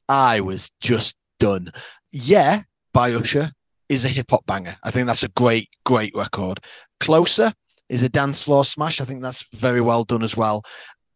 I 0.08 0.40
was 0.42 0.72
just 0.80 1.18
done. 1.40 1.72
Yeah, 2.12 2.62
by 2.94 3.12
Usher 3.12 3.52
is 3.90 4.06
a 4.06 4.10
hip 4.10 4.28
hop 4.30 4.46
banger. 4.46 4.76
I 4.84 4.92
think 4.92 5.08
that's 5.08 5.24
a 5.24 5.30
great, 5.30 5.68
great 5.86 6.14
record. 6.16 6.60
Closer 7.00 7.52
is 7.90 8.04
a 8.04 8.10
dance 8.10 8.44
floor 8.44 8.64
smash. 8.64 9.02
I 9.02 9.06
think 9.06 9.22
that's 9.22 9.46
very 9.54 9.82
well 9.82 10.04
done 10.04 10.24
as 10.24 10.38
well. 10.38 10.64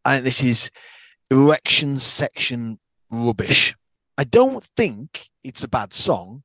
And 0.03 0.25
this 0.25 0.43
is 0.43 0.69
erection 1.33 1.99
section 1.99 2.77
rubbish. 3.09 3.75
I 4.19 4.23
don't 4.23 4.63
think 4.77 5.29
it's 5.43 5.63
a 5.63 5.67
bad 5.67 5.91
song, 5.91 6.43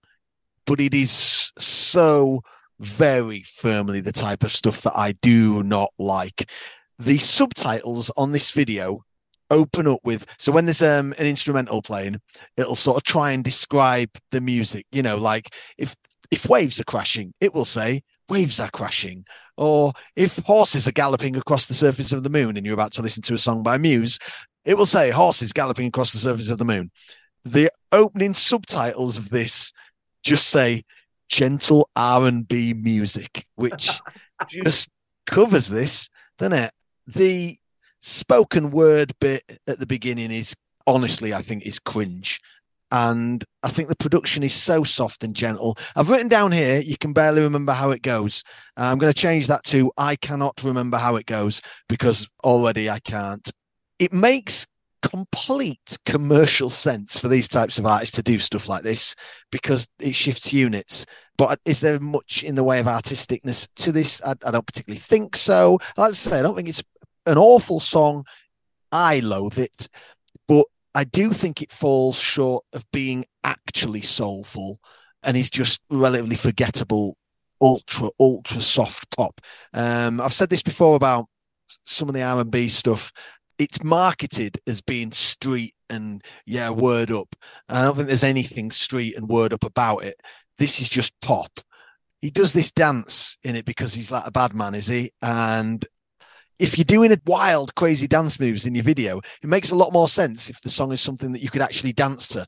but 0.66 0.80
it 0.80 0.94
is 0.94 1.52
so 1.58 2.40
very 2.80 3.42
firmly 3.42 4.00
the 4.00 4.12
type 4.12 4.42
of 4.44 4.50
stuff 4.50 4.80
that 4.82 4.96
I 4.96 5.12
do 5.20 5.62
not 5.62 5.90
like. 5.98 6.50
The 6.98 7.18
subtitles 7.18 8.10
on 8.16 8.32
this 8.32 8.50
video 8.50 9.00
open 9.50 9.86
up 9.86 10.00
with 10.04 10.26
so 10.38 10.52
when 10.52 10.64
there's 10.64 10.82
um, 10.82 11.12
an 11.18 11.26
instrumental 11.26 11.82
playing, 11.82 12.20
it'll 12.56 12.74
sort 12.74 12.96
of 12.96 13.02
try 13.02 13.32
and 13.32 13.44
describe 13.44 14.10
the 14.30 14.40
music. 14.40 14.86
You 14.90 15.02
know, 15.02 15.16
like 15.16 15.54
if 15.76 15.96
if 16.30 16.48
waves 16.48 16.80
are 16.80 16.84
crashing, 16.84 17.34
it 17.40 17.54
will 17.54 17.66
say 17.66 18.00
waves 18.28 18.60
are 18.60 18.70
crashing. 18.70 19.24
Or 19.56 19.92
if 20.16 20.38
horses 20.38 20.86
are 20.86 20.92
galloping 20.92 21.36
across 21.36 21.66
the 21.66 21.74
surface 21.74 22.12
of 22.12 22.22
the 22.22 22.30
moon 22.30 22.56
and 22.56 22.64
you're 22.64 22.74
about 22.74 22.92
to 22.92 23.02
listen 23.02 23.22
to 23.24 23.34
a 23.34 23.38
song 23.38 23.62
by 23.62 23.78
Muse, 23.78 24.18
it 24.64 24.76
will 24.76 24.86
say 24.86 25.10
horses 25.10 25.52
galloping 25.52 25.88
across 25.88 26.12
the 26.12 26.18
surface 26.18 26.50
of 26.50 26.58
the 26.58 26.64
moon. 26.64 26.90
The 27.44 27.70
opening 27.92 28.34
subtitles 28.34 29.16
of 29.18 29.30
this 29.30 29.72
just 30.22 30.48
say 30.48 30.82
gentle 31.28 31.88
R&B 31.96 32.74
music, 32.74 33.46
which 33.54 33.90
just 34.48 34.88
covers 35.26 35.68
this, 35.68 36.08
doesn't 36.38 36.58
it? 36.58 36.72
The 37.06 37.56
spoken 38.00 38.70
word 38.70 39.12
bit 39.20 39.42
at 39.66 39.78
the 39.78 39.86
beginning 39.86 40.30
is 40.30 40.54
honestly, 40.86 41.34
I 41.34 41.42
think, 41.42 41.66
is 41.66 41.78
cringe. 41.78 42.40
And 42.90 43.44
I 43.62 43.68
think 43.68 43.88
the 43.88 43.96
production 43.96 44.42
is 44.42 44.54
so 44.54 44.82
soft 44.82 45.22
and 45.22 45.36
gentle. 45.36 45.76
I've 45.94 46.08
written 46.08 46.28
down 46.28 46.52
here, 46.52 46.80
you 46.80 46.96
can 46.96 47.12
barely 47.12 47.42
remember 47.42 47.72
how 47.72 47.90
it 47.90 48.00
goes. 48.00 48.42
Uh, 48.78 48.84
I'm 48.84 48.98
going 48.98 49.12
to 49.12 49.18
change 49.18 49.46
that 49.48 49.64
to 49.64 49.92
I 49.98 50.16
cannot 50.16 50.62
remember 50.64 50.96
how 50.96 51.16
it 51.16 51.26
goes 51.26 51.60
because 51.88 52.28
already 52.42 52.88
I 52.88 52.98
can't. 53.00 53.46
It 53.98 54.12
makes 54.12 54.66
complete 55.02 55.96
commercial 56.04 56.70
sense 56.70 57.18
for 57.18 57.28
these 57.28 57.48
types 57.48 57.78
of 57.78 57.86
artists 57.86 58.16
to 58.16 58.22
do 58.22 58.38
stuff 58.38 58.68
like 58.68 58.82
this 58.82 59.14
because 59.50 59.86
it 60.00 60.14
shifts 60.14 60.52
units. 60.52 61.06
But 61.36 61.60
is 61.64 61.80
there 61.80 62.00
much 62.00 62.42
in 62.42 62.56
the 62.56 62.64
way 62.64 62.80
of 62.80 62.86
artisticness 62.86 63.68
to 63.76 63.92
this? 63.92 64.20
I, 64.24 64.34
I 64.46 64.50
don't 64.50 64.66
particularly 64.66 64.98
think 64.98 65.36
so. 65.36 65.78
Like 65.96 66.10
I 66.10 66.12
say, 66.12 66.38
I 66.38 66.42
don't 66.42 66.56
think 66.56 66.68
it's 66.68 66.82
an 67.26 67.38
awful 67.38 67.80
song. 67.80 68.24
I 68.90 69.20
loathe 69.20 69.58
it, 69.58 69.88
but 70.46 70.64
I 70.94 71.04
do 71.04 71.30
think 71.30 71.62
it 71.62 71.70
falls 71.70 72.18
short 72.20 72.64
of 72.72 72.84
being 72.90 73.24
actually 73.44 74.02
soulful 74.02 74.80
and 75.22 75.36
is 75.36 75.50
just 75.50 75.82
relatively 75.90 76.36
forgettable, 76.36 77.16
ultra, 77.60 78.08
ultra 78.18 78.60
soft 78.60 79.14
pop. 79.16 79.40
Um, 79.74 80.20
I've 80.20 80.32
said 80.32 80.48
this 80.48 80.62
before 80.62 80.96
about 80.96 81.26
some 81.84 82.08
of 82.08 82.14
the 82.14 82.22
R&B 82.22 82.68
stuff 82.68 83.12
it's 83.58 83.82
marketed 83.82 84.58
as 84.66 84.80
being 84.80 85.12
street 85.12 85.74
and 85.90 86.22
yeah, 86.46 86.70
word 86.70 87.10
up. 87.10 87.34
I 87.68 87.82
don't 87.82 87.96
think 87.96 88.08
there's 88.08 88.24
anything 88.24 88.70
street 88.70 89.16
and 89.16 89.28
word 89.28 89.52
up 89.52 89.64
about 89.64 90.04
it. 90.04 90.16
This 90.58 90.80
is 90.80 90.88
just 90.88 91.12
pop. 91.20 91.50
He 92.20 92.30
does 92.30 92.52
this 92.52 92.72
dance 92.72 93.38
in 93.44 93.56
it 93.56 93.64
because 93.64 93.94
he's 93.94 94.10
like 94.10 94.26
a 94.26 94.32
bad 94.32 94.54
man, 94.54 94.74
is 94.74 94.86
he? 94.86 95.10
And 95.22 95.84
if 96.58 96.76
you're 96.76 96.84
doing 96.84 97.12
a 97.12 97.18
wild, 97.26 97.74
crazy 97.76 98.08
dance 98.08 98.40
moves 98.40 98.66
in 98.66 98.74
your 98.74 98.84
video, 98.84 99.18
it 99.18 99.48
makes 99.48 99.70
a 99.70 99.76
lot 99.76 99.92
more 99.92 100.08
sense 100.08 100.50
if 100.50 100.60
the 100.60 100.68
song 100.68 100.90
is 100.90 101.00
something 101.00 101.32
that 101.32 101.42
you 101.42 101.50
could 101.50 101.62
actually 101.62 101.92
dance 101.92 102.26
to. 102.28 102.44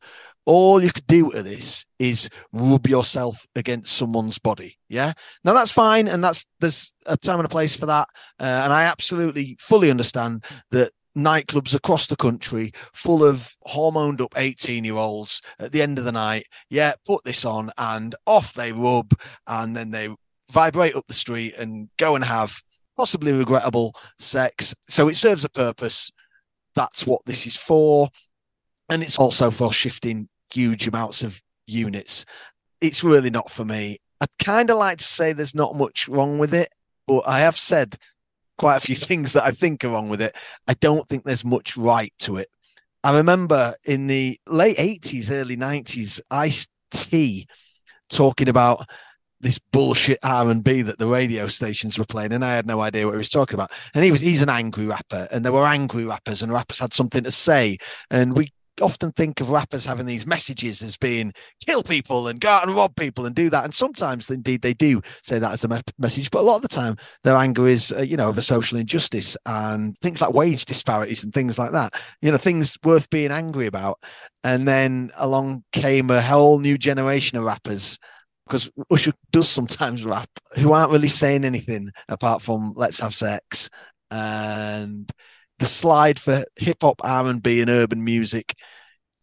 All 0.47 0.83
you 0.83 0.91
could 0.91 1.07
do 1.07 1.31
to 1.31 1.43
this 1.45 1.85
is 2.01 2.29
rub 2.53 2.89
yourself 2.89 3.47
against 3.55 3.97
someone's 3.97 4.39
body. 4.39 4.77
Yeah. 4.89 5.13
Now 5.45 5.53
that's 5.53 5.71
fine. 5.71 6.09
And 6.09 6.25
that's, 6.25 6.45
there's 6.59 6.93
a 7.07 7.17
time 7.17 7.39
and 7.39 7.47
a 7.47 7.49
place 7.49 7.77
for 7.77 7.87
that. 7.87 8.09
Uh, 8.41 8.63
and 8.65 8.73
I 8.73 8.85
absolutely 8.85 9.57
fully 9.61 9.91
understand 9.91 10.45
that 10.73 10.91
nightclubs 11.17 11.75
across 11.75 12.07
the 12.07 12.17
country 12.17 12.71
full 12.75 13.25
of 13.25 13.55
hormoned 13.67 14.21
up 14.21 14.33
18 14.37 14.85
year 14.85 14.95
olds 14.95 15.43
at 15.59 15.73
the 15.73 15.83
end 15.83 15.99
of 15.99 16.05
the 16.05 16.13
night. 16.13 16.45
Yeah, 16.69 16.93
put 17.07 17.25
this 17.25 17.45
on 17.45 17.71
and 17.79 18.15
off 18.27 18.55
they 18.55 18.73
rub 18.73 19.13
and 19.47 19.77
then 19.77 19.91
they 19.91 20.09
vibrate 20.51 20.95
up 20.95 21.07
the 21.07 21.15
street 21.15 21.55
and 21.59 21.89
go 21.97 22.15
and 22.15 22.25
have 22.25 22.63
possibly 22.97 23.33
regrettable 23.33 23.95
sex. 24.19 24.75
So 24.89 25.09
it 25.09 25.17
serves 25.17 25.45
a 25.45 25.51
purpose. 25.51 26.11
That's 26.75 27.07
what 27.07 27.23
this 27.27 27.47
is 27.47 27.57
for. 27.57 28.09
And 28.89 29.03
it's 29.03 29.19
also 29.19 29.51
for 29.51 29.73
shifting 29.73 30.29
huge 30.53 30.87
amounts 30.89 31.23
of 31.23 31.41
units. 31.67 32.25
It's 32.81 33.05
really 33.05 33.31
not 33.31 33.51
for 33.51 33.65
me. 33.65 33.99
I'd 34.21 34.29
kind 34.45 34.71
of 34.71 34.77
like 34.77 34.99
to 34.99 35.05
say 35.05 35.33
there's 35.33 35.55
not 35.55 35.77
much 35.77 36.09
wrong 36.09 36.39
with 36.39 36.53
it, 36.53 36.69
but 37.07 37.23
I 37.27 37.41
have 37.41 37.57
said 37.57 37.97
quite 38.61 38.77
a 38.77 38.81
few 38.81 38.95
things 39.09 39.33
that 39.33 39.45
I 39.45 39.51
think 39.51 39.85
are 39.85 39.89
wrong 39.89 40.09
with 40.09 40.21
it. 40.21 40.37
I 40.69 40.75
don't 40.75 41.09
think 41.09 41.25
there's 41.25 41.45
much 41.45 41.77
right 41.77 42.13
to 42.21 42.37
it. 42.37 42.49
I 43.03 43.17
remember 43.17 43.75
in 43.87 44.07
the 44.07 44.39
late 44.47 44.77
80s, 44.77 45.31
early 45.33 45.57
90s, 45.57 46.21
Ice 46.31 46.69
T 46.91 47.47
talking 48.11 48.49
about 48.49 48.87
this 49.41 49.59
bullshit 49.73 50.19
R&B 50.23 50.83
that 50.83 50.99
the 50.99 51.07
radio 51.07 51.47
stations 51.47 51.99
were 51.99 52.05
playing 52.05 52.33
and 52.33 52.45
I 52.45 52.55
had 52.55 52.67
no 52.67 52.83
idea 52.83 53.07
what 53.07 53.15
he 53.15 53.19
was 53.19 53.31
talking 53.31 53.55
about. 53.55 53.71
And 53.95 54.05
he 54.05 54.11
was 54.11 54.21
he's 54.21 54.43
an 54.43 54.51
angry 54.51 54.85
rapper 54.85 55.29
and 55.31 55.43
there 55.43 55.53
were 55.53 55.67
angry 55.67 56.05
rappers 56.05 56.43
and 56.43 56.53
rappers 56.53 56.79
had 56.79 56.93
something 56.93 57.25
to 57.25 57.31
say 57.31 57.79
and 58.11 58.37
we 58.37 58.51
often 58.81 59.13
think 59.13 59.41
of 59.41 59.51
rappers 59.51 59.85
having 59.85 60.07
these 60.07 60.27
messages 60.27 60.83
as 60.83 60.97
being 60.97 61.33
kill 61.65 61.83
people 61.83 62.29
and 62.29 62.41
go 62.41 62.49
out 62.49 62.67
and 62.67 62.77
rob 62.77 62.95
people 62.97 63.27
and 63.27 63.35
do 63.35 63.51
that. 63.51 63.65
And 63.65 63.75
sometimes, 63.75 64.31
indeed, 64.31 64.63
they 64.63 64.75
do 64.75 65.01
say 65.23 65.39
that 65.39 65.53
as 65.53 65.65
a 65.65 65.69
me- 65.69 65.81
message. 65.99 66.31
But 66.31 66.41
a 66.41 66.43
lot 66.43 66.57
of 66.57 66.63
the 66.63 66.69
time, 66.69 66.97
their 67.23 67.37
anger 67.37 67.67
is, 67.67 67.93
uh, 67.93 68.03
you 68.03 68.17
know, 68.17 68.29
over 68.29 68.41
social 68.41 68.79
injustice 68.79 69.37
and 69.47 69.97
things 69.99 70.21
like 70.21 70.33
wage 70.33 70.65
disparities 70.65 71.25
and 71.25 71.33
things 71.33 71.59
like 71.59 71.73
that. 71.73 71.93
You 72.23 72.31
know, 72.31 72.37
things 72.37 72.77
worth 72.85 73.09
being 73.11 73.31
angry 73.31 73.67
about. 73.67 73.99
And 74.45 74.67
then 74.67 75.11
along 75.19 75.65
came 75.73 76.11
a 76.11 76.23
whole 76.23 76.59
new 76.59 76.79
generation 76.79 77.39
of 77.39 77.45
rappers 77.45 77.99
because 78.47 78.71
Usher 78.91 79.13
does 79.31 79.49
sometimes 79.49 80.05
rap 80.05 80.29
who 80.61 80.73
aren't 80.73 80.93
really 80.93 81.09
saying 81.09 81.45
anything 81.45 81.91
apart 82.09 82.43
from 82.43 82.73
"Let's 82.75 82.99
have 83.01 83.15
sex" 83.15 83.71
and 84.11 85.11
the 85.61 85.67
slide 85.67 86.19
for 86.19 86.45
hip 86.57 86.79
hop, 86.83 87.01
R 87.05 87.27
and 87.29 87.43
B, 87.43 87.61
and 87.61 87.71
urban 87.71 88.03
music. 88.03 88.55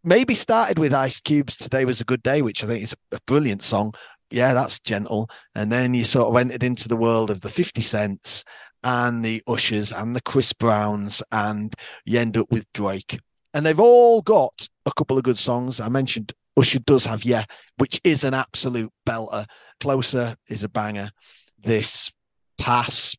Maybe 0.04 0.36
started 0.36 0.80
with 0.80 0.94
Ice 0.94 1.20
Cube's 1.20 1.58
"Today 1.58 1.84
Was 1.84 2.00
a 2.00 2.06
Good 2.06 2.24
Day," 2.24 2.42
which 2.42 2.64
I 2.64 2.68
think 2.68 2.84
is 2.84 2.96
a 3.12 3.20
brilliant 3.28 3.64
song. 3.64 3.94
Yeah, 4.30 4.54
that's 4.54 4.80
gentle. 4.80 5.30
And 5.56 5.72
then 5.72 5.94
you 5.94 6.04
sort 6.04 6.30
of 6.30 6.38
entered 6.38 6.64
into 6.64 6.88
the 6.88 6.96
world 6.96 7.30
of 7.30 7.42
the 7.42 7.50
50 7.50 7.82
Cents 7.82 8.44
and 8.84 9.24
the 9.26 9.42
Ushers 9.48 9.92
and 9.92 10.16
the 10.16 10.22
Chris 10.22 10.54
Browns, 10.54 11.24
and 11.32 11.74
you 12.06 12.20
end 12.20 12.38
up 12.38 12.48
with 12.52 12.66
Drake. 12.74 13.20
And 13.54 13.66
they've 13.66 13.80
all 13.80 14.22
got 14.22 14.68
a 14.86 14.92
couple 14.92 15.18
of 15.18 15.24
good 15.24 15.38
songs. 15.38 15.82
I 15.82 15.90
mentioned 15.90 16.34
Usher 16.58 16.80
does 16.80 17.06
have 17.06 17.26
Yeah, 17.26 17.46
which 17.78 18.00
is 18.04 18.24
an 18.24 18.34
absolute 18.34 18.92
belter. 19.08 19.46
Closer 19.80 20.36
is 20.48 20.64
a 20.64 20.70
banger. 20.70 21.10
This 21.58 22.12
pass, 22.60 23.16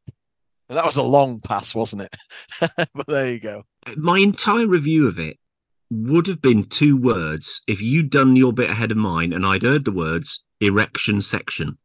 that 0.69 0.85
was 0.85 0.97
a 0.97 1.03
long 1.03 1.41
pass, 1.41 1.75
wasn't 1.75 2.03
it? 2.03 2.17
but 2.95 3.07
there 3.07 3.33
you 3.33 3.41
go. 3.41 3.63
My 3.97 4.19
entire 4.19 4.67
review 4.67 5.09
of 5.09 5.19
it 5.19 5.39
would 5.91 6.27
have 6.27 6.43
been 6.43 6.65
two 6.65 6.97
words 6.97 7.63
if 7.67 7.81
you'd 7.81 8.11
done 8.11 8.37
your 8.37 8.53
bit 8.53 8.71
ahead 8.71 8.91
of 8.91 8.97
mine 8.97 9.33
and 9.33 9.47
I'd 9.47 9.63
heard 9.63 9.85
the 9.85 9.93
words 9.93 10.45
erection 10.61 11.21
section. 11.21 11.79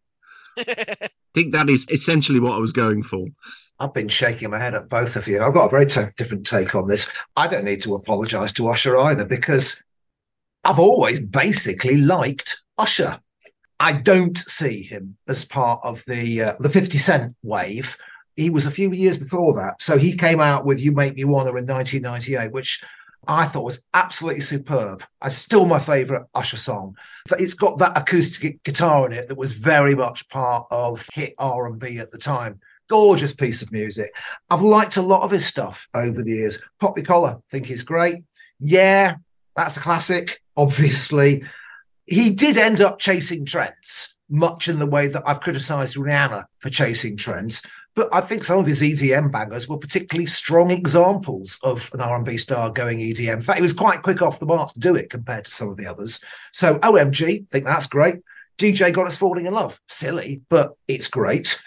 I 0.58 0.96
think 1.34 1.54
that 1.54 1.70
is 1.70 1.86
essentially 1.90 2.40
what 2.40 2.54
I 2.54 2.60
was 2.60 2.72
going 2.72 3.04
for. 3.04 3.28
I've 3.80 3.94
been 3.94 4.10
shaking 4.10 4.52
my 4.52 4.60
head 4.60 4.76
at 4.76 4.90
both 4.90 5.16
of 5.16 5.28
you. 5.28 5.42
I've 5.42 5.54
got 5.54 5.68
a 5.68 5.70
very 5.70 5.86
t- 5.86 6.02
different 6.18 6.46
take 6.46 6.76
on 6.76 6.88
this. 6.88 7.10
I 7.36 7.48
don't 7.48 7.66
need 7.66 7.82
to 7.84 7.96
apologise 7.96 8.54
to 8.54 8.68
Usher 8.68 8.98
either 8.98 9.26
because 9.26 9.84
I've 10.64 10.80
always 10.80 11.20
basically 11.20 11.98
liked 11.98 12.62
Usher. 12.78 13.20
I 13.80 13.94
don't 13.94 14.38
see 14.38 14.84
him 14.84 15.18
as 15.28 15.44
part 15.44 15.82
of 15.84 16.04
the 16.08 16.42
uh, 16.42 16.54
the 16.60 16.70
50 16.70 16.98
Cent 16.98 17.36
wave. 17.42 17.98
He 18.36 18.50
was 18.50 18.66
a 18.66 18.72
few 18.72 18.92
years 18.92 19.18
before 19.18 19.54
that. 19.56 19.82
So 19.82 19.98
he 19.98 20.16
came 20.16 20.40
out 20.40 20.66
with 20.66 20.80
You 20.80 20.92
Make 20.92 21.16
Me 21.16 21.24
Wanna 21.24 21.50
in 21.56 21.66
1998, 21.66 22.52
which 22.52 22.84
I 23.28 23.46
thought 23.46 23.64
was 23.64 23.82
absolutely 23.94 24.42
superb. 24.42 25.04
It's 25.24 25.36
still 25.36 25.66
my 25.66 25.80
favourite 25.80 26.26
Usher 26.34 26.58
song. 26.58 26.98
But 27.30 27.42
it's 27.42 27.54
got 27.54 27.80
that 27.80 27.98
acoustic 27.98 28.64
guitar 28.64 29.06
in 29.06 29.14
it 29.14 29.28
that 29.28 29.38
was 29.38 29.54
very 29.54 29.96
much 29.96 30.28
part 30.30 30.68
of 30.72 31.08
hit 31.14 31.34
R&B 31.38 32.00
at 32.00 32.12
the 32.12 32.18
time. 32.18 32.60
Gorgeous 32.90 33.34
piece 33.34 33.62
of 33.62 33.72
music. 33.72 34.14
I've 34.50 34.62
liked 34.62 34.98
a 34.98 35.02
lot 35.02 35.22
of 35.24 35.32
his 35.32 35.46
stuff 35.46 35.88
over 35.94 36.22
the 36.22 36.32
years. 36.32 36.60
Pop 36.80 36.98
Ya 36.98 37.04
Collar, 37.04 37.40
think 37.50 37.68
he's 37.68 37.84
great. 37.84 38.24
Yeah, 38.60 39.16
that's 39.56 39.78
a 39.78 39.80
classic, 39.80 40.42
obviously. 40.58 41.44
He 42.06 42.32
did 42.32 42.58
end 42.58 42.82
up 42.82 43.00
chasing 43.00 43.46
trends, 43.46 44.18
much 44.30 44.68
in 44.68 44.80
the 44.80 44.86
way 44.86 45.08
that 45.08 45.24
I've 45.26 45.40
criticised 45.40 45.96
Rihanna 45.96 46.44
for 46.60 46.70
chasing 46.70 47.16
trends. 47.16 47.62
But 47.96 48.10
I 48.12 48.22
think 48.22 48.44
some 48.44 48.58
of 48.58 48.66
his 48.66 48.82
EDM 48.82 49.32
bangers 49.32 49.68
were 49.68 49.78
particularly 49.78 50.26
strong 50.26 50.72
examples 50.72 51.60
of 51.64 51.92
an 51.94 52.02
R&B 52.02 52.38
star 52.38 52.72
going 52.72 52.98
EDM. 53.00 53.34
In 53.34 53.42
fact, 53.42 53.58
he 53.58 53.62
was 53.62 53.74
quite 53.74 54.02
quick 54.02 54.22
off 54.22 54.40
the 54.40 54.48
mark 54.48 54.74
to 54.74 54.80
do 54.80 54.96
it 54.96 55.12
compared 55.12 55.46
to 55.46 55.52
some 55.52 55.70
of 55.70 55.78
the 55.78 55.86
others. 55.86 56.20
So 56.54 56.80
OMG, 56.80 57.50
think 57.50 57.66
that's 57.66 57.86
great. 57.86 58.16
DJ 58.58 58.92
got 58.92 59.08
us 59.08 59.18
falling 59.18 59.46
in 59.46 59.54
love. 59.54 59.80
Silly, 59.88 60.42
but 60.50 60.74
it's 60.88 61.08
great. 61.08 61.62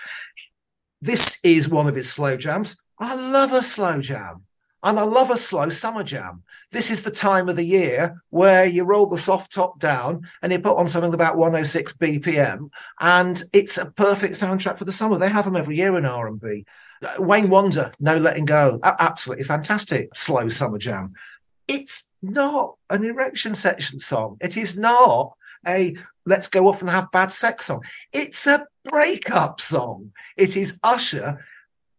This 1.01 1.39
is 1.45 1.69
one 1.69 1.87
of 1.87 1.95
his 1.95 2.13
slow 2.13 2.37
jams. 2.37 2.77
I 2.99 3.15
love 3.15 3.53
a 3.53 3.63
slow 3.63 4.01
jam. 4.01 4.46
And 4.87 5.01
I 5.01 5.03
love 5.03 5.31
a 5.31 5.37
slow 5.37 5.69
summer 5.69 6.05
jam. 6.05 6.45
This 6.71 6.93
is 6.93 7.03
the 7.03 7.11
time 7.11 7.49
of 7.49 7.57
the 7.57 7.65
year 7.65 8.23
where 8.31 8.65
you 8.65 8.85
roll 8.85 9.07
the 9.07 9.19
soft 9.19 9.53
top 9.53 9.81
down 9.81 10.29
and 10.41 10.53
you 10.53 10.61
put 10.61 10.77
on 10.77 10.87
something 10.87 11.13
about 11.13 11.37
106 11.37 11.95
BPM, 11.95 12.71
and 13.01 13.43
it's 13.53 13.79
a 13.79 13.91
perfect 13.91 14.35
soundtrack 14.35 14.79
for 14.79 14.85
the 14.85 14.93
summer. 14.93 15.19
They 15.19 15.29
have 15.29 15.45
them 15.45 15.57
every 15.57 15.75
year 15.75 15.99
in 15.99 16.07
R&B. 16.07 16.65
Wayne 17.19 17.51
Wonder, 17.51 17.93
No 17.99 18.17
Letting 18.17 18.45
Go, 18.45 18.79
absolutely 18.85 19.43
fantastic 19.43 20.15
slow 20.15 20.49
summer 20.49 20.79
jam. 20.79 21.15
It's 21.67 22.13
not 22.23 22.77
an 22.89 23.05
erection 23.05 23.57
section 23.57 23.99
song. 23.99 24.37
It 24.41 24.57
is 24.57 24.79
not 24.79 25.37
a 25.67 25.97
let's 26.27 26.47
go 26.47 26.69
off 26.69 26.81
and 26.81 26.91
have 26.91 27.11
bad 27.11 27.33
sex 27.33 27.67
song. 27.67 27.83
It's 28.13 28.47
a 28.47 28.69
breakup 28.85 29.61
song. 29.61 30.13
It 30.37 30.57
is 30.57 30.79
Usher 30.85 31.45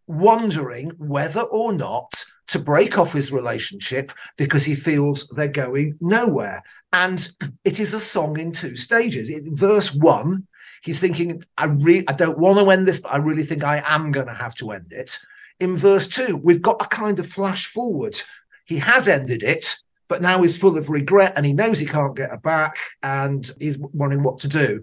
wondering 0.08 0.92
whether 0.98 1.42
or 1.42 1.74
not 1.74 2.27
to 2.48 2.60
break 2.60 2.98
off 2.98 3.14
his 3.14 3.32
relationship 3.32 4.12
because 4.38 4.66
he 4.66 4.76
feels 4.76 5.28
they're 5.30 5.48
going 5.48 5.98
nowhere. 6.00 6.64
And 6.94 7.30
it 7.64 7.80
is 7.80 7.94
a 7.94 8.00
song 8.00 8.40
in 8.40 8.52
two 8.52 8.76
stages. 8.76 9.30
In 9.30 9.56
verse 9.56 9.94
one, 9.94 10.48
he's 10.82 11.00
thinking, 11.00 11.44
I 11.58 11.66
really 11.66 12.08
I 12.08 12.14
don't 12.14 12.40
want 12.40 12.60
to 12.60 12.70
end 12.72 12.88
this, 12.88 13.02
but 13.02 13.14
I 13.14 13.18
really 13.18 13.44
think 13.44 13.64
I 13.64 13.84
am 13.86 14.12
going 14.12 14.28
to 14.28 14.34
have 14.34 14.56
to 14.56 14.72
end 14.72 14.92
it. 14.92 15.20
In 15.60 15.76
verse 15.76 16.08
two, 16.08 16.40
we've 16.44 16.62
got 16.62 16.82
a 16.82 16.88
kind 16.88 17.20
of 17.20 17.28
flash 17.28 17.66
forward. 17.66 18.22
He 18.66 18.78
has 18.78 19.08
ended 19.08 19.44
it, 19.44 19.76
but 20.08 20.22
now 20.22 20.42
he's 20.42 20.58
full 20.58 20.78
of 20.78 20.90
regret 20.90 21.34
and 21.36 21.46
he 21.46 21.54
knows 21.54 21.80
he 21.80 21.86
can't 21.86 22.16
get 22.16 22.30
her 22.30 22.38
back 22.38 22.78
and 23.04 23.50
he's 23.60 23.78
wondering 23.78 24.24
what 24.24 24.40
to 24.40 24.48
do 24.48 24.82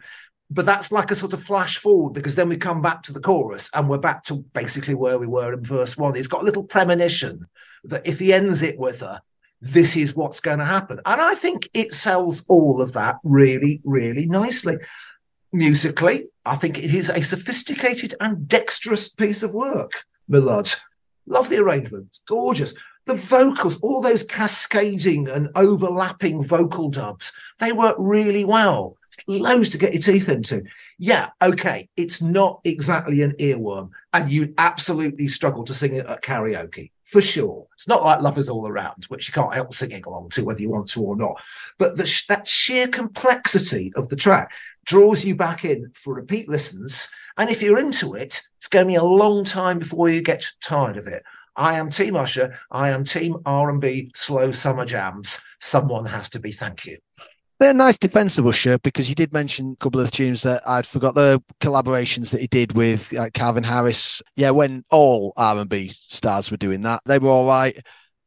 but 0.50 0.66
that's 0.66 0.92
like 0.92 1.10
a 1.10 1.14
sort 1.14 1.32
of 1.32 1.42
flash 1.42 1.78
forward 1.78 2.12
because 2.12 2.34
then 2.34 2.48
we 2.48 2.56
come 2.56 2.82
back 2.82 3.02
to 3.02 3.12
the 3.12 3.20
chorus 3.20 3.70
and 3.74 3.88
we're 3.88 3.98
back 3.98 4.22
to 4.24 4.36
basically 4.52 4.94
where 4.94 5.18
we 5.18 5.26
were 5.26 5.54
in 5.54 5.64
verse 5.64 5.96
one. 5.96 6.14
He's 6.14 6.28
got 6.28 6.42
a 6.42 6.44
little 6.44 6.64
premonition 6.64 7.46
that 7.84 8.06
if 8.06 8.18
he 8.18 8.32
ends 8.32 8.62
it 8.62 8.78
with 8.78 9.00
her, 9.00 9.20
this 9.60 9.96
is 9.96 10.14
what's 10.14 10.40
going 10.40 10.58
to 10.58 10.64
happen. 10.64 11.00
And 11.06 11.20
I 11.20 11.34
think 11.34 11.68
it 11.72 11.94
sells 11.94 12.44
all 12.48 12.82
of 12.82 12.92
that 12.92 13.16
really, 13.24 13.80
really 13.84 14.26
nicely. 14.26 14.76
Musically, 15.52 16.26
I 16.44 16.56
think 16.56 16.78
it 16.78 16.94
is 16.94 17.08
a 17.08 17.22
sophisticated 17.22 18.14
and 18.20 18.46
dexterous 18.46 19.08
piece 19.08 19.42
of 19.42 19.54
work, 19.54 20.04
Milad. 20.30 20.76
Love 21.26 21.48
the 21.48 21.58
arrangement, 21.58 22.18
gorgeous. 22.28 22.74
The 23.06 23.14
vocals, 23.14 23.78
all 23.80 24.02
those 24.02 24.22
cascading 24.22 25.28
and 25.28 25.48
overlapping 25.54 26.42
vocal 26.42 26.90
dubs, 26.90 27.32
they 27.58 27.72
work 27.72 27.96
really 27.98 28.44
well 28.44 28.96
It's 29.08 29.28
loads 29.28 29.70
to 29.70 29.78
get 29.78 29.92
your 29.94 30.02
teeth 30.02 30.28
into. 30.28 30.64
Yeah, 30.98 31.30
okay, 31.40 31.88
it's 31.96 32.20
not 32.20 32.60
exactly 32.64 33.22
an 33.22 33.32
earworm, 33.32 33.90
and 34.12 34.30
you 34.30 34.54
absolutely 34.58 35.28
struggle 35.28 35.64
to 35.64 35.74
sing 35.74 35.94
it 35.94 36.06
at 36.06 36.22
karaoke 36.22 36.90
for 37.04 37.20
sure. 37.20 37.66
It's 37.74 37.88
not 37.88 38.02
like 38.02 38.22
Love 38.22 38.38
Is 38.38 38.48
All 38.48 38.66
Around, 38.66 39.04
which 39.08 39.28
you 39.28 39.32
can't 39.32 39.54
help 39.54 39.74
singing 39.74 40.04
along 40.04 40.30
to 40.30 40.44
whether 40.44 40.60
you 40.60 40.70
want 40.70 40.88
to 40.90 41.02
or 41.02 41.16
not. 41.16 41.40
But 41.78 41.96
the, 41.96 42.24
that 42.28 42.48
sheer 42.48 42.88
complexity 42.88 43.92
of 43.96 44.08
the 44.08 44.16
track 44.16 44.52
draws 44.84 45.24
you 45.24 45.34
back 45.34 45.64
in 45.64 45.90
for 45.94 46.14
repeat 46.14 46.48
listens, 46.48 47.08
and 47.36 47.50
if 47.50 47.62
you're 47.62 47.78
into 47.78 48.14
it, 48.14 48.42
it's 48.58 48.68
going 48.68 48.86
to 48.86 48.90
be 48.92 48.96
a 48.96 49.04
long 49.04 49.44
time 49.44 49.78
before 49.78 50.08
you 50.08 50.22
get 50.22 50.46
tired 50.62 50.96
of 50.96 51.06
it. 51.06 51.22
I 51.56 51.74
am 51.78 51.90
Team 51.90 52.16
Usher. 52.16 52.58
I 52.70 52.90
am 52.90 53.04
Team 53.04 53.36
R&B 53.46 54.10
slow 54.14 54.50
summer 54.50 54.84
jams. 54.84 55.40
Someone 55.60 56.06
has 56.06 56.28
to 56.30 56.40
be. 56.40 56.50
Thank 56.50 56.86
you. 56.86 56.98
A 57.66 57.72
nice 57.72 57.96
defensive 57.96 58.46
Usher 58.46 58.78
because 58.80 59.08
you 59.08 59.14
did 59.14 59.32
mention 59.32 59.72
a 59.72 59.82
couple 59.82 59.98
of 59.98 60.10
tunes 60.10 60.42
that 60.42 60.60
I'd 60.68 60.86
forgot 60.86 61.14
the 61.14 61.42
collaborations 61.60 62.30
that 62.30 62.42
he 62.42 62.46
did 62.46 62.76
with 62.76 63.12
Calvin 63.32 63.64
Harris. 63.64 64.22
Yeah, 64.36 64.50
when 64.50 64.82
all 64.90 65.32
R 65.38 65.56
and 65.56 65.68
B 65.68 65.88
stars 65.88 66.50
were 66.50 66.58
doing 66.58 66.82
that, 66.82 67.00
they 67.06 67.18
were 67.18 67.30
all 67.30 67.48
right. 67.48 67.74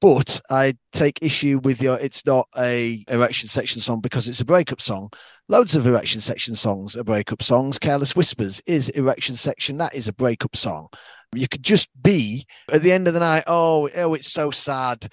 But 0.01 0.41
I 0.49 0.73
take 0.91 1.19
issue 1.21 1.59
with 1.63 1.83
your 1.83 1.99
it's 1.99 2.25
not 2.25 2.47
a 2.57 3.05
erection 3.09 3.47
section 3.47 3.79
song 3.79 4.01
because 4.01 4.27
it's 4.27 4.41
a 4.41 4.45
breakup 4.45 4.81
song. 4.81 5.09
Loads 5.49 5.75
of 5.75 5.85
erection 5.85 6.19
section 6.19 6.55
songs 6.55 6.97
are 6.97 7.03
breakup 7.03 7.43
songs. 7.43 7.77
Careless 7.77 8.15
Whispers 8.15 8.59
is 8.65 8.89
erection 8.89 9.35
section. 9.35 9.77
That 9.77 9.93
is 9.93 10.07
a 10.07 10.13
breakup 10.13 10.55
song. 10.55 10.87
You 11.35 11.47
could 11.47 11.63
just 11.63 11.89
be 12.01 12.45
at 12.73 12.81
the 12.81 12.91
end 12.91 13.07
of 13.07 13.13
the 13.13 13.19
night, 13.19 13.43
oh, 13.47 13.87
oh, 13.95 14.13
it's 14.15 14.31
so 14.31 14.49
sad 14.49 15.07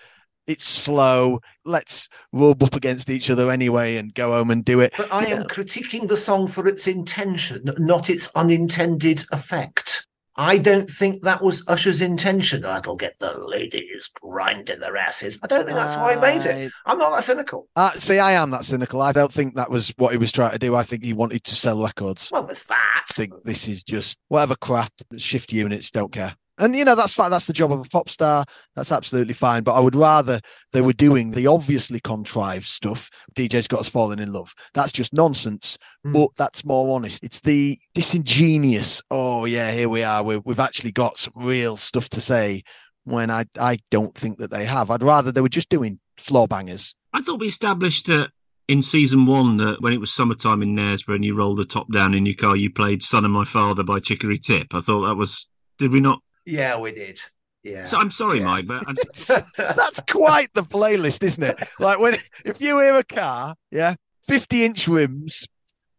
it's 0.46 0.64
slow. 0.66 1.40
Let's 1.64 2.08
rub 2.32 2.62
up 2.62 2.74
against 2.74 3.10
each 3.10 3.30
other 3.30 3.50
anyway 3.50 3.96
and 3.96 4.14
go 4.14 4.32
home 4.32 4.50
and 4.50 4.64
do 4.64 4.80
it. 4.80 4.94
But 4.96 5.12
I 5.12 5.26
am 5.26 5.44
critiquing 5.44 6.08
the 6.08 6.16
song 6.16 6.48
for 6.48 6.66
its 6.66 6.86
intention, 6.86 7.64
not 7.78 8.10
its 8.10 8.28
unintended 8.34 9.24
effect. 9.32 10.06
I 10.36 10.58
don't 10.58 10.90
think 10.90 11.22
that 11.22 11.42
was 11.42 11.66
Usher's 11.68 12.00
intention. 12.00 12.62
That'll 12.62 12.96
get 12.96 13.18
the 13.20 13.38
ladies 13.38 14.10
grinding 14.20 14.80
their 14.80 14.96
asses. 14.96 15.38
I 15.44 15.46
don't 15.46 15.64
think 15.64 15.76
that's 15.76 15.96
why 15.96 16.14
he 16.14 16.20
made 16.20 16.44
it. 16.44 16.72
I'm 16.86 16.98
not 16.98 17.14
that 17.14 17.22
cynical. 17.22 17.68
Uh, 17.76 17.92
see, 17.92 18.18
I 18.18 18.32
am 18.32 18.50
that 18.50 18.64
cynical. 18.64 19.00
I 19.00 19.12
don't 19.12 19.32
think 19.32 19.54
that 19.54 19.70
was 19.70 19.94
what 19.96 20.10
he 20.10 20.18
was 20.18 20.32
trying 20.32 20.50
to 20.50 20.58
do. 20.58 20.74
I 20.74 20.82
think 20.82 21.04
he 21.04 21.12
wanted 21.12 21.44
to 21.44 21.54
sell 21.54 21.80
records. 21.80 22.30
Well, 22.32 22.46
there's 22.46 22.64
that. 22.64 23.04
I 23.08 23.12
think 23.12 23.44
this 23.44 23.68
is 23.68 23.84
just 23.84 24.18
whatever 24.26 24.56
crap, 24.56 24.90
shift 25.16 25.52
units, 25.52 25.92
don't 25.92 26.10
care. 26.10 26.34
And 26.58 26.74
you 26.76 26.84
know 26.84 26.94
that's 26.94 27.14
fine. 27.14 27.30
That's 27.30 27.46
the 27.46 27.52
job 27.52 27.72
of 27.72 27.80
a 27.80 27.88
pop 27.88 28.08
star. 28.08 28.44
That's 28.76 28.92
absolutely 28.92 29.34
fine. 29.34 29.64
But 29.64 29.74
I 29.74 29.80
would 29.80 29.96
rather 29.96 30.40
they 30.72 30.80
were 30.80 30.92
doing 30.92 31.32
the 31.32 31.46
obviously 31.48 32.00
contrived 32.00 32.66
stuff. 32.66 33.10
DJ's 33.34 33.68
got 33.68 33.80
us 33.80 33.88
falling 33.88 34.20
in 34.20 34.32
love. 34.32 34.54
That's 34.72 34.92
just 34.92 35.12
nonsense. 35.12 35.76
Mm. 36.06 36.12
But 36.12 36.28
that's 36.36 36.64
more 36.64 36.94
honest. 36.94 37.24
It's 37.24 37.40
the 37.40 37.76
disingenuous. 37.94 39.02
Oh 39.10 39.46
yeah, 39.46 39.72
here 39.72 39.88
we 39.88 40.04
are. 40.04 40.22
we 40.22 40.38
we've 40.38 40.60
actually 40.60 40.92
got 40.92 41.18
some 41.18 41.32
real 41.36 41.76
stuff 41.76 42.08
to 42.10 42.20
say. 42.20 42.62
When 43.06 43.30
I 43.30 43.44
I 43.60 43.76
don't 43.90 44.14
think 44.14 44.38
that 44.38 44.50
they 44.50 44.64
have. 44.64 44.90
I'd 44.90 45.02
rather 45.02 45.30
they 45.30 45.42
were 45.42 45.48
just 45.50 45.68
doing 45.68 45.98
floor 46.16 46.48
bangers. 46.48 46.94
I 47.12 47.20
thought 47.20 47.40
we 47.40 47.48
established 47.48 48.06
that 48.06 48.30
in 48.68 48.80
season 48.80 49.26
one 49.26 49.58
that 49.58 49.82
when 49.82 49.92
it 49.92 50.00
was 50.00 50.14
summertime 50.14 50.62
in 50.62 50.74
Knaresborough 50.74 51.16
and 51.16 51.24
you 51.24 51.34
rolled 51.34 51.58
the 51.58 51.66
top 51.66 51.92
down 51.92 52.14
in 52.14 52.24
your 52.24 52.34
car, 52.34 52.56
you 52.56 52.70
played 52.70 53.02
"Son 53.02 53.24
of 53.24 53.30
My 53.30 53.44
Father" 53.44 53.82
by 53.82 54.00
Chicory 54.00 54.38
Tip. 54.38 54.74
I 54.74 54.80
thought 54.80 55.06
that 55.06 55.16
was. 55.16 55.46
Did 55.78 55.90
we 55.90 56.00
not? 56.00 56.20
Yeah, 56.44 56.78
we 56.78 56.92
did. 56.92 57.18
Yeah. 57.62 57.86
So 57.86 57.98
I'm 57.98 58.10
sorry, 58.10 58.40
Yeah. 58.40 58.44
Mike, 58.44 58.66
but 58.66 58.82
I'm, 58.86 58.96
That's 59.56 60.02
quite 60.02 60.48
the 60.54 60.62
playlist, 60.62 61.22
isn't 61.22 61.42
it? 61.42 61.56
Like 61.80 61.98
when 61.98 62.14
if 62.44 62.60
you 62.60 62.78
hear 62.80 62.96
a 62.96 63.04
car, 63.04 63.54
yeah, 63.70 63.94
50 64.26 64.64
inch 64.64 64.86
rims 64.86 65.46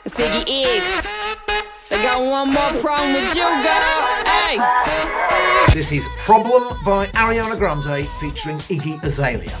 It's 0.04 0.14
Iggy 0.14 0.44
Iggs. 0.46 1.06
I 1.06 1.17
got 2.12 2.24
one 2.24 2.54
more 2.54 2.80
problem 2.80 3.12
with 3.12 3.34
you, 3.34 3.42
girl. 3.42 4.00
Hey. 4.24 4.58
This 5.74 5.92
is 5.92 6.08
Problem 6.18 6.82
by 6.82 7.06
Ariana 7.08 7.58
Grande 7.58 8.08
featuring 8.18 8.56
Iggy 8.70 9.02
Azalea. 9.02 9.58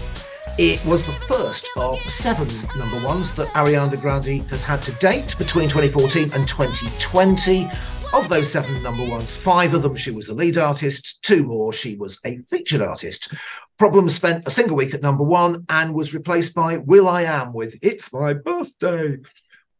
It 0.56 0.82
was 0.86 1.04
the 1.04 1.12
first 1.12 1.68
of 1.76 1.98
seven 2.10 2.48
number 2.78 3.06
ones 3.06 3.34
that 3.34 3.48
Ariana 3.48 4.00
Grande 4.00 4.48
has 4.48 4.62
had 4.62 4.80
to 4.82 4.92
date 4.92 5.36
between 5.36 5.68
2014 5.68 6.32
and 6.32 6.48
2020. 6.48 7.70
Of 8.14 8.30
those 8.30 8.50
seven 8.50 8.82
number 8.82 9.04
ones, 9.04 9.36
five 9.36 9.74
of 9.74 9.82
them 9.82 9.94
she 9.94 10.10
was 10.10 10.28
the 10.28 10.34
lead 10.34 10.56
artist, 10.56 11.22
two 11.22 11.44
more 11.44 11.74
she 11.74 11.96
was 11.96 12.18
a 12.24 12.38
featured 12.48 12.80
artist. 12.80 13.34
Problem 13.78 14.08
spent 14.08 14.48
a 14.48 14.50
single 14.50 14.78
week 14.78 14.94
at 14.94 15.02
number 15.02 15.22
one 15.22 15.66
and 15.68 15.92
was 15.92 16.14
replaced 16.14 16.54
by 16.54 16.78
will.i.am 16.78 17.52
with 17.52 17.76
It's 17.82 18.10
My 18.10 18.32
Birthday. 18.32 19.18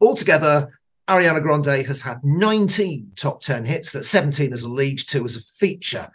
Altogether, 0.01 0.78
Ariana 1.09 1.41
Grande 1.41 1.87
has 1.87 2.03
had 2.03 2.23
19 2.23 3.13
top 3.17 3.41
10 3.41 3.65
hits, 3.65 3.93
that's 3.93 4.11
17 4.11 4.53
as 4.53 4.63
a 4.63 4.69
lead, 4.69 4.99
two 4.99 5.25
as 5.25 5.37
a 5.37 5.41
feature. 5.41 6.11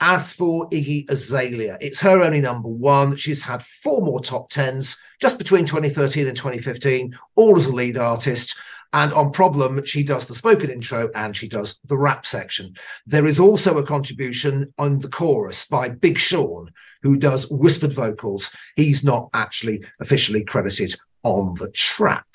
As 0.00 0.32
for 0.32 0.70
Iggy 0.70 1.10
Azalea, 1.10 1.76
it's 1.80 1.98
her 2.00 2.22
only 2.22 2.40
number 2.40 2.68
one. 2.68 3.16
She's 3.16 3.42
had 3.42 3.64
four 3.64 4.00
more 4.00 4.20
top 4.20 4.48
10s 4.48 4.96
just 5.20 5.38
between 5.38 5.64
2013 5.64 6.28
and 6.28 6.36
2015, 6.36 7.18
all 7.34 7.56
as 7.56 7.66
a 7.66 7.72
lead 7.72 7.96
artist. 7.96 8.56
And 8.92 9.12
on 9.12 9.32
Problem, 9.32 9.84
she 9.84 10.04
does 10.04 10.26
the 10.26 10.36
spoken 10.36 10.70
intro 10.70 11.10
and 11.16 11.36
she 11.36 11.48
does 11.48 11.80
the 11.88 11.98
rap 11.98 12.24
section. 12.24 12.74
There 13.06 13.26
is 13.26 13.40
also 13.40 13.76
a 13.76 13.82
contribution 13.82 14.72
on 14.78 15.00
the 15.00 15.08
chorus 15.08 15.66
by 15.66 15.88
Big 15.88 16.16
Sean, 16.16 16.70
who 17.02 17.16
does 17.16 17.50
whispered 17.50 17.92
vocals. 17.92 18.54
He's 18.76 19.02
not 19.02 19.30
actually 19.34 19.84
officially 20.00 20.44
credited 20.44 20.94
on 21.22 21.54
the 21.54 21.70
track. 21.70 22.26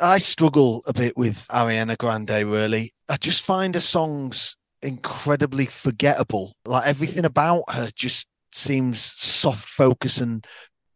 I 0.00 0.18
struggle 0.18 0.82
a 0.86 0.92
bit 0.92 1.16
with 1.16 1.46
Ariana 1.48 1.96
Grande, 1.98 2.50
really. 2.50 2.92
I 3.08 3.16
just 3.16 3.44
find 3.44 3.74
her 3.74 3.80
songs 3.80 4.56
incredibly 4.82 5.66
forgettable. 5.66 6.54
Like 6.64 6.86
everything 6.86 7.24
about 7.24 7.64
her 7.70 7.88
just 7.94 8.26
seems 8.52 9.00
soft 9.00 9.68
focus 9.68 10.20
and 10.20 10.44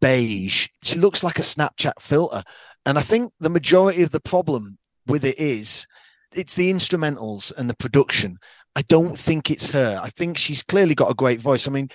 beige. 0.01 0.69
She 0.83 0.99
looks 0.99 1.23
like 1.23 1.39
a 1.39 1.43
Snapchat 1.43 2.01
filter. 2.01 2.43
And 2.85 2.99
I 2.99 3.01
think 3.01 3.33
the 3.41 3.51
majority 3.51 4.03
of 4.03 4.11
the 4.11 4.21
problem 4.21 4.77
with 5.07 5.25
it 5.25 5.39
is 5.39 5.87
it's 6.35 6.55
the 6.55 6.71
instrumentals 6.71 7.53
and 7.57 7.69
the 7.69 7.77
production. 7.77 8.39
I 8.77 8.83
don't 8.83 9.17
think 9.17 9.51
it's 9.51 9.71
her. 9.73 9.99
I 10.03 10.11
think 10.11 10.37
she's 10.37 10.63
clearly 10.63 10.95
got 10.95 11.11
a 11.11 11.15
great 11.15 11.41
voice. 11.41 11.67
I 11.67 11.71
mean, 11.71 11.89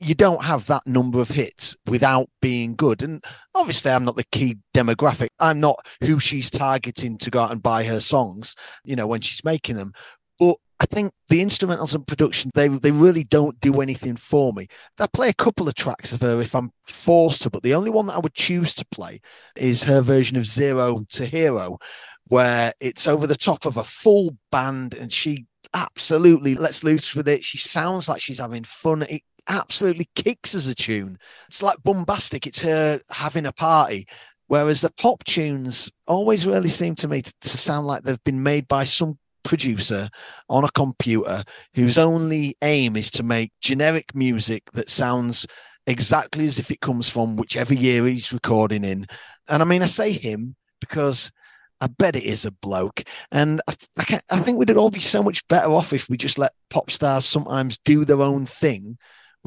you 0.00 0.14
don't 0.14 0.44
have 0.44 0.66
that 0.66 0.86
number 0.86 1.20
of 1.20 1.28
hits 1.28 1.76
without 1.86 2.26
being 2.42 2.74
good. 2.74 3.02
And 3.02 3.24
obviously, 3.54 3.90
I'm 3.90 4.04
not 4.04 4.16
the 4.16 4.24
key 4.30 4.58
demographic. 4.74 5.28
I'm 5.40 5.60
not 5.60 5.76
who 6.02 6.20
she's 6.20 6.50
targeting 6.50 7.16
to 7.18 7.30
go 7.30 7.40
out 7.40 7.52
and 7.52 7.62
buy 7.62 7.84
her 7.84 8.00
songs, 8.00 8.54
you 8.84 8.96
know, 8.96 9.06
when 9.06 9.20
she's 9.20 9.44
making 9.44 9.76
them. 9.76 9.92
But 10.38 10.56
I 10.78 10.84
think 10.84 11.12
the 11.30 11.40
instrumentals 11.40 11.94
and 11.94 12.06
production, 12.06 12.50
they 12.54 12.68
they 12.68 12.90
really 12.90 13.24
don't 13.24 13.58
do 13.60 13.80
anything 13.80 14.16
for 14.16 14.52
me. 14.52 14.66
I 15.00 15.06
play 15.06 15.30
a 15.30 15.34
couple 15.34 15.68
of 15.68 15.74
tracks 15.74 16.12
of 16.12 16.20
her 16.20 16.42
if 16.42 16.54
I'm 16.54 16.70
forced 16.82 17.42
to, 17.42 17.50
but 17.50 17.62
the 17.62 17.74
only 17.74 17.90
one 17.90 18.06
that 18.06 18.16
I 18.16 18.20
would 18.20 18.34
choose 18.34 18.74
to 18.74 18.86
play 18.86 19.20
is 19.56 19.84
her 19.84 20.02
version 20.02 20.36
of 20.36 20.44
Zero 20.44 21.04
to 21.10 21.24
Hero, 21.24 21.78
where 22.28 22.72
it's 22.80 23.08
over 23.08 23.26
the 23.26 23.36
top 23.36 23.64
of 23.64 23.78
a 23.78 23.84
full 23.84 24.36
band 24.52 24.94
and 24.94 25.10
she 25.10 25.46
absolutely 25.72 26.54
lets 26.54 26.84
loose 26.84 27.14
with 27.14 27.28
it. 27.28 27.42
She 27.42 27.58
sounds 27.58 28.08
like 28.08 28.20
she's 28.20 28.38
having 28.38 28.64
fun. 28.64 29.02
It 29.02 29.22
absolutely 29.48 30.08
kicks 30.14 30.54
as 30.54 30.68
a 30.68 30.74
tune. 30.74 31.18
It's 31.48 31.62
like 31.62 31.82
bombastic. 31.82 32.46
It's 32.46 32.62
her 32.62 33.00
having 33.10 33.46
a 33.46 33.52
party. 33.52 34.06
Whereas 34.48 34.80
the 34.80 34.92
pop 35.00 35.24
tunes 35.24 35.90
always 36.06 36.46
really 36.46 36.68
seem 36.68 36.94
to 36.96 37.08
me 37.08 37.22
to, 37.22 37.32
to 37.40 37.58
sound 37.58 37.86
like 37.86 38.02
they've 38.02 38.22
been 38.24 38.42
made 38.42 38.68
by 38.68 38.84
some 38.84 39.18
producer 39.42 40.08
on 40.48 40.64
a 40.64 40.70
computer 40.70 41.42
whose 41.74 41.98
only 41.98 42.56
aim 42.62 42.96
is 42.96 43.10
to 43.12 43.22
make 43.22 43.52
generic 43.60 44.14
music 44.14 44.62
that 44.72 44.90
sounds 44.90 45.46
exactly 45.86 46.46
as 46.46 46.58
if 46.58 46.70
it 46.70 46.80
comes 46.80 47.08
from 47.08 47.36
whichever 47.36 47.74
year 47.74 48.04
he's 48.06 48.32
recording 48.32 48.84
in. 48.84 49.06
And 49.48 49.62
I 49.62 49.64
mean, 49.64 49.82
I 49.82 49.86
say 49.86 50.12
him 50.12 50.56
because 50.80 51.30
I 51.80 51.88
bet 51.98 52.16
it 52.16 52.24
is 52.24 52.44
a 52.44 52.52
bloke. 52.52 53.02
And 53.30 53.60
I, 53.68 53.74
I 54.30 54.38
think 54.38 54.58
we'd 54.58 54.70
all 54.76 54.90
be 54.90 55.00
so 55.00 55.22
much 55.22 55.46
better 55.48 55.68
off 55.68 55.92
if 55.92 56.08
we 56.08 56.16
just 56.16 56.38
let 56.38 56.52
pop 56.70 56.90
stars 56.90 57.24
sometimes 57.24 57.78
do 57.78 58.04
their 58.04 58.22
own 58.22 58.46
thing 58.46 58.96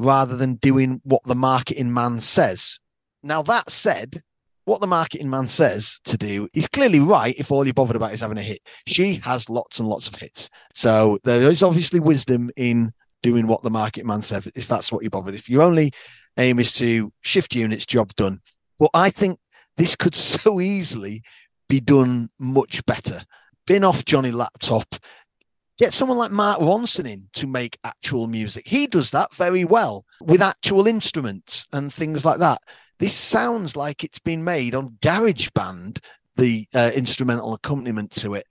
rather 0.00 0.36
than 0.36 0.54
doing 0.54 1.00
what 1.04 1.22
the 1.24 1.34
marketing 1.34 1.92
man 1.92 2.20
says. 2.20 2.78
Now, 3.22 3.42
that 3.42 3.70
said, 3.70 4.22
what 4.64 4.80
the 4.80 4.86
marketing 4.86 5.30
man 5.30 5.48
says 5.48 6.00
to 6.04 6.16
do, 6.16 6.48
he's 6.52 6.68
clearly 6.68 7.00
right 7.00 7.34
if 7.38 7.50
all 7.50 7.64
you're 7.64 7.74
bothered 7.74 7.96
about 7.96 8.12
is 8.12 8.20
having 8.20 8.38
a 8.38 8.42
hit. 8.42 8.60
She 8.86 9.14
has 9.24 9.50
lots 9.50 9.78
and 9.78 9.88
lots 9.88 10.08
of 10.08 10.14
hits. 10.14 10.48
So 10.74 11.18
there 11.24 11.42
is 11.42 11.62
obviously 11.62 12.00
wisdom 12.00 12.50
in 12.56 12.90
doing 13.22 13.46
what 13.46 13.62
the 13.62 13.70
market 13.70 14.06
man 14.06 14.22
said, 14.22 14.46
if 14.54 14.68
that's 14.68 14.92
what 14.92 15.02
you're 15.02 15.10
bothered. 15.10 15.34
If 15.34 15.48
your 15.48 15.62
only 15.62 15.92
aim 16.38 16.58
is 16.58 16.72
to 16.74 17.12
shift 17.22 17.54
units, 17.54 17.86
job 17.86 18.14
done. 18.16 18.40
But 18.78 18.90
I 18.94 19.10
think 19.10 19.38
this 19.76 19.96
could 19.96 20.14
so 20.14 20.60
easily 20.60 21.22
be 21.68 21.80
done 21.80 22.28
much 22.38 22.84
better. 22.86 23.22
Bin 23.66 23.84
off 23.84 24.04
Johnny 24.04 24.30
Laptop. 24.30 24.86
Get 25.80 25.94
someone 25.94 26.18
like 26.18 26.30
Mark 26.30 26.60
Ronson 26.60 27.10
in 27.10 27.26
to 27.32 27.46
make 27.46 27.78
actual 27.84 28.26
music. 28.26 28.68
He 28.68 28.86
does 28.86 29.08
that 29.12 29.34
very 29.34 29.64
well 29.64 30.04
with 30.20 30.42
actual 30.42 30.86
instruments 30.86 31.66
and 31.72 31.90
things 31.90 32.22
like 32.22 32.38
that. 32.40 32.58
This 32.98 33.14
sounds 33.14 33.76
like 33.76 34.04
it's 34.04 34.18
been 34.18 34.44
made 34.44 34.74
on 34.74 34.98
GarageBand, 35.00 36.04
the 36.36 36.66
uh, 36.74 36.90
instrumental 36.94 37.54
accompaniment 37.54 38.10
to 38.16 38.34
it. 38.34 38.44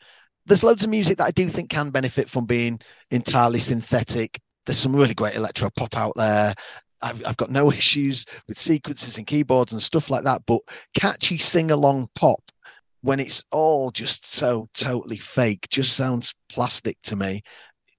There's 0.48 0.64
loads 0.64 0.84
of 0.84 0.90
music 0.90 1.20
that 1.20 1.28
I 1.28 1.30
do 1.30 1.46
think 1.46 1.70
can 1.70 1.92
benefit 1.92 2.28
from 2.28 2.48
being 2.48 2.80
entirely 3.12 3.60
synthetic. 3.60 4.40
There's 4.66 4.80
some 4.80 4.96
really 4.96 5.14
great 5.14 5.36
electro 5.36 5.70
pop 5.78 5.96
out 5.98 6.14
there. 6.16 6.56
I've, 7.04 7.24
I've 7.28 7.38
got 7.38 7.52
no 7.52 7.72
issues 7.72 8.26
with 8.48 8.58
sequences 8.58 9.20
and 9.20 9.28
keyboards 9.28 9.72
and 9.72 9.80
stuff 9.84 10.10
like 10.10 10.24
that, 10.24 10.42
but 10.48 10.62
catchy 10.96 11.38
sing 11.38 11.70
along 11.70 12.08
pop 12.16 12.42
when 13.02 13.20
it's 13.20 13.44
all 13.52 13.92
just 13.92 14.26
so 14.26 14.66
totally 14.74 15.18
fake 15.18 15.68
just 15.70 15.96
sounds 15.96 16.34
plastic 16.50 16.98
to 17.04 17.16
me. 17.16 17.42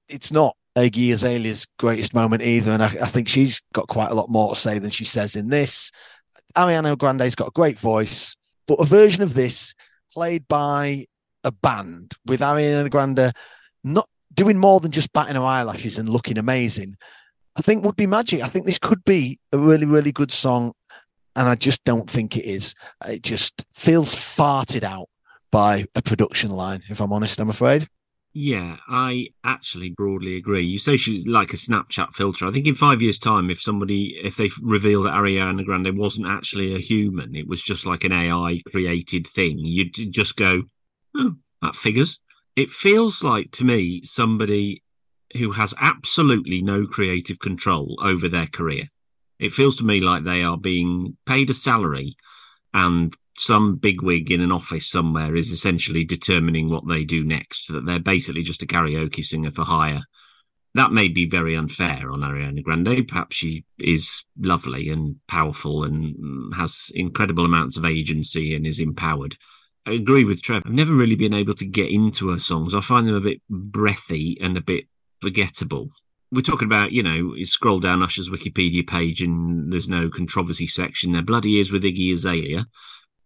It's 0.09 0.33
not 0.33 0.57
Iggy 0.77 1.13
Azalea's 1.13 1.67
greatest 1.79 2.15
moment 2.15 2.43
either, 2.43 2.73
and 2.73 2.83
I, 2.83 2.87
I 2.87 3.07
think 3.07 3.29
she's 3.29 3.61
got 3.73 3.89
quite 3.89 4.11
a 4.11 4.15
lot 4.15 4.29
more 4.29 4.55
to 4.55 4.61
say 4.61 4.79
than 4.79 4.91
she 4.91 5.05
says 5.05 5.37
in 5.37 5.49
this. 5.49 5.91
Ariana 6.57 6.97
Grande's 6.97 7.35
got 7.35 7.49
a 7.49 7.53
great 7.53 7.79
voice, 7.79 8.37
but 8.67 8.81
a 8.81 8.85
version 8.85 9.23
of 9.23 9.35
this 9.35 9.75
played 10.13 10.47
by 10.49 11.07
a 11.45 11.53
band 11.53 12.13
with 12.27 12.41
Ariana 12.41 12.91
Grande 12.91 13.33
not 13.85 14.09
doing 14.35 14.59
more 14.59 14.81
than 14.81 14.91
just 14.91 15.13
batting 15.13 15.37
her 15.37 15.43
eyelashes 15.43 15.99
and 15.99 16.09
looking 16.09 16.39
amazing, 16.39 16.95
I 17.59 17.63
think 17.63 17.85
would 17.85 17.97
be 17.97 18.07
magic. 18.07 18.43
I 18.43 18.49
think 18.49 18.67
this 18.67 18.79
could 18.79 19.05
be 19.05 19.39
a 19.53 19.59
really, 19.59 19.87
really 19.87 20.13
good 20.13 20.33
song. 20.33 20.73
and 21.37 21.49
I 21.49 21.55
just 21.55 21.85
don't 21.85 22.09
think 22.11 22.37
it 22.37 22.45
is. 22.45 22.75
It 23.07 23.23
just 23.23 23.65
feels 23.73 24.15
farted 24.15 24.83
out 24.83 25.09
by 25.51 25.85
a 25.97 26.03
production 26.03 26.51
line, 26.51 26.83
if 26.89 27.01
I'm 27.01 27.13
honest, 27.13 27.41
I'm 27.41 27.51
afraid. 27.51 27.87
Yeah, 28.32 28.77
I 28.89 29.28
actually 29.43 29.90
broadly 29.90 30.36
agree. 30.36 30.65
You 30.65 30.78
say 30.78 30.97
she's 30.97 31.27
like 31.27 31.52
a 31.52 31.57
Snapchat 31.57 32.15
filter. 32.15 32.47
I 32.47 32.52
think 32.52 32.66
in 32.66 32.77
five 32.77 33.02
years' 33.02 33.19
time, 33.19 33.51
if 33.51 33.61
somebody, 33.61 34.20
if 34.23 34.36
they 34.36 34.51
reveal 34.62 35.02
that 35.02 35.15
Ariana 35.15 35.65
Grande 35.65 35.98
wasn't 35.98 36.28
actually 36.28 36.74
a 36.74 36.78
human, 36.78 37.35
it 37.35 37.48
was 37.48 37.61
just 37.61 37.86
like 37.86 38.05
an 38.05 38.12
AI 38.12 38.61
created 38.70 39.27
thing, 39.27 39.59
you'd 39.59 40.12
just 40.12 40.36
go, 40.36 40.62
oh, 41.16 41.35
that 41.62 41.74
figures. 41.74 42.20
It 42.55 42.70
feels 42.70 43.24
like 43.24 43.51
to 43.52 43.65
me 43.65 44.02
somebody 44.05 44.85
who 45.36 45.51
has 45.52 45.74
absolutely 45.81 46.62
no 46.62 46.86
creative 46.86 47.40
control 47.40 47.98
over 48.01 48.28
their 48.28 48.47
career. 48.47 48.85
It 49.40 49.52
feels 49.52 49.77
to 49.77 49.85
me 49.85 50.01
like 50.01 50.23
they 50.23 50.44
are 50.44 50.59
being 50.59 51.16
paid 51.27 51.51
a 51.51 51.55
salary 51.55 52.15
and 52.74 53.12
some 53.36 53.77
bigwig 53.77 54.31
in 54.31 54.40
an 54.40 54.52
office 54.52 54.90
somewhere 54.90 55.36
is 55.36 55.51
essentially 55.51 56.05
determining 56.05 56.69
what 56.69 56.86
they 56.89 57.05
do 57.05 57.24
next. 57.24 57.73
That 57.73 57.86
they're 57.86 57.98
basically 57.98 58.43
just 58.43 58.62
a 58.62 58.66
karaoke 58.66 59.24
singer 59.24 59.51
for 59.51 59.65
hire. 59.65 60.02
That 60.74 60.93
may 60.93 61.09
be 61.09 61.28
very 61.28 61.57
unfair 61.57 62.12
on 62.12 62.20
Ariana 62.20 62.62
Grande. 62.62 63.07
Perhaps 63.09 63.36
she 63.36 63.65
is 63.78 64.24
lovely 64.39 64.89
and 64.89 65.16
powerful 65.27 65.82
and 65.82 66.55
has 66.55 66.93
incredible 66.94 67.44
amounts 67.44 67.77
of 67.77 67.85
agency 67.85 68.55
and 68.55 68.66
is 68.66 68.78
empowered. 68.78 69.36
I 69.86 69.93
agree 69.93 70.24
with 70.24 70.43
Trev. 70.43 70.62
I've 70.65 70.73
never 70.73 70.93
really 70.94 71.16
been 71.16 71.35
able 71.35 71.55
to 71.55 71.66
get 71.66 71.90
into 71.90 72.28
her 72.28 72.39
songs. 72.39 72.74
I 72.74 72.81
find 72.81 73.09
them 73.09 73.16
a 73.16 73.20
bit 73.20 73.40
breathy 73.48 74.39
and 74.40 74.57
a 74.57 74.61
bit 74.61 74.86
forgettable. 75.20 75.90
We're 76.31 76.43
talking 76.43 76.66
about, 76.66 76.93
you 76.93 77.02
know, 77.02 77.35
you 77.35 77.44
scroll 77.44 77.81
down 77.81 78.02
Usher's 78.02 78.31
Wikipedia 78.31 78.86
page 78.86 79.23
and 79.23 79.73
there's 79.73 79.89
no 79.89 80.09
controversy 80.09 80.69
section. 80.69 81.12
There 81.12 81.23
bloody 81.23 81.59
is 81.59 81.73
with 81.73 81.82
Iggy 81.82 82.12
Azalea. 82.12 82.66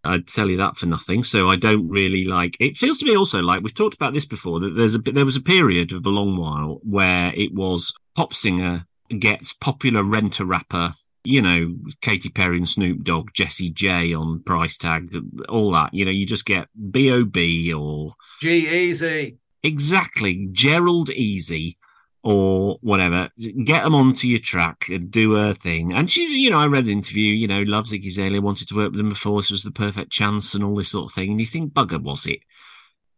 I'd 0.04 0.26
tell 0.26 0.48
you 0.48 0.56
that 0.58 0.76
for 0.76 0.86
nothing. 0.86 1.24
So 1.24 1.48
I 1.48 1.56
don't 1.56 1.88
really 1.88 2.24
like. 2.24 2.56
It 2.60 2.76
feels 2.76 2.98
to 2.98 3.06
me 3.06 3.16
also 3.16 3.40
like 3.42 3.62
we've 3.62 3.74
talked 3.74 3.94
about 3.94 4.12
this 4.12 4.26
before 4.26 4.60
that 4.60 4.76
there's 4.76 4.94
a 4.94 4.98
there 4.98 5.24
was 5.24 5.36
a 5.36 5.42
period 5.42 5.92
of 5.92 6.06
a 6.06 6.10
long 6.10 6.36
while 6.36 6.80
where 6.82 7.32
it 7.34 7.54
was 7.54 7.94
pop 8.14 8.34
singer 8.34 8.86
gets 9.18 9.52
popular 9.52 10.02
renter 10.02 10.44
rapper. 10.44 10.92
You 11.26 11.40
know, 11.40 11.74
Katy 12.02 12.28
Perry 12.28 12.58
and 12.58 12.68
Snoop 12.68 13.02
Dogg, 13.02 13.30
Jessie 13.32 13.70
J 13.70 14.12
on 14.12 14.42
price 14.42 14.76
tag, 14.76 15.10
all 15.48 15.72
that. 15.72 15.94
You 15.94 16.04
know, 16.04 16.10
you 16.10 16.26
just 16.26 16.44
get 16.44 16.68
B.O.B. 16.90 17.72
or 17.72 18.12
G-Eazy. 18.42 19.38
Exactly. 19.62 20.48
Gerald 20.52 21.08
Easy 21.08 21.78
or 22.24 22.78
whatever, 22.80 23.28
get 23.64 23.84
them 23.84 23.94
onto 23.94 24.26
your 24.26 24.40
track 24.40 24.88
and 24.88 25.10
do 25.10 25.34
her 25.34 25.52
thing. 25.52 25.92
And 25.92 26.10
she, 26.10 26.24
you 26.24 26.50
know, 26.50 26.58
I 26.58 26.66
read 26.66 26.84
an 26.84 26.90
interview, 26.90 27.34
you 27.34 27.46
know, 27.46 27.60
loves 27.62 27.92
Iggy 27.92 28.06
Azalea, 28.06 28.40
wanted 28.40 28.66
to 28.68 28.74
work 28.74 28.92
with 28.92 28.96
them 28.96 29.10
before, 29.10 29.40
this 29.40 29.50
was 29.50 29.62
the 29.62 29.70
perfect 29.70 30.10
chance 30.10 30.54
and 30.54 30.64
all 30.64 30.74
this 30.74 30.90
sort 30.90 31.10
of 31.10 31.14
thing. 31.14 31.32
And 31.32 31.40
you 31.40 31.46
think, 31.46 31.74
bugger, 31.74 32.02
was 32.02 32.24
it? 32.24 32.38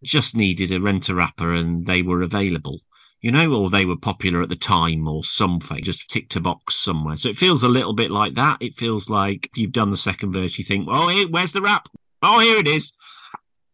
Just 0.03 0.35
needed 0.35 0.73
a 0.73 0.81
renter 0.81 1.15
rapper 1.15 1.55
and 1.55 1.87
they 1.87 2.03
were 2.03 2.21
available, 2.21 2.81
you 3.21 3.31
know, 3.31 3.53
or 3.53 3.71
they 3.71 3.85
were 3.85 3.97
popular 3.97 4.43
at 4.43 4.49
the 4.49 4.57
time 4.57 5.07
or 5.07 5.23
something, 5.23 5.85
just 5.85 6.11
ticked 6.11 6.35
a 6.35 6.41
box 6.41 6.75
somewhere. 6.75 7.17
So 7.17 7.29
it 7.29 7.39
feels 7.39 7.63
a 7.63 7.69
little 7.69 7.95
bit 7.95 8.11
like 8.11 8.35
that. 8.35 8.59
It 8.61 8.75
feels 8.75 9.09
like 9.09 9.49
you've 9.55 9.71
done 9.71 9.93
the 9.93 9.97
second 9.97 10.33
verse, 10.33 10.59
you 10.59 10.65
think, 10.65 10.89
oh, 10.91 11.07
here, 11.09 11.29
where's 11.29 11.53
the 11.53 11.63
rap? 11.63 11.89
Oh, 12.23 12.41
here 12.41 12.57
it 12.57 12.67
is. 12.67 12.93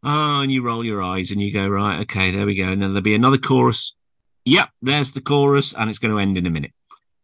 Oh, 0.05 0.43
and 0.43 0.53
you 0.53 0.63
roll 0.63 0.85
your 0.85 1.03
eyes 1.03 1.31
and 1.31 1.41
you 1.41 1.55
go, 1.55 1.67
right, 1.67 2.01
okay, 2.01 2.33
there 2.33 2.45
we 2.45 2.55
go. 2.55 2.65
And 2.65 2.83
then 2.83 2.91
there'll 2.91 3.01
be 3.01 3.15
another 3.15 3.39
chorus 3.39 3.97
yep, 4.45 4.71
there's 4.81 5.13
the 5.13 5.21
chorus, 5.21 5.75
and 5.75 5.89
it's 5.89 5.99
going 5.99 6.13
to 6.13 6.21
end 6.21 6.37
in 6.37 6.47
a 6.47 6.51
minute. 6.51 6.73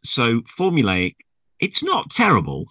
So 0.05 0.41
formulaic, 0.43 1.17
it's 1.59 1.83
not 1.83 2.11
terrible. 2.11 2.67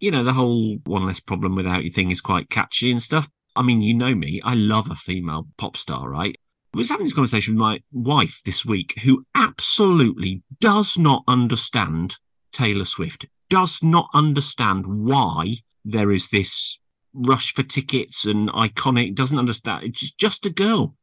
You 0.00 0.10
know, 0.10 0.24
the 0.24 0.32
whole 0.32 0.78
one 0.84 1.06
less 1.06 1.20
problem 1.20 1.54
without 1.54 1.84
you 1.84 1.90
thing 1.90 2.10
is 2.10 2.20
quite 2.20 2.50
catchy 2.50 2.90
and 2.90 3.02
stuff. 3.02 3.28
I 3.56 3.62
mean, 3.62 3.82
you 3.82 3.94
know 3.94 4.14
me, 4.14 4.40
I 4.44 4.54
love 4.54 4.90
a 4.90 4.96
female 4.96 5.46
pop 5.56 5.76
star, 5.76 6.08
right? 6.08 6.36
I 6.74 6.76
was 6.76 6.90
having 6.90 7.06
this 7.06 7.14
conversation 7.14 7.54
with 7.54 7.60
my 7.60 7.82
wife 7.92 8.40
this 8.44 8.64
week 8.64 8.98
who 9.04 9.24
absolutely 9.36 10.42
does 10.58 10.98
not 10.98 11.22
understand 11.28 12.16
Taylor 12.52 12.84
Swift, 12.84 13.26
does 13.48 13.80
not 13.82 14.08
understand 14.12 14.84
why 14.86 15.58
there 15.84 16.10
is 16.10 16.30
this 16.30 16.80
rush 17.12 17.54
for 17.54 17.62
tickets 17.62 18.26
and 18.26 18.48
iconic, 18.48 19.14
doesn't 19.14 19.38
understand. 19.38 19.84
It's 19.84 20.10
just 20.10 20.46
a 20.46 20.50
girl. 20.50 20.96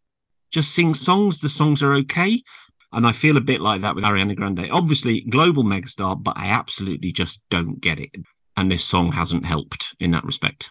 Just 0.51 0.75
sings 0.75 0.99
songs. 0.99 1.39
The 1.39 1.47
songs 1.47 1.81
are 1.81 1.93
okay. 1.93 2.43
And 2.93 3.07
I 3.07 3.11
feel 3.11 3.37
a 3.37 3.41
bit 3.41 3.61
like 3.61 3.81
that 3.81 3.95
with 3.95 4.03
Ariana 4.03 4.35
Grande. 4.35 4.69
Obviously, 4.71 5.21
global 5.21 5.63
megastar, 5.63 6.21
but 6.21 6.37
I 6.37 6.47
absolutely 6.47 7.11
just 7.11 7.41
don't 7.49 7.79
get 7.79 7.99
it. 7.99 8.11
And 8.57 8.69
this 8.69 8.83
song 8.83 9.11
hasn't 9.11 9.45
helped 9.45 9.95
in 9.99 10.11
that 10.11 10.25
respect. 10.25 10.69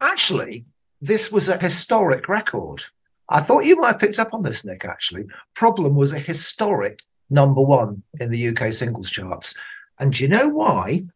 Actually, 0.00 0.64
this 1.00 1.32
was 1.32 1.48
a 1.48 1.58
historic 1.58 2.28
record. 2.28 2.82
I 3.28 3.40
thought 3.40 3.64
you 3.64 3.80
might 3.80 3.88
have 3.88 3.98
picked 3.98 4.20
up 4.20 4.32
on 4.32 4.42
this, 4.42 4.64
Nick, 4.64 4.84
actually. 4.84 5.24
Problem 5.54 5.96
was 5.96 6.12
a 6.12 6.18
historic 6.18 7.00
number 7.28 7.62
one 7.62 8.02
in 8.20 8.30
the 8.30 8.48
UK 8.48 8.72
singles 8.72 9.10
charts. 9.10 9.54
And 9.98 10.12
do 10.12 10.22
you 10.22 10.28
know 10.28 10.48
why? 10.48 11.06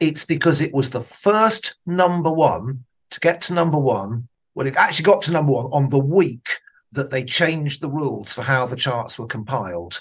It's 0.00 0.24
because 0.24 0.60
it 0.60 0.72
was 0.72 0.90
the 0.90 1.00
first 1.00 1.76
number 1.84 2.32
one 2.32 2.84
to 3.10 3.20
get 3.20 3.42
to 3.42 3.52
number 3.52 3.78
one. 3.78 4.28
Well, 4.54 4.66
it 4.66 4.76
actually 4.76 5.04
got 5.04 5.22
to 5.22 5.32
number 5.32 5.52
one 5.52 5.66
on 5.66 5.90
the 5.90 5.98
week 5.98 6.48
that 6.92 7.10
they 7.10 7.24
changed 7.24 7.80
the 7.80 7.90
rules 7.90 8.32
for 8.32 8.42
how 8.42 8.66
the 8.66 8.76
charts 8.76 9.18
were 9.18 9.26
compiled. 9.26 10.00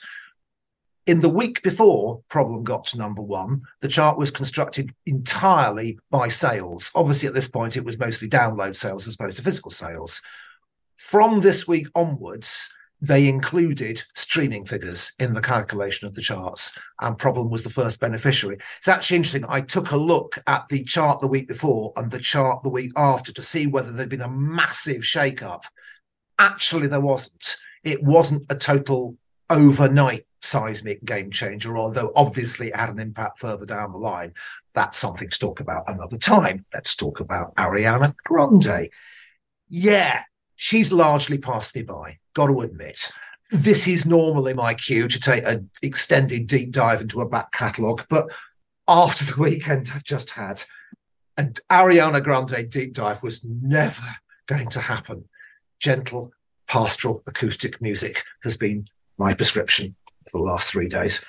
In 1.05 1.21
the 1.21 1.29
week 1.29 1.63
before 1.63 2.21
Problem 2.27 2.63
got 2.63 2.87
to 2.87 2.97
number 2.97 3.21
one, 3.21 3.61
the 3.79 3.87
chart 3.87 4.17
was 4.17 4.29
constructed 4.29 4.91
entirely 5.05 5.97
by 6.11 6.27
sales. 6.27 6.91
Obviously, 6.95 7.27
at 7.27 7.33
this 7.33 7.47
point, 7.47 7.77
it 7.77 7.85
was 7.85 7.97
mostly 7.97 8.27
download 8.27 8.75
sales 8.75 9.07
as 9.07 9.15
opposed 9.15 9.37
to 9.37 9.43
physical 9.43 9.71
sales. 9.71 10.21
From 10.97 11.39
this 11.39 11.67
week 11.67 11.87
onwards, 11.95 12.69
they 12.99 13.27
included 13.27 14.03
streaming 14.15 14.65
figures 14.65 15.13
in 15.19 15.33
the 15.33 15.41
calculation 15.41 16.07
of 16.07 16.15
the 16.15 16.21
charts, 16.21 16.77
and 16.99 17.17
Problem 17.17 17.49
was 17.49 17.63
the 17.63 17.69
first 17.69 17.99
beneficiary. 17.99 18.57
It's 18.79 18.87
actually 18.87 19.17
interesting. 19.17 19.45
I 19.47 19.61
took 19.61 19.91
a 19.91 19.97
look 19.97 20.39
at 20.47 20.67
the 20.67 20.83
chart 20.83 21.21
the 21.21 21.27
week 21.27 21.47
before 21.47 21.93
and 21.95 22.11
the 22.11 22.19
chart 22.19 22.63
the 22.63 22.69
week 22.69 22.91
after 22.97 23.31
to 23.31 23.41
see 23.41 23.67
whether 23.67 23.91
there'd 23.91 24.09
been 24.09 24.21
a 24.21 24.27
massive 24.27 25.05
shake-up 25.05 25.65
Actually, 26.39 26.87
there 26.87 26.99
wasn't. 26.99 27.57
It 27.83 28.03
wasn't 28.03 28.45
a 28.49 28.55
total 28.55 29.17
overnight 29.49 30.25
seismic 30.41 31.03
game 31.03 31.31
changer, 31.31 31.77
although 31.77 32.11
obviously 32.15 32.67
it 32.67 32.75
had 32.75 32.89
an 32.89 32.99
impact 32.99 33.39
further 33.39 33.65
down 33.65 33.91
the 33.91 33.97
line. 33.97 34.33
That's 34.73 34.97
something 34.97 35.29
to 35.29 35.39
talk 35.39 35.59
about 35.59 35.89
another 35.89 36.17
time. 36.17 36.65
Let's 36.73 36.95
talk 36.95 37.19
about 37.19 37.55
Ariana 37.55 38.15
Grande. 38.23 38.89
Yeah, 39.69 40.23
she's 40.55 40.93
largely 40.93 41.37
passed 41.37 41.75
me 41.75 41.81
by, 41.81 42.19
got 42.33 42.47
to 42.47 42.61
admit. 42.61 43.11
This 43.49 43.87
is 43.87 44.05
normally 44.05 44.53
my 44.53 44.73
cue 44.73 45.07
to 45.07 45.19
take 45.19 45.45
an 45.45 45.69
extended 45.81 46.47
deep 46.47 46.71
dive 46.71 47.01
into 47.01 47.21
a 47.21 47.29
back 47.29 47.51
catalogue, 47.51 48.05
but 48.09 48.27
after 48.87 49.25
the 49.25 49.41
weekend 49.41 49.89
I've 49.93 50.03
just 50.03 50.31
had, 50.31 50.63
an 51.37 51.53
Ariana 51.69 52.23
Grande 52.23 52.69
deep 52.69 52.93
dive 52.93 53.23
was 53.23 53.43
never 53.43 54.03
going 54.47 54.69
to 54.69 54.79
happen 54.79 55.25
gentle 55.79 56.31
pastoral 56.67 57.23
acoustic 57.27 57.81
music 57.81 58.23
has 58.43 58.57
been 58.57 58.87
my 59.17 59.33
prescription 59.33 59.95
for 60.29 60.39
the 60.39 60.43
last 60.43 60.69
three 60.69 60.89
days. 60.89 61.23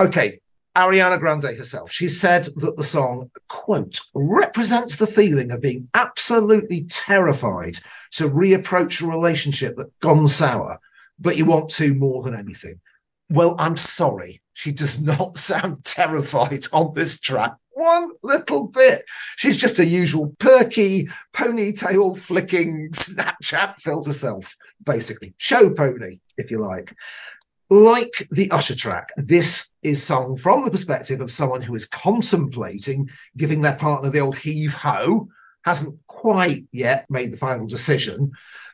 Okay, 0.00 0.40
Ariana 0.76 1.18
Grande 1.18 1.56
herself, 1.56 1.90
she 1.90 2.08
said 2.08 2.44
that 2.56 2.76
the 2.76 2.84
song, 2.84 3.30
quote, 3.48 4.00
represents 4.14 4.96
the 4.96 5.06
feeling 5.06 5.50
of 5.50 5.60
being 5.60 5.88
absolutely 5.94 6.84
terrified 6.84 7.78
to 8.12 8.28
reapproach 8.28 9.02
a 9.02 9.06
relationship 9.06 9.74
that 9.74 9.98
gone 10.00 10.28
sour, 10.28 10.78
but 11.18 11.36
you 11.36 11.44
want 11.44 11.70
to 11.70 11.94
more 11.94 12.22
than 12.22 12.34
anything. 12.34 12.80
Well, 13.28 13.56
I'm 13.58 13.76
sorry. 13.76 14.40
She 14.52 14.72
does 14.72 15.00
not 15.02 15.36
sound 15.36 15.84
terrified 15.84 16.64
on 16.72 16.94
this 16.94 17.18
track 17.18 17.56
one 17.78 18.10
little 18.22 18.66
bit. 18.66 19.04
She's 19.36 19.56
just 19.56 19.78
a 19.78 19.86
usual 19.86 20.34
perky, 20.38 21.08
ponytail 21.32 22.18
flicking 22.18 22.90
Snapchat 22.90 23.76
filter 23.76 24.12
self, 24.12 24.56
basically. 24.84 25.34
Show 25.38 25.72
pony, 25.72 26.18
if 26.36 26.50
you 26.50 26.58
like. 26.58 26.94
Like 27.70 28.26
the 28.30 28.50
Usher 28.50 28.74
track, 28.74 29.10
this 29.16 29.72
is 29.82 30.02
sung 30.02 30.36
from 30.36 30.64
the 30.64 30.70
perspective 30.70 31.20
of 31.20 31.30
someone 31.30 31.60
who 31.60 31.74
is 31.74 31.86
contemplating 31.86 33.10
giving 33.36 33.60
their 33.60 33.76
partner 33.76 34.10
the 34.10 34.20
old 34.20 34.38
heave 34.38 34.72
ho, 34.72 35.28
hasn't 35.64 35.98
quite 36.06 36.64
yet 36.72 37.06
made 37.10 37.30
the 37.30 37.36
final 37.36 37.66
decision. 37.66 38.32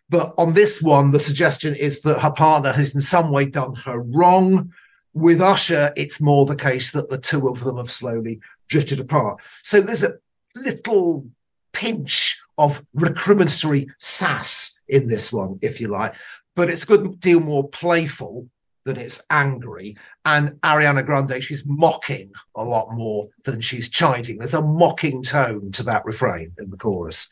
But 0.08 0.32
on 0.38 0.52
this 0.52 0.80
one, 0.80 1.10
the 1.10 1.20
suggestion 1.20 1.74
is 1.74 2.00
that 2.02 2.20
her 2.20 2.30
partner 2.30 2.72
has 2.72 2.94
in 2.94 3.00
some 3.00 3.30
way 3.30 3.46
done 3.46 3.74
her 3.74 3.98
wrong. 3.98 4.72
With 5.12 5.40
Usher, 5.40 5.92
it's 5.96 6.20
more 6.20 6.46
the 6.46 6.56
case 6.56 6.92
that 6.92 7.08
the 7.08 7.18
two 7.18 7.48
of 7.48 7.64
them 7.64 7.78
have 7.78 7.90
slowly 7.90 8.40
drifted 8.68 9.00
apart. 9.00 9.40
So 9.62 9.80
there's 9.80 10.04
a 10.04 10.14
little 10.54 11.26
pinch 11.72 12.38
of 12.56 12.84
recriminatory 12.96 13.88
sass 13.98 14.78
in 14.88 15.08
this 15.08 15.32
one, 15.32 15.58
if 15.62 15.80
you 15.80 15.88
like, 15.88 16.14
but 16.54 16.70
it's 16.70 16.84
a 16.84 16.86
good 16.86 17.20
deal 17.20 17.40
more 17.40 17.68
playful 17.68 18.48
than 18.84 18.96
it's 18.96 19.20
angry. 19.30 19.96
And 20.24 20.60
Ariana 20.62 21.04
Grande, 21.04 21.42
she's 21.42 21.64
mocking 21.66 22.32
a 22.54 22.64
lot 22.64 22.92
more 22.92 23.28
than 23.44 23.60
she's 23.60 23.88
chiding. 23.88 24.38
There's 24.38 24.54
a 24.54 24.62
mocking 24.62 25.22
tone 25.22 25.72
to 25.72 25.82
that 25.84 26.04
refrain 26.04 26.52
in 26.58 26.70
the 26.70 26.76
chorus. 26.76 27.28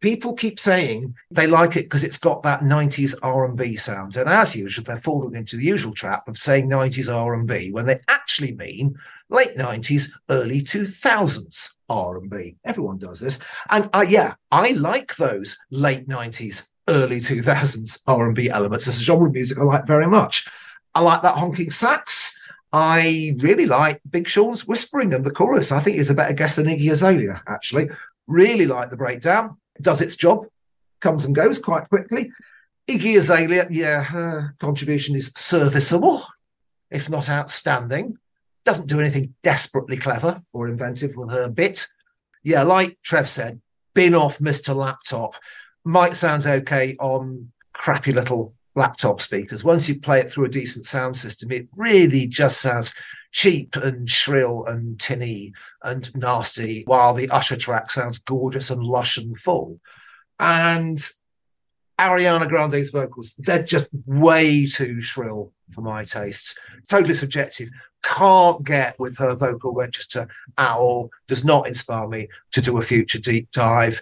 People 0.00 0.32
keep 0.32 0.58
saying 0.58 1.14
they 1.30 1.46
like 1.46 1.76
it 1.76 1.84
because 1.84 2.04
it's 2.04 2.16
got 2.16 2.42
that 2.42 2.60
90s 2.60 3.14
R&B 3.22 3.76
sound. 3.76 4.16
And 4.16 4.30
as 4.30 4.56
usual, 4.56 4.84
they're 4.84 4.96
falling 4.96 5.34
into 5.34 5.56
the 5.56 5.64
usual 5.64 5.92
trap 5.92 6.26
of 6.26 6.38
saying 6.38 6.70
90s 6.70 7.14
R&B 7.14 7.70
when 7.72 7.84
they 7.84 8.00
actually 8.08 8.54
mean 8.54 8.96
late 9.28 9.56
90s, 9.56 10.10
early 10.30 10.62
2000s 10.62 11.74
R&B. 11.90 12.56
Everyone 12.64 12.96
does 12.96 13.20
this. 13.20 13.38
And 13.68 13.90
uh, 13.92 14.04
yeah, 14.08 14.34
I 14.50 14.70
like 14.70 15.16
those 15.16 15.56
late 15.70 16.08
90s, 16.08 16.66
early 16.88 17.20
2000s 17.20 18.00
R&B 18.06 18.48
elements. 18.48 18.86
It's 18.86 19.00
a 19.00 19.02
genre 19.02 19.26
of 19.26 19.34
music 19.34 19.58
I 19.58 19.64
like 19.64 19.86
very 19.86 20.06
much. 20.06 20.48
I 20.94 21.02
like 21.02 21.20
that 21.22 21.36
honking 21.36 21.70
sax. 21.70 22.34
I 22.72 23.36
really 23.40 23.66
like 23.66 24.00
Big 24.08 24.28
Sean's 24.28 24.66
whispering 24.66 25.12
and 25.12 25.24
the 25.24 25.30
chorus. 25.30 25.72
I 25.72 25.80
think 25.80 25.96
he's 25.96 26.10
a 26.10 26.14
better 26.14 26.32
guest 26.32 26.56
than 26.56 26.66
Iggy 26.66 26.90
Azalea, 26.90 27.42
actually. 27.46 27.90
Really 28.26 28.66
like 28.66 28.90
the 28.90 28.96
breakdown 28.96 29.56
does 29.82 30.00
its 30.00 30.16
job, 30.16 30.46
comes 31.00 31.24
and 31.24 31.34
goes 31.34 31.58
quite 31.58 31.88
quickly. 31.88 32.32
Iggy 32.88 33.16
Azalea, 33.16 33.66
yeah, 33.70 34.02
her 34.02 34.54
contribution 34.58 35.14
is 35.14 35.32
serviceable, 35.36 36.22
if 36.90 37.08
not 37.08 37.28
outstanding. 37.28 38.16
Doesn't 38.64 38.88
do 38.88 39.00
anything 39.00 39.34
desperately 39.42 39.96
clever 39.96 40.42
or 40.52 40.68
inventive 40.68 41.16
with 41.16 41.30
her 41.30 41.48
bit. 41.48 41.86
Yeah, 42.42 42.62
like 42.62 42.98
Trev 43.02 43.28
said, 43.28 43.60
bin 43.94 44.14
off 44.14 44.38
Mr. 44.38 44.74
Laptop. 44.74 45.34
Might 45.84 46.14
sound 46.14 46.46
okay 46.46 46.96
on 46.98 47.52
crappy 47.72 48.12
little 48.12 48.54
laptop 48.74 49.20
speakers. 49.20 49.64
Once 49.64 49.88
you 49.88 49.98
play 50.00 50.20
it 50.20 50.30
through 50.30 50.46
a 50.46 50.50
decent 50.50 50.86
sound 50.86 51.16
system, 51.16 51.50
it 51.50 51.68
really 51.76 52.26
just 52.26 52.60
sounds 52.60 52.92
cheap 53.32 53.76
and 53.76 54.08
shrill 54.08 54.64
and 54.66 54.98
tinny 55.00 55.52
and 55.82 56.14
nasty, 56.14 56.82
while 56.86 57.14
the 57.14 57.30
Usher 57.30 57.56
track 57.56 57.90
sounds 57.90 58.18
gorgeous 58.18 58.70
and 58.70 58.82
lush 58.82 59.16
and 59.16 59.36
full. 59.36 59.80
And 60.38 60.98
Ariana 61.98 62.48
Grande's 62.48 62.90
vocals, 62.90 63.34
they're 63.38 63.62
just 63.62 63.88
way 64.06 64.66
too 64.66 65.00
shrill 65.00 65.52
for 65.70 65.82
my 65.82 66.04
tastes. 66.04 66.54
Totally 66.88 67.14
subjective. 67.14 67.70
Can't 68.02 68.64
get 68.64 68.98
with 68.98 69.18
her 69.18 69.34
vocal 69.34 69.74
register 69.74 70.26
at 70.56 70.76
all. 70.76 71.10
Does 71.28 71.44
not 71.44 71.66
inspire 71.66 72.08
me 72.08 72.28
to 72.52 72.60
do 72.60 72.78
a 72.78 72.82
future 72.82 73.18
deep 73.18 73.50
dive. 73.52 74.00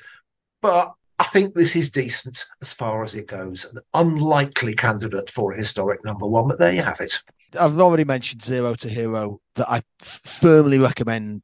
But 0.63 0.95
I 1.19 1.25
think 1.25 1.55
this 1.55 1.75
is 1.75 1.91
decent 1.91 2.45
as 2.63 2.73
far 2.73 3.03
as 3.03 3.15
it 3.15 3.27
goes. 3.27 3.65
An 3.65 3.81
unlikely 3.93 4.75
candidate 4.75 5.29
for 5.29 5.53
a 5.53 5.57
historic 5.59 6.05
number 6.05 6.29
one, 6.29 6.47
but 6.47 6.61
there 6.61 6.73
you 6.73 6.83
have 6.83 7.01
it. 7.01 7.19
I've 7.59 7.81
already 7.81 8.05
mentioned 8.05 8.43
Zero 8.43 8.75
to 8.75 8.89
Hero 8.89 9.41
that 9.55 9.69
I 9.69 9.81
firmly 10.01 10.79
recommend 10.79 11.43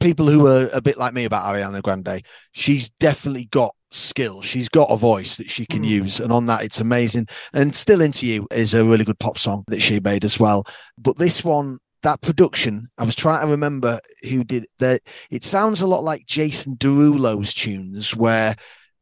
people 0.00 0.26
who 0.26 0.46
are 0.46 0.68
a 0.72 0.80
bit 0.80 0.98
like 0.98 1.14
me 1.14 1.24
about 1.24 1.44
Ariana 1.44 1.82
Grande. 1.82 2.22
She's 2.52 2.90
definitely 3.00 3.46
got 3.46 3.74
skill. 3.90 4.40
She's 4.42 4.68
got 4.68 4.90
a 4.90 4.96
voice 4.96 5.36
that 5.36 5.50
she 5.50 5.66
can 5.66 5.82
mm. 5.82 5.88
use, 5.88 6.20
and 6.20 6.32
on 6.32 6.46
that, 6.46 6.62
it's 6.62 6.80
amazing. 6.80 7.26
And 7.52 7.74
Still 7.74 8.00
Into 8.00 8.26
You 8.26 8.46
is 8.50 8.74
a 8.74 8.84
really 8.84 9.04
good 9.04 9.18
pop 9.18 9.38
song 9.38 9.64
that 9.68 9.82
she 9.82 10.00
made 10.00 10.24
as 10.24 10.38
well. 10.38 10.64
But 10.98 11.18
this 11.18 11.44
one, 11.44 11.78
that 12.02 12.22
production, 12.22 12.88
I 12.98 13.04
was 13.04 13.16
trying 13.16 13.42
to 13.42 13.50
remember 13.50 14.00
who 14.28 14.44
did 14.44 14.66
that. 14.78 15.00
It 15.30 15.44
sounds 15.44 15.80
a 15.80 15.86
lot 15.86 16.02
like 16.02 16.26
Jason 16.26 16.76
Derulo's 16.76 17.52
tunes, 17.52 18.16
where 18.16 18.54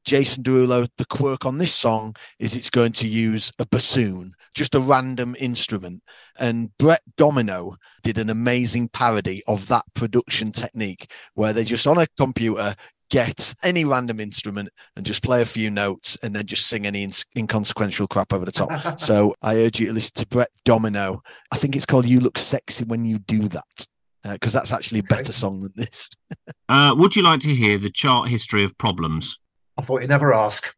Jason 0.04 0.42
Derulo, 0.42 0.88
the 0.96 1.06
quirk 1.06 1.44
on 1.44 1.58
this 1.58 1.74
song 1.74 2.14
is 2.38 2.56
it's 2.56 2.70
going 2.70 2.92
to 2.92 3.06
use 3.06 3.52
a 3.58 3.66
bassoon, 3.66 4.32
just 4.58 4.74
a 4.74 4.80
random 4.80 5.36
instrument. 5.38 6.02
And 6.38 6.76
Brett 6.78 7.02
Domino 7.16 7.76
did 8.02 8.18
an 8.18 8.28
amazing 8.28 8.88
parody 8.88 9.42
of 9.46 9.68
that 9.68 9.84
production 9.94 10.52
technique 10.52 11.10
where 11.34 11.52
they 11.52 11.64
just 11.64 11.86
on 11.86 11.98
a 11.98 12.06
computer 12.18 12.74
get 13.10 13.54
any 13.62 13.86
random 13.86 14.20
instrument 14.20 14.68
and 14.96 15.06
just 15.06 15.22
play 15.22 15.40
a 15.40 15.46
few 15.46 15.70
notes 15.70 16.18
and 16.22 16.34
then 16.34 16.44
just 16.44 16.66
sing 16.66 16.86
any 16.86 17.08
inconsequential 17.36 18.06
crap 18.06 18.32
over 18.32 18.44
the 18.44 18.52
top. 18.52 18.70
so 19.00 19.34
I 19.40 19.56
urge 19.56 19.80
you 19.80 19.86
to 19.86 19.92
listen 19.92 20.16
to 20.16 20.26
Brett 20.26 20.50
Domino. 20.64 21.20
I 21.52 21.56
think 21.56 21.74
it's 21.74 21.86
called 21.86 22.06
You 22.06 22.20
Look 22.20 22.36
Sexy 22.36 22.84
When 22.84 23.04
You 23.04 23.18
Do 23.20 23.48
That 23.48 23.86
because 24.24 24.54
uh, 24.54 24.58
that's 24.58 24.72
actually 24.72 24.98
a 24.98 25.04
better 25.04 25.32
song 25.32 25.60
than 25.60 25.72
this. 25.76 26.10
uh, 26.68 26.94
would 26.98 27.14
you 27.16 27.22
like 27.22 27.40
to 27.40 27.54
hear 27.54 27.78
the 27.78 27.90
chart 27.90 28.28
history 28.28 28.64
of 28.64 28.76
problems? 28.76 29.38
I 29.78 29.82
thought 29.82 30.00
you'd 30.00 30.10
never 30.10 30.34
ask. 30.34 30.74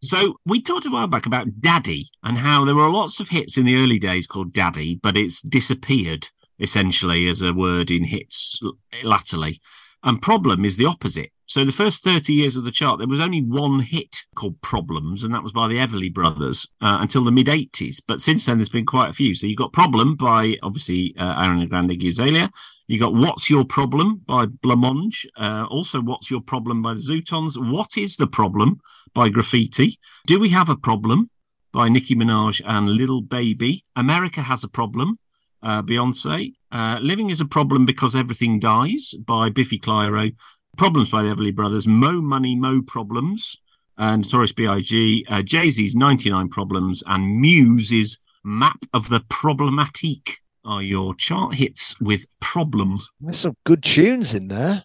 So 0.00 0.36
we 0.46 0.62
talked 0.62 0.86
a 0.86 0.90
while 0.90 1.08
back 1.08 1.26
about 1.26 1.60
Daddy 1.60 2.06
and 2.22 2.38
how 2.38 2.64
there 2.64 2.74
were 2.74 2.88
lots 2.88 3.18
of 3.18 3.28
hits 3.28 3.58
in 3.58 3.64
the 3.64 3.76
early 3.76 3.98
days 3.98 4.26
called 4.26 4.52
Daddy, 4.52 5.00
but 5.02 5.16
it's 5.16 5.42
disappeared 5.42 6.28
essentially 6.60 7.28
as 7.28 7.42
a 7.42 7.52
word 7.52 7.90
in 7.90 8.04
hits 8.04 8.60
latterly. 9.02 9.60
And 10.04 10.22
problem 10.22 10.64
is 10.64 10.76
the 10.76 10.86
opposite. 10.86 11.30
So 11.46 11.64
the 11.64 11.72
first 11.72 12.04
30 12.04 12.32
years 12.32 12.56
of 12.56 12.64
the 12.64 12.70
chart, 12.70 12.98
there 12.98 13.08
was 13.08 13.20
only 13.20 13.40
one 13.40 13.80
hit 13.80 14.18
called 14.36 14.60
Problems, 14.60 15.24
and 15.24 15.34
that 15.34 15.42
was 15.42 15.52
by 15.52 15.66
the 15.66 15.78
Everly 15.78 16.12
Brothers 16.12 16.68
uh, 16.80 16.98
until 17.00 17.24
the 17.24 17.32
mid 17.32 17.46
80s. 17.46 18.00
But 18.06 18.20
since 18.20 18.46
then, 18.46 18.58
there's 18.58 18.68
been 18.68 18.86
quite 18.86 19.10
a 19.10 19.14
few. 19.14 19.34
So 19.34 19.46
you've 19.46 19.58
got 19.58 19.72
Problem 19.72 20.14
by 20.14 20.56
obviously 20.62 21.14
uh, 21.18 21.42
Ariana 21.42 21.68
Grande 21.68 22.00
Azalea. 22.04 22.50
You 22.86 23.00
got 23.00 23.14
What's 23.14 23.50
Your 23.50 23.64
Problem 23.64 24.22
by 24.26 24.46
Blancmange. 24.46 25.26
Uh, 25.36 25.66
also, 25.68 26.00
What's 26.00 26.30
Your 26.30 26.42
Problem 26.42 26.82
by 26.82 26.94
the 26.94 27.00
Zutons. 27.00 27.56
What 27.72 27.96
is 27.96 28.16
the 28.16 28.26
Problem 28.28 28.80
by 29.18 29.28
Graffiti. 29.28 29.98
Do 30.28 30.38
We 30.38 30.48
Have 30.50 30.68
a 30.68 30.76
Problem 30.76 31.28
by 31.72 31.88
Nicki 31.88 32.14
Minaj 32.14 32.62
and 32.64 32.88
Lil 32.88 33.20
Baby. 33.20 33.84
America 33.96 34.42
Has 34.42 34.62
a 34.62 34.68
Problem, 34.68 35.18
uh, 35.60 35.82
Beyonce. 35.82 36.52
Uh, 36.70 37.00
Living 37.02 37.28
is 37.30 37.40
a 37.40 37.44
Problem 37.44 37.84
Because 37.84 38.14
Everything 38.14 38.60
Dies 38.60 39.14
by 39.26 39.50
Biffy 39.50 39.80
Clyro. 39.80 40.32
Problems 40.76 41.10
by 41.10 41.24
the 41.24 41.34
Everly 41.34 41.52
Brothers. 41.52 41.88
Mo 41.88 42.20
Money, 42.20 42.54
Mo 42.54 42.80
Problems. 42.80 43.56
And 43.96 44.22
Notorious 44.22 44.52
B.I.G. 44.52 45.26
Uh, 45.28 45.42
Jay 45.42 45.68
Z's 45.68 45.96
99 45.96 46.48
Problems. 46.50 47.02
And 47.08 47.40
Muse's 47.40 48.20
Map 48.44 48.84
of 48.94 49.08
the 49.08 49.18
Problematique 49.28 50.34
are 50.64 50.80
your 50.80 51.12
chart 51.16 51.54
hits 51.54 52.00
with 52.00 52.24
problems. 52.38 53.10
There's 53.20 53.38
some 53.38 53.56
good 53.64 53.82
tunes 53.82 54.32
in 54.32 54.46
there. 54.46 54.84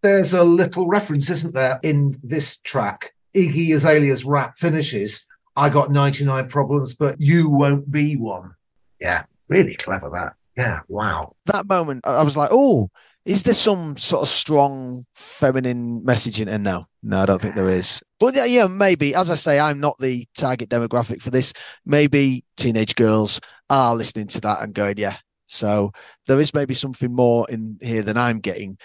There's 0.00 0.32
a 0.32 0.44
little 0.44 0.86
reference, 0.86 1.28
isn't 1.28 1.52
there, 1.52 1.78
in 1.82 2.18
this 2.22 2.58
track 2.60 3.12
Iggy 3.36 3.74
Azalea's 3.74 4.24
rap 4.24 4.56
finishes, 4.58 5.26
I 5.56 5.68
got 5.68 5.90
99 5.90 6.48
problems, 6.48 6.94
but 6.94 7.20
you 7.20 7.50
won't 7.50 7.90
be 7.90 8.16
one. 8.16 8.54
Yeah, 9.00 9.24
really 9.48 9.74
clever 9.74 10.10
that. 10.10 10.34
Yeah, 10.56 10.80
wow. 10.88 11.34
That 11.46 11.66
moment, 11.68 12.06
I 12.06 12.22
was 12.22 12.36
like, 12.36 12.48
oh, 12.50 12.88
is 13.26 13.42
there 13.42 13.54
some 13.54 13.96
sort 13.96 14.22
of 14.22 14.28
strong 14.28 15.04
feminine 15.14 16.02
messaging? 16.06 16.48
And 16.48 16.64
no, 16.64 16.86
no, 17.02 17.20
I 17.20 17.26
don't 17.26 17.40
think 17.40 17.54
there 17.54 17.68
is. 17.68 18.02
But 18.18 18.34
yeah, 18.34 18.46
yeah, 18.46 18.66
maybe. 18.66 19.14
As 19.14 19.30
I 19.30 19.34
say, 19.34 19.58
I'm 19.58 19.80
not 19.80 19.98
the 19.98 20.26
target 20.36 20.70
demographic 20.70 21.20
for 21.20 21.30
this. 21.30 21.52
Maybe 21.84 22.44
teenage 22.56 22.94
girls 22.94 23.40
are 23.68 23.94
listening 23.94 24.28
to 24.28 24.40
that 24.42 24.62
and 24.62 24.72
going, 24.72 24.94
yeah. 24.96 25.16
So 25.46 25.92
there 26.26 26.40
is 26.40 26.54
maybe 26.54 26.74
something 26.74 27.14
more 27.14 27.46
in 27.50 27.78
here 27.82 28.02
than 28.02 28.16
I'm 28.16 28.38
getting 28.38 28.76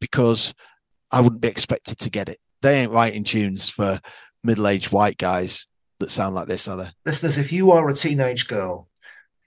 because 0.00 0.54
I 1.12 1.20
wouldn't 1.20 1.42
be 1.42 1.48
expected 1.48 1.98
to 1.98 2.10
get 2.10 2.28
it 2.28 2.38
they 2.62 2.80
ain't 2.80 2.92
writing 2.92 3.24
tunes 3.24 3.68
for 3.68 3.98
middle-aged 4.44 4.92
white 4.92 5.18
guys 5.18 5.66
that 5.98 6.10
sound 6.10 6.34
like 6.34 6.48
this, 6.48 6.66
are 6.68 6.76
they? 6.76 6.88
Listeners, 7.04 7.38
if 7.38 7.52
you 7.52 7.70
are 7.72 7.88
a 7.88 7.94
teenage 7.94 8.48
girl, 8.48 8.88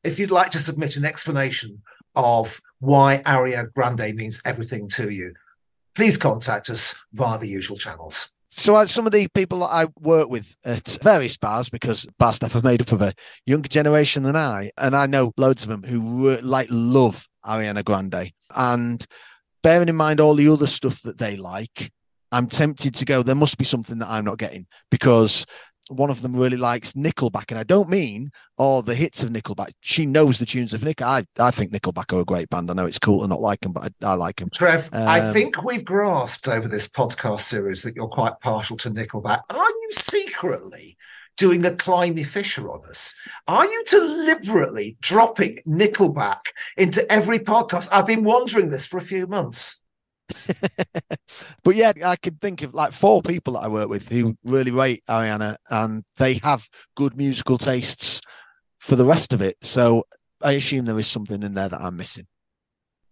if 0.03 0.19
you'd 0.19 0.31
like 0.31 0.51
to 0.51 0.59
submit 0.59 0.97
an 0.97 1.05
explanation 1.05 1.81
of 2.15 2.61
why 2.79 3.21
Aria 3.25 3.65
Grande 3.73 4.13
means 4.15 4.41
everything 4.45 4.87
to 4.89 5.09
you, 5.09 5.33
please 5.95 6.17
contact 6.17 6.69
us 6.69 6.95
via 7.13 7.39
the 7.39 7.47
usual 7.47 7.77
channels. 7.77 8.29
So 8.49 8.75
uh, 8.75 8.85
some 8.85 9.07
of 9.07 9.11
the 9.11 9.27
people 9.33 9.59
that 9.59 9.71
I 9.71 9.87
work 9.99 10.29
with 10.29 10.55
at 10.63 10.99
various 11.01 11.37
bars, 11.37 11.69
because 11.69 12.05
bar 12.19 12.33
staff 12.33 12.55
are 12.55 12.61
made 12.61 12.81
up 12.81 12.91
of 12.91 13.01
a 13.01 13.13
younger 13.47 13.67
generation 13.67 14.21
than 14.21 14.35
I, 14.35 14.69
and 14.77 14.95
I 14.95 15.07
know 15.07 15.33
loads 15.37 15.63
of 15.63 15.69
them 15.69 15.81
who 15.81 16.27
re- 16.27 16.41
like 16.41 16.67
love 16.69 17.27
Ariana 17.43 17.83
Grande. 17.83 18.31
And 18.55 19.03
bearing 19.63 19.89
in 19.89 19.95
mind 19.95 20.19
all 20.19 20.35
the 20.35 20.49
other 20.49 20.67
stuff 20.67 21.01
that 21.01 21.17
they 21.17 21.35
like, 21.35 21.91
I'm 22.33 22.47
tempted 22.47 22.95
to 22.95 23.05
go, 23.05 23.21
there 23.21 23.35
must 23.35 23.57
be 23.57 23.63
something 23.63 23.99
that 23.99 24.09
I'm 24.09 24.25
not 24.25 24.39
getting 24.39 24.65
because 24.89 25.45
one 25.89 26.09
of 26.09 26.21
them 26.21 26.35
really 26.35 26.57
likes 26.57 26.93
Nickelback. 26.93 27.51
And 27.51 27.59
I 27.59 27.63
don't 27.63 27.89
mean 27.89 28.31
all 28.57 28.81
the 28.81 28.95
hits 28.95 29.21
of 29.21 29.29
Nickelback. 29.29 29.73
She 29.81 30.05
knows 30.05 30.39
the 30.39 30.45
tunes 30.45 30.73
of 30.73 30.83
Nick. 30.83 31.01
I, 31.01 31.23
I 31.39 31.51
think 31.51 31.71
Nickelback 31.71 32.11
are 32.11 32.21
a 32.21 32.25
great 32.25 32.49
band. 32.49 32.71
I 32.71 32.73
know 32.73 32.85
it's 32.85 32.99
cool 32.99 33.21
to 33.21 33.27
not 33.27 33.41
like 33.41 33.59
them, 33.59 33.73
but 33.73 33.91
I, 34.03 34.11
I 34.11 34.13
like 34.15 34.37
them. 34.37 34.49
Trev, 34.53 34.89
um, 34.93 35.07
I 35.07 35.31
think 35.31 35.63
we've 35.63 35.85
grasped 35.85 36.47
over 36.47 36.67
this 36.67 36.87
podcast 36.87 37.41
series 37.41 37.83
that 37.83 37.95
you're 37.95 38.07
quite 38.07 38.39
partial 38.39 38.77
to 38.77 38.89
Nickelback. 38.89 39.41
Are 39.49 39.69
you 39.69 39.89
secretly 39.91 40.97
doing 41.37 41.65
a 41.65 41.71
Climie 41.71 42.25
Fisher 42.25 42.69
on 42.69 42.81
us? 42.89 43.13
Are 43.47 43.65
you 43.65 43.83
deliberately 43.87 44.97
dropping 45.01 45.59
Nickelback 45.67 46.47
into 46.77 47.09
every 47.11 47.39
podcast? 47.39 47.89
I've 47.91 48.07
been 48.07 48.23
wondering 48.23 48.69
this 48.69 48.85
for 48.85 48.97
a 48.97 49.01
few 49.01 49.27
months. 49.27 49.82
but 51.63 51.75
yeah, 51.75 51.91
I 52.05 52.15
can 52.15 52.35
think 52.35 52.61
of 52.61 52.73
like 52.73 52.91
four 52.91 53.21
people 53.21 53.53
that 53.53 53.63
I 53.63 53.67
work 53.67 53.89
with 53.89 54.09
who 54.09 54.35
really 54.43 54.71
rate 54.71 55.01
Ariana 55.09 55.57
and 55.69 56.03
they 56.17 56.35
have 56.43 56.67
good 56.95 57.17
musical 57.17 57.57
tastes 57.57 58.21
for 58.77 58.95
the 58.95 59.05
rest 59.05 59.33
of 59.33 59.41
it. 59.41 59.55
So 59.61 60.03
I 60.41 60.53
assume 60.53 60.85
there 60.85 60.99
is 60.99 61.07
something 61.07 61.41
in 61.41 61.53
there 61.53 61.69
that 61.69 61.81
I'm 61.81 61.97
missing. 61.97 62.27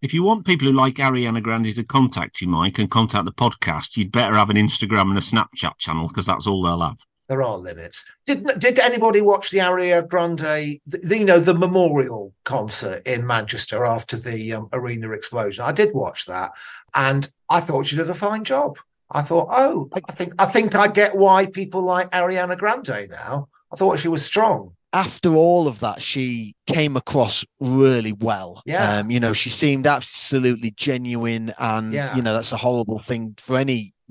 If 0.02 0.14
you 0.14 0.23
want 0.23 0.45
people 0.45 0.68
who 0.68 0.73
like 0.73 0.95
Ariana 0.95 1.43
Grande 1.43 1.73
to 1.76 1.84
contact 1.84 2.41
you, 2.41 2.48
Mike, 2.48 2.80
and 2.80 2.89
contact 2.89 3.26
the 3.26 3.31
podcast, 3.31 3.95
you'd 3.95 4.11
better 4.11 4.34
have 4.34 4.49
an 4.49 4.57
Instagram 4.57 5.10
and 5.10 5.18
a 5.18 5.22
Snapchat 5.22 5.77
channel 5.77 6.07
because 6.07 6.26
that's 6.26 6.48
all 6.48 6.64
they'll 6.64 6.81
have. 6.81 6.98
There 7.27 7.41
are 7.41 7.57
limits. 7.57 8.03
Did 8.26 8.60
Did 8.60 8.80
anybody 8.80 9.22
watch 9.22 9.52
the 9.52 9.60
Ariana 9.60 10.07
Grande, 10.07 10.80
the, 10.85 11.18
you 11.18 11.26
know, 11.26 11.39
the 11.39 11.53
memorial 11.53 12.34
concert 12.43 13.06
in 13.07 13.26
Manchester 13.26 13.85
after 13.85 14.18
the 14.18 14.53
um, 14.53 14.69
arena 14.73 15.11
explosion? 15.11 15.64
I 15.64 15.72
did 15.72 15.93
watch 15.93 16.26
that, 16.26 16.52
and 16.93 17.31
I 17.49 17.61
thought 17.61 17.85
she 17.85 17.95
did 17.95 18.10
a 18.10 18.14
fine 18.14 18.43
job. 18.43 18.77
I 19.10 19.22
thought, 19.22 19.48
oh, 19.52 19.89
I 20.07 20.11
think 20.11 20.34
I 20.39 20.45
think 20.45 20.76
I 20.76 20.88
get 20.88 21.15
why 21.15 21.45
people 21.45 21.81
like 21.81 22.11
Ariana 22.11 22.57
Grande 22.57 23.10
now. 23.10 23.48
I 23.72 23.77
thought 23.77 23.99
she 23.99 24.10
was 24.10 24.26
strong 24.26 24.76
after 24.93 25.30
all 25.30 25.68
of 25.68 25.80
that, 25.80 26.02
she 26.02 26.56
came 26.68 26.98
across 26.98 27.45
really 27.60 28.14
well. 28.14 28.61
Yeah. 28.65 28.98
Um, 28.98 29.10
you 29.11 29.19
know, 29.19 29.34
she 29.34 29.49
seemed 29.49 29.88
absolutely 29.88 30.72
genuine. 30.72 31.53
And, 31.60 31.93
Yeah. 31.93 32.15
you 32.15 32.22
know, 32.22 32.34
that's 32.34 32.52
a 32.52 32.57
horrible 32.57 32.99
thing 32.99 33.35
for 33.38 33.57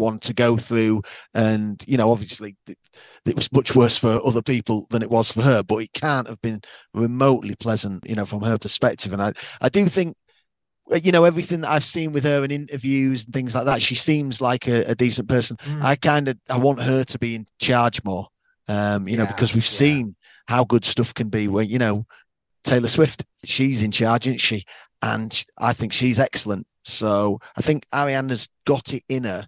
anyone 0.01 0.19
to 0.21 0.35
go 0.35 0.57
through. 0.57 1.03
And, 1.35 1.83
you 1.87 1.97
know, 1.97 2.11
obviously 2.11 2.57
it, 2.67 2.79
it 3.27 3.37
was 3.37 3.53
much 3.53 3.75
worse 3.75 3.97
for 3.97 4.21
other 4.25 4.43
people 4.43 4.87
than 4.91 5.03
it 5.03 5.11
was 5.11 5.33
for 5.33 5.43
her, 5.43 5.63
but 5.63 5.79
it 5.79 5.93
can't 5.93 6.29
have 6.29 6.41
been 6.41 6.61
remotely 6.95 7.55
pleasant, 7.57 8.09
you 8.09 8.15
know, 8.15 8.27
from 8.27 8.43
her 8.43 8.59
perspective. 8.59 9.13
And 9.13 9.23
I, 9.23 9.33
I 9.61 9.69
do 9.69 9.87
think, 9.87 10.17
uh, 10.93 10.99
you 11.03 11.13
know, 11.13 11.25
everything 11.25 11.61
that 11.63 11.71
I've 11.71 11.85
seen 11.85 12.13
with 12.13 12.25
her 12.25 12.45
in 12.45 12.51
interviews 12.51 13.25
and 13.25 13.35
things 13.35 13.55
like 13.55 13.67
that, 13.67 13.83
she 13.83 13.95
seems 13.95 14.41
like 14.41 14.67
a, 14.67 14.85
a 14.91 14.95
decent 14.95 15.29
person. 15.29 15.57
Mm. 15.59 15.83
I 15.83 15.97
kind 15.97 16.29
of, 16.29 16.39
I 16.49 16.59
want 16.59 16.83
her 16.83 17.05
to 17.05 17.19
be 17.19 17.35
in 17.35 17.47
charge 17.61 18.03
more. 18.05 18.27
Um, 18.69 19.09
you 19.09 19.17
know, 19.17 19.27
because 19.27 19.53
we've 19.53 19.65
yeah. 19.65 19.69
seen 19.69 20.17
how 20.47 20.65
good 20.65 20.85
stuff 20.85 21.13
can 21.13 21.29
be 21.29 21.49
where, 21.49 21.65
you 21.65 21.79
know, 21.79 22.07
Taylor 22.63 22.89
Swift, 22.89 23.25
she's 23.45 23.83
in 23.83 23.91
charge, 23.91 24.27
isn't 24.27 24.41
she? 24.41 24.65
And 25.03 25.45
I 25.59 25.73
think 25.73 25.93
she's 25.93 26.21
excellent. 26.21 26.67
So 26.85 27.39
I 27.57 27.63
think 27.63 27.85
Ariana's 27.93 28.49
got 28.67 28.93
it 28.93 29.03
in 29.09 29.25
her 29.25 29.47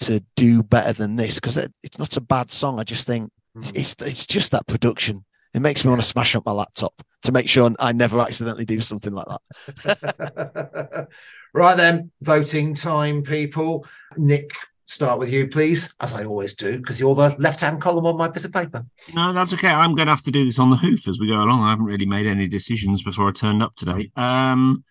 to 0.00 0.22
do 0.36 0.62
better 0.62 0.92
than 0.92 1.16
this 1.16 1.36
because 1.36 1.56
it, 1.56 1.72
it's 1.82 1.98
not 1.98 2.16
a 2.16 2.20
bad 2.20 2.50
song. 2.50 2.78
I 2.78 2.84
just 2.84 3.06
think 3.06 3.30
it's, 3.56 3.72
it's 3.72 3.96
it's 4.00 4.26
just 4.26 4.52
that 4.52 4.66
production. 4.66 5.24
It 5.54 5.60
makes 5.60 5.84
me 5.84 5.90
want 5.90 6.02
to 6.02 6.06
smash 6.06 6.36
up 6.36 6.46
my 6.46 6.52
laptop 6.52 6.92
to 7.22 7.32
make 7.32 7.48
sure 7.48 7.70
I 7.80 7.92
never 7.92 8.20
accidentally 8.20 8.64
do 8.64 8.80
something 8.80 9.12
like 9.12 9.26
that. 9.26 11.08
right 11.54 11.76
then, 11.76 12.10
voting 12.20 12.74
time, 12.74 13.22
people. 13.22 13.86
Nick, 14.16 14.52
start 14.88 15.18
with 15.18 15.30
you, 15.30 15.48
please, 15.48 15.94
as 16.00 16.12
I 16.12 16.24
always 16.24 16.54
do, 16.54 16.76
because 16.76 17.00
you're 17.00 17.14
the 17.14 17.34
left 17.38 17.60
hand 17.60 17.80
column 17.80 18.06
on 18.06 18.16
my 18.16 18.28
bit 18.28 18.44
of 18.44 18.52
paper. 18.52 18.84
No, 19.14 19.32
that's 19.32 19.54
okay. 19.54 19.68
I'm 19.68 19.94
going 19.94 20.06
to 20.06 20.12
have 20.12 20.22
to 20.22 20.30
do 20.30 20.44
this 20.44 20.58
on 20.58 20.70
the 20.70 20.76
hoof 20.76 21.08
as 21.08 21.18
we 21.18 21.28
go 21.28 21.34
along. 21.34 21.62
I 21.62 21.70
haven't 21.70 21.86
really 21.86 22.06
made 22.06 22.26
any 22.26 22.46
decisions 22.46 23.02
before 23.02 23.28
I 23.28 23.32
turned 23.32 23.62
up 23.62 23.74
today. 23.76 24.10
Um, 24.16 24.84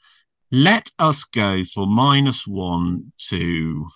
let 0.51 0.89
us 0.97 1.23
go 1.23 1.63
for 1.65 1.85
minus 1.85 2.47
one 2.47 3.11
to 3.29 3.88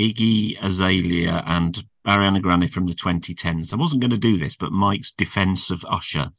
Iggy 0.00 0.56
Azalea 0.62 1.42
and 1.46 1.84
Ariana 2.06 2.40
Grande 2.40 2.72
from 2.72 2.86
the 2.86 2.94
2010s. 2.94 3.72
I 3.72 3.76
wasn't 3.76 4.00
going 4.00 4.10
to 4.10 4.16
do 4.16 4.38
this, 4.38 4.56
but 4.56 4.72
Mike's 4.72 5.12
defense 5.12 5.70
of 5.70 5.84
Usher 5.84 6.30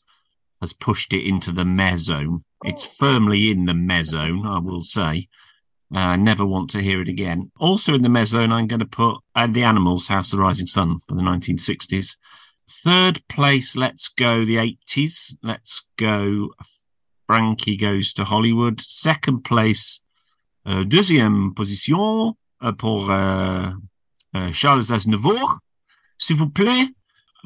has 0.62 0.74
pushed 0.74 1.14
it 1.14 1.28
into 1.28 1.52
the 1.52 1.66
meh 1.66 1.98
zone. 1.98 2.44
It's 2.64 2.86
firmly 2.86 3.52
in 3.52 3.66
the 3.66 3.76
meh 3.76 4.04
zone, 4.04 4.46
I 4.48 4.60
will 4.60 4.82
say. 4.82 5.28
I 5.94 6.16
never 6.16 6.46
want 6.46 6.70
to 6.72 6.82
hear 6.82 7.02
it 7.02 7.10
again. 7.10 7.52
Also 7.60 7.94
in 7.94 8.02
the 8.02 8.10
meh 8.10 8.26
zone, 8.26 8.52
I'm 8.52 8.68
going 8.68 8.80
to 8.80 8.86
put 8.86 9.18
uh, 9.36 9.48
The 9.48 9.64
Animals, 9.64 10.08
House 10.08 10.32
of 10.34 10.38
the 10.38 10.44
Rising 10.44 10.68
Sun 10.68 11.00
from 11.08 11.18
the 11.18 11.24
1960s. 11.24 12.16
Third 12.84 13.22
place, 13.28 13.76
let's 13.76 14.08
go 14.08 14.46
the 14.46 14.56
80s. 14.58 15.36
Let's 15.44 15.88
go 15.98 16.50
Frankie 17.28 17.78
Goes 17.78 18.14
to 18.14 18.24
Hollywood. 18.24 18.82
Second 18.82 19.44
place, 19.44 20.02
euh, 20.66 20.84
deuxième 20.86 21.54
position 21.54 22.36
Euh, 22.64 22.72
pour 22.74 23.10
euh, 23.12 23.70
euh, 24.36 24.52
Charles 24.54 24.92
Aznavour. 24.92 25.60
S'il 26.18 26.36
vous 26.36 26.50
plaît. 26.50 26.88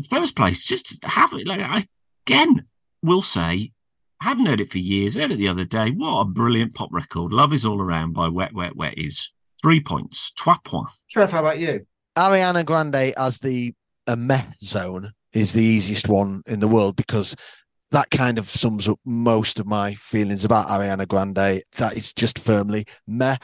First 0.09 0.35
place, 0.35 0.65
just 0.65 1.01
have 1.05 1.33
it. 1.33 1.47
Like 1.47 1.61
I 1.61 1.85
again 2.27 2.65
will 3.01 3.21
say, 3.21 3.71
I 4.19 4.25
haven't 4.25 4.47
heard 4.47 4.59
it 4.59 4.69
for 4.69 4.79
years. 4.79 5.15
Heard 5.15 5.31
it 5.31 5.37
the 5.37 5.47
other 5.47 5.63
day. 5.63 5.91
What 5.91 6.19
a 6.19 6.25
brilliant 6.25 6.73
pop 6.73 6.89
record. 6.91 7.31
Love 7.31 7.53
is 7.53 7.63
all 7.65 7.81
around 7.81 8.11
by 8.11 8.27
Wet 8.27 8.53
Wet 8.53 8.75
Wet 8.75 8.97
is 8.97 9.31
three 9.61 9.79
points. 9.79 10.33
Trois 10.35 10.57
points. 10.65 10.91
Trev, 11.09 11.31
how 11.31 11.39
about 11.39 11.59
you? 11.59 11.85
Ariana 12.17 12.65
Grande 12.65 13.13
as 13.17 13.39
the 13.39 13.73
a 14.07 14.17
meh 14.17 14.41
zone 14.59 15.13
is 15.31 15.53
the 15.53 15.63
easiest 15.63 16.09
one 16.09 16.41
in 16.45 16.59
the 16.59 16.67
world 16.67 16.97
because 16.97 17.35
that 17.91 18.09
kind 18.11 18.37
of 18.37 18.49
sums 18.49 18.89
up 18.89 18.99
most 19.05 19.59
of 19.59 19.65
my 19.65 19.93
feelings 19.93 20.43
about 20.43 20.67
Ariana 20.67 21.07
Grande. 21.07 21.61
That 21.77 21.93
is 21.95 22.11
just 22.11 22.37
firmly 22.37 22.83
meh. 23.07 23.37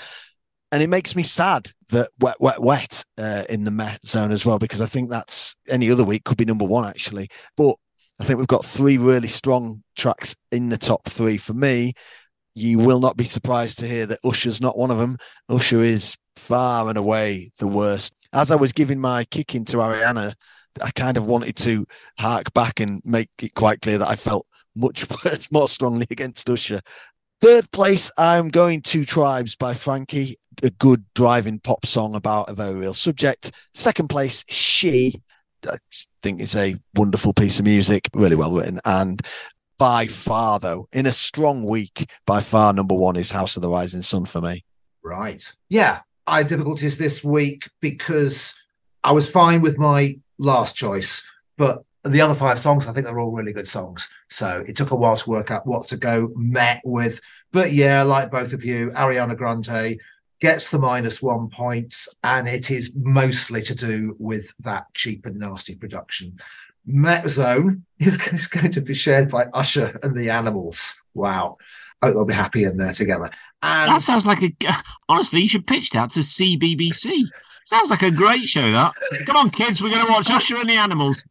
And 0.71 0.81
it 0.81 0.89
makes 0.89 1.15
me 1.15 1.23
sad 1.23 1.69
that 1.89 2.07
wet, 2.19 2.37
wet, 2.39 2.61
wet 2.61 3.03
uh, 3.17 3.43
in 3.49 3.65
the 3.65 3.71
meh 3.71 3.97
zone 4.05 4.31
as 4.31 4.45
well, 4.45 4.57
because 4.57 4.81
I 4.81 4.85
think 4.85 5.09
that's 5.09 5.55
any 5.67 5.91
other 5.91 6.05
week 6.05 6.23
could 6.23 6.37
be 6.37 6.45
number 6.45 6.65
one 6.65 6.85
actually. 6.85 7.27
But 7.57 7.75
I 8.19 8.23
think 8.23 8.39
we've 8.39 8.47
got 8.47 8.63
three 8.63 8.97
really 8.97 9.27
strong 9.27 9.81
tracks 9.95 10.35
in 10.51 10.69
the 10.69 10.77
top 10.77 11.07
three 11.07 11.37
for 11.37 11.53
me. 11.53 11.93
You 12.53 12.79
will 12.79 12.99
not 12.99 13.17
be 13.17 13.23
surprised 13.23 13.79
to 13.79 13.87
hear 13.87 14.05
that 14.05 14.19
Usher's 14.23 14.61
not 14.61 14.77
one 14.77 14.91
of 14.91 14.97
them. 14.97 15.17
Usher 15.49 15.79
is 15.79 16.15
far 16.35 16.87
and 16.87 16.97
away 16.97 17.51
the 17.59 17.67
worst. 17.67 18.13
As 18.33 18.51
I 18.51 18.55
was 18.55 18.73
giving 18.73 18.99
my 18.99 19.25
kick 19.31 19.55
into 19.55 19.77
Ariana, 19.77 20.33
I 20.83 20.91
kind 20.91 21.17
of 21.17 21.25
wanted 21.25 21.55
to 21.57 21.85
hark 22.19 22.53
back 22.53 22.79
and 22.79 23.01
make 23.03 23.29
it 23.41 23.53
quite 23.55 23.81
clear 23.81 23.97
that 23.97 24.07
I 24.07 24.15
felt 24.15 24.45
much 24.75 25.05
more 25.51 25.67
strongly 25.67 26.05
against 26.11 26.49
Usher. 26.49 26.81
Third 27.41 27.71
place, 27.71 28.11
I'm 28.17 28.49
going 28.49 28.81
to 28.83 29.03
Tribes 29.03 29.55
by 29.55 29.73
Frankie, 29.73 30.35
a 30.63 30.69
good 30.69 31.05
driving 31.15 31.59
pop 31.59 31.85
song 31.85 32.15
about 32.15 32.49
a 32.49 32.53
very 32.53 32.73
real 32.73 32.93
subject. 32.93 33.51
Second 33.73 34.09
place, 34.09 34.43
She, 34.47 35.21
I 35.67 35.77
think 36.21 36.41
it's 36.41 36.55
a 36.55 36.75
wonderful 36.95 37.33
piece 37.33 37.59
of 37.59 37.65
music, 37.65 38.09
really 38.13 38.35
well 38.35 38.55
written. 38.55 38.79
And 38.85 39.21
by 39.77 40.05
far, 40.07 40.59
though, 40.59 40.87
in 40.93 41.05
a 41.05 41.11
strong 41.11 41.65
week, 41.65 42.09
by 42.25 42.41
far 42.41 42.73
number 42.73 42.95
one 42.95 43.15
is 43.15 43.31
House 43.31 43.55
of 43.55 43.61
the 43.61 43.69
Rising 43.69 44.03
Sun 44.03 44.25
for 44.25 44.41
me. 44.41 44.63
Right. 45.03 45.43
Yeah, 45.69 46.01
I 46.27 46.39
had 46.39 46.47
difficulties 46.47 46.97
this 46.97 47.23
week 47.23 47.69
because 47.79 48.53
I 49.03 49.11
was 49.11 49.29
fine 49.29 49.61
with 49.61 49.79
my 49.79 50.19
last 50.37 50.75
choice, 50.75 51.23
but 51.57 51.83
the 52.03 52.21
other 52.21 52.33
five 52.33 52.59
songs, 52.59 52.87
I 52.87 52.93
think 52.93 53.05
they're 53.05 53.19
all 53.19 53.31
really 53.31 53.53
good 53.53 53.67
songs. 53.67 54.09
So 54.29 54.63
it 54.67 54.75
took 54.75 54.91
a 54.91 54.95
while 54.95 55.17
to 55.17 55.29
work 55.29 55.51
out 55.51 55.67
what 55.67 55.87
to 55.89 55.97
go 55.97 56.31
met 56.35 56.81
with. 56.83 57.19
But 57.51 57.73
yeah, 57.73 58.03
like 58.03 58.31
both 58.31 58.53
of 58.53 58.63
you, 58.63 58.91
Ariana 58.91 59.37
Grande 59.37 59.99
gets 60.41 60.69
the 60.69 60.79
minus 60.79 61.21
one 61.21 61.49
points, 61.49 62.09
and 62.23 62.49
it 62.49 62.69
is 62.69 62.93
mostly 62.95 63.61
to 63.61 63.75
do 63.75 64.15
with 64.19 64.53
that 64.59 64.87
cheap 64.93 65.25
and 65.25 65.37
nasty 65.37 65.75
production. 65.75 66.37
Meh 66.85 67.25
Zone 67.27 67.85
is, 67.99 68.21
is 68.33 68.47
going 68.47 68.71
to 68.71 68.81
be 68.81 68.93
shared 68.93 69.29
by 69.29 69.45
Usher 69.53 69.97
and 70.03 70.17
the 70.17 70.29
Animals. 70.29 70.99
Wow. 71.13 71.57
I 72.01 72.07
hope 72.07 72.15
they'll 72.15 72.25
be 72.25 72.33
happy 72.33 72.63
in 72.63 72.77
there 72.77 72.93
together. 72.93 73.29
And 73.61 73.91
That 73.91 74.01
sounds 74.01 74.25
like 74.25 74.41
a. 74.41 74.53
Honestly, 75.07 75.41
you 75.41 75.47
should 75.47 75.67
pitch 75.67 75.91
that 75.91 76.09
to 76.11 76.21
CBBC. 76.21 77.25
Sounds 77.65 77.91
like 77.91 78.01
a 78.01 78.09
great 78.09 78.45
show. 78.45 78.71
That. 78.71 78.93
Come 79.27 79.37
on, 79.37 79.49
kids, 79.51 79.81
we're 79.81 79.91
going 79.91 80.05
to 80.05 80.11
watch 80.11 80.31
Usher 80.31 80.57
and 80.57 80.69
the 80.69 80.75
Animals. 80.75 81.23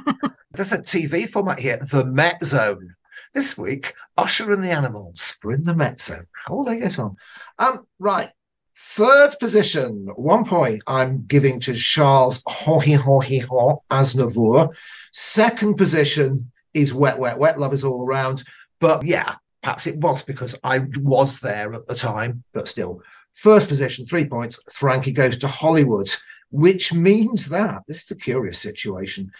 There's 0.52 0.72
a 0.72 0.78
TV 0.78 1.28
format 1.28 1.58
here, 1.58 1.76
the 1.76 2.06
Meh 2.06 2.38
Zone. 2.42 2.94
This 3.34 3.58
week, 3.58 3.92
Usher 4.16 4.50
and 4.50 4.64
the 4.64 4.70
Animals 4.70 5.36
are 5.44 5.52
in 5.52 5.64
the 5.64 5.74
Meh 5.74 5.96
Zone. 5.98 6.26
How 6.46 6.54
will 6.54 6.64
they 6.64 6.78
get 6.78 6.98
on? 6.98 7.16
Um, 7.58 7.86
right. 7.98 8.30
Third 8.76 9.36
position, 9.38 10.08
one 10.16 10.44
point 10.44 10.82
I'm 10.88 11.26
giving 11.26 11.60
to 11.60 11.74
Charles 11.74 12.42
Hohi 12.42 12.98
Hohi 12.98 13.44
Ho 13.44 13.84
Aznavour. 13.88 14.70
Second 15.12 15.76
position 15.76 16.50
is 16.72 16.92
Wet 16.92 17.18
Wet 17.18 17.38
Wet. 17.38 17.58
Love 17.58 17.72
is 17.72 17.84
all 17.84 18.04
around. 18.04 18.42
But 18.80 19.04
yeah, 19.04 19.36
perhaps 19.62 19.86
it 19.86 19.98
was 19.98 20.24
because 20.24 20.56
I 20.64 20.86
was 20.98 21.38
there 21.38 21.72
at 21.72 21.86
the 21.86 21.94
time, 21.94 22.42
but 22.52 22.66
still. 22.66 23.02
First 23.32 23.68
position, 23.68 24.04
three 24.04 24.28
points. 24.28 24.58
Frankie 24.72 25.12
goes 25.12 25.38
to 25.38 25.48
Hollywood, 25.48 26.10
which 26.50 26.92
means 26.92 27.48
that 27.50 27.82
this 27.86 28.02
is 28.02 28.10
a 28.10 28.16
curious 28.16 28.58
situation. 28.58 29.30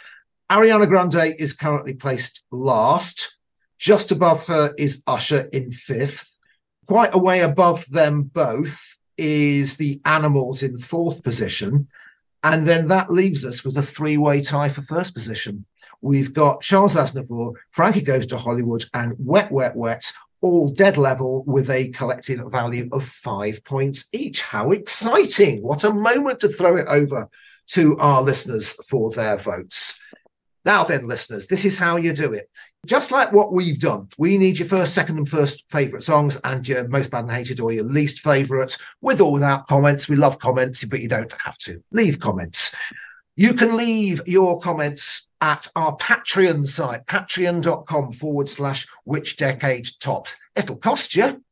Ariana 0.49 0.87
Grande 0.87 1.35
is 1.41 1.55
currently 1.55 1.95
placed 1.95 2.45
last. 2.53 3.37
Just 3.79 4.13
above 4.13 4.47
her 4.47 4.75
is 4.79 5.03
Usher 5.09 5.49
in 5.53 5.73
fifth. 5.73 6.39
Quite 6.87 7.15
a 7.15 7.19
way 7.19 7.41
above 7.41 7.85
them 7.91 8.23
both 8.23 8.99
is 9.17 9.77
the 9.77 10.01
Animals 10.05 10.63
in 10.63 10.79
fourth 10.79 11.23
position. 11.23 11.89
And 12.43 12.67
then 12.67 12.89
that 12.89 13.11
leaves 13.11 13.45
us 13.45 13.65
with 13.65 13.77
a 13.77 13.83
three 13.83 14.17
way 14.17 14.43
tie 14.43 14.69
for 14.69 14.83
first 14.83 15.15
position. 15.15 15.65
We've 16.01 16.35
got 16.35 16.61
Charles 16.61 16.97
Aznavour, 16.97 17.55
Frankie 17.71 18.03
Goes 18.03 18.27
to 18.27 18.37
Hollywood, 18.37 18.85
and 18.93 19.15
Wet, 19.19 19.51
Wet, 19.51 19.75
Wet, 19.75 20.13
all 20.43 20.71
dead 20.71 20.99
level 20.99 21.43
with 21.47 21.71
a 21.71 21.89
collective 21.89 22.41
value 22.53 22.91
of 22.93 23.03
five 23.03 23.65
points 23.65 24.05
each. 24.13 24.43
How 24.43 24.73
exciting! 24.73 25.63
What 25.63 25.85
a 25.85 25.93
moment 25.95 26.41
to 26.41 26.49
throw 26.49 26.77
it 26.77 26.87
over 26.87 27.31
to 27.69 27.97
our 27.99 28.21
listeners 28.21 28.73
for 28.87 29.11
their 29.11 29.39
votes. 29.39 29.99
Now, 30.67 30.85
then, 30.85 31.07
listeners, 31.07 31.47
this 31.47 31.65
is 31.65 31.79
how 31.79 31.97
you 31.97 32.13
do 32.13 32.35
it. 32.35 32.51
Just 32.85 33.11
like 33.11 33.33
what 33.33 33.53
we've 33.53 33.79
done, 33.79 34.09
we 34.19 34.37
need 34.37 34.59
your 34.59 34.69
first, 34.69 34.95
second, 34.95 35.17
and 35.17 35.29
first 35.29 35.65
favourite 35.71 36.03
songs 36.03 36.37
and 36.45 36.67
your 36.67 36.87
most 36.89 37.11
bad 37.11 37.25
and 37.25 37.33
hated 37.33 37.61
or 37.61 37.73
your 37.73 37.85
least 37.85 38.21
favourite, 38.21 38.77
with 39.01 39.21
or 39.21 39.33
without 39.33 39.67
comments. 39.67 40.09
We 40.09 40.17
love 40.17 40.39
comments, 40.39 40.85
but 40.85 41.01
you 41.01 41.09
don't 41.09 41.33
have 41.45 41.57
to. 41.59 41.83
Leave 41.93 42.21
comments. 42.21 42.75
You 43.37 43.55
can 43.55 43.77
leave 43.77 44.21
your 44.27 44.61
comments 44.61 45.29
at 45.41 45.69
our 45.75 45.97
Patreon 45.97 46.69
site, 46.69 47.07
patreon.com 47.07 48.13
forward 48.13 48.49
slash 48.49 48.87
which 49.05 49.37
decade 49.37 49.89
tops. 50.01 50.37
It'll 50.55 50.77
cost 50.77 51.17
you, 51.17 51.43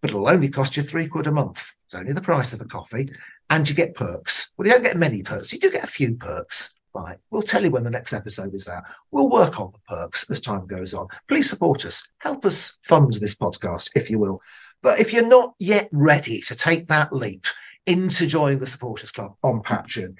but 0.00 0.10
it'll 0.10 0.28
only 0.28 0.48
cost 0.48 0.76
you 0.76 0.82
three 0.82 1.06
quid 1.06 1.26
a 1.26 1.32
month. 1.32 1.72
It's 1.86 1.94
only 1.94 2.12
the 2.12 2.20
price 2.20 2.52
of 2.52 2.60
a 2.60 2.64
coffee. 2.64 3.10
And 3.48 3.68
you 3.68 3.74
get 3.74 3.94
perks. 3.94 4.52
Well, 4.56 4.66
you 4.66 4.72
don't 4.72 4.82
get 4.82 4.96
many 4.96 5.22
perks. 5.22 5.52
You 5.52 5.58
do 5.58 5.70
get 5.70 5.84
a 5.84 5.88
few 5.88 6.16
perks. 6.16 6.73
Right. 6.94 7.18
We'll 7.30 7.42
tell 7.42 7.64
you 7.64 7.70
when 7.70 7.82
the 7.82 7.90
next 7.90 8.12
episode 8.12 8.54
is 8.54 8.68
out. 8.68 8.84
We'll 9.10 9.28
work 9.28 9.58
on 9.58 9.72
the 9.72 9.96
perks 9.96 10.30
as 10.30 10.40
time 10.40 10.66
goes 10.66 10.94
on. 10.94 11.08
Please 11.26 11.50
support 11.50 11.84
us. 11.84 12.06
Help 12.18 12.44
us 12.44 12.78
fund 12.82 13.12
this 13.14 13.34
podcast, 13.34 13.90
if 13.96 14.08
you 14.10 14.20
will. 14.20 14.40
But 14.80 15.00
if 15.00 15.12
you're 15.12 15.26
not 15.26 15.54
yet 15.58 15.88
ready 15.90 16.40
to 16.42 16.54
take 16.54 16.86
that 16.86 17.12
leap 17.12 17.46
into 17.84 18.26
joining 18.26 18.58
the 18.58 18.66
Supporters 18.68 19.10
Club 19.10 19.34
on 19.42 19.62
Patreon, 19.62 20.14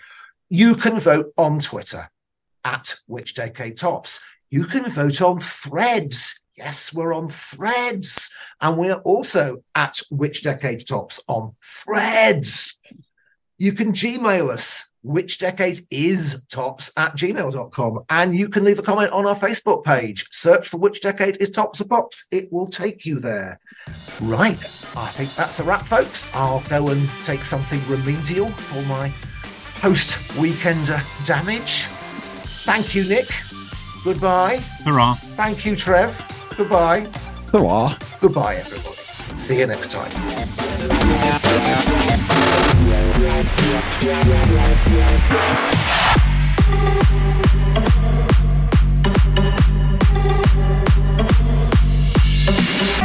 you 0.51 0.75
can 0.75 0.99
vote 0.99 1.33
on 1.37 1.61
Twitter 1.61 2.11
at 2.65 2.97
Which 3.07 3.35
Decade 3.35 3.77
Tops. 3.77 4.19
You 4.51 4.65
can 4.65 4.91
vote 4.91 5.23
on 5.23 5.39
threads. 5.39 6.41
Yes, 6.57 6.93
we're 6.93 7.15
on 7.15 7.29
threads. 7.29 8.31
And 8.61 8.79
we're 8.79 9.01
also 9.05 9.63
at 9.75 10.01
Which 10.11 10.43
Decade 10.43 10.87
Tops 10.87 11.21
on 11.29 11.55
threads. 11.63 12.79
You 13.59 13.73
can 13.73 13.93
Gmail 13.93 14.51
us, 14.51 14.91
which 15.05 15.39
decade 15.39 15.81
is 15.91 16.43
tops 16.51 16.91
at 16.97 17.15
gmail.com. 17.15 18.05
And 18.09 18.35
you 18.35 18.49
can 18.49 18.65
leave 18.65 18.79
a 18.79 18.83
comment 18.83 19.13
on 19.13 19.27
our 19.27 19.37
Facebook 19.37 19.85
page. 19.85 20.27
Search 20.31 20.69
for 20.69 20.79
which 20.79 21.01
decade 21.01 21.37
is 21.41 21.51
tops 21.51 21.81
or 21.81 21.85
pops. 21.85 22.25
It 22.31 22.51
will 22.51 22.67
take 22.67 23.07
you 23.07 23.21
there. 23.21 23.61
Right. 24.21 24.59
I 24.97 25.09
think 25.09 25.35
that's 25.35 25.61
a 25.61 25.65
wrap, 25.65 25.83
folks. 25.83 26.35
I'll 26.35 26.63
go 26.69 26.89
and 26.89 27.09
take 27.25 27.45
something 27.45 27.81
remedial 27.87 28.49
for 28.49 28.83
my 28.89 29.13
post 29.81 30.19
weekend 30.39 30.91
damage. 31.25 31.85
Thank 32.65 32.95
you, 32.95 33.05
Nick. 33.05 33.29
Goodbye. 34.05 34.57
Hurrah. 34.85 35.15
Thank 35.15 35.67
you, 35.67 35.77
Trev. 35.77 36.17
Goodbye. 36.57 37.07
There 37.53 37.67
are. 37.67 37.97
Goodbye, 38.21 38.57
everybody. 38.57 38.97
See 39.39 39.59
you 39.59 39.67
next 39.67 39.91
time. 39.91 40.11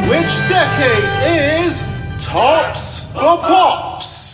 Which 0.09 0.33
decade 0.47 1.65
is 1.65 1.83
Tops 2.19 3.11
for 3.13 3.37
Pops? 3.37 4.28